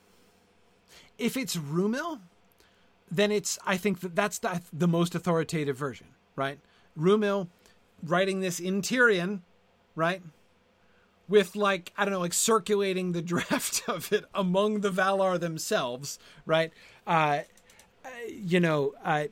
If 1.17 1.37
it's 1.37 1.55
Rumil, 1.55 2.19
then 3.09 3.31
it's 3.31 3.59
I 3.65 3.77
think 3.77 3.99
that 3.99 4.15
that's 4.15 4.39
the, 4.39 4.61
the 4.71 4.87
most 4.87 5.13
authoritative 5.15 5.77
version, 5.77 6.07
right? 6.35 6.59
Rumil 6.97 7.47
writing 8.03 8.39
this 8.39 8.59
in 8.59 8.81
Tirion, 8.81 9.41
right? 9.95 10.21
With 11.27 11.55
like 11.55 11.93
I 11.97 12.05
don't 12.05 12.13
know, 12.13 12.19
like 12.19 12.33
circulating 12.33 13.11
the 13.11 13.21
draft 13.33 13.83
of 13.87 14.11
it 14.11 14.25
among 14.33 14.81
the 14.81 14.91
Valar 14.91 15.39
themselves, 15.39 16.17
right? 16.45 16.71
Uh, 17.05 17.41
you 18.27 18.59
know, 18.59 18.93
uh, 19.03 19.25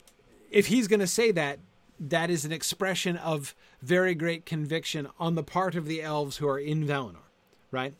if 0.52 0.68
he's 0.68 0.88
going 0.88 1.00
to 1.00 1.08
say 1.08 1.32
that, 1.32 1.60
that 2.00 2.30
is 2.30 2.46
an 2.46 2.52
expression 2.52 3.18
of 3.18 3.56
very 3.82 4.16
great 4.16 4.46
conviction 4.46 5.08
on 5.20 5.36
the 5.36 5.44
part 5.44 5.76
of 5.76 5.86
the 5.86 6.02
elves 6.02 6.38
who 6.38 6.48
are 6.48 6.60
in 6.60 6.86
Valinor, 6.86 7.28
right? 7.72 7.94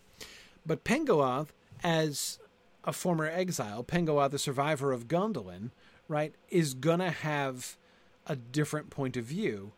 But 0.66 0.84
Pengolodh, 0.84 1.50
as 1.84 2.40
a 2.84 2.94
former 2.94 3.26
exile, 3.26 3.84
Pengolodh, 3.84 4.32
the 4.32 4.40
survivor 4.40 4.92
of 4.92 5.08
Gondolin, 5.08 5.72
right, 6.08 6.34
is 6.50 6.74
gonna 6.74 7.12
have 7.12 7.78
a 8.26 8.36
different 8.36 8.90
point 8.90 9.18
of 9.18 9.26
view 9.26 9.74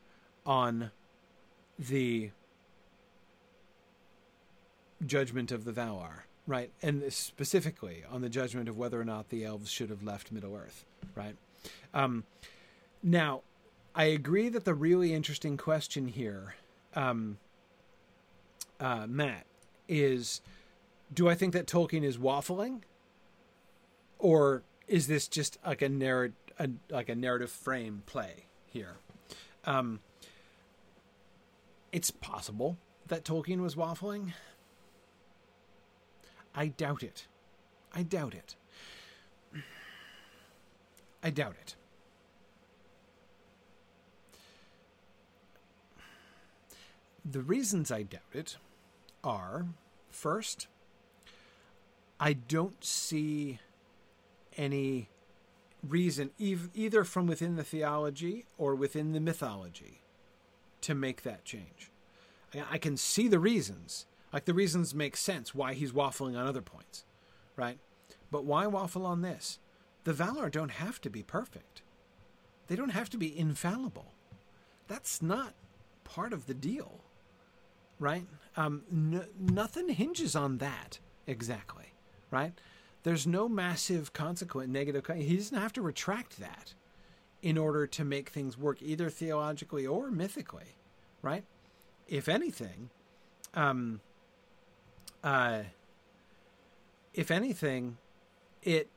on 0.45 0.91
the 1.79 2.31
judgment 5.05 5.51
of 5.51 5.65
the 5.65 5.71
Valar, 5.71 6.23
right? 6.51 6.69
And 6.81 7.01
specifically 7.13 8.03
on 8.11 8.21
the 8.21 8.27
judgment 8.27 8.67
of 8.67 8.77
whether 8.77 8.99
or 8.99 9.05
not 9.05 9.29
the 9.29 9.45
elves 9.45 9.71
should 9.71 9.89
have 9.89 10.03
left 10.03 10.33
Middle 10.33 10.53
Earth, 10.53 10.83
right? 11.15 11.37
Um, 11.93 12.25
now, 13.01 13.41
I 13.95 14.03
agree 14.05 14.49
that 14.49 14.65
the 14.65 14.73
really 14.73 15.13
interesting 15.13 15.55
question 15.55 16.09
here, 16.09 16.55
um, 16.93 17.37
uh, 18.81 19.07
Matt, 19.07 19.45
is 19.87 20.41
do 21.13 21.29
I 21.29 21.35
think 21.35 21.53
that 21.53 21.67
Tolkien 21.67 22.03
is 22.03 22.17
waffling? 22.17 22.81
Or 24.19 24.63
is 24.89 25.07
this 25.07 25.29
just 25.29 25.57
like 25.65 25.81
a 25.81 25.87
narrative, 25.87 26.35
like 26.89 27.07
a 27.07 27.15
narrative 27.15 27.49
frame 27.49 28.03
play 28.05 28.47
here? 28.65 28.97
Um, 29.63 30.01
it's 31.93 32.11
possible 32.11 32.77
that 33.07 33.23
Tolkien 33.23 33.61
was 33.61 33.75
waffling. 33.75 34.33
I 36.53 36.67
doubt 36.67 37.03
it. 37.03 37.27
I 37.93 38.03
doubt 38.03 38.33
it. 38.33 38.55
I 41.23 41.29
doubt 41.29 41.55
it. 41.61 41.75
The 47.23 47.41
reasons 47.41 47.91
I 47.91 48.01
doubt 48.01 48.21
it 48.33 48.57
are 49.23 49.67
first, 50.09 50.67
I 52.19 52.33
don't 52.33 52.83
see 52.83 53.59
any 54.57 55.09
reason, 55.87 56.31
either 56.39 57.03
from 57.03 57.27
within 57.27 57.55
the 57.55 57.63
theology 57.63 58.45
or 58.57 58.73
within 58.75 59.13
the 59.13 59.19
mythology, 59.19 60.01
to 60.81 60.95
make 60.95 61.21
that 61.21 61.45
change. 61.45 61.91
I 62.69 62.77
can 62.79 62.97
see 62.97 63.27
the 63.27 63.39
reasons. 63.39 64.07
Like 64.31 64.45
the 64.45 64.53
reasons 64.53 64.95
make 64.95 65.17
sense 65.17 65.53
why 65.53 65.73
he's 65.73 65.91
waffling 65.91 66.37
on 66.37 66.47
other 66.47 66.61
points, 66.61 67.05
right? 67.55 67.79
But 68.29 68.45
why 68.45 68.67
waffle 68.67 69.05
on 69.05 69.21
this? 69.21 69.59
The 70.03 70.13
Valar 70.13 70.49
don't 70.49 70.71
have 70.71 71.01
to 71.01 71.09
be 71.09 71.21
perfect. 71.21 71.81
They 72.67 72.75
don't 72.75 72.89
have 72.89 73.09
to 73.11 73.17
be 73.17 73.37
infallible. 73.37 74.13
That's 74.87 75.21
not 75.21 75.53
part 76.03 76.33
of 76.33 76.47
the 76.47 76.53
deal 76.53 77.01
right? 78.01 78.25
Um, 78.57 78.81
n- 78.91 79.27
nothing 79.39 79.87
hinges 79.87 80.35
on 80.35 80.57
that 80.57 80.99
exactly, 81.27 81.93
right? 82.31 82.51
There's 83.03 83.25
no 83.25 83.47
massive 83.47 84.11
consequent 84.11 84.69
negative. 84.69 85.05
he 85.15 85.37
doesn't 85.37 85.57
have 85.57 85.71
to 85.73 85.81
retract 85.81 86.39
that 86.39 86.73
in 87.41 87.57
order 87.57 87.87
to 87.87 88.03
make 88.03 88.29
things 88.29 88.57
work, 88.57 88.81
either 88.81 89.09
theologically 89.09 89.87
or 89.87 90.11
mythically, 90.11 90.75
right? 91.21 91.45
If 92.07 92.27
anything, 92.27 92.89
um, 93.53 94.01
uh, 95.23 95.59
if 97.13 97.31
anything, 97.31 97.97
it 98.63 98.89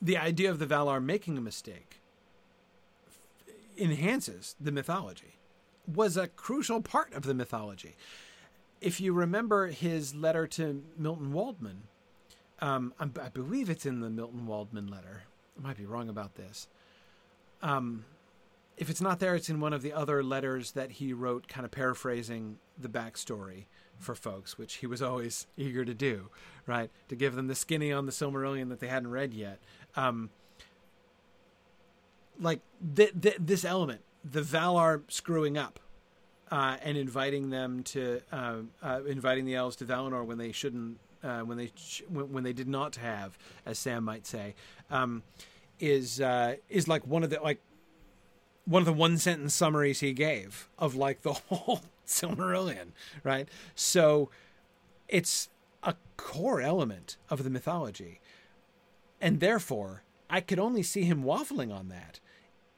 the 0.00 0.16
idea 0.16 0.50
of 0.50 0.58
the 0.58 0.66
Valar 0.66 1.02
making 1.02 1.38
a 1.38 1.40
mistake 1.40 2.00
enhances 3.78 4.56
the 4.60 4.72
mythology 4.72 5.38
was 5.86 6.16
a 6.16 6.28
crucial 6.28 6.80
part 6.80 7.12
of 7.12 7.22
the 7.22 7.34
mythology. 7.34 7.96
If 8.80 9.00
you 9.00 9.12
remember 9.12 9.68
his 9.68 10.14
letter 10.14 10.46
to 10.48 10.82
Milton 10.98 11.32
Waldman, 11.32 11.84
um, 12.60 12.92
I, 12.98 13.06
believe 13.06 13.70
it's 13.70 13.86
in 13.86 14.00
the 14.00 14.10
Milton 14.10 14.46
Waldman 14.46 14.88
letter. 14.88 15.22
I 15.58 15.62
might 15.62 15.76
be 15.76 15.86
wrong 15.86 16.08
about 16.08 16.34
this. 16.34 16.68
Um, 17.60 18.04
if 18.82 18.90
it's 18.90 19.00
not 19.00 19.20
there, 19.20 19.36
it's 19.36 19.48
in 19.48 19.60
one 19.60 19.72
of 19.72 19.82
the 19.82 19.92
other 19.92 20.24
letters 20.24 20.72
that 20.72 20.90
he 20.90 21.12
wrote, 21.12 21.46
kind 21.46 21.64
of 21.64 21.70
paraphrasing 21.70 22.58
the 22.76 22.88
backstory 22.88 23.66
for 24.00 24.16
folks, 24.16 24.58
which 24.58 24.74
he 24.74 24.88
was 24.88 25.00
always 25.00 25.46
eager 25.56 25.84
to 25.84 25.94
do, 25.94 26.30
right? 26.66 26.90
To 27.08 27.14
give 27.14 27.36
them 27.36 27.46
the 27.46 27.54
skinny 27.54 27.92
on 27.92 28.06
the 28.06 28.12
Silmarillion 28.12 28.70
that 28.70 28.80
they 28.80 28.88
hadn't 28.88 29.12
read 29.12 29.34
yet. 29.34 29.60
Um, 29.94 30.30
like 32.40 32.58
th- 32.96 33.12
th- 33.20 33.36
this 33.38 33.64
element 33.64 34.00
the 34.24 34.40
Valar 34.40 35.02
screwing 35.06 35.56
up 35.56 35.78
uh, 36.50 36.76
and 36.82 36.96
inviting 36.96 37.50
them 37.50 37.84
to 37.84 38.20
uh, 38.32 38.56
uh, 38.82 39.00
inviting 39.06 39.44
the 39.44 39.54
elves 39.54 39.76
to 39.76 39.84
Valinor 39.84 40.26
when 40.26 40.38
they 40.38 40.50
shouldn't, 40.50 40.98
uh, 41.22 41.42
when 41.42 41.56
they 41.56 41.70
sh- 41.76 42.02
when 42.08 42.42
they 42.42 42.52
did 42.52 42.68
not 42.68 42.96
have, 42.96 43.38
as 43.64 43.78
Sam 43.78 44.02
might 44.02 44.26
say, 44.26 44.56
um, 44.90 45.22
is 45.78 46.20
uh, 46.20 46.56
is 46.68 46.88
like 46.88 47.06
one 47.06 47.22
of 47.22 47.30
the 47.30 47.38
like 47.40 47.60
one 48.64 48.82
of 48.82 48.86
the 48.86 48.92
one 48.92 49.18
sentence 49.18 49.54
summaries 49.54 50.00
he 50.00 50.12
gave 50.12 50.68
of 50.78 50.94
like 50.94 51.22
the 51.22 51.32
whole 51.48 51.82
Silmarillion, 52.06 52.88
right? 53.22 53.48
So 53.74 54.30
it's 55.08 55.48
a 55.82 55.94
core 56.16 56.60
element 56.60 57.16
of 57.30 57.44
the 57.44 57.50
mythology, 57.50 58.20
and 59.20 59.40
therefore 59.40 60.02
I 60.28 60.40
could 60.40 60.58
only 60.58 60.82
see 60.82 61.04
him 61.04 61.24
waffling 61.24 61.72
on 61.72 61.88
that 61.88 62.20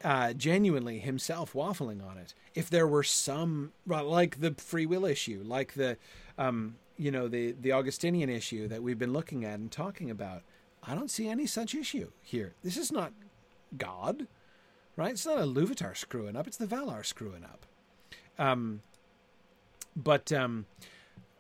uh, 0.05 0.35
genuinely 0.35 0.99
himself 0.99 1.55
waffling 1.55 2.07
on 2.07 2.19
it. 2.19 2.35
If 2.55 2.69
there 2.69 2.87
were 2.87 3.03
some 3.03 3.73
like 3.87 4.41
the 4.41 4.55
free 4.59 4.87
will 4.87 5.07
issue, 5.07 5.43
like 5.45 5.75
the 5.75 5.97
um, 6.37 6.77
you 6.97 7.11
know 7.11 7.27
the 7.27 7.53
the 7.53 7.73
Augustinian 7.73 8.29
issue 8.29 8.69
that 8.69 8.83
we've 8.83 8.99
been 8.99 9.13
looking 9.13 9.45
at 9.45 9.59
and 9.59 9.73
talking 9.73 10.11
about, 10.11 10.43
I 10.83 10.95
don't 10.95 11.11
see 11.11 11.29
any 11.29 11.47
such 11.47 11.75
issue 11.75 12.11
here. 12.23 12.55
This 12.63 12.77
is 12.77 12.93
not 12.93 13.13
God, 13.77 14.29
right? 14.97 15.13
It's 15.13 15.27
not 15.27 15.39
a 15.39 15.43
Iluvatar 15.43 15.97
screwing 15.97 16.37
up. 16.37 16.47
It's 16.47 16.57
the 16.57 16.67
Valar 16.67 17.05
screwing 17.05 17.45
up. 17.45 17.67
Um, 18.39 18.83
but 19.97 20.33
um, 20.33 20.67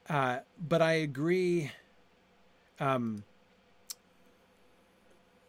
uh, 0.09 0.39
but 0.59 0.83
I 0.83 0.93
agree. 0.93 1.73
Um, 2.81 3.25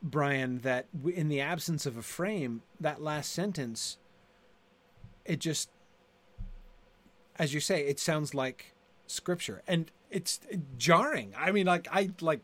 Brian, 0.02 0.60
that 0.60 0.86
in 1.16 1.30
the 1.30 1.42
absence 1.42 1.86
of 1.88 1.98
a 1.98 2.04
frame, 2.04 2.62
that 2.80 3.02
last 3.02 3.32
sentence, 3.32 3.98
it 5.26 5.40
just, 5.40 5.70
as 7.40 7.56
you 7.56 7.60
say, 7.60 7.88
it 7.88 8.00
sounds 8.00 8.36
like 8.36 8.76
scripture, 9.08 9.64
and 9.68 9.92
it's 10.12 10.40
jarring. 10.78 11.34
I 11.36 11.52
mean, 11.52 11.66
like 11.66 11.88
I 11.92 12.12
like 12.22 12.42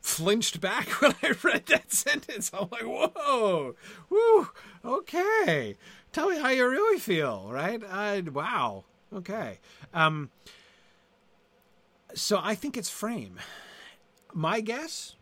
flinched 0.00 0.60
back 0.60 0.88
when 1.02 1.14
I 1.22 1.34
read 1.42 1.66
that 1.66 1.92
sentence. 1.92 2.50
I'm 2.52 2.68
like, 2.70 2.82
whoa, 2.82 3.74
whoo, 4.08 4.48
okay. 4.84 5.76
Tell 6.12 6.30
me 6.30 6.38
how 6.38 6.48
you 6.48 6.68
really 6.68 6.98
feel, 6.98 7.48
right? 7.50 7.82
I, 7.84 8.20
wow, 8.20 8.84
okay. 9.12 9.58
Um, 9.92 10.30
so 12.14 12.40
I 12.42 12.54
think 12.54 12.76
it's 12.76 12.90
frame. 12.90 13.38
My 14.32 14.60
guess 14.60 15.16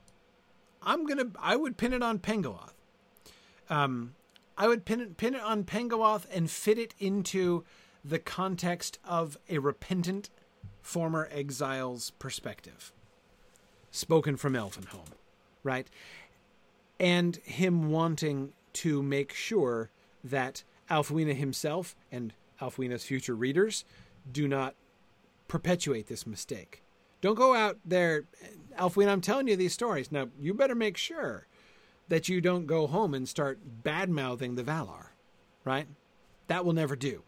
I'm 0.82 1.04
gonna 1.04 1.26
I 1.40 1.56
would 1.56 1.76
pin 1.76 1.92
it 1.92 2.02
on 2.02 2.18
Pengolodh. 2.20 2.70
Um, 3.68 4.14
I 4.56 4.68
would 4.68 4.84
pin 4.84 5.00
it 5.00 5.16
pin 5.16 5.34
it 5.34 5.42
on 5.42 5.64
Pengolodh 5.64 6.26
and 6.32 6.50
fit 6.50 6.78
it 6.78 6.94
into 6.98 7.64
the 8.04 8.18
context 8.20 8.98
of 9.04 9.36
a 9.48 9.58
repentant 9.58 10.30
former 10.80 11.28
exile's 11.32 12.10
perspective, 12.10 12.92
spoken 13.96 14.36
from 14.36 14.54
Elvenhome, 14.54 15.12
right? 15.62 15.88
and 16.98 17.36
him 17.36 17.90
wanting 17.90 18.52
to 18.72 19.02
make 19.02 19.32
sure 19.32 19.90
that 20.24 20.64
Ælfwine 20.90 21.34
himself 21.34 21.96
and 22.10 22.32
Ælfwine's 22.60 23.04
future 23.04 23.34
readers 23.34 23.84
do 24.30 24.48
not 24.48 24.74
perpetuate 25.48 26.06
this 26.06 26.26
mistake. 26.26 26.82
Don't 27.20 27.34
go 27.34 27.54
out 27.54 27.78
there, 27.84 28.24
Ælfwine, 28.78 29.08
I'm 29.08 29.20
telling 29.20 29.48
you 29.48 29.56
these 29.56 29.72
stories. 29.72 30.10
Now, 30.10 30.28
you 30.38 30.54
better 30.54 30.74
make 30.74 30.96
sure 30.96 31.46
that 32.08 32.28
you 32.28 32.40
don't 32.40 32.66
go 32.66 32.86
home 32.86 33.14
and 33.14 33.28
start 33.28 33.58
bad 33.82 34.08
mouthing 34.08 34.54
the 34.54 34.62
Valar, 34.62 35.08
right? 35.64 35.86
That 36.46 36.64
will 36.64 36.72
never 36.72 36.96
do. 36.96 37.22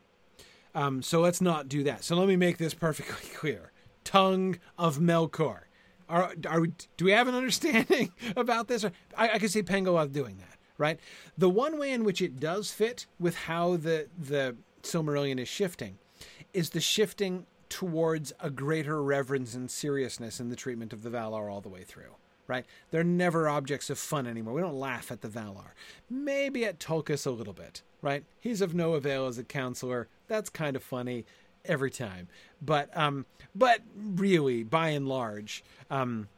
Um, 0.74 1.02
so 1.02 1.20
let's 1.20 1.40
not 1.40 1.68
do 1.68 1.82
that. 1.84 2.04
So 2.04 2.14
let 2.14 2.28
me 2.28 2.36
make 2.36 2.58
this 2.58 2.74
perfectly 2.74 3.30
clear. 3.34 3.72
Tongue 4.04 4.58
of 4.78 4.98
Melkor. 4.98 5.62
Are, 6.08 6.32
are 6.48 6.60
we, 6.60 6.72
do 6.96 7.04
we 7.04 7.12
have 7.12 7.28
an 7.28 7.34
understanding 7.34 8.12
about 8.36 8.68
this? 8.68 8.84
I, 9.16 9.30
I 9.30 9.38
can 9.38 9.48
see 9.48 9.62
Pengolodh 9.62 10.12
doing 10.12 10.38
that, 10.38 10.56
right? 10.78 10.98
The 11.36 11.50
one 11.50 11.78
way 11.78 11.92
in 11.92 12.04
which 12.04 12.22
it 12.22 12.40
does 12.40 12.70
fit 12.70 13.06
with 13.18 13.36
how 13.36 13.76
the 13.76 14.08
the 14.18 14.56
Silmarillion 14.82 15.38
is 15.38 15.48
shifting 15.48 15.98
is 16.54 16.70
the 16.70 16.80
shifting 16.80 17.46
towards 17.68 18.32
a 18.40 18.50
greater 18.50 19.02
reverence 19.02 19.54
and 19.54 19.70
seriousness 19.70 20.40
in 20.40 20.48
the 20.48 20.56
treatment 20.56 20.92
of 20.92 21.02
the 21.02 21.10
Valar 21.10 21.52
all 21.52 21.60
the 21.60 21.68
way 21.68 21.82
through. 21.82 22.16
Right? 22.46 22.64
They're 22.90 23.04
never 23.04 23.46
objects 23.46 23.90
of 23.90 23.98
fun 23.98 24.26
anymore. 24.26 24.54
We 24.54 24.62
don't 24.62 24.78
laugh 24.78 25.12
at 25.12 25.20
the 25.20 25.28
Valar. 25.28 25.72
Maybe 26.08 26.64
at 26.64 26.78
Tulkas 26.78 27.26
a 27.26 27.30
little 27.30 27.52
bit, 27.52 27.82
right? 28.00 28.24
He's 28.40 28.62
of 28.62 28.74
no 28.74 28.94
avail 28.94 29.26
as 29.26 29.36
a 29.36 29.44
counselor. 29.44 30.08
That's 30.28 30.48
kind 30.48 30.74
of 30.74 30.82
funny 30.82 31.26
every 31.64 31.90
time. 31.90 32.28
But 32.60 32.94
um, 32.96 33.26
but 33.54 33.80
really, 33.96 34.62
by 34.62 34.88
and 34.90 35.08
large, 35.08 35.64
um, 35.90 36.28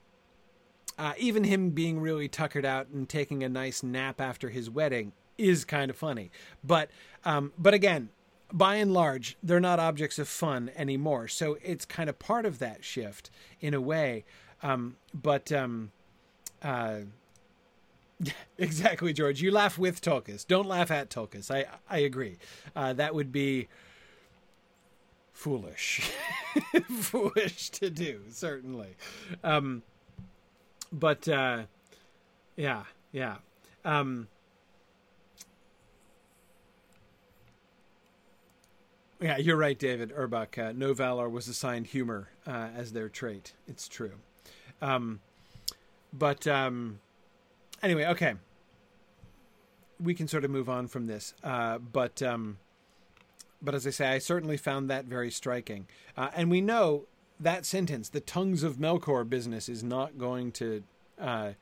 uh, 0.99 1.15
even 1.19 1.45
him 1.45 1.71
being 1.71 2.01
really 2.01 2.29
tuckered 2.29 2.65
out 2.65 2.89
and 2.89 3.09
taking 3.09 3.43
a 3.43 3.49
nice 3.49 3.83
nap 3.83 4.21
after 4.21 4.51
his 4.51 4.69
wedding 4.69 5.13
is 5.39 5.65
kind 5.65 5.91
of 5.91 5.97
funny. 5.97 6.31
But 6.63 6.91
um, 7.25 7.53
but 7.59 7.75
again, 7.75 8.11
by 8.53 8.77
and 8.77 8.93
large, 8.93 9.37
they're 9.43 9.61
not 9.61 9.79
objects 9.79 10.19
of 10.19 10.29
fun 10.29 10.71
anymore. 10.77 11.29
So 11.29 11.57
it's 11.63 11.85
kind 11.85 12.09
of 12.11 12.19
part 12.19 12.47
of 12.47 12.59
that 12.59 12.85
shift 12.85 13.31
in 13.61 13.75
a 13.75 13.81
way. 13.81 14.25
Um, 14.63 14.97
but 15.15 15.51
um, 15.53 15.93
uh, 16.63 17.01
exactly, 18.59 19.13
George. 19.13 19.41
You 19.41 19.51
laugh 19.51 19.79
with 19.79 20.01
Tulkas. 20.01 20.47
Don't 20.47 20.69
laugh 20.69 20.91
at 20.91 21.11
Tulkas. 21.11 21.51
I 21.51 21.67
I 21.89 21.99
agree. 21.99 22.39
Uh, 22.77 22.93
that 22.95 23.15
would 23.15 23.33
be 23.33 23.69
foolish, 25.41 26.11
foolish 26.91 27.71
to 27.71 27.89
do 27.89 28.21
certainly. 28.29 28.95
Um, 29.43 29.83
but 30.93 31.27
uh, 31.29 31.63
yeah, 32.57 32.85
yeah. 33.11 33.37
Um, 33.85 34.29
Yeah, 39.23 39.37
you're 39.37 39.59
right, 39.59 39.79
David 39.79 40.15
Urbach. 40.17 40.57
Uh, 40.59 40.73
no 40.75 40.95
Valar 40.95 41.31
was 41.31 41.47
assigned 41.47 41.89
humor 41.89 42.31
uh, 42.47 42.69
as 42.75 42.93
their 42.93 43.11
trait. 43.11 43.53
It's 43.69 43.87
true. 43.87 44.13
Um, 44.81 45.21
but 46.11 46.47
um, 46.47 47.01
anyway, 47.83 48.07
okay. 48.07 48.35
We 50.01 50.15
can 50.15 50.27
sort 50.27 50.47
of 50.47 50.51
move 50.51 50.71
on 50.71 50.87
from 50.87 51.07
this. 51.07 51.35
Uh, 51.45 51.77
but 51.77 52.23
um, 52.23 52.57
but 53.63 53.75
as 53.75 53.87
I 53.87 53.91
say, 53.91 54.09
I 54.09 54.19
certainly 54.19 54.57
found 54.57 54.89
that 54.89 55.05
very 55.05 55.31
striking. 55.31 55.87
Uh, 56.17 56.31
and 56.35 56.51
we 56.51 56.61
know 56.61 57.07
that 57.39 57.65
sentence, 57.65 58.09
the 58.09 58.21
tongues 58.21 58.63
of 58.63 58.77
Melkor 58.77 59.29
business, 59.29 59.69
is 59.69 59.83
not 59.83 60.19
going 60.19 60.53
to 60.53 60.83
uh, 61.19 61.53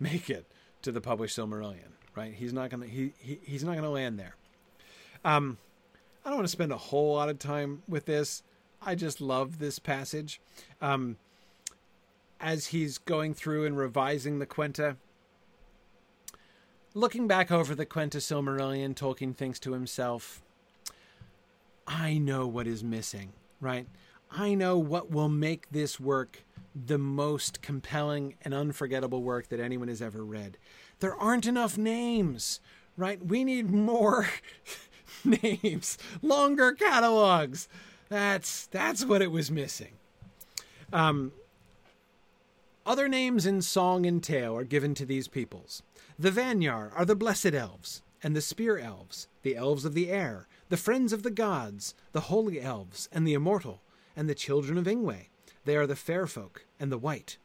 make 0.00 0.30
it 0.30 0.46
to 0.82 0.92
the 0.92 1.00
published 1.00 1.36
Silmarillion. 1.36 1.92
Right? 2.14 2.32
He's 2.32 2.52
not 2.52 2.70
gonna 2.70 2.86
he, 2.86 3.12
he 3.18 3.40
he's 3.44 3.64
not 3.64 3.74
gonna 3.74 3.90
land 3.90 4.20
there. 4.20 4.36
Um, 5.24 5.58
I 6.24 6.28
don't 6.28 6.38
want 6.38 6.46
to 6.46 6.52
spend 6.52 6.70
a 6.70 6.76
whole 6.76 7.14
lot 7.14 7.28
of 7.28 7.38
time 7.38 7.82
with 7.88 8.06
this. 8.06 8.42
I 8.80 8.94
just 8.94 9.20
love 9.20 9.58
this 9.58 9.78
passage. 9.78 10.40
Um, 10.80 11.16
as 12.40 12.66
he's 12.66 12.98
going 12.98 13.34
through 13.34 13.64
and 13.64 13.76
revising 13.76 14.38
the 14.38 14.46
Quenta, 14.46 14.96
looking 16.92 17.26
back 17.26 17.50
over 17.50 17.74
the 17.74 17.86
Quenta 17.86 18.18
Silmarillion, 18.18 18.94
Tolkien 18.94 19.34
thinks 19.34 19.58
to 19.60 19.72
himself, 19.72 20.43
I 21.86 22.18
know 22.18 22.46
what 22.46 22.66
is 22.66 22.82
missing, 22.82 23.32
right? 23.60 23.86
I 24.30 24.54
know 24.54 24.78
what 24.78 25.10
will 25.10 25.28
make 25.28 25.70
this 25.70 26.00
work 26.00 26.44
the 26.74 26.98
most 26.98 27.62
compelling 27.62 28.34
and 28.42 28.52
unforgettable 28.52 29.22
work 29.22 29.48
that 29.48 29.60
anyone 29.60 29.88
has 29.88 30.02
ever 30.02 30.24
read. 30.24 30.58
There 30.98 31.14
aren't 31.14 31.46
enough 31.46 31.78
names, 31.78 32.60
right? 32.96 33.24
We 33.24 33.44
need 33.44 33.70
more 33.70 34.28
names, 35.24 35.98
longer 36.20 36.72
catalogs. 36.72 37.68
That's 38.08 38.66
that's 38.66 39.04
what 39.04 39.22
it 39.22 39.30
was 39.30 39.50
missing. 39.50 39.92
Um, 40.92 41.32
other 42.86 43.08
names 43.08 43.46
in 43.46 43.62
song 43.62 44.04
and 44.04 44.22
tale 44.22 44.56
are 44.56 44.64
given 44.64 44.94
to 44.94 45.06
these 45.06 45.28
peoples. 45.28 45.82
The 46.18 46.30
Vanyar 46.30 46.92
are 46.94 47.04
the 47.04 47.16
blessed 47.16 47.54
elves, 47.54 48.02
and 48.22 48.36
the 48.36 48.40
spear 48.40 48.78
elves, 48.78 49.28
the 49.42 49.56
elves 49.56 49.84
of 49.84 49.94
the 49.94 50.10
air, 50.10 50.48
the 50.68 50.76
friends 50.76 51.12
of 51.12 51.22
the 51.22 51.30
gods, 51.30 51.94
the 52.12 52.22
holy 52.22 52.60
elves, 52.60 53.08
and 53.12 53.26
the 53.26 53.34
immortal, 53.34 53.82
and 54.16 54.28
the 54.28 54.34
children 54.34 54.78
of 54.78 54.86
Ingwe. 54.86 55.28
They 55.64 55.76
are 55.76 55.86
the 55.86 55.96
fair 55.96 56.26
folk 56.26 56.66
and 56.78 56.90
the 56.90 56.98
white. 56.98 57.36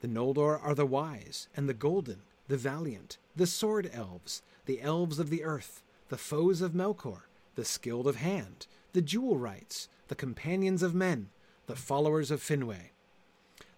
The 0.00 0.08
Noldor 0.08 0.60
are 0.62 0.74
the 0.74 0.86
wise, 0.86 1.48
and 1.56 1.68
the 1.68 1.74
golden, 1.74 2.22
the 2.48 2.56
valiant, 2.56 3.18
the 3.34 3.46
sword 3.46 3.90
elves, 3.92 4.42
the 4.66 4.80
elves 4.82 5.18
of 5.18 5.30
the 5.30 5.44
earth, 5.44 5.82
the 6.08 6.18
foes 6.18 6.60
of 6.60 6.72
Melkor, 6.72 7.22
the 7.54 7.64
skilled 7.64 8.06
of 8.06 8.16
hand, 8.16 8.66
the 8.92 9.02
jewel 9.02 9.38
wrights, 9.38 9.88
the 10.08 10.14
companions 10.14 10.82
of 10.82 10.94
men, 10.94 11.30
the 11.66 11.76
followers 11.76 12.30
of 12.30 12.40
Finwë. 12.40 12.90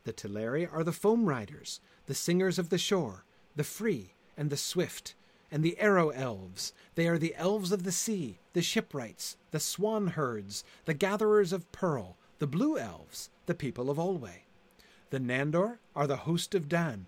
The 0.05 0.13
Teleri 0.13 0.69
are 0.73 0.85
the 0.85 0.93
foam 0.93 1.27
riders, 1.27 1.81
the 2.07 2.15
singers 2.15 2.59
of 2.59 2.69
the 2.69 2.79
shore, 2.79 3.25
the 3.55 3.65
free 3.65 4.15
and 4.37 4.51
the 4.51 4.57
swift, 4.57 5.15
and 5.51 5.63
the 5.63 5.79
arrow 5.79 6.11
elves. 6.11 6.73
They 6.95 7.07
are 7.09 7.19
the 7.19 7.35
elves 7.37 7.73
of 7.73 7.85
the 7.85 7.93
sea, 7.93 8.39
the 8.57 8.63
shipwrights, 8.63 9.37
the 9.51 9.61
swan 9.61 10.07
herds, 10.07 10.65
the 10.87 10.95
gatherers 10.95 11.53
of 11.53 11.71
pearl, 11.73 12.17
the 12.39 12.47
blue 12.47 12.79
elves, 12.79 13.29
the 13.45 13.55
people 13.55 13.91
of 13.91 13.99
Olwe. 13.99 14.45
The 15.11 15.21
Nandor 15.21 15.77
are 15.95 16.07
the 16.07 16.25
host 16.25 16.55
of 16.55 16.67
Dan, 16.67 17.05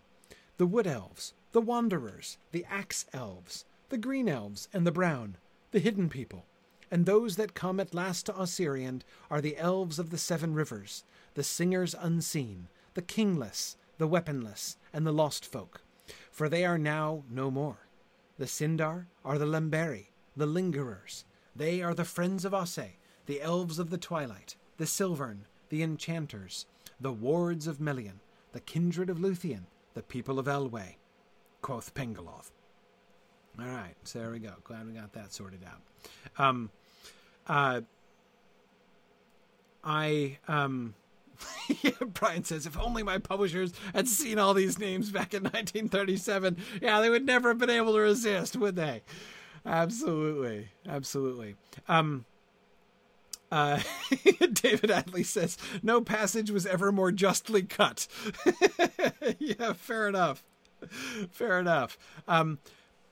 the 0.59 0.67
wood 0.67 0.87
elves, 0.87 1.33
the 1.53 1.63
wanderers, 1.63 2.37
the 2.53 2.67
axe 2.67 3.07
elves, 3.15 3.65
the 3.89 3.97
green 3.97 4.29
elves 4.29 4.69
and 4.75 4.87
the 4.87 4.93
brown, 4.93 5.39
the 5.71 5.79
hidden 5.79 6.11
people. 6.11 6.45
And 6.91 7.07
those 7.07 7.37
that 7.37 7.55
come 7.55 7.81
at 7.81 7.95
last 7.95 8.27
to 8.27 8.35
Ossiriand 8.35 9.01
are 9.31 9.41
the 9.41 9.57
elves 9.57 9.99
of 9.99 10.11
the 10.11 10.19
seven 10.19 10.53
rivers, 10.53 11.03
the 11.33 11.43
singers 11.43 11.95
unseen, 11.99 12.69
the 12.93 13.01
kingless, 13.01 13.77
the 13.97 14.07
weaponless, 14.07 14.77
and 14.93 15.07
the 15.07 15.13
lost 15.13 15.47
folk. 15.47 15.81
For 16.31 16.51
they 16.51 16.67
are 16.67 16.77
now 16.77 17.25
no 17.31 17.51
more. 17.51 17.89
The 18.37 18.45
Sindar 18.45 19.07
are 19.25 19.39
the 19.39 19.47
Lemberi, 19.47 20.09
the 20.37 20.47
lingerers. 20.47 21.25
They 21.59 21.83
are 21.83 21.93
the 21.93 22.05
friends 22.05 22.45
of 22.45 22.55
Osse, 22.55 22.79
the 23.27 23.43
elves 23.43 23.81
of 23.81 23.91
the 23.91 23.99
twilight, 23.99 24.55
the 24.77 24.87
Silvern, 24.87 25.47
the 25.71 25.83
enchanters, 25.83 26.67
the 27.01 27.11
wards 27.11 27.67
of 27.67 27.81
Melian, 27.81 28.21
the 28.53 28.61
kindred 28.61 29.11
of 29.11 29.19
Luthien, 29.19 29.63
the 29.95 30.03
people 30.03 30.39
of 30.39 30.47
Elwë, 30.47 30.95
quoth 31.61 31.95
Pengolodh. 31.95 32.53
All 33.61 33.67
right, 33.67 33.97
so 34.05 34.21
there 34.21 34.31
we 34.31 34.39
go. 34.39 34.53
Glad 34.63 34.87
we 34.87 34.93
got 34.93 35.13
that 35.15 35.33
sorted 35.33 35.65
out. 35.65 35.81
Um, 36.41 36.71
uh, 37.49 37.81
I 39.83 40.39
um, 40.47 40.95
yeah, 41.83 41.91
Brian 42.15 42.45
says, 42.45 42.67
if 42.67 42.79
only 42.79 43.03
my 43.03 43.19
publishers 43.19 43.73
had 43.93 44.07
seen 44.07 44.39
all 44.39 44.55
these 44.55 44.79
names 44.79 45.11
back 45.11 45.35
in 45.35 45.43
1937, 45.43 46.57
yeah, 46.81 47.01
they 47.01 47.11
would 47.11 47.27
never 47.27 47.49
have 47.49 47.59
been 47.59 47.69
able 47.69 47.95
to 47.95 47.99
resist, 47.99 48.57
would 48.57 48.77
they? 48.77 49.03
Absolutely, 49.69 50.69
absolutely. 50.89 51.57
Um, 51.89 52.25
uh, 53.53 53.81
David 54.53 54.91
Adley 54.91 55.25
says, 55.25 55.59
no 55.83 56.01
passage 56.01 56.51
was 56.51 56.65
ever 56.65 56.91
more 56.91 57.13
justly 57.13 57.63
cut. 57.63 58.07
yeah, 59.39 59.75
fair 59.75 60.09
enough. 60.09 60.43
Fair 61.31 61.61
enough. 61.61 61.99
Um, 62.27 62.59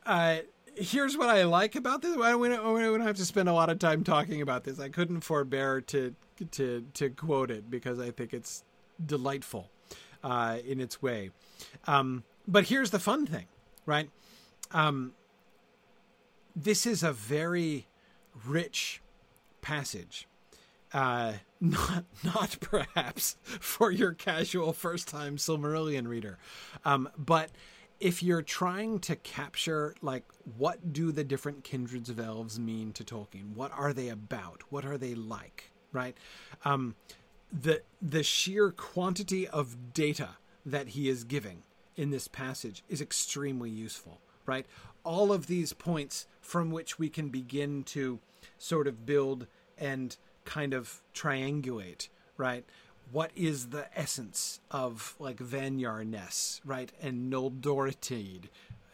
uh, 0.07 0.39
here's 0.75 1.17
what 1.17 1.29
I 1.29 1.45
like 1.45 1.75
about 1.75 2.01
this. 2.01 2.17
We 2.17 2.23
don't, 2.23 2.73
we 2.75 2.81
don't 2.81 3.01
have 3.03 3.17
to 3.17 3.25
spend 3.27 3.51
a 3.51 3.53
lot 3.53 3.69
of 3.69 3.79
time 3.79 4.03
talking 4.03 4.41
about 4.41 4.65
this. 4.65 4.81
I 4.81 4.89
couldn't 4.89 5.21
forbear 5.21 5.81
to 5.83 6.15
to 6.53 6.85
to 6.95 7.11
quote 7.11 7.51
it 7.51 7.71
because 7.71 7.99
I 7.99 8.11
think 8.11 8.33
it's 8.33 8.63
delightful 9.05 9.71
uh, 10.23 10.59
in 10.67 10.81
its 10.81 11.03
way. 11.03 11.31
Um, 11.87 12.25
but 12.47 12.65
here's 12.67 12.91
the 12.91 12.99
fun 12.99 13.27
thing, 13.27 13.47
right? 13.85 14.11
Um, 14.71 15.13
this 16.57 16.87
is 16.87 17.03
a 17.03 17.13
very 17.13 17.87
rich 18.47 19.03
passage. 19.61 20.27
Uh, 20.93 21.35
not 21.61 22.05
not 22.25 22.57
perhaps 22.61 23.37
for 23.45 23.91
your 23.91 24.13
casual 24.13 24.73
first 24.73 25.09
time 25.09 25.37
Silmarillion 25.37 26.09
reader, 26.09 26.39
um, 26.85 27.09
but 27.17 27.51
if 27.99 28.23
you're 28.23 28.43
trying 28.43 28.99
to 29.01 29.17
capture 29.17 29.95
like 30.03 30.25
what 30.59 30.93
do 30.93 31.13
the 31.13 31.25
different 31.25 31.65
kindreds 31.65 32.11
of 32.11 32.21
elves 32.21 32.59
mean 32.59 32.93
to 32.93 33.05
Tolkien? 33.05 33.55
What 33.55 33.73
are 33.73 33.93
they 33.93 34.09
about? 34.09 34.63
What 34.71 34.85
are 34.85 34.99
they 34.99 35.15
like? 35.15 35.71
Right? 35.93 36.17
Um, 36.65 36.95
the 37.53 37.83
the 38.03 38.23
sheer 38.23 38.71
quantity 38.71 39.49
of 39.49 39.93
data 39.93 40.31
that 40.65 40.89
he 40.89 41.09
is 41.09 41.25
giving 41.25 41.63
in 41.97 42.11
this 42.11 42.29
passage 42.29 42.83
is 42.89 43.01
extremely 43.01 43.71
useful. 43.71 44.21
Right? 44.45 44.67
All 45.05 45.33
of 45.33 45.47
these 45.47 45.73
points 45.73 46.27
from 46.47 46.71
which 46.71 46.99
we 46.99 47.09
can 47.09 47.29
begin 47.29 47.83
to 47.83 48.21
sort 48.59 48.87
of 48.87 49.05
build 49.05 49.47
and 49.79 50.17
kind 50.45 50.73
of 50.73 51.03
triangulate. 51.15 52.09
Right? 52.39 52.65
what 53.13 53.31
is 53.37 53.69
the 53.69 53.87
essence 53.99 54.61
of 54.71 55.15
like 55.19 55.39
Vanyar 55.39 56.05
right? 56.65 56.93
And 57.01 57.33
Noldorotide. 57.33 58.45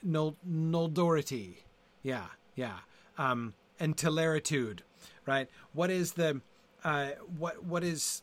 Nol 0.02 0.36
Noldority. 0.48 1.58
Yeah, 2.02 2.26
yeah. 2.54 2.78
Um, 3.16 3.54
and 3.78 3.96
Teleritude, 3.96 4.80
right? 5.26 5.48
What 5.72 5.90
is 5.90 6.12
the 6.12 6.40
uh, 6.84 7.10
what 7.38 7.64
what 7.64 7.84
is 7.84 8.22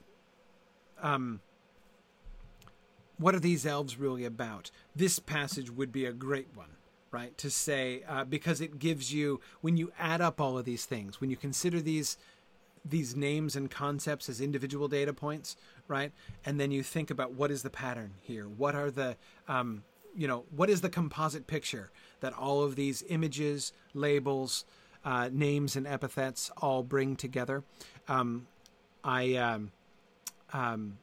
um 1.01 1.39
what 3.18 3.35
are 3.35 3.39
these 3.39 3.65
elves 3.65 3.97
really 3.97 4.26
about? 4.26 4.72
This 4.95 5.19
passage 5.19 5.72
would 5.72 5.91
be 5.91 6.06
a 6.06 6.14
great 6.14 6.47
one, 6.53 6.72
right? 7.11 7.38
To 7.38 7.49
say 7.49 8.03
uh, 8.07 8.23
because 8.23 8.61
it 8.61 8.80
gives 8.80 9.14
you 9.14 9.40
when 9.61 9.77
you 9.77 9.91
add 9.99 10.22
up 10.22 10.40
all 10.40 10.57
of 10.57 10.65
these 10.65 10.86
things, 10.86 11.19
when 11.19 11.30
you 11.30 11.38
consider 11.38 11.81
these 11.81 12.18
these 12.86 13.15
names 13.15 13.56
and 13.56 13.69
concepts 13.69 14.30
as 14.30 14.41
individual 14.41 14.88
data 14.88 15.14
points, 15.14 15.56
right? 15.88 16.11
And 16.45 16.60
then 16.60 16.72
you 16.72 16.84
think 16.84 17.11
about 17.11 17.34
what 17.34 17.52
is 17.52 17.64
the 17.64 17.69
pattern 17.69 18.14
here? 18.22 18.48
What 18.48 18.76
are 18.76 18.91
the, 18.91 19.18
um, 19.48 19.84
you 20.15 20.27
know, 20.27 20.45
what 20.56 20.69
is 20.69 20.81
the 20.81 20.90
composite 20.90 21.48
picture 21.48 21.91
that 22.22 22.34
all 22.34 22.64
of 22.64 22.76
these 22.76 23.03
images, 23.10 23.73
labels, 23.94 24.65
uh, 25.03 25.30
names, 25.31 25.76
and 25.76 25.88
epithets 25.88 26.52
all 26.57 26.84
bring 26.84 27.15
together? 27.15 27.64
Um, 28.07 28.48
I, 29.03 29.36
um, 29.36 29.72
um, 30.53 30.98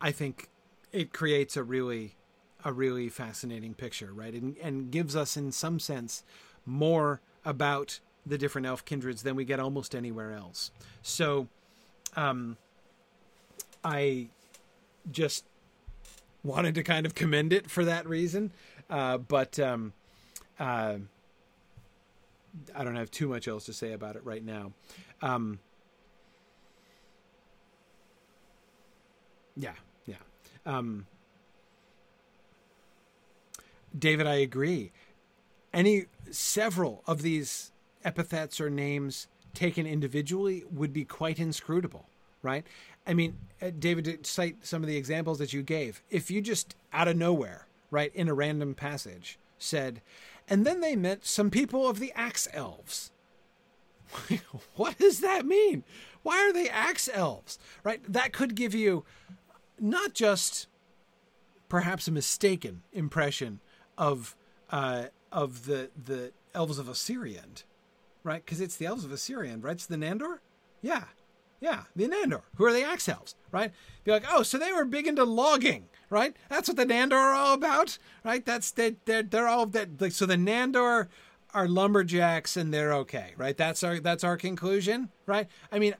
I 0.00 0.12
think 0.12 0.48
it 0.92 1.12
creates 1.12 1.56
a 1.56 1.62
really, 1.62 2.14
a 2.64 2.72
really 2.72 3.08
fascinating 3.08 3.74
picture, 3.74 4.12
right? 4.12 4.34
And, 4.34 4.56
and 4.58 4.90
gives 4.90 5.14
us, 5.14 5.36
in 5.36 5.52
some 5.52 5.78
sense, 5.78 6.24
more 6.66 7.20
about 7.44 8.00
the 8.26 8.36
different 8.36 8.66
elf 8.66 8.84
kindreds 8.84 9.22
than 9.22 9.36
we 9.36 9.44
get 9.44 9.60
almost 9.60 9.94
anywhere 9.94 10.32
else. 10.32 10.70
So, 11.02 11.48
um, 12.16 12.56
I 13.84 14.28
just 15.10 15.44
wanted 16.42 16.74
to 16.74 16.82
kind 16.82 17.06
of 17.06 17.14
commend 17.14 17.52
it 17.52 17.70
for 17.70 17.84
that 17.84 18.06
reason. 18.08 18.52
Uh, 18.90 19.18
but 19.18 19.58
um, 19.58 19.92
uh, 20.58 20.96
I 22.74 22.84
don't 22.84 22.96
have 22.96 23.10
too 23.10 23.28
much 23.28 23.48
else 23.48 23.66
to 23.66 23.72
say 23.72 23.92
about 23.92 24.16
it 24.16 24.24
right 24.24 24.44
now. 24.44 24.72
Um, 25.22 25.58
yeah, 29.56 29.74
yeah. 30.06 30.16
Um, 30.66 31.06
David, 33.98 34.26
I 34.26 34.36
agree. 34.36 34.92
Any 35.72 36.06
several 36.30 37.02
of 37.06 37.22
these 37.22 37.72
epithets 38.04 38.60
or 38.60 38.70
names 38.70 39.28
taken 39.54 39.86
individually 39.86 40.64
would 40.70 40.92
be 40.92 41.04
quite 41.04 41.38
inscrutable, 41.38 42.08
right? 42.42 42.66
I 43.06 43.14
mean, 43.14 43.38
uh, 43.60 43.70
David, 43.76 44.26
cite 44.26 44.64
some 44.66 44.82
of 44.82 44.88
the 44.88 44.96
examples 44.96 45.38
that 45.38 45.52
you 45.52 45.62
gave, 45.62 46.02
if 46.10 46.30
you 46.30 46.40
just 46.40 46.76
out 46.92 47.08
of 47.08 47.16
nowhere, 47.16 47.66
right, 47.90 48.14
in 48.14 48.28
a 48.28 48.34
random 48.34 48.74
passage 48.74 49.38
said, 49.58 50.00
and 50.48 50.64
then 50.64 50.80
they 50.80 50.96
met 50.96 51.26
some 51.26 51.50
people 51.50 51.88
of 51.88 51.98
the 51.98 52.12
axe 52.14 52.48
elves. 52.52 53.10
what 54.76 54.98
does 54.98 55.20
that 55.20 55.44
mean? 55.44 55.84
Why 56.22 56.38
are 56.38 56.52
they 56.52 56.68
axe 56.68 57.08
elves? 57.12 57.58
Right? 57.84 58.00
That 58.10 58.32
could 58.32 58.54
give 58.54 58.74
you 58.74 59.04
not 59.78 60.14
just 60.14 60.66
perhaps 61.68 62.08
a 62.08 62.12
mistaken 62.12 62.82
impression 62.92 63.60
of 63.98 64.34
uh, 64.70 65.04
of 65.30 65.66
the 65.66 65.90
the 66.02 66.32
elves 66.54 66.78
of 66.78 66.86
Ossiriand, 66.86 67.64
right? 68.22 68.42
Because 68.44 68.60
it's 68.60 68.76
the 68.76 68.86
elves 68.86 69.04
of 69.04 69.10
Ossiriand, 69.10 69.62
right? 69.62 69.74
It's 69.74 69.86
the 69.86 69.96
Nandor? 69.96 70.38
Yeah. 70.80 71.04
Yeah, 71.60 71.82
the 71.96 72.06
Nandor, 72.06 72.42
who 72.54 72.66
are 72.66 72.72
the 72.72 72.84
Axe 72.84 73.08
Elves, 73.08 73.34
right? 73.50 73.72
Be 74.04 74.12
like, 74.12 74.22
oh, 74.30 74.44
so 74.44 74.58
they 74.58 74.72
were 74.72 74.84
big 74.84 75.08
into 75.08 75.24
logging, 75.24 75.88
right? 76.08 76.36
That's 76.48 76.68
what 76.68 76.76
the 76.76 76.86
Nandor 76.86 77.14
are 77.14 77.34
all 77.34 77.54
about, 77.54 77.98
right? 78.24 78.46
That's 78.46 78.70
they, 78.70 78.94
they're 79.06 79.24
they're 79.24 79.48
all 79.48 79.66
that. 79.66 80.00
Like, 80.00 80.12
so 80.12 80.24
the 80.24 80.36
Nandor 80.36 81.08
are 81.52 81.66
lumberjacks 81.66 82.56
and 82.56 82.72
they're 82.72 82.92
okay, 82.94 83.32
right? 83.36 83.56
That's 83.56 83.82
our 83.82 83.98
that's 83.98 84.22
our 84.22 84.36
conclusion, 84.36 85.08
right? 85.26 85.48
I 85.72 85.80
mean, 85.80 85.96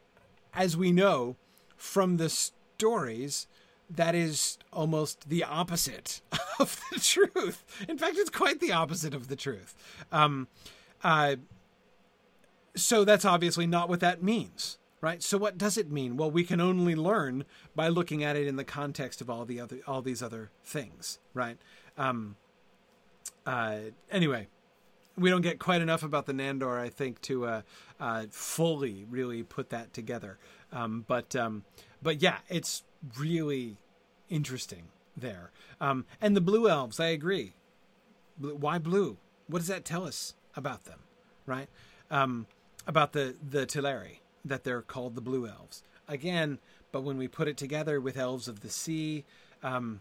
as 0.54 0.76
we 0.76 0.92
know 0.92 1.34
from 1.76 2.18
the 2.18 2.28
stories, 2.28 3.48
that 3.90 4.15
is 4.15 4.59
almost 4.73 5.28
the 5.28 5.44
opposite 5.44 6.20
of 6.59 6.81
the 6.93 7.01
truth. 7.01 7.65
In 7.89 7.98
fact, 7.98 8.16
it's 8.19 8.31
quite 8.31 8.60
the 8.60 8.73
opposite 8.73 9.15
of 9.15 9.28
the 9.28 9.36
truth. 9.36 9.74
Um, 10.12 10.48
uh, 11.02 11.36
so 12.74 13.05
that's 13.05 13.24
obviously 13.24 13.66
not 13.66 13.89
what 13.89 14.01
that 14.01 14.23
means, 14.23 14.78
right? 15.01 15.23
So 15.23 15.39
what 15.39 15.59
does 15.59 15.77
it 15.77 15.90
mean? 15.90 16.16
Well, 16.16 16.31
we 16.31 16.44
can 16.44 16.60
only 16.60 16.94
learn 16.94 17.44
by 17.74 17.89
looking 17.89 18.23
at 18.23 18.36
it 18.36 18.47
in 18.47 18.56
the 18.56 18.65
context 18.65 19.20
of 19.20 19.31
all 19.31 19.44
the 19.44 19.60
other 19.60 19.78
all 19.86 20.02
these 20.02 20.23
other 20.23 20.51
things, 20.65 21.19
right? 21.35 21.59
Um, 21.97 22.36
uh, 23.47 23.78
anyway, 24.10 24.48
we 25.16 25.31
don't 25.31 25.43
get 25.43 25.59
quite 25.59 25.81
enough 25.81 26.02
about 26.02 26.27
the 26.27 26.32
Nandor, 26.32 26.78
I 26.78 26.89
think, 26.89 27.20
to 27.23 27.47
uh, 27.47 27.62
uh, 27.98 28.27
fully 28.31 29.05
really 29.10 29.43
put 29.43 29.70
that 29.70 29.93
together. 29.93 30.39
Um, 30.73 31.05
but 31.09 31.35
um, 31.35 31.65
but 32.02 32.23
yeah, 32.23 32.39
it's 32.48 32.85
really 33.18 33.76
interesting 34.28 34.84
there. 35.16 35.50
Um, 35.80 36.04
and 36.20 36.36
the 36.36 36.40
blue 36.40 36.68
elves, 36.68 37.00
I 37.00 37.08
agree. 37.08 37.52
Why 38.38 38.78
blue? 38.78 39.16
What 39.46 39.58
does 39.58 39.68
that 39.68 39.84
tell 39.84 40.04
us 40.04 40.34
about 40.54 40.84
them, 40.84 41.00
right? 41.46 41.68
Um, 42.10 42.46
about 42.86 43.12
the 43.12 43.34
the 43.50 43.66
Teleri 43.66 44.18
that 44.44 44.64
they're 44.64 44.82
called 44.82 45.14
the 45.14 45.20
Blue 45.20 45.46
Elves. 45.46 45.82
Again, 46.08 46.58
but 46.90 47.02
when 47.02 47.18
we 47.18 47.28
put 47.28 47.48
it 47.48 47.56
together 47.56 48.00
with 48.00 48.16
Elves 48.16 48.48
of 48.48 48.60
the 48.60 48.70
Sea, 48.70 49.24
um, 49.62 50.00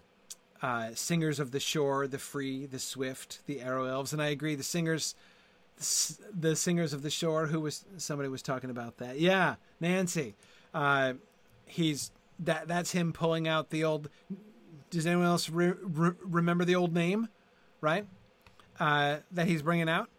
uh, 0.62 0.90
Singers 0.94 1.40
of 1.40 1.52
the 1.52 1.60
Shore, 1.60 2.08
the 2.08 2.18
Free, 2.18 2.66
the 2.66 2.80
Swift, 2.80 3.40
the 3.46 3.62
Arrow 3.62 3.86
Elves, 3.86 4.14
and 4.14 4.22
I 4.22 4.28
agree, 4.28 4.56
the 4.56 4.64
Singers, 4.64 5.16
the 5.78 6.56
Singers 6.56 6.94
of 6.94 7.02
the 7.02 7.10
Shore. 7.10 7.48
Who 7.48 7.60
was 7.60 7.84
somebody 7.98 8.30
was 8.30 8.42
talking 8.42 8.70
about 8.70 8.98
that? 8.98 9.20
Yeah, 9.20 9.56
Nancy. 9.80 10.36
Uh, 10.74 11.14
he's 11.66 12.12
that. 12.40 12.68
That's 12.68 12.92
him 12.92 13.14
pulling 13.14 13.48
out 13.48 13.70
the 13.70 13.84
old. 13.84 14.10
Does 14.90 15.06
anyone 15.06 15.26
else 15.26 15.50
re- 15.50 15.74
re- 15.82 16.16
remember 16.22 16.66
the 16.66 16.76
old 16.76 16.94
name? 16.94 17.30
Right, 17.82 18.08
uh, 18.80 19.18
that 19.32 19.48
he's 19.48 19.62
bringing 19.62 19.90
out 19.90 20.10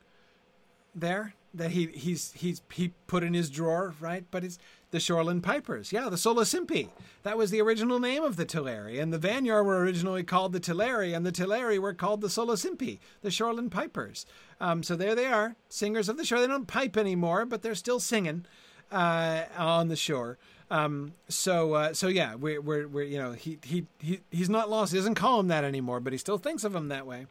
there 0.94 1.34
that 1.54 1.70
he 1.70 1.86
he's 1.86 2.32
he's 2.32 2.62
he 2.72 2.92
put 3.06 3.22
in 3.22 3.34
his 3.34 3.50
drawer, 3.50 3.94
right? 4.00 4.24
But 4.30 4.44
it's 4.44 4.58
the 4.90 4.98
Shoreland 4.98 5.42
Pipers. 5.42 5.92
Yeah, 5.92 6.08
the 6.08 6.16
Solosimpi. 6.16 6.88
That 7.22 7.38
was 7.38 7.50
the 7.50 7.60
original 7.60 7.98
name 7.98 8.22
of 8.22 8.36
the 8.36 8.46
Teleri, 8.46 9.00
and 9.00 9.12
the 9.12 9.18
Vanyar 9.18 9.64
were 9.64 9.80
originally 9.80 10.22
called 10.22 10.52
the 10.52 10.60
Teleri, 10.60 11.16
and 11.16 11.24
the 11.24 11.32
Teleri 11.32 11.78
were 11.78 11.94
called 11.94 12.20
the 12.20 12.28
Solosimpi, 12.28 12.98
the 13.22 13.30
Shoreland 13.30 13.70
Pipers. 13.70 14.26
Um, 14.60 14.82
so 14.82 14.96
there 14.96 15.14
they 15.14 15.26
are, 15.26 15.56
singers 15.68 16.08
of 16.08 16.16
the 16.16 16.24
shore. 16.24 16.40
They 16.40 16.46
don't 16.46 16.66
pipe 16.66 16.96
anymore, 16.96 17.44
but 17.44 17.62
they're 17.62 17.74
still 17.74 18.00
singing 18.00 18.46
uh, 18.90 19.44
on 19.56 19.88
the 19.88 19.96
shore. 19.96 20.38
Um, 20.70 21.14
so 21.28 21.74
uh, 21.74 21.94
so 21.94 22.08
yeah, 22.08 22.34
we're, 22.34 22.60
we're 22.60 22.86
we're 22.86 23.04
you 23.04 23.18
know 23.18 23.32
he 23.32 23.58
he 23.62 23.86
he 23.98 24.20
he's 24.30 24.50
not 24.50 24.68
lost. 24.68 24.92
He 24.92 24.98
doesn't 24.98 25.14
call 25.14 25.40
him 25.40 25.48
that 25.48 25.64
anymore, 25.64 26.00
but 26.00 26.12
he 26.12 26.18
still 26.18 26.38
thinks 26.38 26.64
of 26.64 26.74
him 26.74 26.88
that 26.88 27.06
way, 27.06 27.26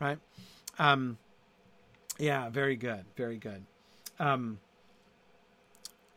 right? 0.00 0.18
Um, 0.78 1.18
yeah, 2.18 2.50
very 2.50 2.76
good, 2.76 3.04
very 3.16 3.38
good. 3.38 3.64
Um, 4.18 4.58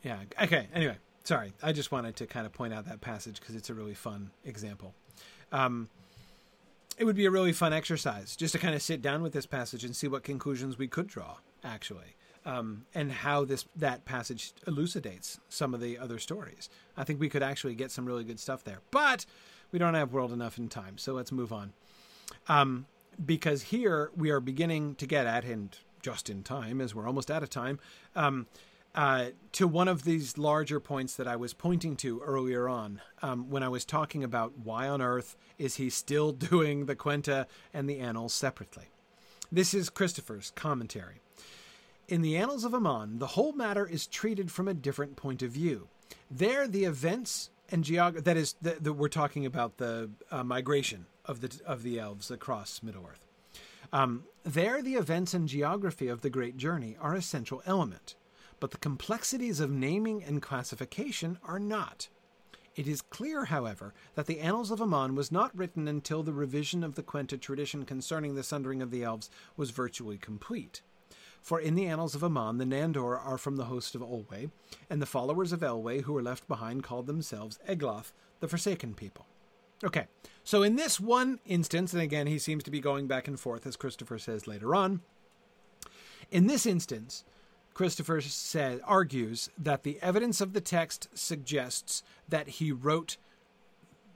yeah. 0.03 0.19
Okay. 0.41 0.67
Anyway, 0.73 0.97
sorry. 1.23 1.53
I 1.61 1.71
just 1.71 1.91
wanted 1.91 2.15
to 2.17 2.27
kind 2.27 2.45
of 2.45 2.53
point 2.53 2.73
out 2.73 2.85
that 2.85 3.01
passage 3.01 3.39
because 3.39 3.55
it's 3.55 3.69
a 3.69 3.73
really 3.73 3.93
fun 3.93 4.31
example. 4.45 4.93
Um, 5.51 5.89
it 6.97 7.05
would 7.05 7.15
be 7.15 7.25
a 7.25 7.31
really 7.31 7.53
fun 7.53 7.73
exercise 7.73 8.35
just 8.35 8.53
to 8.53 8.59
kind 8.59 8.75
of 8.75 8.81
sit 8.81 9.01
down 9.01 9.21
with 9.21 9.33
this 9.33 9.45
passage 9.45 9.83
and 9.83 9.95
see 9.95 10.07
what 10.07 10.23
conclusions 10.23 10.77
we 10.77 10.87
could 10.87 11.07
draw, 11.07 11.37
actually, 11.63 12.15
um, 12.47 12.85
and 12.95 13.11
how 13.11 13.43
this 13.43 13.65
that 13.75 14.05
passage 14.05 14.53
elucidates 14.65 15.39
some 15.49 15.73
of 15.73 15.81
the 15.81 15.99
other 15.99 16.17
stories. 16.17 16.69
I 16.95 17.03
think 17.03 17.19
we 17.19 17.29
could 17.29 17.43
actually 17.43 17.75
get 17.75 17.91
some 17.91 18.05
really 18.05 18.23
good 18.23 18.39
stuff 18.39 18.63
there, 18.63 18.79
but 18.89 19.25
we 19.71 19.77
don't 19.77 19.93
have 19.93 20.13
world 20.13 20.31
enough 20.31 20.57
in 20.57 20.69
time, 20.69 20.97
so 20.97 21.13
let's 21.13 21.31
move 21.31 21.51
on. 21.51 21.73
Um, 22.47 22.87
because 23.23 23.63
here 23.63 24.11
we 24.15 24.31
are 24.31 24.39
beginning 24.39 24.95
to 24.95 25.05
get 25.05 25.27
at, 25.27 25.43
and 25.43 25.77
just 26.01 26.29
in 26.29 26.41
time, 26.41 26.79
as 26.79 26.95
we're 26.95 27.05
almost 27.05 27.29
out 27.29 27.43
of 27.43 27.49
time, 27.49 27.79
um, 28.15 28.47
uh, 28.95 29.27
to 29.51 29.67
one 29.67 29.89
of 29.89 30.05
these 30.05 30.37
larger 30.37 30.79
points 30.79 31.15
that 31.17 31.27
I 31.27 31.35
was 31.35 31.53
pointing 31.53 31.97
to 31.97 32.21
earlier 32.21 32.69
on 32.69 33.01
um, 33.21 33.49
when 33.49 33.61
I 33.61 33.67
was 33.67 33.83
talking 33.83 34.23
about 34.23 34.57
why 34.57 34.87
on 34.87 35.01
earth 35.01 35.35
is 35.57 35.75
he 35.75 35.89
still 35.89 36.31
doing 36.51 36.85
the 36.85 36.95
Quenta 36.95 37.45
and 37.73 37.89
the 37.89 37.99
Annals 37.99 38.33
separately. 38.33 38.85
This 39.51 39.73
is 39.73 39.89
Christopher's 39.89 40.51
commentary. 40.55 41.21
In 42.07 42.21
the 42.21 42.37
Annals 42.37 42.63
of 42.63 42.73
Aman, 42.73 43.19
the 43.19 43.27
whole 43.27 43.51
matter 43.51 43.85
is 43.85 44.07
treated 44.07 44.51
from 44.51 44.67
a 44.67 44.73
different 44.73 45.15
point 45.15 45.41
of 45.41 45.51
view. 45.51 45.89
There, 46.31 46.67
the 46.67 46.85
events 46.85 47.49
and 47.69 47.83
geography 47.83 48.23
that 48.23 48.37
is, 48.37 48.55
the, 48.61 48.93
we're 48.93 49.09
talking 49.09 49.45
about 49.45 49.77
the 49.77 50.09
uh, 50.31 50.43
migration 50.43 51.05
of 51.25 51.41
the 51.41 51.59
of 51.65 51.83
the 51.83 51.99
elves 51.99 52.31
across 52.31 52.81
Middle 52.81 53.05
Earth. 53.09 53.25
Um, 53.91 54.23
there, 54.43 54.81
the 54.81 54.95
events 54.95 55.33
and 55.33 55.49
geography 55.49 56.07
of 56.07 56.21
the 56.21 56.29
great 56.29 56.55
journey 56.55 56.95
are 57.01 57.13
a 57.13 57.21
central 57.21 57.61
element 57.65 58.15
but 58.59 58.71
the 58.71 58.77
complexities 58.77 59.59
of 59.59 59.71
naming 59.71 60.23
and 60.23 60.41
classification 60.41 61.37
are 61.43 61.59
not. 61.59 62.07
It 62.75 62.87
is 62.87 63.01
clear, 63.01 63.45
however, 63.45 63.93
that 64.15 64.27
the 64.27 64.39
Annals 64.39 64.71
of 64.71 64.81
Aman 64.81 65.15
was 65.15 65.31
not 65.31 65.55
written 65.57 65.87
until 65.87 66.21
the 66.21 66.33
revision 66.33 66.83
of 66.83 66.95
the 66.95 67.03
Quenta 67.03 67.39
tradition 67.39 67.85
concerning 67.85 68.35
the 68.35 68.43
sundering 68.43 68.81
of 68.81 68.91
the 68.91 69.03
elves 69.03 69.29
was 69.55 69.71
virtually 69.71 70.17
complete. 70.17 70.81
For 71.47 71.61
in 71.61 71.75
the 71.75 71.85
Annals 71.85 72.13
of 72.13 72.25
Aman, 72.25 72.57
the 72.57 72.65
Nandor 72.65 73.17
are 73.17 73.37
from 73.37 73.55
the 73.55 73.63
host 73.63 73.95
of 73.95 74.01
Olwe, 74.01 74.51
and 74.89 75.01
the 75.01 75.05
followers 75.05 75.53
of 75.53 75.61
Elwe 75.61 76.01
who 76.01 76.11
were 76.11 76.21
left 76.21 76.45
behind 76.49 76.83
called 76.83 77.07
themselves 77.07 77.57
Eglath, 77.65 78.11
the 78.41 78.49
Forsaken 78.49 78.95
People. 78.95 79.25
Okay, 79.81 80.07
so 80.43 80.61
in 80.61 80.75
this 80.75 80.99
one 80.99 81.39
instance, 81.45 81.93
and 81.93 82.01
again 82.01 82.27
he 82.27 82.37
seems 82.37 82.65
to 82.65 82.69
be 82.69 82.81
going 82.81 83.07
back 83.07 83.29
and 83.29 83.39
forth 83.39 83.65
as 83.65 83.77
Christopher 83.77 84.19
says 84.19 84.45
later 84.45 84.75
on, 84.75 84.99
in 86.31 86.47
this 86.47 86.65
instance, 86.65 87.23
Christopher 87.73 88.19
said 88.19 88.81
argues 88.83 89.49
that 89.57 89.83
the 89.83 89.99
evidence 90.01 90.41
of 90.41 90.51
the 90.51 90.59
text 90.59 91.07
suggests 91.13 92.03
that 92.27 92.49
he 92.49 92.73
wrote 92.73 93.15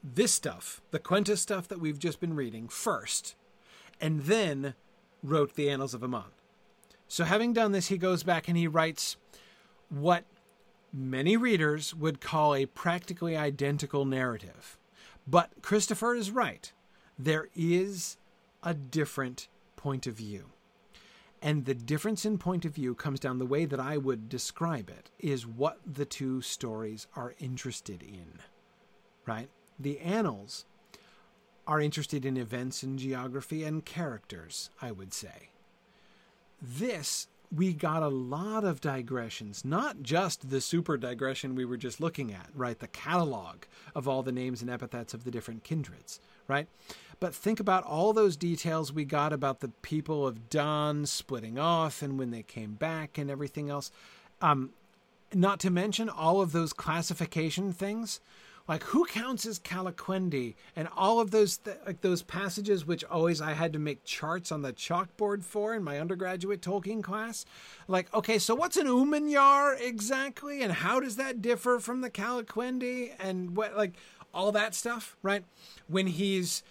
this 0.03 0.33
stuff, 0.33 0.81
the 0.91 0.99
Quenta 0.99 1.37
stuff 1.37 1.65
that 1.69 1.79
we've 1.79 1.97
just 1.97 2.19
been 2.19 2.35
reading, 2.35 2.67
first, 2.67 3.37
and 4.01 4.23
then 4.23 4.73
wrote 5.23 5.55
the 5.55 5.69
Annals 5.69 5.93
of 5.93 6.03
Aman. 6.03 6.23
So, 7.11 7.25
having 7.25 7.51
done 7.51 7.73
this, 7.73 7.89
he 7.89 7.97
goes 7.97 8.23
back 8.23 8.47
and 8.47 8.55
he 8.55 8.67
writes 8.67 9.17
what 9.89 10.23
many 10.93 11.35
readers 11.35 11.93
would 11.93 12.21
call 12.21 12.55
a 12.55 12.67
practically 12.67 13.35
identical 13.35 14.05
narrative. 14.05 14.77
But 15.27 15.49
Christopher 15.61 16.15
is 16.15 16.31
right. 16.31 16.71
There 17.19 17.49
is 17.53 18.15
a 18.63 18.73
different 18.73 19.49
point 19.75 20.07
of 20.07 20.13
view. 20.13 20.51
And 21.41 21.65
the 21.65 21.73
difference 21.73 22.23
in 22.23 22.38
point 22.38 22.63
of 22.63 22.75
view 22.75 22.95
comes 22.95 23.19
down 23.19 23.39
the 23.39 23.45
way 23.45 23.65
that 23.65 23.79
I 23.81 23.97
would 23.97 24.29
describe 24.29 24.89
it 24.89 25.11
is 25.19 25.45
what 25.45 25.79
the 25.85 26.05
two 26.05 26.39
stories 26.39 27.07
are 27.13 27.35
interested 27.39 28.01
in. 28.01 28.39
Right? 29.25 29.49
The 29.77 29.99
annals 29.99 30.63
are 31.67 31.81
interested 31.81 32.25
in 32.25 32.38
events 32.38 32.83
and 32.83 32.97
geography 32.97 33.65
and 33.65 33.83
characters, 33.83 34.69
I 34.81 34.93
would 34.93 35.13
say. 35.13 35.51
This, 36.61 37.27
we 37.53 37.73
got 37.73 38.03
a 38.03 38.07
lot 38.07 38.63
of 38.63 38.81
digressions, 38.81 39.65
not 39.65 40.03
just 40.03 40.49
the 40.49 40.61
super 40.61 40.97
digression 40.97 41.55
we 41.55 41.65
were 41.65 41.77
just 41.77 41.99
looking 41.99 42.33
at, 42.33 42.49
right? 42.53 42.77
The 42.77 42.88
catalog 42.88 43.63
of 43.95 44.07
all 44.07 44.23
the 44.23 44.31
names 44.31 44.61
and 44.61 44.69
epithets 44.69 45.13
of 45.13 45.23
the 45.23 45.31
different 45.31 45.63
kindreds, 45.63 46.19
right? 46.47 46.67
But 47.19 47.35
think 47.35 47.59
about 47.59 47.83
all 47.83 48.13
those 48.13 48.38
details 48.38 48.93
we 48.93 49.05
got 49.05 49.33
about 49.33 49.59
the 49.59 49.69
people 49.81 50.25
of 50.27 50.49
Dan 50.49 51.05
splitting 51.05 51.59
off 51.59 52.01
and 52.01 52.17
when 52.17 52.31
they 52.31 52.43
came 52.43 52.73
back 52.73 53.17
and 53.17 53.29
everything 53.29 53.69
else. 53.69 53.91
Um, 54.41 54.71
not 55.33 55.59
to 55.61 55.69
mention 55.69 56.09
all 56.09 56.41
of 56.41 56.51
those 56.51 56.73
classification 56.73 57.71
things. 57.71 58.19
Like 58.67 58.83
who 58.83 59.05
counts 59.05 59.45
as 59.45 59.59
Calaquendi 59.59 60.55
and 60.75 60.88
all 60.95 61.19
of 61.19 61.31
those 61.31 61.57
th- 61.57 61.77
like 61.85 62.01
those 62.01 62.21
passages 62.21 62.85
which 62.85 63.03
always 63.03 63.41
I 63.41 63.53
had 63.53 63.73
to 63.73 63.79
make 63.79 64.03
charts 64.03 64.51
on 64.51 64.61
the 64.61 64.73
chalkboard 64.73 65.43
for 65.43 65.73
in 65.73 65.83
my 65.83 65.99
undergraduate 65.99 66.61
Tolkien 66.61 67.03
class. 67.03 67.45
Like 67.88 68.13
okay, 68.13 68.39
so 68.39 68.55
what's 68.55 68.77
an 68.77 68.88
Umanyar 68.88 69.79
exactly, 69.79 70.61
and 70.61 70.71
how 70.71 70.99
does 70.99 71.15
that 71.17 71.41
differ 71.41 71.79
from 71.79 72.01
the 72.01 72.09
Calaquendi, 72.09 73.11
and 73.19 73.55
what 73.55 73.75
like 73.75 73.93
all 74.33 74.51
that 74.51 74.75
stuff, 74.75 75.17
right? 75.21 75.43
When 75.88 76.07
he's 76.07 76.63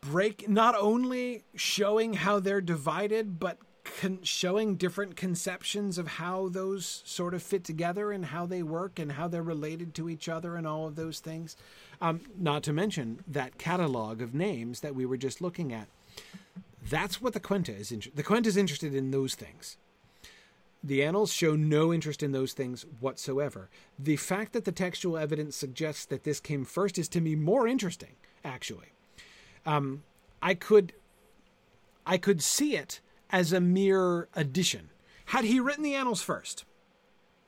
break 0.00 0.48
not 0.48 0.74
only 0.74 1.44
showing 1.54 2.14
how 2.14 2.40
they're 2.40 2.60
divided 2.60 3.38
but 3.38 3.58
con- 4.00 4.20
showing 4.22 4.76
different 4.76 5.16
conceptions 5.16 5.98
of 5.98 6.06
how 6.06 6.48
those 6.48 7.02
sort 7.04 7.34
of 7.34 7.42
fit 7.42 7.64
together 7.64 8.12
and 8.12 8.26
how 8.26 8.46
they 8.46 8.62
work 8.62 8.98
and 8.98 9.12
how 9.12 9.28
they're 9.28 9.42
related 9.42 9.94
to 9.94 10.08
each 10.08 10.28
other 10.28 10.56
and 10.56 10.66
all 10.66 10.86
of 10.86 10.96
those 10.96 11.20
things. 11.20 11.56
Um, 12.00 12.20
not 12.36 12.62
to 12.64 12.72
mention 12.72 13.24
that 13.26 13.58
catalog 13.58 14.22
of 14.22 14.34
names 14.34 14.80
that 14.80 14.94
we 14.94 15.06
were 15.06 15.16
just 15.16 15.40
looking 15.40 15.72
at. 15.72 15.88
That's 16.88 17.20
what 17.20 17.32
the 17.32 17.40
quenta 17.40 17.78
is 17.78 17.92
interested 17.92 18.16
the 18.16 18.22
quenta 18.22 18.46
is 18.46 18.56
interested 18.56 18.94
in 18.94 19.10
those 19.10 19.34
things. 19.34 19.76
The 20.82 21.02
annals 21.02 21.32
show 21.32 21.56
no 21.56 21.92
interest 21.92 22.22
in 22.22 22.30
those 22.30 22.52
things 22.52 22.86
whatsoever. 23.00 23.68
The 23.98 24.16
fact 24.16 24.52
that 24.52 24.64
the 24.64 24.72
textual 24.72 25.18
evidence 25.18 25.56
suggests 25.56 26.04
that 26.06 26.22
this 26.22 26.38
came 26.38 26.64
first 26.64 26.98
is 26.98 27.08
to 27.08 27.20
me 27.20 27.34
more 27.34 27.66
interesting, 27.66 28.14
actually. 28.44 28.92
Um, 29.66 30.04
I 30.40 30.54
could 30.54 30.92
I 32.06 32.16
could 32.16 32.42
see 32.42 32.76
it 32.76 33.00
as 33.30 33.52
a 33.52 33.60
mere 33.60 34.28
addition. 34.34 34.90
Had 35.26 35.44
he 35.44 35.60
written 35.60 35.82
the 35.82 35.94
annals 35.94 36.22
first, 36.22 36.64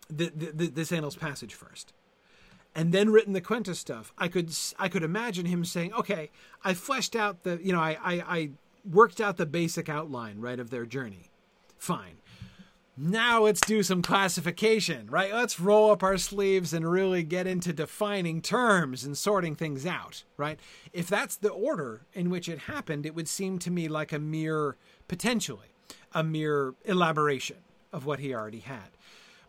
the, 0.08 0.30
the, 0.34 0.52
the, 0.52 0.66
this 0.68 0.92
annals 0.92 1.16
passage 1.16 1.54
first, 1.54 1.92
and 2.74 2.92
then 2.92 3.10
written 3.10 3.32
the 3.32 3.40
Quenta 3.40 3.74
stuff, 3.74 4.12
I 4.18 4.28
could 4.28 4.52
I 4.78 4.88
could 4.88 5.02
imagine 5.02 5.46
him 5.46 5.64
saying, 5.64 5.92
"Okay, 5.94 6.30
I 6.62 6.74
fleshed 6.74 7.16
out 7.16 7.42
the 7.42 7.58
you 7.62 7.72
know 7.72 7.80
I, 7.80 7.96
I, 8.02 8.14
I 8.26 8.50
worked 8.88 9.20
out 9.20 9.36
the 9.36 9.46
basic 9.46 9.88
outline 9.88 10.40
right 10.40 10.60
of 10.60 10.70
their 10.70 10.86
journey. 10.86 11.30
Fine 11.78 12.20
now 13.02 13.44
let's 13.44 13.62
do 13.62 13.82
some 13.82 14.02
classification, 14.02 15.08
right? 15.08 15.32
Let's 15.32 15.58
roll 15.58 15.90
up 15.90 16.02
our 16.02 16.18
sleeves 16.18 16.74
and 16.74 16.88
really 16.88 17.22
get 17.22 17.46
into 17.46 17.72
defining 17.72 18.42
terms 18.42 19.04
and 19.04 19.16
sorting 19.16 19.56
things 19.56 19.86
out, 19.86 20.24
right? 20.36 20.60
If 20.92 21.08
that's 21.08 21.36
the 21.36 21.48
order 21.48 22.02
in 22.12 22.28
which 22.28 22.46
it 22.46 22.58
happened, 22.58 23.06
it 23.06 23.14
would 23.14 23.28
seem 23.28 23.58
to 23.60 23.70
me 23.70 23.88
like 23.88 24.12
a 24.12 24.18
mere, 24.18 24.76
potentially, 25.08 25.69
a 26.12 26.22
mere 26.22 26.74
elaboration 26.84 27.56
of 27.92 28.06
what 28.06 28.18
he 28.18 28.34
already 28.34 28.60
had. 28.60 28.90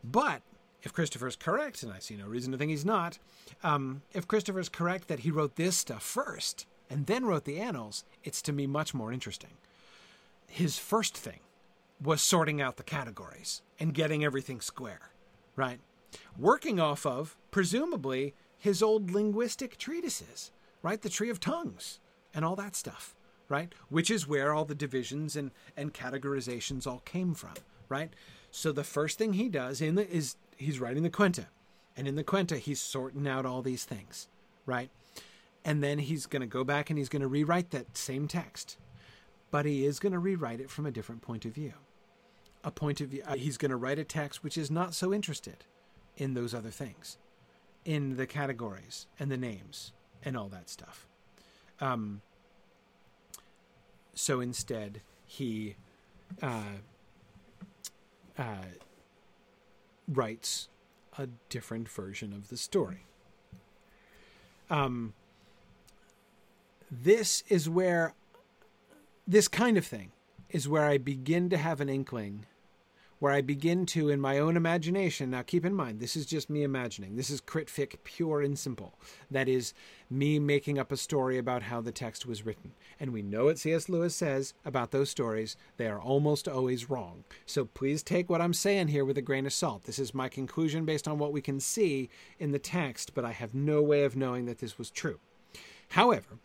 But 0.03 0.41
if 0.83 0.93
Christopher's 0.93 1.35
correct, 1.35 1.83
and 1.83 1.91
I 1.91 1.99
see 1.99 2.15
no 2.15 2.25
reason 2.25 2.51
to 2.51 2.57
think 2.57 2.71
he's 2.71 2.85
not, 2.85 3.19
um, 3.63 4.01
if 4.13 4.27
Christopher's 4.27 4.69
correct 4.69 5.07
that 5.07 5.19
he 5.19 5.31
wrote 5.31 5.55
this 5.55 5.77
stuff 5.77 6.03
first 6.03 6.65
and 6.89 7.05
then 7.05 7.25
wrote 7.25 7.45
the 7.45 7.59
annals, 7.59 8.03
it's 8.23 8.41
to 8.43 8.51
me 8.51 8.67
much 8.67 8.93
more 8.93 9.13
interesting. 9.13 9.51
His 10.47 10.77
first 10.77 11.15
thing 11.15 11.39
was 12.03 12.21
sorting 12.21 12.59
out 12.59 12.77
the 12.77 12.83
categories 12.83 13.61
and 13.79 13.93
getting 13.93 14.25
everything 14.25 14.59
square, 14.59 15.11
right? 15.55 15.79
Working 16.38 16.79
off 16.79 17.05
of, 17.05 17.38
presumably, 17.51 18.33
his 18.57 18.81
old 18.81 19.11
linguistic 19.11 19.77
treatises, 19.77 20.51
right? 20.81 21.01
The 21.01 21.09
Tree 21.09 21.29
of 21.29 21.39
Tongues 21.39 21.99
and 22.33 22.43
all 22.43 22.55
that 22.55 22.75
stuff, 22.75 23.15
right? 23.51 23.73
Which 23.89 24.09
is 24.09 24.27
where 24.27 24.53
all 24.53 24.65
the 24.65 24.73
divisions 24.73 25.35
and, 25.35 25.51
and 25.75 25.93
categorizations 25.93 26.87
all 26.87 27.01
came 27.05 27.33
from, 27.33 27.53
right? 27.89 28.11
So 28.49 28.71
the 28.71 28.83
first 28.83 29.17
thing 29.17 29.33
he 29.33 29.49
does 29.49 29.81
in 29.81 29.95
the, 29.95 30.09
is 30.09 30.37
he's 30.57 30.79
writing 30.79 31.03
the 31.03 31.09
Quenta. 31.09 31.47
And 31.97 32.07
in 32.07 32.15
the 32.15 32.23
Quenta, 32.23 32.57
he's 32.57 32.79
sorting 32.79 33.27
out 33.27 33.45
all 33.45 33.61
these 33.61 33.83
things, 33.83 34.29
right? 34.65 34.89
And 35.65 35.83
then 35.83 35.99
he's 35.99 36.25
going 36.25 36.41
to 36.41 36.47
go 36.47 36.63
back 36.63 36.89
and 36.89 36.97
he's 36.97 37.09
going 37.09 37.21
to 37.21 37.27
rewrite 37.27 37.71
that 37.71 37.97
same 37.97 38.27
text. 38.27 38.77
But 39.51 39.65
he 39.65 39.85
is 39.85 39.99
going 39.99 40.13
to 40.13 40.19
rewrite 40.19 40.61
it 40.61 40.69
from 40.69 40.85
a 40.85 40.91
different 40.91 41.21
point 41.21 41.43
of 41.45 41.53
view 41.53 41.73
a 42.63 42.71
point 42.71 43.01
of 43.01 43.09
view. 43.09 43.23
Uh, 43.25 43.35
he's 43.35 43.57
going 43.57 43.71
to 43.71 43.75
write 43.77 43.99
a 43.99 44.03
text 44.03 44.43
which 44.43 44.57
is 44.57 44.69
not 44.69 44.93
so 44.93 45.13
interested 45.13 45.65
in 46.17 46.33
those 46.33 46.53
other 46.53 46.69
things, 46.69 47.17
in 47.85 48.17
the 48.17 48.27
categories 48.27 49.07
and 49.19 49.31
the 49.31 49.37
names 49.37 49.91
and 50.23 50.37
all 50.37 50.49
that 50.49 50.69
stuff. 50.69 51.07
Um, 51.79 52.21
so 54.13 54.39
instead, 54.39 55.01
he 55.25 55.75
uh, 56.41 56.79
uh, 58.38 58.65
writes 60.07 60.69
a 61.17 61.27
different 61.49 61.89
version 61.89 62.33
of 62.33 62.49
the 62.49 62.57
story. 62.57 63.05
Um, 64.69 65.13
this 66.89 67.43
is 67.49 67.69
where 67.69 68.13
this 69.27 69.47
kind 69.47 69.77
of 69.77 69.85
thing 69.85 70.11
is 70.49 70.67
where 70.67 70.85
I 70.85 70.97
begin 70.97 71.49
to 71.49 71.57
have 71.57 71.79
an 71.79 71.89
inkling 71.89 72.45
where 73.22 73.31
I 73.31 73.41
begin 73.41 73.85
to, 73.85 74.10
in 74.10 74.19
my 74.19 74.39
own 74.39 74.57
imagination, 74.57 75.30
now 75.30 75.43
keep 75.43 75.64
in 75.64 75.76
mind, 75.76 75.99
this 75.99 76.15
is 76.15 76.26
just 76.26 76.49
me 76.49 76.64
imagining. 76.64 77.15
This 77.15 77.30
is 77.30 77.39
critfic 77.39 77.98
pure 78.03 78.41
and 78.41 78.57
simple. 78.57 78.95
That 79.30 79.48
is 79.48 79.76
me 80.10 80.39
making 80.39 80.80
up 80.80 80.91
a 80.91 80.98
story 80.98 81.38
about 81.38 81.61
how 81.61 81.81
the 81.81 81.91
text 81.91 82.26
was 82.26 82.48
written. 82.48 82.72
And 82.99 83.14
we 83.14 83.22
know 83.22 83.45
what 83.45 83.60
C.S. 83.60 83.89
Lewis 83.89 84.15
says 84.15 84.56
about 84.65 84.89
those 84.89 85.11
stories. 85.11 85.56
They 85.77 85.85
are 85.85 86.02
almost 86.02 86.48
always 86.48 86.89
wrong. 86.89 87.23
So 87.45 87.65
please 87.65 88.02
take 88.02 88.27
what 88.27 88.41
I'm 88.41 88.56
saying 88.56 88.88
here 88.88 89.06
with 89.06 89.19
a 89.19 89.22
grain 89.22 89.45
of 89.45 89.53
salt. 89.53 89.84
This 89.84 89.99
is 89.99 90.15
my 90.15 90.27
conclusion 90.27 90.84
based 90.84 91.07
on 91.07 91.19
what 91.19 91.31
we 91.31 91.41
can 91.41 91.60
see 91.60 92.10
in 92.39 92.53
the 92.53 92.57
text, 92.57 93.14
but 93.14 93.23
I 93.23 93.34
have 93.34 93.53
no 93.53 93.84
way 93.84 94.03
of 94.03 94.15
knowing 94.15 94.45
that 94.45 94.57
this 94.57 94.80
was 94.80 94.89
true. 94.89 95.19
However, 95.89 96.39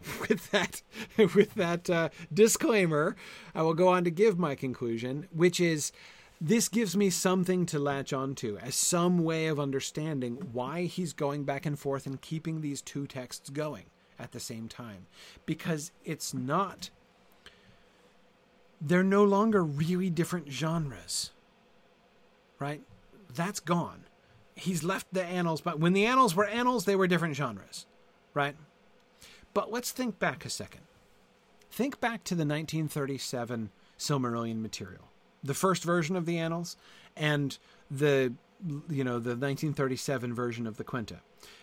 with 0.28 0.50
that 0.50 0.82
with 1.34 1.54
that 1.54 1.90
uh, 1.90 2.08
disclaimer, 2.32 3.16
I 3.54 3.62
will 3.62 3.74
go 3.74 3.88
on 3.88 4.04
to 4.04 4.10
give 4.10 4.38
my 4.38 4.54
conclusion, 4.54 5.28
which 5.32 5.60
is 5.60 5.92
this 6.40 6.68
gives 6.68 6.96
me 6.96 7.10
something 7.10 7.66
to 7.66 7.78
latch 7.78 8.12
onto 8.12 8.56
as 8.58 8.74
some 8.74 9.22
way 9.24 9.46
of 9.46 9.60
understanding 9.60 10.48
why 10.52 10.84
he's 10.84 11.12
going 11.12 11.44
back 11.44 11.66
and 11.66 11.78
forth 11.78 12.06
and 12.06 12.20
keeping 12.20 12.60
these 12.60 12.80
two 12.80 13.06
texts 13.06 13.50
going 13.50 13.84
at 14.18 14.32
the 14.32 14.40
same 14.40 14.68
time, 14.68 15.06
because 15.44 15.92
it's 16.04 16.32
not. 16.32 16.90
They're 18.80 19.02
no 19.02 19.24
longer 19.24 19.62
really 19.62 20.08
different 20.08 20.50
genres, 20.50 21.30
right? 22.58 22.80
That's 23.34 23.60
gone. 23.60 24.04
He's 24.54 24.82
left 24.82 25.06
the 25.12 25.22
annals, 25.22 25.60
but 25.60 25.78
when 25.78 25.92
the 25.92 26.06
annals 26.06 26.34
were 26.34 26.46
annals, 26.46 26.86
they 26.86 26.96
were 26.96 27.06
different 27.06 27.36
genres, 27.36 27.86
right? 28.32 28.56
But 29.54 29.72
let's 29.72 29.90
think 29.90 30.18
back 30.18 30.44
a 30.44 30.50
second. 30.50 30.82
Think 31.70 32.00
back 32.00 32.24
to 32.24 32.34
the 32.34 32.44
1937 32.44 33.70
Silmarillion 33.98 34.60
material, 34.60 35.10
the 35.42 35.54
first 35.54 35.84
version 35.84 36.16
of 36.16 36.26
the 36.26 36.38
Annals, 36.38 36.76
and 37.16 37.58
the 37.90 38.32
you 38.88 39.04
know 39.04 39.18
the 39.18 39.30
1937 39.30 40.34
version 40.34 40.66
of 40.66 40.76
the 40.76 40.84
Quenta. 40.84 41.20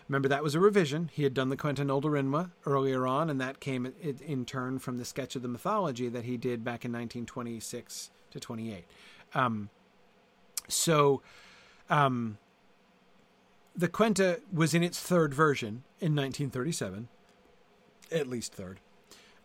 Remember 0.08 0.28
that 0.30 0.44
was 0.44 0.56
a 0.56 0.60
revision. 0.60 1.10
He 1.14 1.24
had 1.24 1.34
done 1.34 1.50
the 1.50 1.58
Quenta 1.58 1.86
Noldorinwa 1.86 2.52
earlier 2.66 3.06
on, 3.06 3.30
and 3.30 3.40
that 3.42 3.60
came 3.60 3.94
in 4.02 4.46
turn 4.46 4.80
from 4.80 4.98
the 4.98 5.06
sketch 5.06 5.36
of 5.36 5.42
the 5.42 5.48
mythology 5.48 6.08
that 6.10 6.26
he 6.26 6.38
did 6.38 6.64
back 6.64 6.86
in 6.86 6.92
1926 6.92 8.10
to 8.32 8.40
28. 8.40 8.86
Um, 9.34 9.70
so, 10.70 11.22
um, 11.90 12.38
the 13.76 13.88
Quenta 13.88 14.40
was 14.52 14.74
in 14.74 14.84
its 14.84 15.00
third 15.00 15.34
version 15.34 15.84
in 16.00 16.16
1937 16.16 17.10
at 18.12 18.28
least 18.28 18.54
third. 18.54 18.80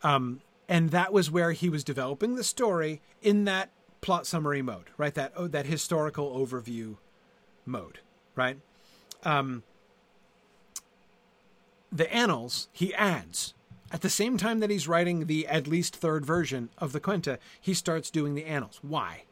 Um, 0.03 0.41
and 0.69 0.91
that 0.91 1.13
was 1.13 1.31
where 1.31 1.53
he 1.53 1.69
was 1.69 1.85
developing 1.85 2.35
the 2.35 2.45
story 2.45 3.01
in 3.21 3.45
that 3.45 3.71
plot 4.01 4.27
summary 4.27 4.63
mode, 4.63 4.91
right? 4.97 5.15
That 5.15 5.33
oh, 5.37 5.47
that 5.49 5.67
historical 5.67 6.37
overview 6.37 6.97
mode, 7.65 8.01
right? 8.35 8.59
Um, 9.23 9.63
the 11.91 12.13
annals 12.13 12.69
he 12.73 12.95
adds 12.95 13.55
at 13.93 14.01
the 14.01 14.11
same 14.11 14.37
time 14.39 14.61
that 14.61 14.71
he's 14.71 14.89
writing 14.89 15.27
the 15.27 15.47
at 15.47 15.67
least 15.67 15.95
third 15.95 16.25
version 16.25 16.71
of 16.79 16.93
the 16.93 17.01
Quenta. 17.01 17.39
He 17.61 17.75
starts 17.75 18.11
doing 18.11 18.35
the 18.35 18.47
annals. 18.47 18.81
Why? 18.83 19.25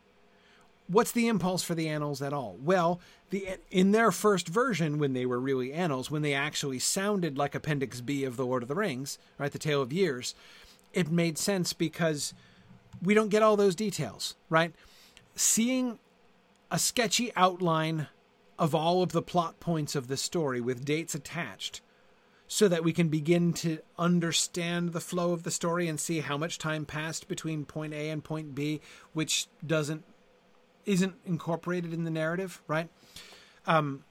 What's 0.91 1.13
the 1.13 1.29
impulse 1.29 1.63
for 1.63 1.75
the 1.75 1.89
annals 1.89 2.21
at 2.21 2.33
all? 2.33 2.57
Well, 2.61 3.01
the 3.31 3.59
in 3.71 3.93
their 3.93 4.11
first 4.11 4.49
version, 4.49 4.99
when 4.99 5.13
they 5.13 5.25
were 5.25 5.41
really 5.41 5.73
annals, 5.73 6.11
when 6.11 6.23
they 6.23 6.35
actually 6.35 6.81
sounded 6.81 7.39
like 7.39 7.55
Appendix 7.55 8.01
B 8.01 8.25
of 8.25 8.37
the 8.37 8.45
Lord 8.45 8.63
of 8.63 8.69
the 8.69 8.75
Rings, 8.75 9.19
right, 9.39 9.53
the 9.53 9.59
Tale 9.59 9.83
of 9.83 9.93
Years, 9.93 10.35
it 10.93 11.11
made 11.11 11.39
sense 11.39 11.73
because 11.73 12.35
we 13.03 13.15
don't 13.15 13.29
get 13.29 13.43
all 13.43 13.57
those 13.57 13.75
details, 13.75 14.35
right? 14.49 14.75
Seeing 15.37 15.99
a 16.71 16.79
sketchy 16.79 17.33
outline 17.37 18.09
of 18.59 18.75
all 18.75 19.03
of 19.03 19.13
the 19.13 19.23
plot 19.23 19.61
points 19.61 19.95
of 19.95 20.09
the 20.09 20.17
story 20.17 20.61
with 20.61 20.85
dates 20.85 21.15
attached 21.15 21.81
so 22.47 22.67
that 22.67 22.83
we 22.83 22.93
can 22.93 23.09
begin 23.09 23.53
to 23.53 23.79
understand 23.97 24.93
the 24.93 25.01
flow 25.01 25.33
of 25.33 25.45
the 25.45 25.53
story 25.53 25.87
and 25.87 26.01
see 26.01 26.19
how 26.19 26.37
much 26.37 26.59
time 26.59 26.85
passed 26.85 27.29
between 27.29 27.65
point 27.65 27.95
A 27.95 28.11
and 28.11 28.25
point 28.25 28.57
B, 28.57 28.81
which 29.13 29.47
doesn't 29.65 30.05
isn't 30.87 31.15
incorporated 31.27 31.93
in 31.93 32.05
the 32.05 32.11
narrative, 32.11 32.63
right? 32.67 32.89
Um, 33.67 34.05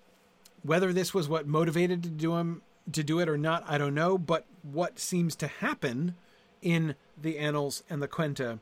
whether 0.64 0.94
this 0.94 1.14
was 1.14 1.28
what 1.28 1.48
motivated 1.48 2.04
to 2.04 2.10
do 2.10 2.36
him 2.36 2.62
to 2.91 3.04
do 3.04 3.20
it 3.20 3.30
or 3.30 3.38
not, 3.38 3.64
I 3.68 3.78
don't 3.78 3.94
know. 3.94 4.18
But 4.18 4.46
what 4.64 5.00
seems 5.00 5.36
to 5.38 5.48
happen 5.48 6.16
in 6.62 6.96
the 7.20 7.38
Annals 7.38 7.84
and 7.90 8.02
the 8.02 8.08
Quenta 8.08 8.60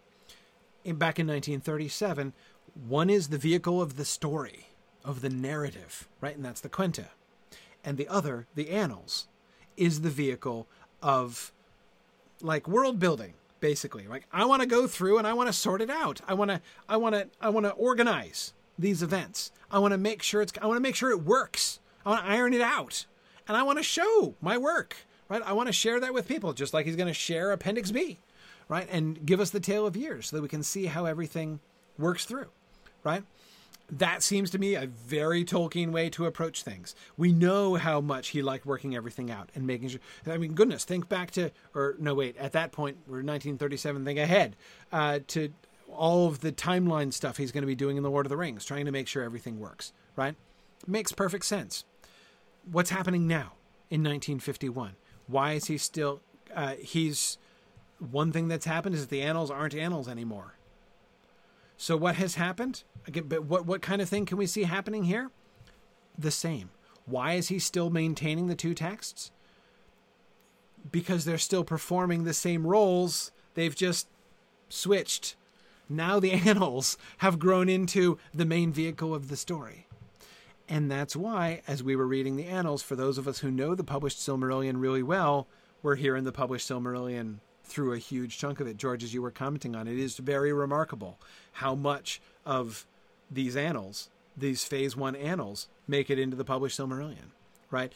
in, 0.83 0.95
back 0.95 1.19
in 1.19 1.27
1937, 1.27 2.33
one 2.87 3.09
is 3.09 3.27
the 3.27 3.37
vehicle 3.37 3.81
of 3.81 3.97
the 3.97 4.05
story, 4.05 4.67
of 5.03 5.21
the 5.21 5.29
narrative, 5.29 6.07
right? 6.21 6.35
And 6.35 6.45
that's 6.45 6.61
the 6.61 6.69
Quenta. 6.69 7.07
And 7.83 7.97
the 7.97 8.07
other, 8.07 8.47
the 8.55 8.69
Annals, 8.69 9.27
is 9.75 10.01
the 10.01 10.09
vehicle 10.09 10.67
of 11.01 11.51
like 12.41 12.67
world 12.67 12.99
building, 12.99 13.33
basically. 13.67 14.07
Like 14.07 14.25
I 14.31 14.45
want 14.45 14.61
to 14.61 14.67
go 14.67 14.87
through 14.87 15.17
and 15.17 15.27
I 15.27 15.33
want 15.33 15.47
to 15.47 15.53
sort 15.53 15.81
it 15.81 15.89
out. 15.89 16.21
I 16.25 16.33
want 16.33 16.51
to 16.51 16.61
I 16.87 16.95
want 16.95 17.15
to 17.15 17.27
I 17.41 17.49
want 17.49 17.65
to 17.65 17.73
organize 17.73 18.53
these 18.79 19.03
events. 19.03 19.51
I 19.69 19.79
want 19.79 19.91
to 19.91 19.97
make 19.97 20.23
sure 20.23 20.41
it's 20.41 20.53
I 20.61 20.67
want 20.67 20.77
to 20.77 20.81
make 20.81 20.95
sure 20.95 21.11
it 21.11 21.23
works. 21.23 21.79
I 22.05 22.11
want 22.11 22.23
to 22.23 22.31
iron 22.31 22.53
it 22.53 22.61
out. 22.61 23.05
And 23.45 23.57
I 23.57 23.63
want 23.63 23.77
to 23.79 23.83
show 23.83 24.35
my 24.41 24.57
work, 24.57 24.95
right? 25.27 25.41
I 25.45 25.51
want 25.51 25.67
to 25.67 25.73
share 25.73 25.99
that 25.99 26.13
with 26.13 26.29
people 26.29 26.53
just 26.53 26.73
like 26.73 26.85
he's 26.85 26.95
going 26.95 27.07
to 27.07 27.13
share 27.13 27.51
appendix 27.51 27.91
B, 27.91 28.19
right? 28.69 28.87
And 28.89 29.25
give 29.25 29.41
us 29.41 29.49
the 29.49 29.59
tale 29.59 29.85
of 29.85 29.97
years 29.97 30.27
so 30.27 30.37
that 30.37 30.41
we 30.41 30.47
can 30.47 30.63
see 30.63 30.85
how 30.85 31.05
everything 31.05 31.59
works 31.97 32.23
through, 32.23 32.47
right? 33.03 33.23
That 33.89 34.21
seems 34.21 34.49
to 34.51 34.59
me 34.59 34.75
a 34.75 34.85
very 34.85 35.45
Tolkien 35.45 35.91
way 35.91 36.09
to 36.09 36.25
approach 36.25 36.63
things. 36.63 36.93
We 37.15 37.31
know 37.31 37.75
how 37.75 38.01
much 38.01 38.29
he 38.29 38.41
liked 38.41 38.65
working 38.65 38.95
everything 38.95 39.31
out 39.31 39.49
and 39.55 39.65
making 39.65 39.89
sure. 39.89 40.01
I 40.25 40.37
mean, 40.37 40.53
goodness, 40.53 40.83
think 40.83 41.07
back 41.07 41.31
to, 41.31 41.51
or 41.73 41.95
no, 41.99 42.13
wait, 42.13 42.35
at 42.37 42.51
that 42.51 42.71
point, 42.71 42.97
we're 43.07 43.23
1937, 43.23 44.03
think 44.03 44.19
ahead 44.19 44.55
uh, 44.91 45.19
to 45.27 45.53
all 45.89 46.27
of 46.27 46.41
the 46.41 46.51
timeline 46.51 47.13
stuff 47.13 47.37
he's 47.37 47.51
going 47.51 47.61
to 47.61 47.67
be 47.67 47.75
doing 47.75 47.95
in 47.95 48.03
The 48.03 48.11
Lord 48.11 48.25
of 48.25 48.29
the 48.29 48.37
Rings, 48.37 48.65
trying 48.65 48.85
to 48.85 48.91
make 48.91 49.07
sure 49.07 49.23
everything 49.23 49.59
works, 49.59 49.93
right? 50.17 50.35
Makes 50.85 51.13
perfect 51.13 51.45
sense. 51.45 51.85
What's 52.69 52.89
happening 52.89 53.25
now 53.25 53.53
in 53.89 54.01
1951? 54.03 54.95
Why 55.27 55.53
is 55.53 55.65
he 55.65 55.77
still. 55.77 56.21
Uh, 56.53 56.73
he's. 56.79 57.37
One 58.11 58.31
thing 58.31 58.47
that's 58.47 58.65
happened 58.65 58.93
is 58.93 59.01
that 59.01 59.09
the 59.09 59.23
annals 59.23 59.49
aren't 59.49 59.73
annals 59.73 60.07
anymore 60.07 60.56
so 61.77 61.95
what 61.95 62.15
has 62.15 62.35
happened? 62.35 62.83
Again, 63.05 63.25
but 63.27 63.45
what 63.45 63.65
what 63.65 63.81
kind 63.81 64.01
of 64.01 64.09
thing 64.09 64.25
can 64.25 64.37
we 64.37 64.47
see 64.47 64.63
happening 64.63 65.03
here? 65.03 65.29
The 66.17 66.31
same. 66.31 66.71
Why 67.05 67.33
is 67.33 67.47
he 67.47 67.59
still 67.59 67.89
maintaining 67.89 68.47
the 68.47 68.55
two 68.55 68.73
texts? 68.73 69.31
Because 70.91 71.23
they're 71.23 71.37
still 71.37 71.63
performing 71.63 72.23
the 72.23 72.33
same 72.33 72.65
roles. 72.65 73.31
They've 73.53 73.75
just 73.75 74.07
switched. 74.67 75.35
Now 75.87 76.19
the 76.19 76.31
annals 76.47 76.97
have 77.19 77.39
grown 77.39 77.69
into 77.69 78.17
the 78.33 78.45
main 78.45 78.73
vehicle 78.73 79.13
of 79.13 79.29
the 79.29 79.37
story. 79.37 79.87
And 80.69 80.91
that's 80.91 81.15
why, 81.15 81.61
as 81.65 81.81
we 81.81 81.95
were 81.95 82.07
reading 82.07 82.35
the 82.35 82.45
annals, 82.45 82.83
for 82.83 82.97
those 82.97 83.17
of 83.17 83.25
us 83.25 83.39
who 83.39 83.49
know 83.49 83.73
the 83.73 83.85
published 83.85 84.19
Silmarillion 84.19 84.81
really 84.81 85.03
well, 85.03 85.47
we're 85.81 85.95
here 85.95 86.17
in 86.17 86.25
the 86.25 86.33
published 86.33 86.69
Silmarillion 86.69 87.37
through 87.67 87.93
a 87.93 87.97
huge 87.97 88.37
chunk 88.37 88.59
of 88.59 88.67
it. 88.67 88.77
George, 88.77 89.03
as 89.03 89.13
you 89.13 89.21
were 89.21 89.31
commenting 89.31 89.75
on, 89.75 89.87
it 89.87 89.99
is 89.99 90.17
very 90.17 90.53
remarkable 90.53 91.19
how 91.53 91.75
much 91.75 92.21
of 92.45 92.85
these 93.29 93.55
annals, 93.55 94.09
these 94.35 94.63
Phase 94.63 94.95
One 94.95 95.15
annals, 95.15 95.67
make 95.87 96.09
it 96.09 96.17
into 96.17 96.35
the 96.35 96.45
published 96.45 96.79
Silmarillion, 96.79 97.31
right? 97.69 97.91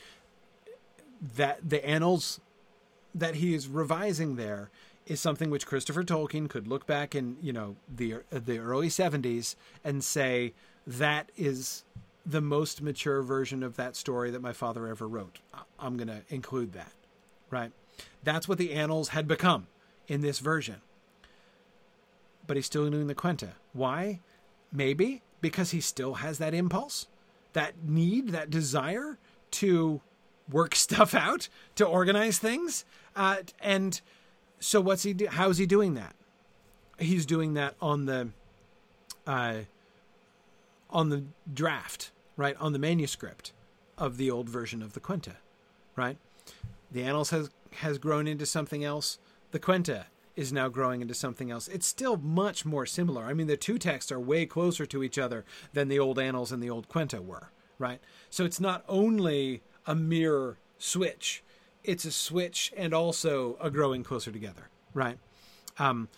That 1.35 1.67
the 1.67 1.83
annals 1.85 2.39
that 3.15 3.35
he 3.35 3.53
is 3.53 3.67
revising 3.67 4.35
there 4.35 4.69
is 5.05 5.19
something 5.19 5.49
which 5.49 5.65
Christopher 5.65 6.03
Tolkien 6.03 6.49
could 6.49 6.67
look 6.67 6.85
back 6.85 7.15
in, 7.15 7.37
you 7.41 7.53
know, 7.53 7.75
the 7.93 8.17
the 8.29 8.59
early 8.59 8.89
'70s 8.89 9.55
and 9.83 10.03
say 10.03 10.53
that 10.85 11.31
is 11.37 11.83
the 12.25 12.41
most 12.41 12.81
mature 12.81 13.21
version 13.21 13.63
of 13.63 13.75
that 13.77 13.95
story 13.95 14.31
that 14.31 14.41
my 14.41 14.53
father 14.53 14.87
ever 14.87 15.07
wrote. 15.07 15.39
I'm 15.79 15.97
going 15.97 16.07
to 16.07 16.21
include 16.29 16.73
that, 16.73 16.91
right? 17.49 17.71
That's 18.23 18.47
what 18.47 18.57
the 18.57 18.73
annals 18.73 19.09
had 19.09 19.27
become 19.27 19.67
in 20.07 20.21
this 20.21 20.39
version. 20.39 20.77
But 22.47 22.57
he's 22.57 22.65
still 22.65 22.89
doing 22.89 23.07
the 23.07 23.15
Quenta. 23.15 23.51
Why? 23.73 24.19
Maybe 24.71 25.21
because 25.41 25.71
he 25.71 25.81
still 25.81 26.15
has 26.15 26.37
that 26.37 26.53
impulse, 26.53 27.07
that 27.53 27.83
need, 27.83 28.29
that 28.29 28.49
desire 28.49 29.17
to 29.51 30.01
work 30.49 30.75
stuff 30.75 31.13
out, 31.13 31.49
to 31.75 31.85
organize 31.85 32.37
things. 32.39 32.85
Uh, 33.15 33.37
and 33.59 34.01
so, 34.59 34.79
what's 34.79 35.03
he 35.03 35.13
do? 35.13 35.27
How's 35.27 35.57
he 35.57 35.65
doing 35.65 35.95
that? 35.95 36.15
He's 36.99 37.25
doing 37.25 37.55
that 37.55 37.75
on 37.81 38.05
the 38.05 38.29
uh, 39.25 39.59
on 40.89 41.09
the 41.09 41.23
draft, 41.51 42.11
right? 42.37 42.55
On 42.57 42.73
the 42.73 42.79
manuscript 42.79 43.53
of 43.97 44.17
the 44.17 44.29
old 44.29 44.49
version 44.49 44.81
of 44.81 44.93
the 44.93 44.99
Quenta, 44.99 45.35
right? 45.95 46.17
The 46.91 47.03
Annals 47.03 47.29
has 47.29 47.49
has 47.79 47.97
grown 47.97 48.27
into 48.27 48.45
something 48.45 48.83
else. 48.83 49.17
The 49.51 49.59
Quenta 49.59 50.05
is 50.35 50.53
now 50.53 50.69
growing 50.69 51.01
into 51.01 51.13
something 51.13 51.51
else. 51.51 51.67
It's 51.67 51.87
still 51.87 52.17
much 52.17 52.65
more 52.65 52.85
similar. 52.85 53.25
I 53.25 53.33
mean, 53.33 53.47
the 53.47 53.57
two 53.57 53.77
texts 53.77 54.11
are 54.11 54.19
way 54.19 54.45
closer 54.45 54.85
to 54.85 55.03
each 55.03 55.17
other 55.17 55.45
than 55.73 55.87
the 55.87 55.99
old 55.99 56.19
Annals 56.19 56.51
and 56.51 56.61
the 56.61 56.69
old 56.69 56.87
Quenta 56.87 57.19
were, 57.23 57.51
right? 57.77 57.99
So 58.29 58.45
it's 58.45 58.59
not 58.59 58.83
only 58.87 59.61
a 59.85 59.95
mere 59.95 60.57
switch, 60.77 61.43
it's 61.83 62.05
a 62.05 62.11
switch 62.11 62.73
and 62.77 62.93
also 62.93 63.57
a 63.59 63.69
growing 63.69 64.03
closer 64.03 64.31
together, 64.31 64.69
right? 64.93 65.17
Um, 65.79 66.09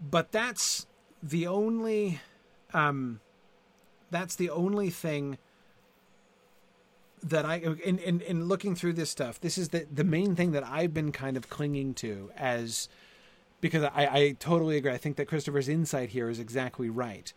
but 0.00 0.32
that's 0.32 0.86
the 1.22 1.46
only 1.46 2.20
um, 2.72 3.20
that's 4.10 4.36
the 4.36 4.50
only 4.50 4.90
thing 4.90 5.38
that 7.22 7.44
I 7.44 7.56
in, 7.56 7.98
in 7.98 8.20
in 8.20 8.44
looking 8.46 8.74
through 8.74 8.94
this 8.94 9.10
stuff. 9.10 9.40
This 9.40 9.58
is 9.58 9.70
the 9.70 9.86
the 9.92 10.04
main 10.04 10.34
thing 10.36 10.52
that 10.52 10.64
I've 10.64 10.94
been 10.94 11.12
kind 11.12 11.36
of 11.36 11.48
clinging 11.48 11.94
to 11.94 12.30
as 12.36 12.88
because 13.60 13.82
I, 13.82 14.06
I 14.06 14.36
totally 14.38 14.76
agree. 14.76 14.92
I 14.92 14.98
think 14.98 15.16
that 15.16 15.26
Christopher's 15.26 15.68
insight 15.68 16.10
here 16.10 16.28
is 16.28 16.38
exactly 16.38 16.88
right. 16.88 17.32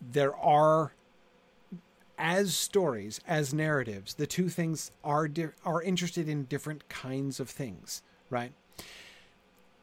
There 0.00 0.36
are 0.36 0.92
as 2.18 2.54
stories, 2.54 3.20
as 3.26 3.52
narratives, 3.52 4.14
the 4.14 4.26
two 4.26 4.48
things 4.48 4.90
are 5.04 5.28
di- 5.28 5.48
are 5.64 5.82
interested 5.82 6.28
in 6.28 6.44
different 6.44 6.88
kinds 6.88 7.40
of 7.40 7.50
things, 7.50 8.02
right? 8.30 8.52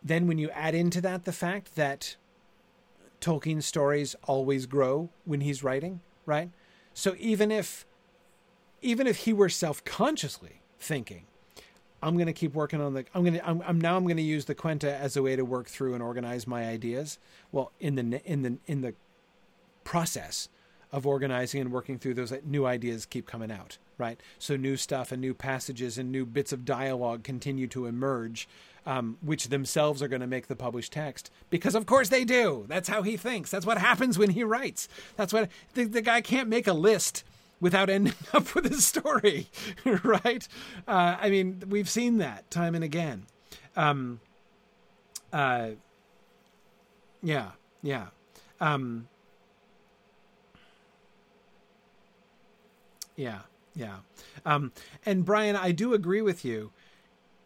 Then 0.04 0.28
when 0.28 0.38
you 0.38 0.50
add 0.52 0.76
into 0.76 1.02
that 1.02 1.26
the 1.26 1.32
fact 1.32 1.76
that 1.76 2.16
Tolkien's 3.22 3.66
stories 3.66 4.16
always 4.24 4.66
grow 4.66 5.10
when 5.26 5.42
he's 5.42 5.64
writing, 5.64 6.02
right? 6.26 6.50
So 6.94 7.16
even 7.20 7.52
if 7.52 7.86
even 8.84 9.08
if 9.08 9.18
he 9.18 9.34
were 9.34 9.50
self-consciously 9.50 10.62
thinking, 10.80 11.26
I'm 12.02 12.16
going 12.16 12.28
to 12.28 12.34
keep 12.34 12.54
working 12.54 12.82
on 12.82 12.94
the 12.94 13.06
I'm 13.16 13.24
going 13.24 13.36
to 13.36 13.48
I'm, 13.48 13.62
I'm 13.66 13.80
now 13.80 13.96
I'm 13.96 14.04
going 14.04 14.18
to 14.18 14.24
use 14.24 14.46
the 14.46 14.56
Quenta 14.56 14.94
as 14.94 15.16
a 15.16 15.24
way 15.24 15.36
to 15.36 15.46
work 15.46 15.68
through 15.68 15.94
and 15.94 16.04
organize 16.04 16.46
my 16.46 16.68
ideas. 16.68 17.18
Well, 17.52 17.72
in 17.80 17.96
the 17.96 18.22
in 18.26 18.42
the 18.42 18.58
in 18.68 18.82
the 18.82 18.94
process 19.84 20.50
of 20.92 21.08
organizing 21.08 21.60
and 21.60 21.72
working 21.72 21.98
through 21.98 22.14
those 22.14 22.32
new 22.46 22.66
ideas 22.66 23.06
keep 23.06 23.26
coming 23.26 23.52
out, 23.52 23.78
right? 23.98 24.22
So 24.38 24.56
new 24.56 24.78
stuff 24.78 25.12
and 25.12 25.20
new 25.20 25.34
passages 25.34 25.98
and 25.98 26.12
new 26.12 26.26
bits 26.26 26.54
of 26.54 26.66
dialogue 26.66 27.24
continue 27.24 27.66
to 27.68 27.88
emerge, 27.88 28.48
um, 28.86 29.18
which 29.22 29.50
themselves 29.50 30.04
are 30.04 30.08
going 30.08 30.22
to 30.22 30.28
make 30.28 30.48
the 30.48 30.56
published 30.56 30.94
text 30.94 31.32
because, 31.50 31.74
of 31.74 31.88
course, 31.88 32.10
they 32.10 32.24
do. 32.24 32.66
That's 32.68 32.90
how 32.90 33.02
he 33.02 33.18
thinks. 33.18 33.50
That's 33.50 33.66
what 33.66 33.80
happens 33.80 34.20
when 34.20 34.30
he 34.30 34.44
writes. 34.44 34.88
That's 35.16 35.34
what 35.34 35.50
the, 35.74 35.86
the 35.86 36.02
guy 36.02 36.22
can't 36.22 36.48
make 36.48 36.68
a 36.68 36.74
list 36.74 37.24
without 37.64 37.90
ending 37.90 38.14
up 38.34 38.54
with 38.54 38.66
a 38.72 38.76
story, 38.76 39.48
right? 40.04 40.48
Uh, 40.88 41.18
I 41.20 41.30
mean, 41.30 41.64
we've 41.68 41.90
seen 41.90 42.18
that 42.20 42.52
time 42.52 42.76
and 42.76 42.84
again. 42.84 43.26
Um, 43.76 44.20
uh, 45.32 45.70
yeah, 47.24 47.52
yeah. 47.82 48.08
Um, 48.62 49.08
Yeah, 53.16 53.40
yeah. 53.76 53.98
Um, 54.46 54.72
and 55.06 55.26
Brian, 55.26 55.56
I 55.56 55.72
do 55.72 55.94
agree 55.94 56.22
with 56.22 56.44
you. 56.44 56.72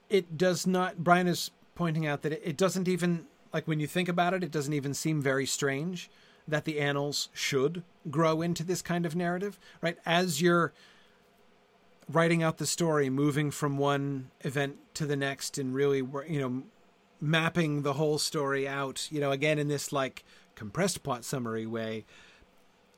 It 0.10 0.38
does 0.38 0.66
not. 0.66 1.04
Brian 1.04 1.28
is 1.28 1.52
pointing 1.76 2.08
out 2.08 2.22
that 2.22 2.32
it, 2.32 2.42
it 2.44 2.58
doesn't 2.58 2.88
even 2.88 3.26
like 3.54 3.68
when 3.68 3.80
you 3.80 3.88
think 3.88 4.08
about 4.10 4.34
it, 4.34 4.44
it 4.44 4.52
doesn't 4.52 4.74
even 4.74 4.94
seem 4.94 5.22
very 5.22 5.46
strange 5.46 6.10
that 6.48 6.66
the 6.66 6.80
annals 6.80 7.30
should 7.34 7.84
grow 8.10 8.42
into 8.42 8.64
this 8.64 8.82
kind 8.82 9.06
of 9.06 9.16
narrative, 9.16 9.60
right? 9.82 9.98
As 10.06 10.42
you're 10.42 10.74
writing 12.10 12.42
out 12.42 12.58
the 12.58 12.66
story, 12.66 13.10
moving 13.10 13.52
from 13.52 13.78
one 13.78 14.32
event 14.42 14.78
to 14.94 15.06
the 15.06 15.16
next, 15.16 15.58
and 15.58 15.74
really, 15.74 15.98
you 16.28 16.40
know, 16.40 16.64
mapping 17.20 17.82
the 17.82 17.94
whole 17.94 18.18
story 18.18 18.68
out, 18.68 19.08
you 19.12 19.20
know, 19.20 19.32
again 19.32 19.60
in 19.60 19.68
this 19.68 19.92
like 19.92 20.24
compressed 20.56 21.04
plot 21.04 21.24
summary 21.24 21.66
way 21.66 22.06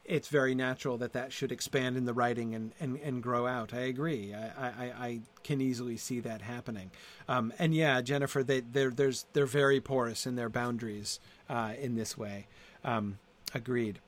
it's 0.09 0.27
very 0.27 0.55
natural 0.55 0.97
that 0.97 1.13
that 1.13 1.31
should 1.31 1.51
expand 1.51 1.95
in 1.95 2.05
the 2.05 2.13
writing 2.13 2.55
and, 2.55 2.73
and, 2.79 2.99
and 3.01 3.21
grow 3.21 3.45
out. 3.45 3.73
I 3.75 3.81
agree. 3.81 4.33
I, 4.33 4.67
I, 4.67 4.83
I 4.97 5.21
can 5.43 5.61
easily 5.61 5.97
see 5.97 6.19
that 6.21 6.41
happening. 6.41 6.89
Um, 7.27 7.53
and 7.59 7.75
yeah, 7.75 8.01
Jennifer, 8.01 8.43
they 8.43 8.61
they're 8.61 8.89
there's 8.89 9.27
they're 9.33 9.45
very 9.45 9.79
porous 9.79 10.25
in 10.25 10.35
their 10.35 10.49
boundaries 10.49 11.19
uh, 11.47 11.73
in 11.79 11.95
this 11.95 12.17
way. 12.17 12.47
Um, 12.83 13.19
agreed. 13.53 13.99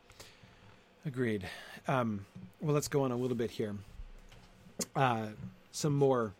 Agreed. 1.05 1.47
Um, 1.87 2.25
well, 2.59 2.73
let's 2.73 2.87
go 2.87 3.03
on 3.03 3.11
a 3.11 3.15
little 3.15 3.37
bit 3.37 3.51
here. 3.51 3.75
Uh, 4.95 5.27
some 5.71 5.95
more 5.95 6.33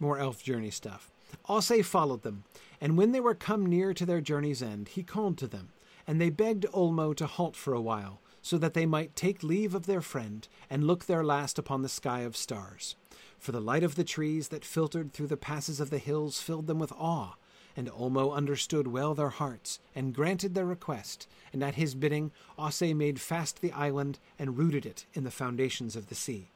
more 0.00 0.18
elf 0.18 0.42
journey 0.42 0.70
stuff. 0.70 1.10
Ossë 1.48 1.84
followed 1.84 2.22
them, 2.22 2.44
and 2.80 2.98
when 2.98 3.12
they 3.12 3.20
were 3.20 3.34
come 3.34 3.64
near 3.64 3.94
to 3.94 4.04
their 4.04 4.20
journey's 4.20 4.62
end, 4.62 4.88
he 4.88 5.02
called 5.02 5.38
to 5.38 5.46
them 5.46 5.70
and 6.06 6.20
they 6.20 6.30
begged 6.30 6.66
Ulmo 6.72 7.14
to 7.16 7.26
halt 7.26 7.56
for 7.56 7.74
a 7.74 7.80
while, 7.80 8.20
so 8.42 8.58
that 8.58 8.74
they 8.74 8.86
might 8.86 9.16
take 9.16 9.42
leave 9.42 9.74
of 9.74 9.86
their 9.86 10.02
friend 10.02 10.46
and 10.68 10.86
look 10.86 11.06
their 11.06 11.24
last 11.24 11.58
upon 11.58 11.82
the 11.82 11.88
sky 11.88 12.20
of 12.20 12.36
stars. 12.36 12.94
For 13.38 13.52
the 13.52 13.60
light 13.60 13.82
of 13.82 13.94
the 13.94 14.04
trees 14.04 14.48
that 14.48 14.64
filtered 14.64 15.12
through 15.12 15.28
the 15.28 15.36
passes 15.36 15.80
of 15.80 15.90
the 15.90 15.98
hills 15.98 16.40
filled 16.40 16.66
them 16.66 16.78
with 16.78 16.92
awe, 16.92 17.34
and 17.76 17.88
Ulmo 17.88 18.32
understood 18.32 18.86
well 18.86 19.14
their 19.14 19.30
hearts, 19.30 19.80
and 19.94 20.14
granted 20.14 20.54
their 20.54 20.66
request, 20.66 21.26
and 21.52 21.62
at 21.62 21.74
his 21.74 21.94
bidding 21.94 22.30
Ossë 22.58 22.94
made 22.94 23.20
fast 23.20 23.60
the 23.60 23.72
island 23.72 24.18
and 24.38 24.58
rooted 24.58 24.86
it 24.86 25.06
in 25.14 25.24
the 25.24 25.30
foundations 25.30 25.96
of 25.96 26.08
the 26.08 26.14
sea. 26.14 26.48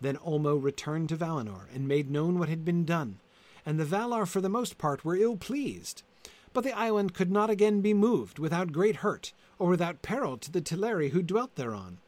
Then 0.00 0.16
Ulmo 0.16 0.62
returned 0.62 1.08
to 1.10 1.16
Valinor 1.16 1.66
and 1.74 1.86
made 1.86 2.10
known 2.10 2.38
what 2.38 2.48
had 2.48 2.64
been 2.64 2.84
done, 2.84 3.20
and 3.66 3.78
the 3.78 3.84
Valar 3.84 4.26
for 4.26 4.40
the 4.40 4.48
most 4.48 4.78
part 4.78 5.04
were 5.04 5.16
ill 5.16 5.36
pleased, 5.36 6.02
but 6.52 6.64
the 6.64 6.76
island 6.76 7.14
could 7.14 7.30
not 7.30 7.50
again 7.50 7.80
be 7.80 7.94
moved 7.94 8.38
without 8.38 8.72
great 8.72 8.96
hurt, 8.96 9.32
or 9.58 9.68
without 9.68 10.02
peril 10.02 10.36
to 10.38 10.50
the 10.50 10.60
Teleri 10.60 11.10
who 11.10 11.22
dwelt 11.22 11.54
thereon. 11.54 11.98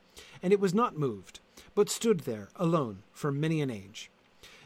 And 0.42 0.52
it 0.52 0.60
was 0.60 0.74
not 0.74 0.98
moved, 0.98 1.40
but 1.74 1.90
stood 1.90 2.20
there 2.20 2.48
alone 2.56 3.02
for 3.12 3.30
many 3.30 3.60
an 3.60 3.70
age. 3.70 4.10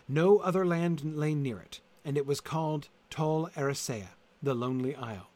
No 0.09 0.39
other 0.39 0.65
land 0.65 1.17
lay 1.17 1.35
near 1.35 1.59
it, 1.59 1.81
and 2.05 2.17
it 2.17 2.27
was 2.27 2.41
called 2.41 2.89
Tol 3.11 3.49
Eressëa, 3.57 4.09
the 4.43 4.55
Lonely 4.55 4.95
Isle. 4.95 5.29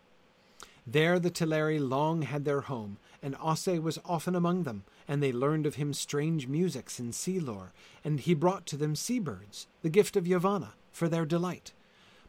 There 0.87 1.19
the 1.19 1.31
Teleri 1.31 1.79
long 1.79 2.23
had 2.23 2.45
their 2.45 2.63
home, 2.63 2.99
and 3.23 3.37
Ossë 3.37 3.81
was 3.81 3.99
often 4.05 4.35
among 4.35 4.65
them, 4.65 4.85
and 5.07 5.23
they 5.23 5.33
learned 5.33 5.67
of 5.67 5.77
him 5.77 5.93
strange 5.93 6.47
musics 6.47 6.99
and 6.99 7.15
sea 7.15 7.39
lore, 7.39 7.73
and 8.05 8.21
he 8.21 8.35
brought 8.35 8.67
to 8.67 8.77
them 8.77 8.97
sea 8.97 9.19
birds, 9.19 9.67
the 9.83 9.89
gift 9.89 10.17
of 10.17 10.25
Yavanna, 10.25 10.71
for 10.91 11.09
their 11.09 11.27
delight. 11.27 11.73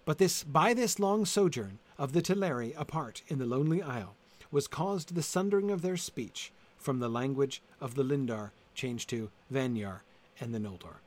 But 0.06 0.18
this 0.18 0.44
by 0.44 0.74
this 0.74 1.00
long 1.00 1.26
sojourn 1.26 1.80
of 1.98 2.14
the 2.14 2.22
Teleri 2.22 2.74
apart 2.78 3.22
in 3.28 3.40
the 3.40 3.46
lonely 3.46 3.82
isle 3.82 4.16
was 4.52 4.68
caused 4.68 5.16
the 5.16 5.24
sundering 5.24 5.72
of 5.72 5.82
their 5.82 5.98
speech 5.98 6.52
from 6.78 7.00
the 7.00 7.10
language 7.10 7.62
of 7.80 7.96
the 7.96 8.04
Lindar 8.04 8.52
changed 8.74 9.10
to 9.10 9.30
Vanyar 9.52 10.02
and 10.40 10.54
the 10.54 10.60
Noldor. 10.60 10.98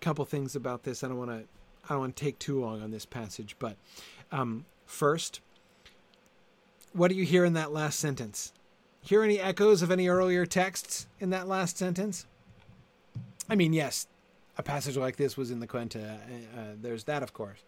Couple 0.00 0.24
things 0.24 0.56
about 0.56 0.82
this. 0.82 1.04
I 1.04 1.08
don't 1.08 1.18
want 1.18 1.30
to 1.30 1.44
I 1.84 1.94
don't 1.94 2.00
want 2.00 2.16
to 2.16 2.24
take 2.24 2.38
too 2.38 2.60
long 2.60 2.82
on 2.82 2.90
this 2.90 3.06
passage, 3.06 3.56
but 3.58 3.76
um, 4.30 4.64
first, 4.86 5.40
what 6.92 7.08
do 7.08 7.14
you 7.14 7.24
hear 7.24 7.44
in 7.44 7.54
that 7.54 7.72
last 7.72 7.98
sentence? 7.98 8.52
Hear 9.02 9.22
any 9.22 9.40
echoes 9.40 9.82
of 9.82 9.90
any 9.90 10.08
earlier 10.08 10.44
texts 10.44 11.06
in 11.18 11.30
that 11.30 11.48
last 11.48 11.78
sentence? 11.78 12.26
I 13.48 13.54
mean, 13.56 13.72
yes, 13.72 14.06
a 14.58 14.62
passage 14.62 14.96
like 14.96 15.16
this 15.16 15.36
was 15.36 15.50
in 15.50 15.60
the 15.60 15.66
Quenta. 15.66 15.96
Uh, 15.96 16.60
uh, 16.60 16.64
there's 16.80 17.04
that, 17.04 17.22
of 17.22 17.32
course. 17.32 17.60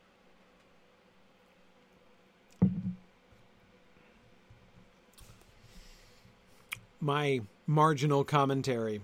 My 7.00 7.40
marginal 7.66 8.22
commentary 8.22 9.00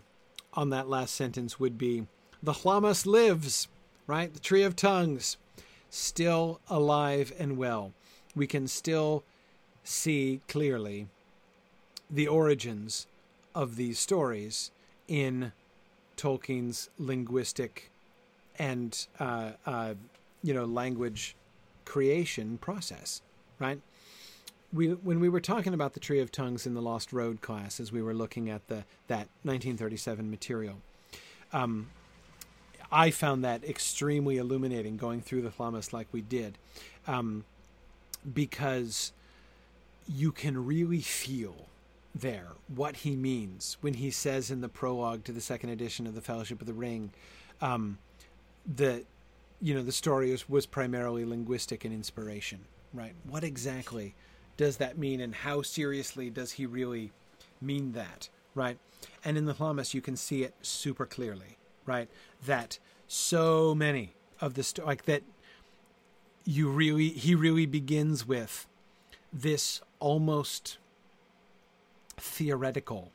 on 0.53 0.71
that 0.71 0.89
last 0.89 1.15
sentence 1.15 1.59
would 1.59 1.79
be 1.79 2.07
the 2.43 2.53
Lhammas 2.53 3.07
lives, 3.07 3.69
right? 4.07 4.33
The 4.33 4.41
Tree 4.41 4.63
of 4.63 4.77
Tongues, 4.77 5.37
still 5.91 6.61
alive 6.69 7.33
and 7.39 7.57
well. 7.57 7.93
We 8.35 8.47
can 8.47 8.69
still 8.69 9.25
see 9.85 10.41
clearly 10.49 11.09
the 12.11 12.29
origins 12.29 13.07
of 13.55 13.77
these 13.77 13.99
stories 13.99 14.71
in 15.09 15.53
Tolkien's 16.17 16.91
linguistic 16.99 17.91
and 18.59 19.07
uh, 19.19 19.53
uh, 19.67 19.95
you 20.43 20.53
know 20.53 20.65
language 20.65 21.37
creation 21.85 22.59
process, 22.59 23.23
right? 23.59 23.81
We 24.73 24.89
when 24.89 25.21
we 25.21 25.29
were 25.29 25.41
talking 25.41 25.75
about 25.75 25.95
the 25.95 26.01
Tree 26.01 26.21
of 26.21 26.31
Tongues 26.31 26.67
in 26.67 26.75
the 26.75 26.83
Lost 26.83 27.13
Road 27.13 27.41
class, 27.41 27.81
as 27.81 27.93
we 27.93 28.03
were 28.03 28.15
looking 28.15 28.51
at 28.51 28.67
the 28.69 28.85
that 29.07 29.29
1937 29.43 30.31
material, 30.31 30.77
um, 31.53 31.89
I 32.91 33.11
found 33.11 33.45
that 33.45 33.65
extremely 33.65 34.39
illuminating 34.39 34.97
going 34.97 35.21
through 35.21 35.43
the 35.43 35.51
Lhammas 35.51 35.93
like 35.93 36.09
we 36.13 36.23
did, 36.23 36.57
um, 37.07 37.45
because 38.33 39.13
you 40.09 40.33
can 40.33 40.65
really 40.65 41.01
feel 41.01 41.69
there, 42.15 42.49
what 42.75 42.97
he 42.97 43.15
means 43.15 43.77
when 43.81 43.95
he 43.95 44.11
says 44.11 44.51
in 44.51 44.61
the 44.61 44.69
prologue 44.69 45.25
to 45.25 45.33
the 45.33 45.41
second 45.41 45.71
edition 45.71 46.07
of 46.07 46.15
the 46.15 46.21
Fellowship 46.21 46.61
of 46.61 46.67
the 46.67 46.73
Ring, 46.73 47.13
um, 47.61 47.99
that 48.77 49.05
you 49.61 49.75
know 49.75 49.83
the 49.83 49.93
story 49.93 50.31
was, 50.31 50.49
was 50.49 50.67
primarily 50.67 51.25
linguistic 51.25 51.85
and 51.85 51.95
inspiration, 51.95 52.61
right? 52.93 53.15
What 53.29 53.45
exactly 53.45 54.15
does 54.57 54.79
that 54.79 54.99
mean, 54.99 55.21
and 55.21 55.35
how 55.35 55.63
seriously 55.63 56.31
does 56.31 56.53
he 56.53 56.67
really 56.67 57.13
mean 57.61 57.93
that, 57.93 58.29
right? 58.55 58.79
And 59.25 59.37
in 59.37 59.45
the 59.45 59.55
Lhammas, 59.55 59.95
you 59.95 60.01
can 60.01 60.17
see 60.17 60.43
it 60.43 60.55
super 60.63 61.07
clearly, 61.07 61.59
right? 61.89 62.09
That 62.45 62.79
so 63.07 63.75
many 63.75 64.15
of 64.41 64.55
the 64.55 64.63
sto- 64.63 64.85
like 64.85 65.05
that 65.07 65.23
you 66.45 66.69
really 66.69 67.09
he 67.09 67.35
really 67.35 67.67
begins 67.67 68.27
with 68.27 68.67
this 69.33 69.81
almost 70.01 70.79
theoretical 72.17 73.13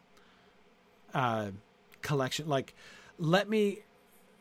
uh, 1.14 1.52
collection. 2.02 2.48
Like, 2.48 2.74
let 3.18 3.50
me 3.50 3.80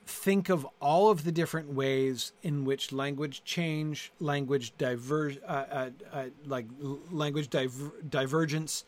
think 0.07 0.49
of 0.49 0.67
all 0.81 1.11
of 1.11 1.25
the 1.25 1.33
different 1.33 1.73
ways 1.73 2.33
in 2.43 2.65
which 2.65 2.93
language 2.93 3.45
change, 3.45 4.13
language 4.21 4.73
diverge, 4.77 5.39
uh, 5.47 5.65
uh, 5.71 5.91
uh, 6.13 6.25
like 6.47 6.67
language 7.11 7.49
diver- 7.51 7.93
divergence, 8.09 8.85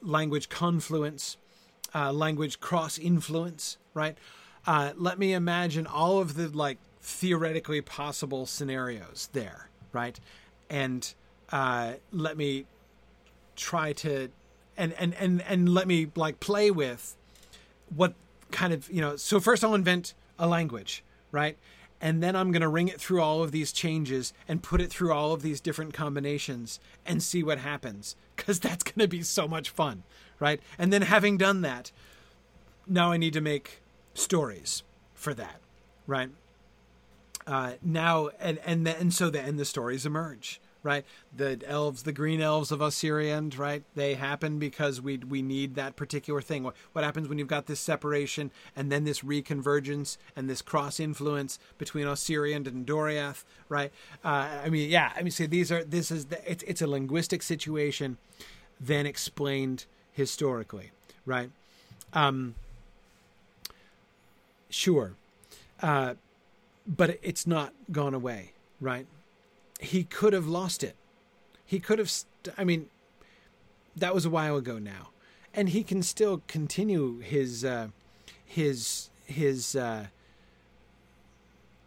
language 0.00 0.48
confluence, 0.48 1.36
uh, 1.94 2.12
language 2.12 2.60
cross 2.60 2.98
influence, 2.98 3.78
right? 3.94 4.16
Uh, 4.66 4.92
let 4.96 5.18
me 5.18 5.32
imagine 5.32 5.86
all 5.86 6.18
of 6.18 6.34
the 6.34 6.48
like 6.48 6.78
theoretically 7.00 7.80
possible 7.80 8.46
scenarios 8.46 9.28
there, 9.32 9.68
right? 9.92 10.18
And 10.70 11.12
uh, 11.52 11.94
let 12.12 12.36
me 12.36 12.66
try 13.56 13.92
to 13.92 14.30
and 14.76 14.92
and 14.94 15.14
and 15.14 15.42
and 15.42 15.68
let 15.68 15.86
me 15.86 16.10
like 16.16 16.40
play 16.40 16.70
with 16.70 17.16
what 17.94 18.14
kind 18.50 18.72
of 18.72 18.90
you 18.90 19.00
know 19.00 19.16
so 19.16 19.38
first 19.40 19.62
i'll 19.62 19.74
invent 19.74 20.14
a 20.38 20.46
language 20.46 21.04
right 21.30 21.56
and 22.00 22.22
then 22.22 22.34
i'm 22.34 22.50
going 22.50 22.62
to 22.62 22.68
ring 22.68 22.88
it 22.88 23.00
through 23.00 23.20
all 23.20 23.42
of 23.42 23.52
these 23.52 23.72
changes 23.72 24.32
and 24.48 24.62
put 24.62 24.80
it 24.80 24.90
through 24.90 25.12
all 25.12 25.32
of 25.32 25.42
these 25.42 25.60
different 25.60 25.94
combinations 25.94 26.80
and 27.06 27.22
see 27.22 27.42
what 27.42 27.58
happens 27.58 28.16
because 28.36 28.58
that's 28.58 28.82
going 28.82 28.98
to 28.98 29.08
be 29.08 29.22
so 29.22 29.46
much 29.46 29.70
fun 29.70 30.02
right 30.40 30.60
and 30.78 30.92
then 30.92 31.02
having 31.02 31.36
done 31.36 31.62
that 31.62 31.92
now 32.86 33.12
i 33.12 33.16
need 33.16 33.32
to 33.32 33.40
make 33.40 33.80
stories 34.14 34.82
for 35.14 35.34
that 35.34 35.60
right 36.06 36.30
uh, 37.46 37.72
now 37.82 38.30
and 38.40 38.58
and 38.64 38.86
and 38.88 39.12
so 39.12 39.28
and 39.28 39.58
the 39.58 39.64
stories 39.64 40.06
emerge 40.06 40.60
right? 40.84 41.04
The 41.34 41.60
elves, 41.66 42.02
the 42.04 42.12
green 42.12 42.40
elves 42.40 42.70
of 42.70 42.78
Ossiriand, 42.78 43.58
right? 43.58 43.82
They 43.96 44.14
happen 44.14 44.60
because 44.60 45.00
we 45.00 45.16
we 45.16 45.42
need 45.42 45.74
that 45.74 45.96
particular 45.96 46.40
thing. 46.40 46.62
What, 46.62 47.04
happens 47.04 47.26
when 47.26 47.38
you've 47.38 47.48
got 47.48 47.66
this 47.66 47.80
separation 47.80 48.52
and 48.76 48.92
then 48.92 49.04
this 49.04 49.20
reconvergence 49.20 50.16
and 50.36 50.48
this 50.48 50.62
cross 50.62 51.00
influence 51.00 51.58
between 51.78 52.06
Ossiriand 52.06 52.68
and 52.68 52.86
Doriath, 52.86 53.44
right? 53.68 53.90
Uh, 54.24 54.48
I 54.64 54.68
mean, 54.68 54.88
yeah, 54.90 55.12
I 55.16 55.22
mean, 55.22 55.32
see, 55.32 55.46
these 55.46 55.72
are 55.72 55.82
this 55.82 56.10
is 56.10 56.26
the, 56.26 56.50
it's 56.50 56.62
it's 56.64 56.82
a 56.82 56.86
linguistic 56.86 57.42
situation, 57.42 58.18
then 58.78 59.06
explained 59.06 59.86
historically, 60.12 60.90
right? 61.24 61.50
Um, 62.12 62.54
sure, 64.74 65.14
uh, 65.80 66.14
but 66.86 67.18
it's 67.22 67.46
not 67.46 67.72
gone 67.90 68.14
away, 68.14 68.52
right? 68.80 69.06
he 69.84 70.04
could 70.04 70.32
have 70.32 70.46
lost 70.46 70.82
it. 70.82 70.96
He 71.64 71.78
could 71.80 71.98
have, 71.98 72.10
st- 72.10 72.54
I 72.56 72.64
mean, 72.64 72.88
that 73.96 74.14
was 74.14 74.24
a 74.24 74.30
while 74.30 74.56
ago 74.56 74.78
now. 74.78 75.10
And 75.52 75.68
he 75.68 75.82
can 75.84 76.02
still 76.02 76.42
continue 76.48 77.20
his, 77.20 77.64
uh, 77.64 77.88
his, 78.44 79.10
his, 79.24 79.76
uh, 79.76 80.06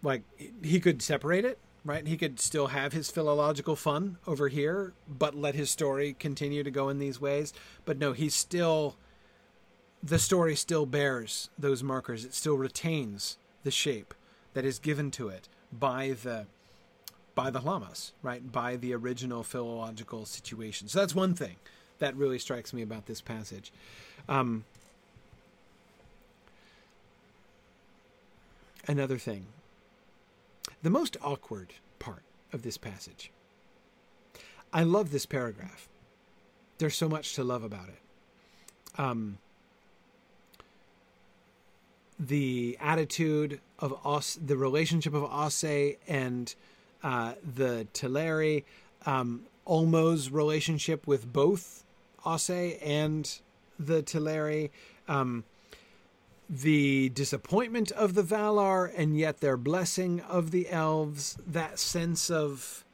like, 0.02 0.24
he 0.64 0.80
could 0.80 1.02
separate 1.02 1.44
it, 1.44 1.60
right? 1.84 2.08
He 2.08 2.18
could 2.18 2.40
still 2.40 2.68
have 2.68 2.94
his 2.94 3.12
philological 3.12 3.76
fun 3.76 4.18
over 4.26 4.48
here, 4.48 4.94
but 5.08 5.36
let 5.36 5.56
his 5.56 5.70
story 5.70 6.16
continue 6.18 6.64
to 6.64 6.72
go 6.72 6.90
in 6.90 7.00
these 7.00 7.20
ways. 7.20 7.54
But 7.84 7.98
no, 7.98 8.14
he's 8.14 8.34
still, 8.34 8.96
the 10.04 10.20
story 10.20 10.56
still 10.56 10.86
bears 10.86 11.50
those 11.58 11.84
markers. 11.84 12.26
It 12.26 12.34
still 12.34 12.58
retains 12.58 13.38
the 13.64 13.72
shape 13.72 14.14
that 14.54 14.66
is 14.66 14.80
given 14.80 15.12
to 15.12 15.30
it 15.30 15.48
by 15.72 16.16
the 16.24 16.46
by 17.36 17.52
the 17.52 17.60
Lhammas, 17.60 18.14
right? 18.24 18.52
By 18.52 18.78
the 18.78 18.96
original 18.96 19.44
philological 19.44 20.26
situation. 20.26 20.88
So 20.88 21.00
that's 21.00 21.14
one 21.14 21.36
thing 21.36 21.58
that 22.00 22.16
really 22.16 22.40
strikes 22.40 22.74
me 22.74 22.82
about 22.82 23.06
this 23.06 23.22
passage. 23.22 23.72
Um, 24.28 24.66
another 28.88 29.20
thing. 29.20 29.46
The 30.82 30.90
most 30.90 31.16
awkward 31.22 31.74
part 32.00 32.24
of 32.52 32.64
this 32.64 32.78
passage. 32.78 33.32
I 34.74 34.84
love 34.84 35.12
this 35.12 35.28
paragraph. 35.28 35.88
There's 36.80 36.96
so 36.96 37.08
much 37.08 37.34
to 37.36 37.44
love 37.44 37.64
about 37.64 37.90
it. 37.90 39.00
Um, 39.00 39.38
the 42.20 42.78
attitude 42.80 43.60
of 43.80 43.94
Os, 44.04 44.36
the 44.44 44.58
relationship 44.58 45.14
of 45.14 45.24
Ossë 45.24 45.98
and 46.08 46.54
uh, 47.04 47.34
the 47.56 47.88
Teleri, 47.94 48.64
um, 49.06 49.44
Ulmo's 49.68 50.32
relationship 50.32 51.06
with 51.06 51.32
both 51.32 51.84
Ossë 52.26 52.80
and 52.84 53.40
the 53.80 54.02
Teleri, 54.02 54.70
um, 55.08 55.44
the 56.50 57.10
disappointment 57.10 57.92
of 57.92 58.14
the 58.14 58.24
Valar, 58.24 58.92
and 58.96 59.18
yet 59.18 59.42
their 59.42 59.58
blessing 59.58 60.22
of 60.22 60.52
the 60.52 60.70
elves, 60.70 61.38
that 61.46 61.78
sense 61.78 62.30
of 62.30 62.86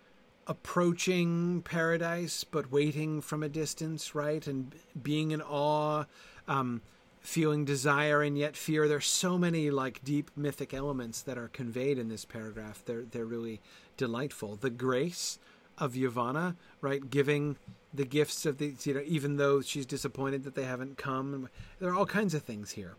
approaching 0.47 1.61
paradise 1.61 2.43
but 2.43 2.71
waiting 2.71 3.21
from 3.21 3.43
a 3.43 3.49
distance, 3.49 4.13
right? 4.13 4.45
And 4.45 4.75
being 5.01 5.31
in 5.31 5.41
awe, 5.41 6.05
um, 6.47 6.81
feeling 7.23 7.63
desire 7.63 8.21
and 8.21 8.37
yet 8.37 8.55
fear. 8.55 8.87
There's 8.87 9.07
so 9.07 9.37
many 9.37 9.71
like 9.71 10.03
deep 10.03 10.29
mythic 10.35 10.73
elements 10.73 11.21
that 11.21 11.37
are 11.37 11.47
conveyed 11.47 11.97
in 11.97 12.09
this 12.09 12.25
paragraph. 12.25 12.83
They're 12.85 13.03
they're 13.03 13.25
really 13.25 13.61
delightful. 13.97 14.57
The 14.57 14.69
grace 14.69 15.39
of 15.77 15.93
Yavanna, 15.93 16.55
right, 16.81 17.09
giving 17.09 17.55
the 17.93 18.05
gifts 18.05 18.45
of 18.45 18.57
the 18.57 18.75
you 18.83 18.93
know, 18.93 19.01
even 19.05 19.37
though 19.37 19.61
she's 19.61 19.85
disappointed 19.85 20.43
that 20.43 20.53
they 20.53 20.65
haven't 20.65 20.97
come. 20.97 21.49
There 21.79 21.89
are 21.89 21.95
all 21.95 22.05
kinds 22.05 22.33
of 22.33 22.43
things 22.43 22.71
here. 22.71 22.95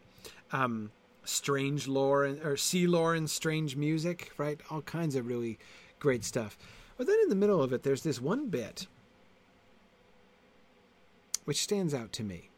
Um, 0.52 0.90
strange 1.24 1.86
lore 1.86 2.24
and 2.24 2.42
or 2.42 2.56
sea 2.56 2.86
lore 2.86 3.14
and 3.14 3.28
strange 3.28 3.76
music, 3.76 4.32
right? 4.38 4.58
All 4.70 4.82
kinds 4.82 5.14
of 5.14 5.26
really 5.26 5.58
great 5.98 6.24
stuff. 6.24 6.56
But 6.96 7.06
then 7.06 7.16
in 7.22 7.28
the 7.28 7.36
middle 7.36 7.62
of 7.62 7.72
it, 7.72 7.82
there's 7.82 8.02
this 8.02 8.20
one 8.20 8.48
bit 8.48 8.86
which 11.44 11.62
stands 11.62 11.92
out 11.92 12.10
to 12.12 12.24
me. 12.24 12.48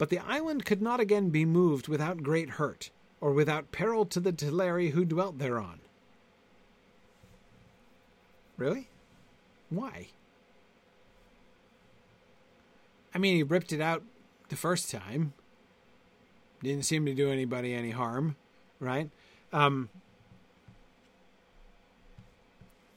But 0.00 0.08
the 0.08 0.18
island 0.20 0.64
could 0.64 0.80
not 0.80 0.98
again 0.98 1.28
be 1.28 1.44
moved 1.44 1.86
without 1.86 2.22
great 2.22 2.52
hurt, 2.52 2.88
or 3.20 3.34
without 3.34 3.70
peril 3.70 4.06
to 4.06 4.18
the 4.18 4.32
Teleri 4.32 4.92
who 4.92 5.04
dwelt 5.04 5.38
thereon. 5.38 5.80
Really? 8.56 8.88
Why? 9.68 10.06
I 13.14 13.18
mean, 13.18 13.36
he 13.36 13.42
ripped 13.42 13.74
it 13.74 13.82
out 13.82 14.02
the 14.48 14.56
first 14.56 14.90
time. 14.90 15.34
Didn't 16.62 16.86
seem 16.86 17.04
to 17.04 17.12
do 17.12 17.30
anybody 17.30 17.74
any 17.74 17.90
harm, 17.90 18.36
right? 18.78 19.10
Um, 19.52 19.90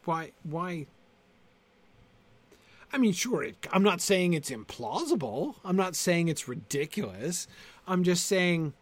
why? 0.06 0.32
Why? 0.44 0.86
I 2.94 3.00
mean, 3.00 3.12
sure. 3.12 3.44
It, 3.44 3.68
I'm 3.74 3.82
not 3.82 4.02
saying 4.02 4.34
it's 4.34 4.52
implausible. 4.52 5.56
I'm 5.66 5.76
not 5.76 5.96
saying 5.96 6.28
it's 6.28 6.48
ridiculous. 6.48 7.48
I'm 7.88 8.04
just 8.04 8.28
saying. 8.28 8.74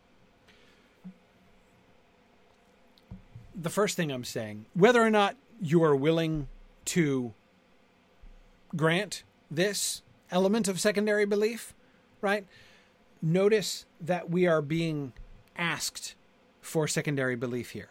The 3.56 3.70
first 3.70 3.96
thing 3.96 4.12
I'm 4.12 4.24
saying, 4.24 4.66
whether 4.74 5.02
or 5.02 5.10
not 5.10 5.38
you 5.62 5.84
are 5.84 5.96
willing 5.96 6.48
to 6.86 7.34
grant 8.76 9.24
this 9.50 10.02
element 10.32 10.68
of 10.68 10.80
secondary 10.80 11.26
belief, 11.26 11.74
right? 12.22 12.46
Notice 13.22 13.86
that 14.00 14.30
we 14.30 14.48
are 14.48 14.62
being 14.62 15.14
asked 15.56 16.16
for 16.62 16.88
secondary 16.88 17.36
belief 17.36 17.72
here, 17.72 17.90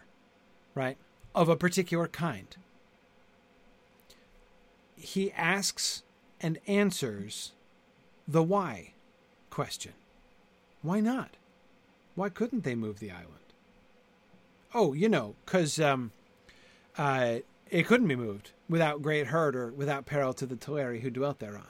right? 0.75 0.97
Of 1.35 1.49
a 1.49 1.57
particular 1.57 2.09
kind. 2.09 2.57
He 4.97 5.31
asks 5.33 6.03
and 6.41 6.59
answers 6.67 7.53
the 8.27 8.43
why 8.43 8.93
question. 9.51 9.93
Why 10.83 11.01
not? 11.01 11.37
Why 12.15 12.29
couldn't 12.29 12.65
they 12.65 12.75
move 12.75 12.99
the 13.01 13.11
island? 13.11 13.27
Oh, 14.75 14.93
you 14.93 15.09
know, 15.09 15.35
because 15.45 15.81
um, 15.81 16.13
uh, 16.97 17.37
it 17.71 17.87
couldn't 17.87 18.09
be 18.09 18.17
moved 18.17 18.53
without 18.69 19.03
great 19.03 19.29
hurt 19.29 19.57
or 19.57 19.69
without 19.73 20.07
peril 20.07 20.33
to 20.35 20.47
the 20.47 20.57
Teleri 20.57 21.01
who 21.01 21.11
dwelt 21.11 21.39
thereon. 21.41 21.67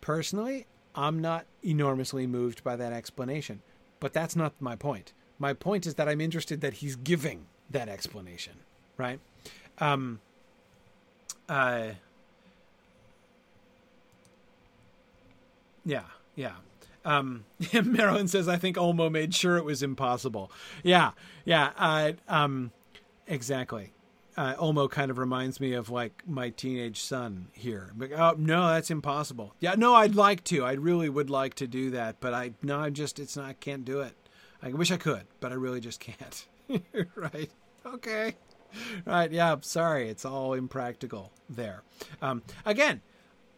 personally, 0.00 0.66
I'm 0.94 1.20
not 1.20 1.46
enormously 1.62 2.26
moved 2.26 2.64
by 2.64 2.76
that 2.76 2.92
explanation. 2.92 3.60
But 4.00 4.12
that's 4.12 4.36
not 4.36 4.52
my 4.60 4.76
point. 4.76 5.12
My 5.38 5.52
point 5.52 5.86
is 5.86 5.94
that 5.94 6.08
I'm 6.08 6.20
interested 6.20 6.60
that 6.60 6.74
he's 6.74 6.96
giving 6.96 7.46
that 7.70 7.88
explanation, 7.88 8.54
right? 8.96 9.20
Um, 9.78 10.20
uh, 11.48 11.90
yeah, 15.86 16.04
yeah. 16.34 16.56
Um, 17.04 17.44
Marilyn 17.72 18.28
says, 18.28 18.48
I 18.48 18.56
think 18.56 18.76
Ulmo 18.76 19.10
made 19.10 19.34
sure 19.34 19.56
it 19.56 19.64
was 19.64 19.82
impossible. 19.82 20.50
Yeah, 20.82 21.12
yeah, 21.44 21.70
uh, 21.78 22.12
um, 22.28 22.72
exactly. 23.26 23.92
Uh, 24.36 24.54
Ulmo 24.56 24.90
kind 24.90 25.10
of 25.10 25.16
reminds 25.16 25.60
me 25.60 25.72
of 25.72 25.88
like 25.88 26.22
my 26.26 26.50
teenage 26.50 27.00
son 27.00 27.48
here. 27.52 27.92
But, 27.96 28.12
oh, 28.12 28.34
no, 28.36 28.68
that's 28.68 28.90
impossible. 28.90 29.54
Yeah, 29.60 29.76
no, 29.78 29.94
I'd 29.94 30.14
like 30.14 30.44
to. 30.44 30.64
I 30.64 30.72
really 30.72 31.08
would 31.08 31.30
like 31.30 31.54
to 31.54 31.66
do 31.66 31.90
that, 31.92 32.16
but 32.20 32.34
I 32.34 32.52
no, 32.60 32.80
I 32.80 32.90
just 32.90 33.18
it's 33.18 33.36
not. 33.36 33.46
I 33.46 33.54
can't 33.54 33.84
do 33.84 34.00
it. 34.00 34.14
I 34.62 34.72
wish 34.72 34.90
I 34.90 34.98
could, 34.98 35.22
but 35.40 35.52
I 35.52 35.54
really 35.54 35.80
just 35.80 36.00
can't. 36.00 36.46
right? 37.14 37.50
Okay. 37.86 38.34
Right. 39.06 39.30
Yeah. 39.30 39.56
Sorry. 39.62 40.10
It's 40.10 40.24
all 40.26 40.52
impractical 40.52 41.32
there. 41.48 41.82
Um, 42.20 42.42
again, 42.66 43.00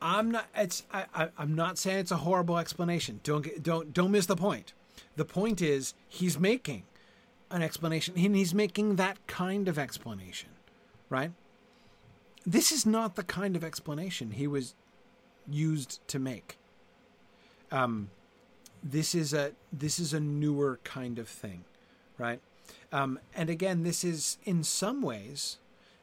I'm 0.01 0.31
not. 0.31 0.47
It's. 0.55 0.85
I, 0.93 1.05
I. 1.15 1.29
I'm 1.39 1.55
not 1.55 1.79
saying 1.79 1.99
it's 1.99 2.11
a 2.11 2.19
horrible 2.19 2.59
explanation. 2.59 3.21
Don't 3.23 3.43
get. 3.43 3.63
Don't. 3.63 3.93
Don't 3.93 4.11
miss 4.11 4.27
the 4.27 4.37
point. 4.37 4.73
The 5.17 5.25
point 5.25 5.61
is 5.61 5.95
he's 6.09 6.39
making 6.39 6.85
an 7.51 7.63
explanation, 7.63 8.15
and 8.17 8.37
he's 8.37 8.55
making 8.55 8.97
that 8.97 9.27
kind 9.27 9.69
of 9.69 9.79
explanation, 9.79 10.51
right? 11.09 11.33
This 12.47 12.71
is 12.71 12.87
not 12.87 13.17
the 13.17 13.25
kind 13.25 13.57
of 13.57 13.65
explanation 13.65 14.33
he 14.33 14.47
was 14.47 14.75
used 15.49 16.07
to 16.09 16.19
make. 16.19 16.59
Um, 17.71 18.11
this 18.83 19.15
is 19.15 19.35
a 19.35 19.53
this 19.73 19.99
is 19.99 20.13
a 20.13 20.21
newer 20.21 20.79
kind 20.85 21.19
of 21.19 21.29
thing, 21.29 21.65
right? 22.17 22.41
Um, 22.93 23.19
and 23.35 23.51
again, 23.51 23.83
this 23.83 24.05
is 24.05 24.39
in 24.45 24.63
some 24.63 25.03
ways, 25.03 25.59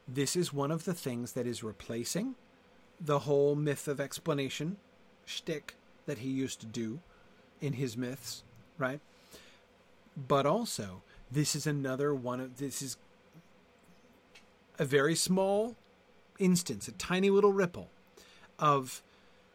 this 0.07 0.35
is 0.35 0.51
one 0.51 0.72
of 0.72 0.85
the 0.85 0.93
things 0.93 1.34
that 1.34 1.47
is 1.47 1.63
replacing 1.63 2.35
the 2.99 3.19
whole 3.19 3.55
myth 3.55 3.88
of 3.88 3.99
explanation 3.99 4.77
shtick 5.26 5.76
that 6.05 6.19
he 6.19 6.30
used 6.30 6.59
to 6.61 6.65
do 6.65 6.99
in 7.61 7.73
his 7.73 7.97
myths, 7.97 8.43
right? 8.77 8.99
But 10.15 10.45
also, 10.45 11.01
this 11.31 11.55
is 11.55 11.67
another 11.67 12.13
one 12.13 12.39
of 12.39 12.57
this 12.57 12.81
is 12.81 12.97
a 14.77 14.85
very 14.85 15.15
small 15.15 15.76
instance, 16.39 16.88
a 16.88 16.91
tiny 16.93 17.30
little 17.30 17.53
ripple 17.53 17.89
of 18.59 19.01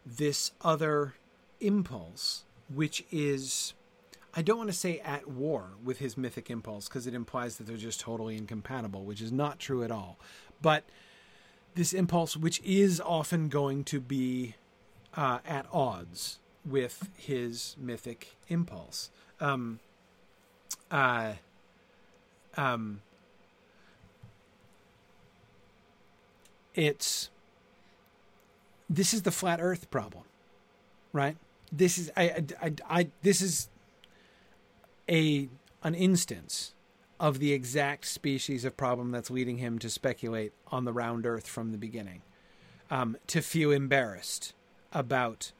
this 0.05 0.51
other 0.61 1.15
impulse 1.59 2.43
which 2.73 3.03
is 3.11 3.73
I 4.33 4.41
don't 4.41 4.57
want 4.57 4.69
to 4.69 4.75
say 4.75 4.99
at 4.99 5.29
war 5.29 5.71
with 5.83 5.99
his 5.99 6.17
mythic 6.17 6.49
impulse 6.49 6.87
because 6.87 7.05
it 7.05 7.13
implies 7.13 7.57
that 7.57 7.67
they're 7.67 7.75
just 7.75 7.99
totally 7.99 8.37
incompatible, 8.37 9.03
which 9.03 9.21
is 9.21 9.31
not 9.31 9.59
true 9.59 9.83
at 9.83 9.91
all. 9.91 10.17
But 10.61 10.85
this 11.75 11.93
impulse, 11.93 12.35
which 12.35 12.61
is 12.63 13.01
often 13.01 13.49
going 13.49 13.83
to 13.85 13.99
be 13.99 14.55
uh, 15.15 15.39
at 15.45 15.65
odds 15.71 16.39
with 16.65 17.09
his 17.17 17.75
mythic 17.79 18.35
impulse. 18.47 19.09
Um, 19.39 19.79
uh, 20.89 21.33
um, 22.57 23.01
it's 26.75 27.29
this 28.89 29.13
is 29.13 29.21
the 29.21 29.31
flat 29.31 29.59
Earth 29.61 29.89
problem, 29.89 30.25
right? 31.13 31.37
this 31.71 31.97
is 31.97 32.11
I, 32.17 32.43
I, 32.61 32.73
I, 32.89 33.07
this 33.21 33.41
is 33.41 33.69
a 35.09 35.47
an 35.83 35.95
instance 35.95 36.73
of 37.21 37.37
the 37.37 37.53
exact 37.53 38.07
species 38.07 38.65
of 38.65 38.75
problem 38.75 39.11
that's 39.11 39.29
leading 39.29 39.59
him 39.59 39.77
to 39.77 39.91
speculate 39.91 40.51
on 40.71 40.85
the 40.85 40.91
round 40.91 41.23
Earth 41.23 41.47
from 41.47 41.71
the 41.71 41.77
beginning, 41.77 42.23
um, 42.89 43.15
to 43.27 43.43
feel 43.43 43.69
embarrassed 43.71 44.53
about 44.91 45.51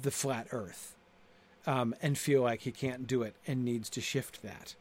the 0.00 0.10
flat 0.10 0.46
Earth, 0.52 0.94
um, 1.66 1.94
and 2.02 2.18
feel 2.18 2.42
like 2.42 2.60
he 2.60 2.70
can't 2.70 3.06
do 3.06 3.22
it 3.22 3.34
and 3.46 3.64
needs 3.64 3.88
to 3.88 4.02
shift 4.02 4.42
that. 4.42 4.74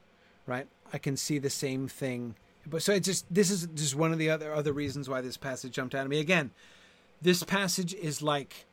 Right? 0.46 0.68
I 0.92 0.98
can 0.98 1.16
see 1.16 1.40
the 1.40 1.50
same 1.50 1.88
thing, 1.88 2.36
but 2.68 2.84
so 2.84 2.92
it's 2.92 3.08
just 3.08 3.26
this 3.34 3.50
is 3.50 3.68
just 3.74 3.96
one 3.96 4.12
of 4.12 4.20
the 4.20 4.30
other 4.30 4.54
other 4.54 4.74
reasons 4.74 5.08
why 5.08 5.22
this 5.22 5.38
passage 5.38 5.72
jumped 5.72 5.96
out 5.96 6.04
at 6.04 6.10
me. 6.10 6.20
Again, 6.20 6.52
this 7.22 7.44
passage 7.44 7.94
is 7.94 8.22
like 8.22 8.66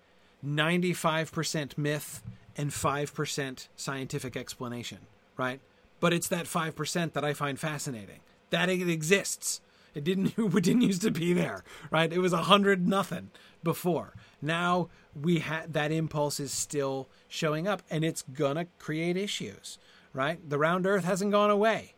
95% 0.45 1.79
myth 1.79 2.23
and 2.57 2.71
5% 2.71 3.69
scientific 3.77 4.37
explanation, 4.37 4.99
right? 5.37 5.61
But 6.01 6.13
it's 6.13 6.29
that 6.29 6.47
5% 6.47 7.13
that 7.13 7.25
I 7.25 7.33
find 7.33 7.59
fascinating. 7.59 8.21
That 8.51 8.69
it 8.69 8.89
exists. 8.89 9.61
It 9.97 10.05
didn't 10.05 10.35
it 10.39 10.63
didn't 10.63 10.83
used 10.83 11.03
to 11.03 11.11
be 11.11 11.33
there, 11.33 11.65
right? 11.91 12.13
It 12.13 12.19
was 12.19 12.35
a 12.35 12.43
hundred 12.43 12.87
nothing 12.87 13.31
before. 13.65 14.13
Now 14.43 14.89
we 15.21 15.39
had 15.39 15.73
that 15.73 15.91
impulse 15.91 16.39
is 16.39 16.53
still 16.53 17.09
showing 17.29 17.67
up 17.67 17.83
and 17.91 18.05
it's 18.05 18.23
gonna 18.23 18.67
create 18.79 19.17
issues, 19.17 19.79
right? 20.13 20.39
The 20.49 20.59
round 20.59 20.87
earth 20.87 21.05
hasn't 21.05 21.33
gone 21.33 21.51
away. 21.51 21.95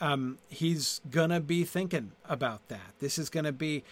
Um, 0.00 0.38
he's 0.48 1.02
gonna 1.10 1.40
be 1.40 1.64
thinking 1.64 2.12
about 2.26 2.66
that. 2.68 2.94
This 3.00 3.18
is 3.18 3.28
gonna 3.28 3.52
be 3.52 3.84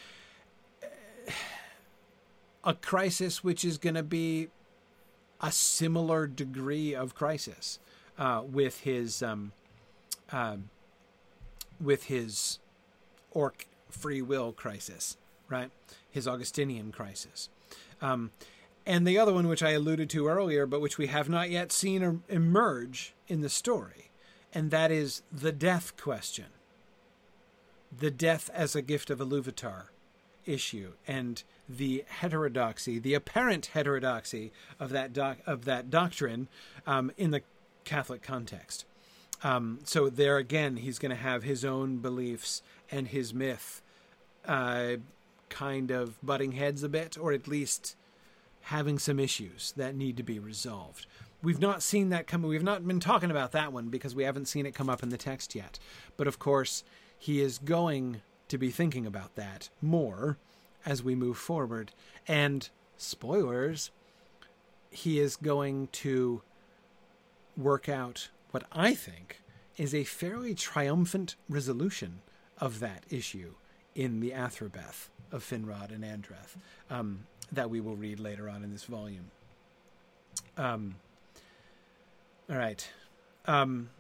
a 2.65 2.75
crisis 2.75 3.45
which 3.45 3.63
is 3.63 3.77
to 3.79 4.03
be 4.03 4.49
a 5.43 5.53
similar 5.53 6.27
degree 6.27 6.95
of 6.95 7.15
crisis 7.15 7.79
uh, 8.21 8.43
with 8.47 8.81
his 8.81 9.23
um, 9.23 9.53
uh, 10.31 10.57
with 11.81 12.05
his 12.05 12.61
orc 13.33 13.67
free 13.89 14.23
will 14.23 14.53
crisis, 14.53 15.17
right? 15.49 15.71
His 16.11 16.29
Augustinian 16.29 16.93
crisis. 16.93 17.49
Um, 18.01 18.31
and 18.87 19.07
the 19.07 19.19
other 19.19 19.33
one, 19.33 19.49
which 19.49 19.63
I 19.63 19.71
alluded 19.71 20.09
to 20.11 20.29
earlier, 20.29 20.67
but 20.67 20.81
which 20.81 20.99
we 20.99 21.09
have 21.09 21.29
not 21.29 21.51
yet 21.51 21.73
seen 21.73 22.23
emerge 22.29 23.15
in 23.27 23.41
the 23.41 23.49
story, 23.49 24.11
and 24.53 24.71
that 24.71 24.91
is 24.91 25.23
the 25.33 25.53
death 25.53 25.97
question. 25.97 26.47
The 27.97 28.11
death 28.11 28.51
as 28.55 28.77
a 28.77 28.83
gift 28.83 29.11
of 29.11 29.19
Iluvatar 29.19 29.85
issue 30.47 30.93
and 31.07 31.43
the 31.69 32.05
heterodoxy, 32.09 32.99
the 32.99 33.15
apparent 33.15 33.67
heterodoxy 33.67 34.53
of 34.79 34.91
that 34.91 35.13
doc- 35.13 35.39
of 35.47 35.65
that 35.65 35.91
doctrine 35.91 36.49
um, 36.87 37.13
in 37.17 37.31
the 37.31 37.43
Catholic 37.85 38.23
context. 38.23 38.85
Um, 39.43 39.81
so 39.85 40.11
there 40.11 40.37
again, 40.37 40.77
he's 40.77 40.99
going 40.99 41.11
to 41.11 41.23
have 41.23 41.43
his 41.43 41.65
own 41.65 41.99
beliefs 41.99 42.63
and 42.91 43.09
his 43.09 43.33
myth 43.33 43.83
uh, 44.47 44.97
kind 45.49 45.91
of 45.91 46.21
butting 46.25 46.53
heads 46.53 46.83
a 46.83 46.89
bit, 46.89 47.17
or 47.19 47.33
at 47.33 47.49
least 47.49 47.97
having 48.63 48.99
some 48.99 49.19
issues 49.19 49.73
that 49.77 49.95
need 49.95 50.17
to 50.17 50.23
be 50.23 50.39
resolved. 50.39 51.07
We've 51.43 51.61
not 51.61 51.83
seen 51.83 52.11
that 52.11 52.27
come. 52.27 52.43
We've 52.43 52.63
not 52.63 52.87
been 52.87 53.01
talking 53.01 53.31
about 53.31 53.53
that 53.53 53.73
one 53.73 53.89
because 53.89 54.15
we 54.15 54.25
haven't 54.25 54.47
seen 54.47 54.67
it 54.67 54.75
come 54.75 54.91
up 54.91 55.03
in 55.03 55.09
the 55.09 55.17
text 55.17 55.55
yet. 55.55 55.79
But 56.17 56.27
of 56.27 56.39
course, 56.39 56.85
he 57.19 57.41
is 57.41 57.59
going 57.59 58.21
to 58.49 58.59
be 58.59 58.71
thinking 58.71 59.07
about 59.07 59.37
that 59.37 59.71
more 59.81 60.37
as 60.85 61.03
we 61.03 61.15
move 61.15 61.39
forward. 61.39 61.93
And 62.29 62.69
spoilers, 62.99 63.91
he 64.91 65.19
is 65.19 65.37
going 65.37 65.89
to 65.93 66.43
work 67.63 67.89
out 67.89 68.29
what 68.51 68.65
I 68.73 68.95
think 68.95 69.41
is 69.77 69.95
a 69.95 70.05
fairly 70.05 70.55
triumphant 70.55 71.37
resolution 71.49 72.21
of 72.59 72.81
that 72.81 73.05
issue 73.09 73.55
in 73.95 74.21
the 74.21 74.31
Athrabeth 74.31 75.09
of 75.33 75.43
Finrod 75.43 75.91
and 75.91 76.05
Andreth 76.05 76.57
um, 76.91 77.27
that 77.53 77.71
we 77.71 77.81
will 77.81 77.97
read 77.97 78.21
later 78.21 78.49
on 78.49 78.63
in 78.63 78.71
this 78.73 78.85
volume. 78.85 79.31
Um, 80.57 80.97
all 82.51 82.57
right. 82.57 82.89
Um, 83.47 83.91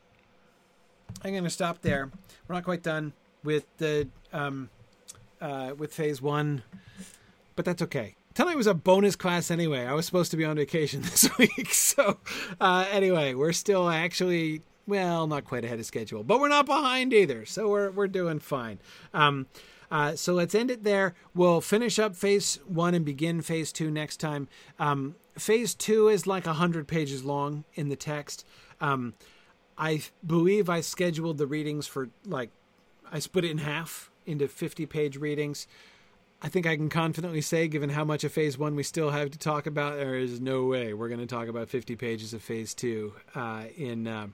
I'm 1.22 1.32
going 1.32 1.44
to 1.44 1.50
stop 1.50 1.82
there. 1.82 2.10
We're 2.46 2.54
not 2.54 2.64
quite 2.64 2.82
done 2.82 3.12
with 3.42 3.64
the 3.78 4.08
um, 4.32 4.70
uh, 5.40 5.72
with 5.76 5.92
phase 5.92 6.20
one, 6.20 6.62
but 7.56 7.64
that's 7.64 7.82
okay. 7.82 8.14
Tonight 8.40 8.56
was 8.56 8.66
a 8.66 8.72
bonus 8.72 9.16
class 9.16 9.50
anyway. 9.50 9.84
I 9.84 9.92
was 9.92 10.06
supposed 10.06 10.30
to 10.30 10.36
be 10.38 10.46
on 10.46 10.56
vacation 10.56 11.02
this 11.02 11.28
week, 11.36 11.74
so 11.74 12.16
uh, 12.58 12.86
anyway, 12.90 13.34
we're 13.34 13.52
still 13.52 13.90
actually 13.90 14.62
well, 14.86 15.26
not 15.26 15.44
quite 15.44 15.62
ahead 15.62 15.78
of 15.78 15.84
schedule, 15.84 16.24
but 16.24 16.40
we're 16.40 16.48
not 16.48 16.64
behind 16.64 17.12
either, 17.12 17.44
so 17.44 17.68
we're 17.68 17.90
we're 17.90 18.08
doing 18.08 18.38
fine. 18.38 18.78
Um, 19.12 19.46
uh, 19.90 20.16
so 20.16 20.32
let's 20.32 20.54
end 20.54 20.70
it 20.70 20.84
there. 20.84 21.14
We'll 21.34 21.60
finish 21.60 21.98
up 21.98 22.16
phase 22.16 22.58
one 22.66 22.94
and 22.94 23.04
begin 23.04 23.42
phase 23.42 23.72
two 23.72 23.90
next 23.90 24.16
time. 24.20 24.48
Um, 24.78 25.16
phase 25.36 25.74
two 25.74 26.08
is 26.08 26.26
like 26.26 26.46
a 26.46 26.54
hundred 26.54 26.88
pages 26.88 27.22
long 27.22 27.64
in 27.74 27.90
the 27.90 27.96
text. 27.96 28.46
Um, 28.80 29.12
I 29.76 30.00
believe 30.26 30.70
I 30.70 30.80
scheduled 30.80 31.36
the 31.36 31.46
readings 31.46 31.86
for 31.86 32.08
like 32.24 32.48
I 33.12 33.18
split 33.18 33.44
it 33.44 33.50
in 33.50 33.58
half 33.58 34.10
into 34.24 34.48
50 34.48 34.86
page 34.86 35.18
readings. 35.18 35.66
I 36.42 36.48
think 36.48 36.66
I 36.66 36.76
can 36.76 36.88
confidently 36.88 37.42
say, 37.42 37.68
given 37.68 37.90
how 37.90 38.04
much 38.04 38.24
of 38.24 38.32
Phase 38.32 38.56
One 38.56 38.74
we 38.74 38.82
still 38.82 39.10
have 39.10 39.30
to 39.30 39.38
talk 39.38 39.66
about, 39.66 39.96
there 39.96 40.14
is 40.14 40.40
no 40.40 40.64
way 40.64 40.94
we're 40.94 41.08
going 41.08 41.20
to 41.20 41.26
talk 41.26 41.48
about 41.48 41.68
50 41.68 41.96
pages 41.96 42.32
of 42.32 42.42
Phase 42.42 42.74
Two 42.74 43.14
uh, 43.34 43.64
in. 43.76 44.06
Uh, 44.06 44.28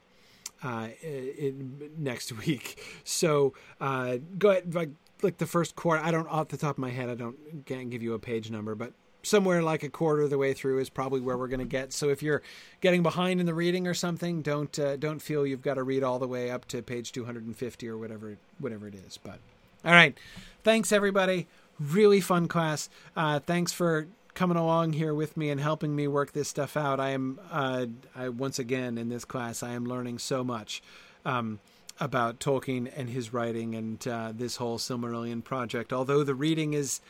uh, 0.64 0.88
in 1.02 1.90
next 1.98 2.32
week, 2.32 2.82
so 3.04 3.52
uh, 3.78 4.16
go 4.38 4.48
ahead. 4.48 4.74
Like, 4.74 4.88
like 5.20 5.36
the 5.36 5.46
first 5.46 5.76
quarter, 5.76 6.02
I 6.02 6.10
don't 6.10 6.26
off 6.28 6.48
the 6.48 6.56
top 6.56 6.76
of 6.76 6.78
my 6.78 6.88
head, 6.88 7.10
I 7.10 7.14
don't 7.14 7.66
can't 7.66 7.90
give 7.90 8.02
you 8.02 8.14
a 8.14 8.18
page 8.18 8.50
number, 8.50 8.74
but 8.74 8.94
somewhere 9.26 9.62
like 9.62 9.82
a 9.82 9.88
quarter 9.88 10.22
of 10.22 10.30
the 10.30 10.38
way 10.38 10.54
through 10.54 10.78
is 10.78 10.88
probably 10.88 11.20
where 11.20 11.36
we're 11.36 11.48
going 11.48 11.60
to 11.60 11.66
get. 11.66 11.92
So 11.92 12.08
if 12.08 12.22
you're 12.22 12.42
getting 12.80 13.02
behind 13.02 13.40
in 13.40 13.46
the 13.46 13.54
reading 13.54 13.86
or 13.86 13.94
something, 13.94 14.40
don't 14.40 14.76
uh, 14.78 14.96
don't 14.96 15.20
feel 15.20 15.46
you've 15.46 15.62
got 15.62 15.74
to 15.74 15.82
read 15.82 16.02
all 16.02 16.18
the 16.18 16.28
way 16.28 16.50
up 16.50 16.66
to 16.68 16.82
page 16.82 17.12
250 17.12 17.88
or 17.88 17.98
whatever 17.98 18.38
whatever 18.58 18.88
it 18.88 18.94
is. 18.94 19.18
But 19.22 19.40
all 19.84 19.92
right, 19.92 20.16
thanks 20.64 20.92
everybody. 20.92 21.46
Really 21.78 22.20
fun 22.20 22.48
class. 22.48 22.88
Uh, 23.16 23.40
thanks 23.40 23.72
for 23.72 24.06
coming 24.34 24.56
along 24.56 24.92
here 24.94 25.14
with 25.14 25.36
me 25.36 25.50
and 25.50 25.60
helping 25.60 25.96
me 25.96 26.06
work 26.08 26.32
this 26.32 26.48
stuff 26.48 26.76
out. 26.76 27.00
I 27.00 27.10
am 27.10 27.38
uh, 27.50 27.86
I 28.14 28.28
once 28.28 28.58
again 28.58 28.98
in 28.98 29.08
this 29.08 29.24
class 29.24 29.62
I 29.62 29.72
am 29.72 29.86
learning 29.86 30.18
so 30.18 30.44
much. 30.44 30.82
Um, 31.24 31.58
about 31.98 32.38
Tolkien 32.38 32.90
and 32.94 33.10
his 33.10 33.32
writing 33.32 33.74
and 33.74 34.06
uh, 34.06 34.32
this 34.34 34.56
whole 34.56 34.78
Silmarillion 34.78 35.42
project. 35.42 35.92
Although 35.92 36.24
the 36.24 36.34
reading 36.34 36.74
is 36.74 37.00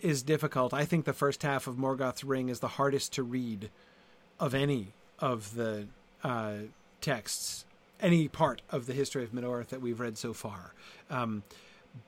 is 0.00 0.22
difficult, 0.22 0.74
I 0.74 0.84
think 0.84 1.04
the 1.04 1.12
first 1.12 1.42
half 1.42 1.66
of 1.66 1.78
Morgoth's 1.78 2.24
Ring 2.24 2.48
is 2.48 2.60
the 2.60 2.68
hardest 2.68 3.12
to 3.14 3.22
read 3.22 3.70
of 4.38 4.54
any 4.54 4.88
of 5.18 5.54
the 5.54 5.86
uh, 6.22 6.54
texts, 7.00 7.64
any 8.00 8.28
part 8.28 8.60
of 8.70 8.86
the 8.86 8.92
history 8.92 9.24
of 9.24 9.32
Middle 9.32 9.52
Earth 9.52 9.70
that 9.70 9.80
we've 9.80 10.00
read 10.00 10.18
so 10.18 10.34
far. 10.34 10.74
Um, 11.08 11.42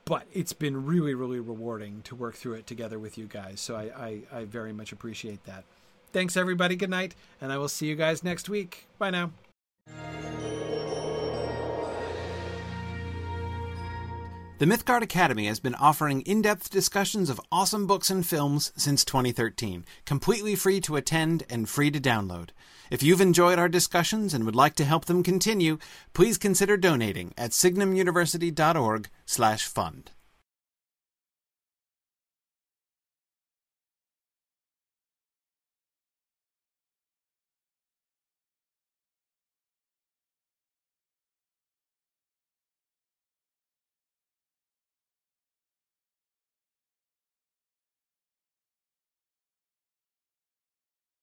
but 0.05 0.25
it's 0.33 0.53
been 0.53 0.85
really, 0.85 1.13
really 1.13 1.39
rewarding 1.39 2.01
to 2.03 2.15
work 2.15 2.35
through 2.35 2.53
it 2.53 2.67
together 2.67 2.99
with 2.99 3.17
you 3.17 3.25
guys. 3.25 3.59
So 3.59 3.75
I, 3.75 4.21
I, 4.31 4.39
I 4.39 4.45
very 4.45 4.73
much 4.73 4.91
appreciate 4.91 5.43
that. 5.45 5.63
Thanks, 6.13 6.37
everybody. 6.37 6.75
Good 6.75 6.89
night, 6.89 7.15
and 7.41 7.51
I 7.51 7.57
will 7.57 7.67
see 7.67 7.85
you 7.85 7.95
guys 7.95 8.23
next 8.23 8.49
week. 8.49 8.87
Bye 8.97 9.11
now. 9.11 9.31
The 14.59 14.65
Mythgard 14.65 15.03
Academy 15.03 15.45
has 15.45 15.59
been 15.59 15.75
offering 15.75 16.21
in 16.21 16.41
depth 16.41 16.71
discussions 16.71 17.29
of 17.29 17.39
awesome 17.51 17.85
books 17.85 18.09
and 18.09 18.25
films 18.25 18.71
since 18.75 19.05
2013, 19.05 19.85
completely 20.03 20.55
free 20.55 20.81
to 20.81 20.95
attend 20.95 21.43
and 21.47 21.69
free 21.69 21.91
to 21.91 21.99
download. 21.99 22.49
If 22.89 23.03
you've 23.03 23.21
enjoyed 23.21 23.59
our 23.59 23.69
discussions 23.69 24.33
and 24.33 24.45
would 24.45 24.55
like 24.55 24.73
to 24.77 24.83
help 24.83 25.05
them 25.05 25.21
continue, 25.21 25.77
please 26.13 26.39
consider 26.39 26.75
donating 26.75 27.35
at 27.37 27.51
signumuniversity.org/fund. 27.51 30.11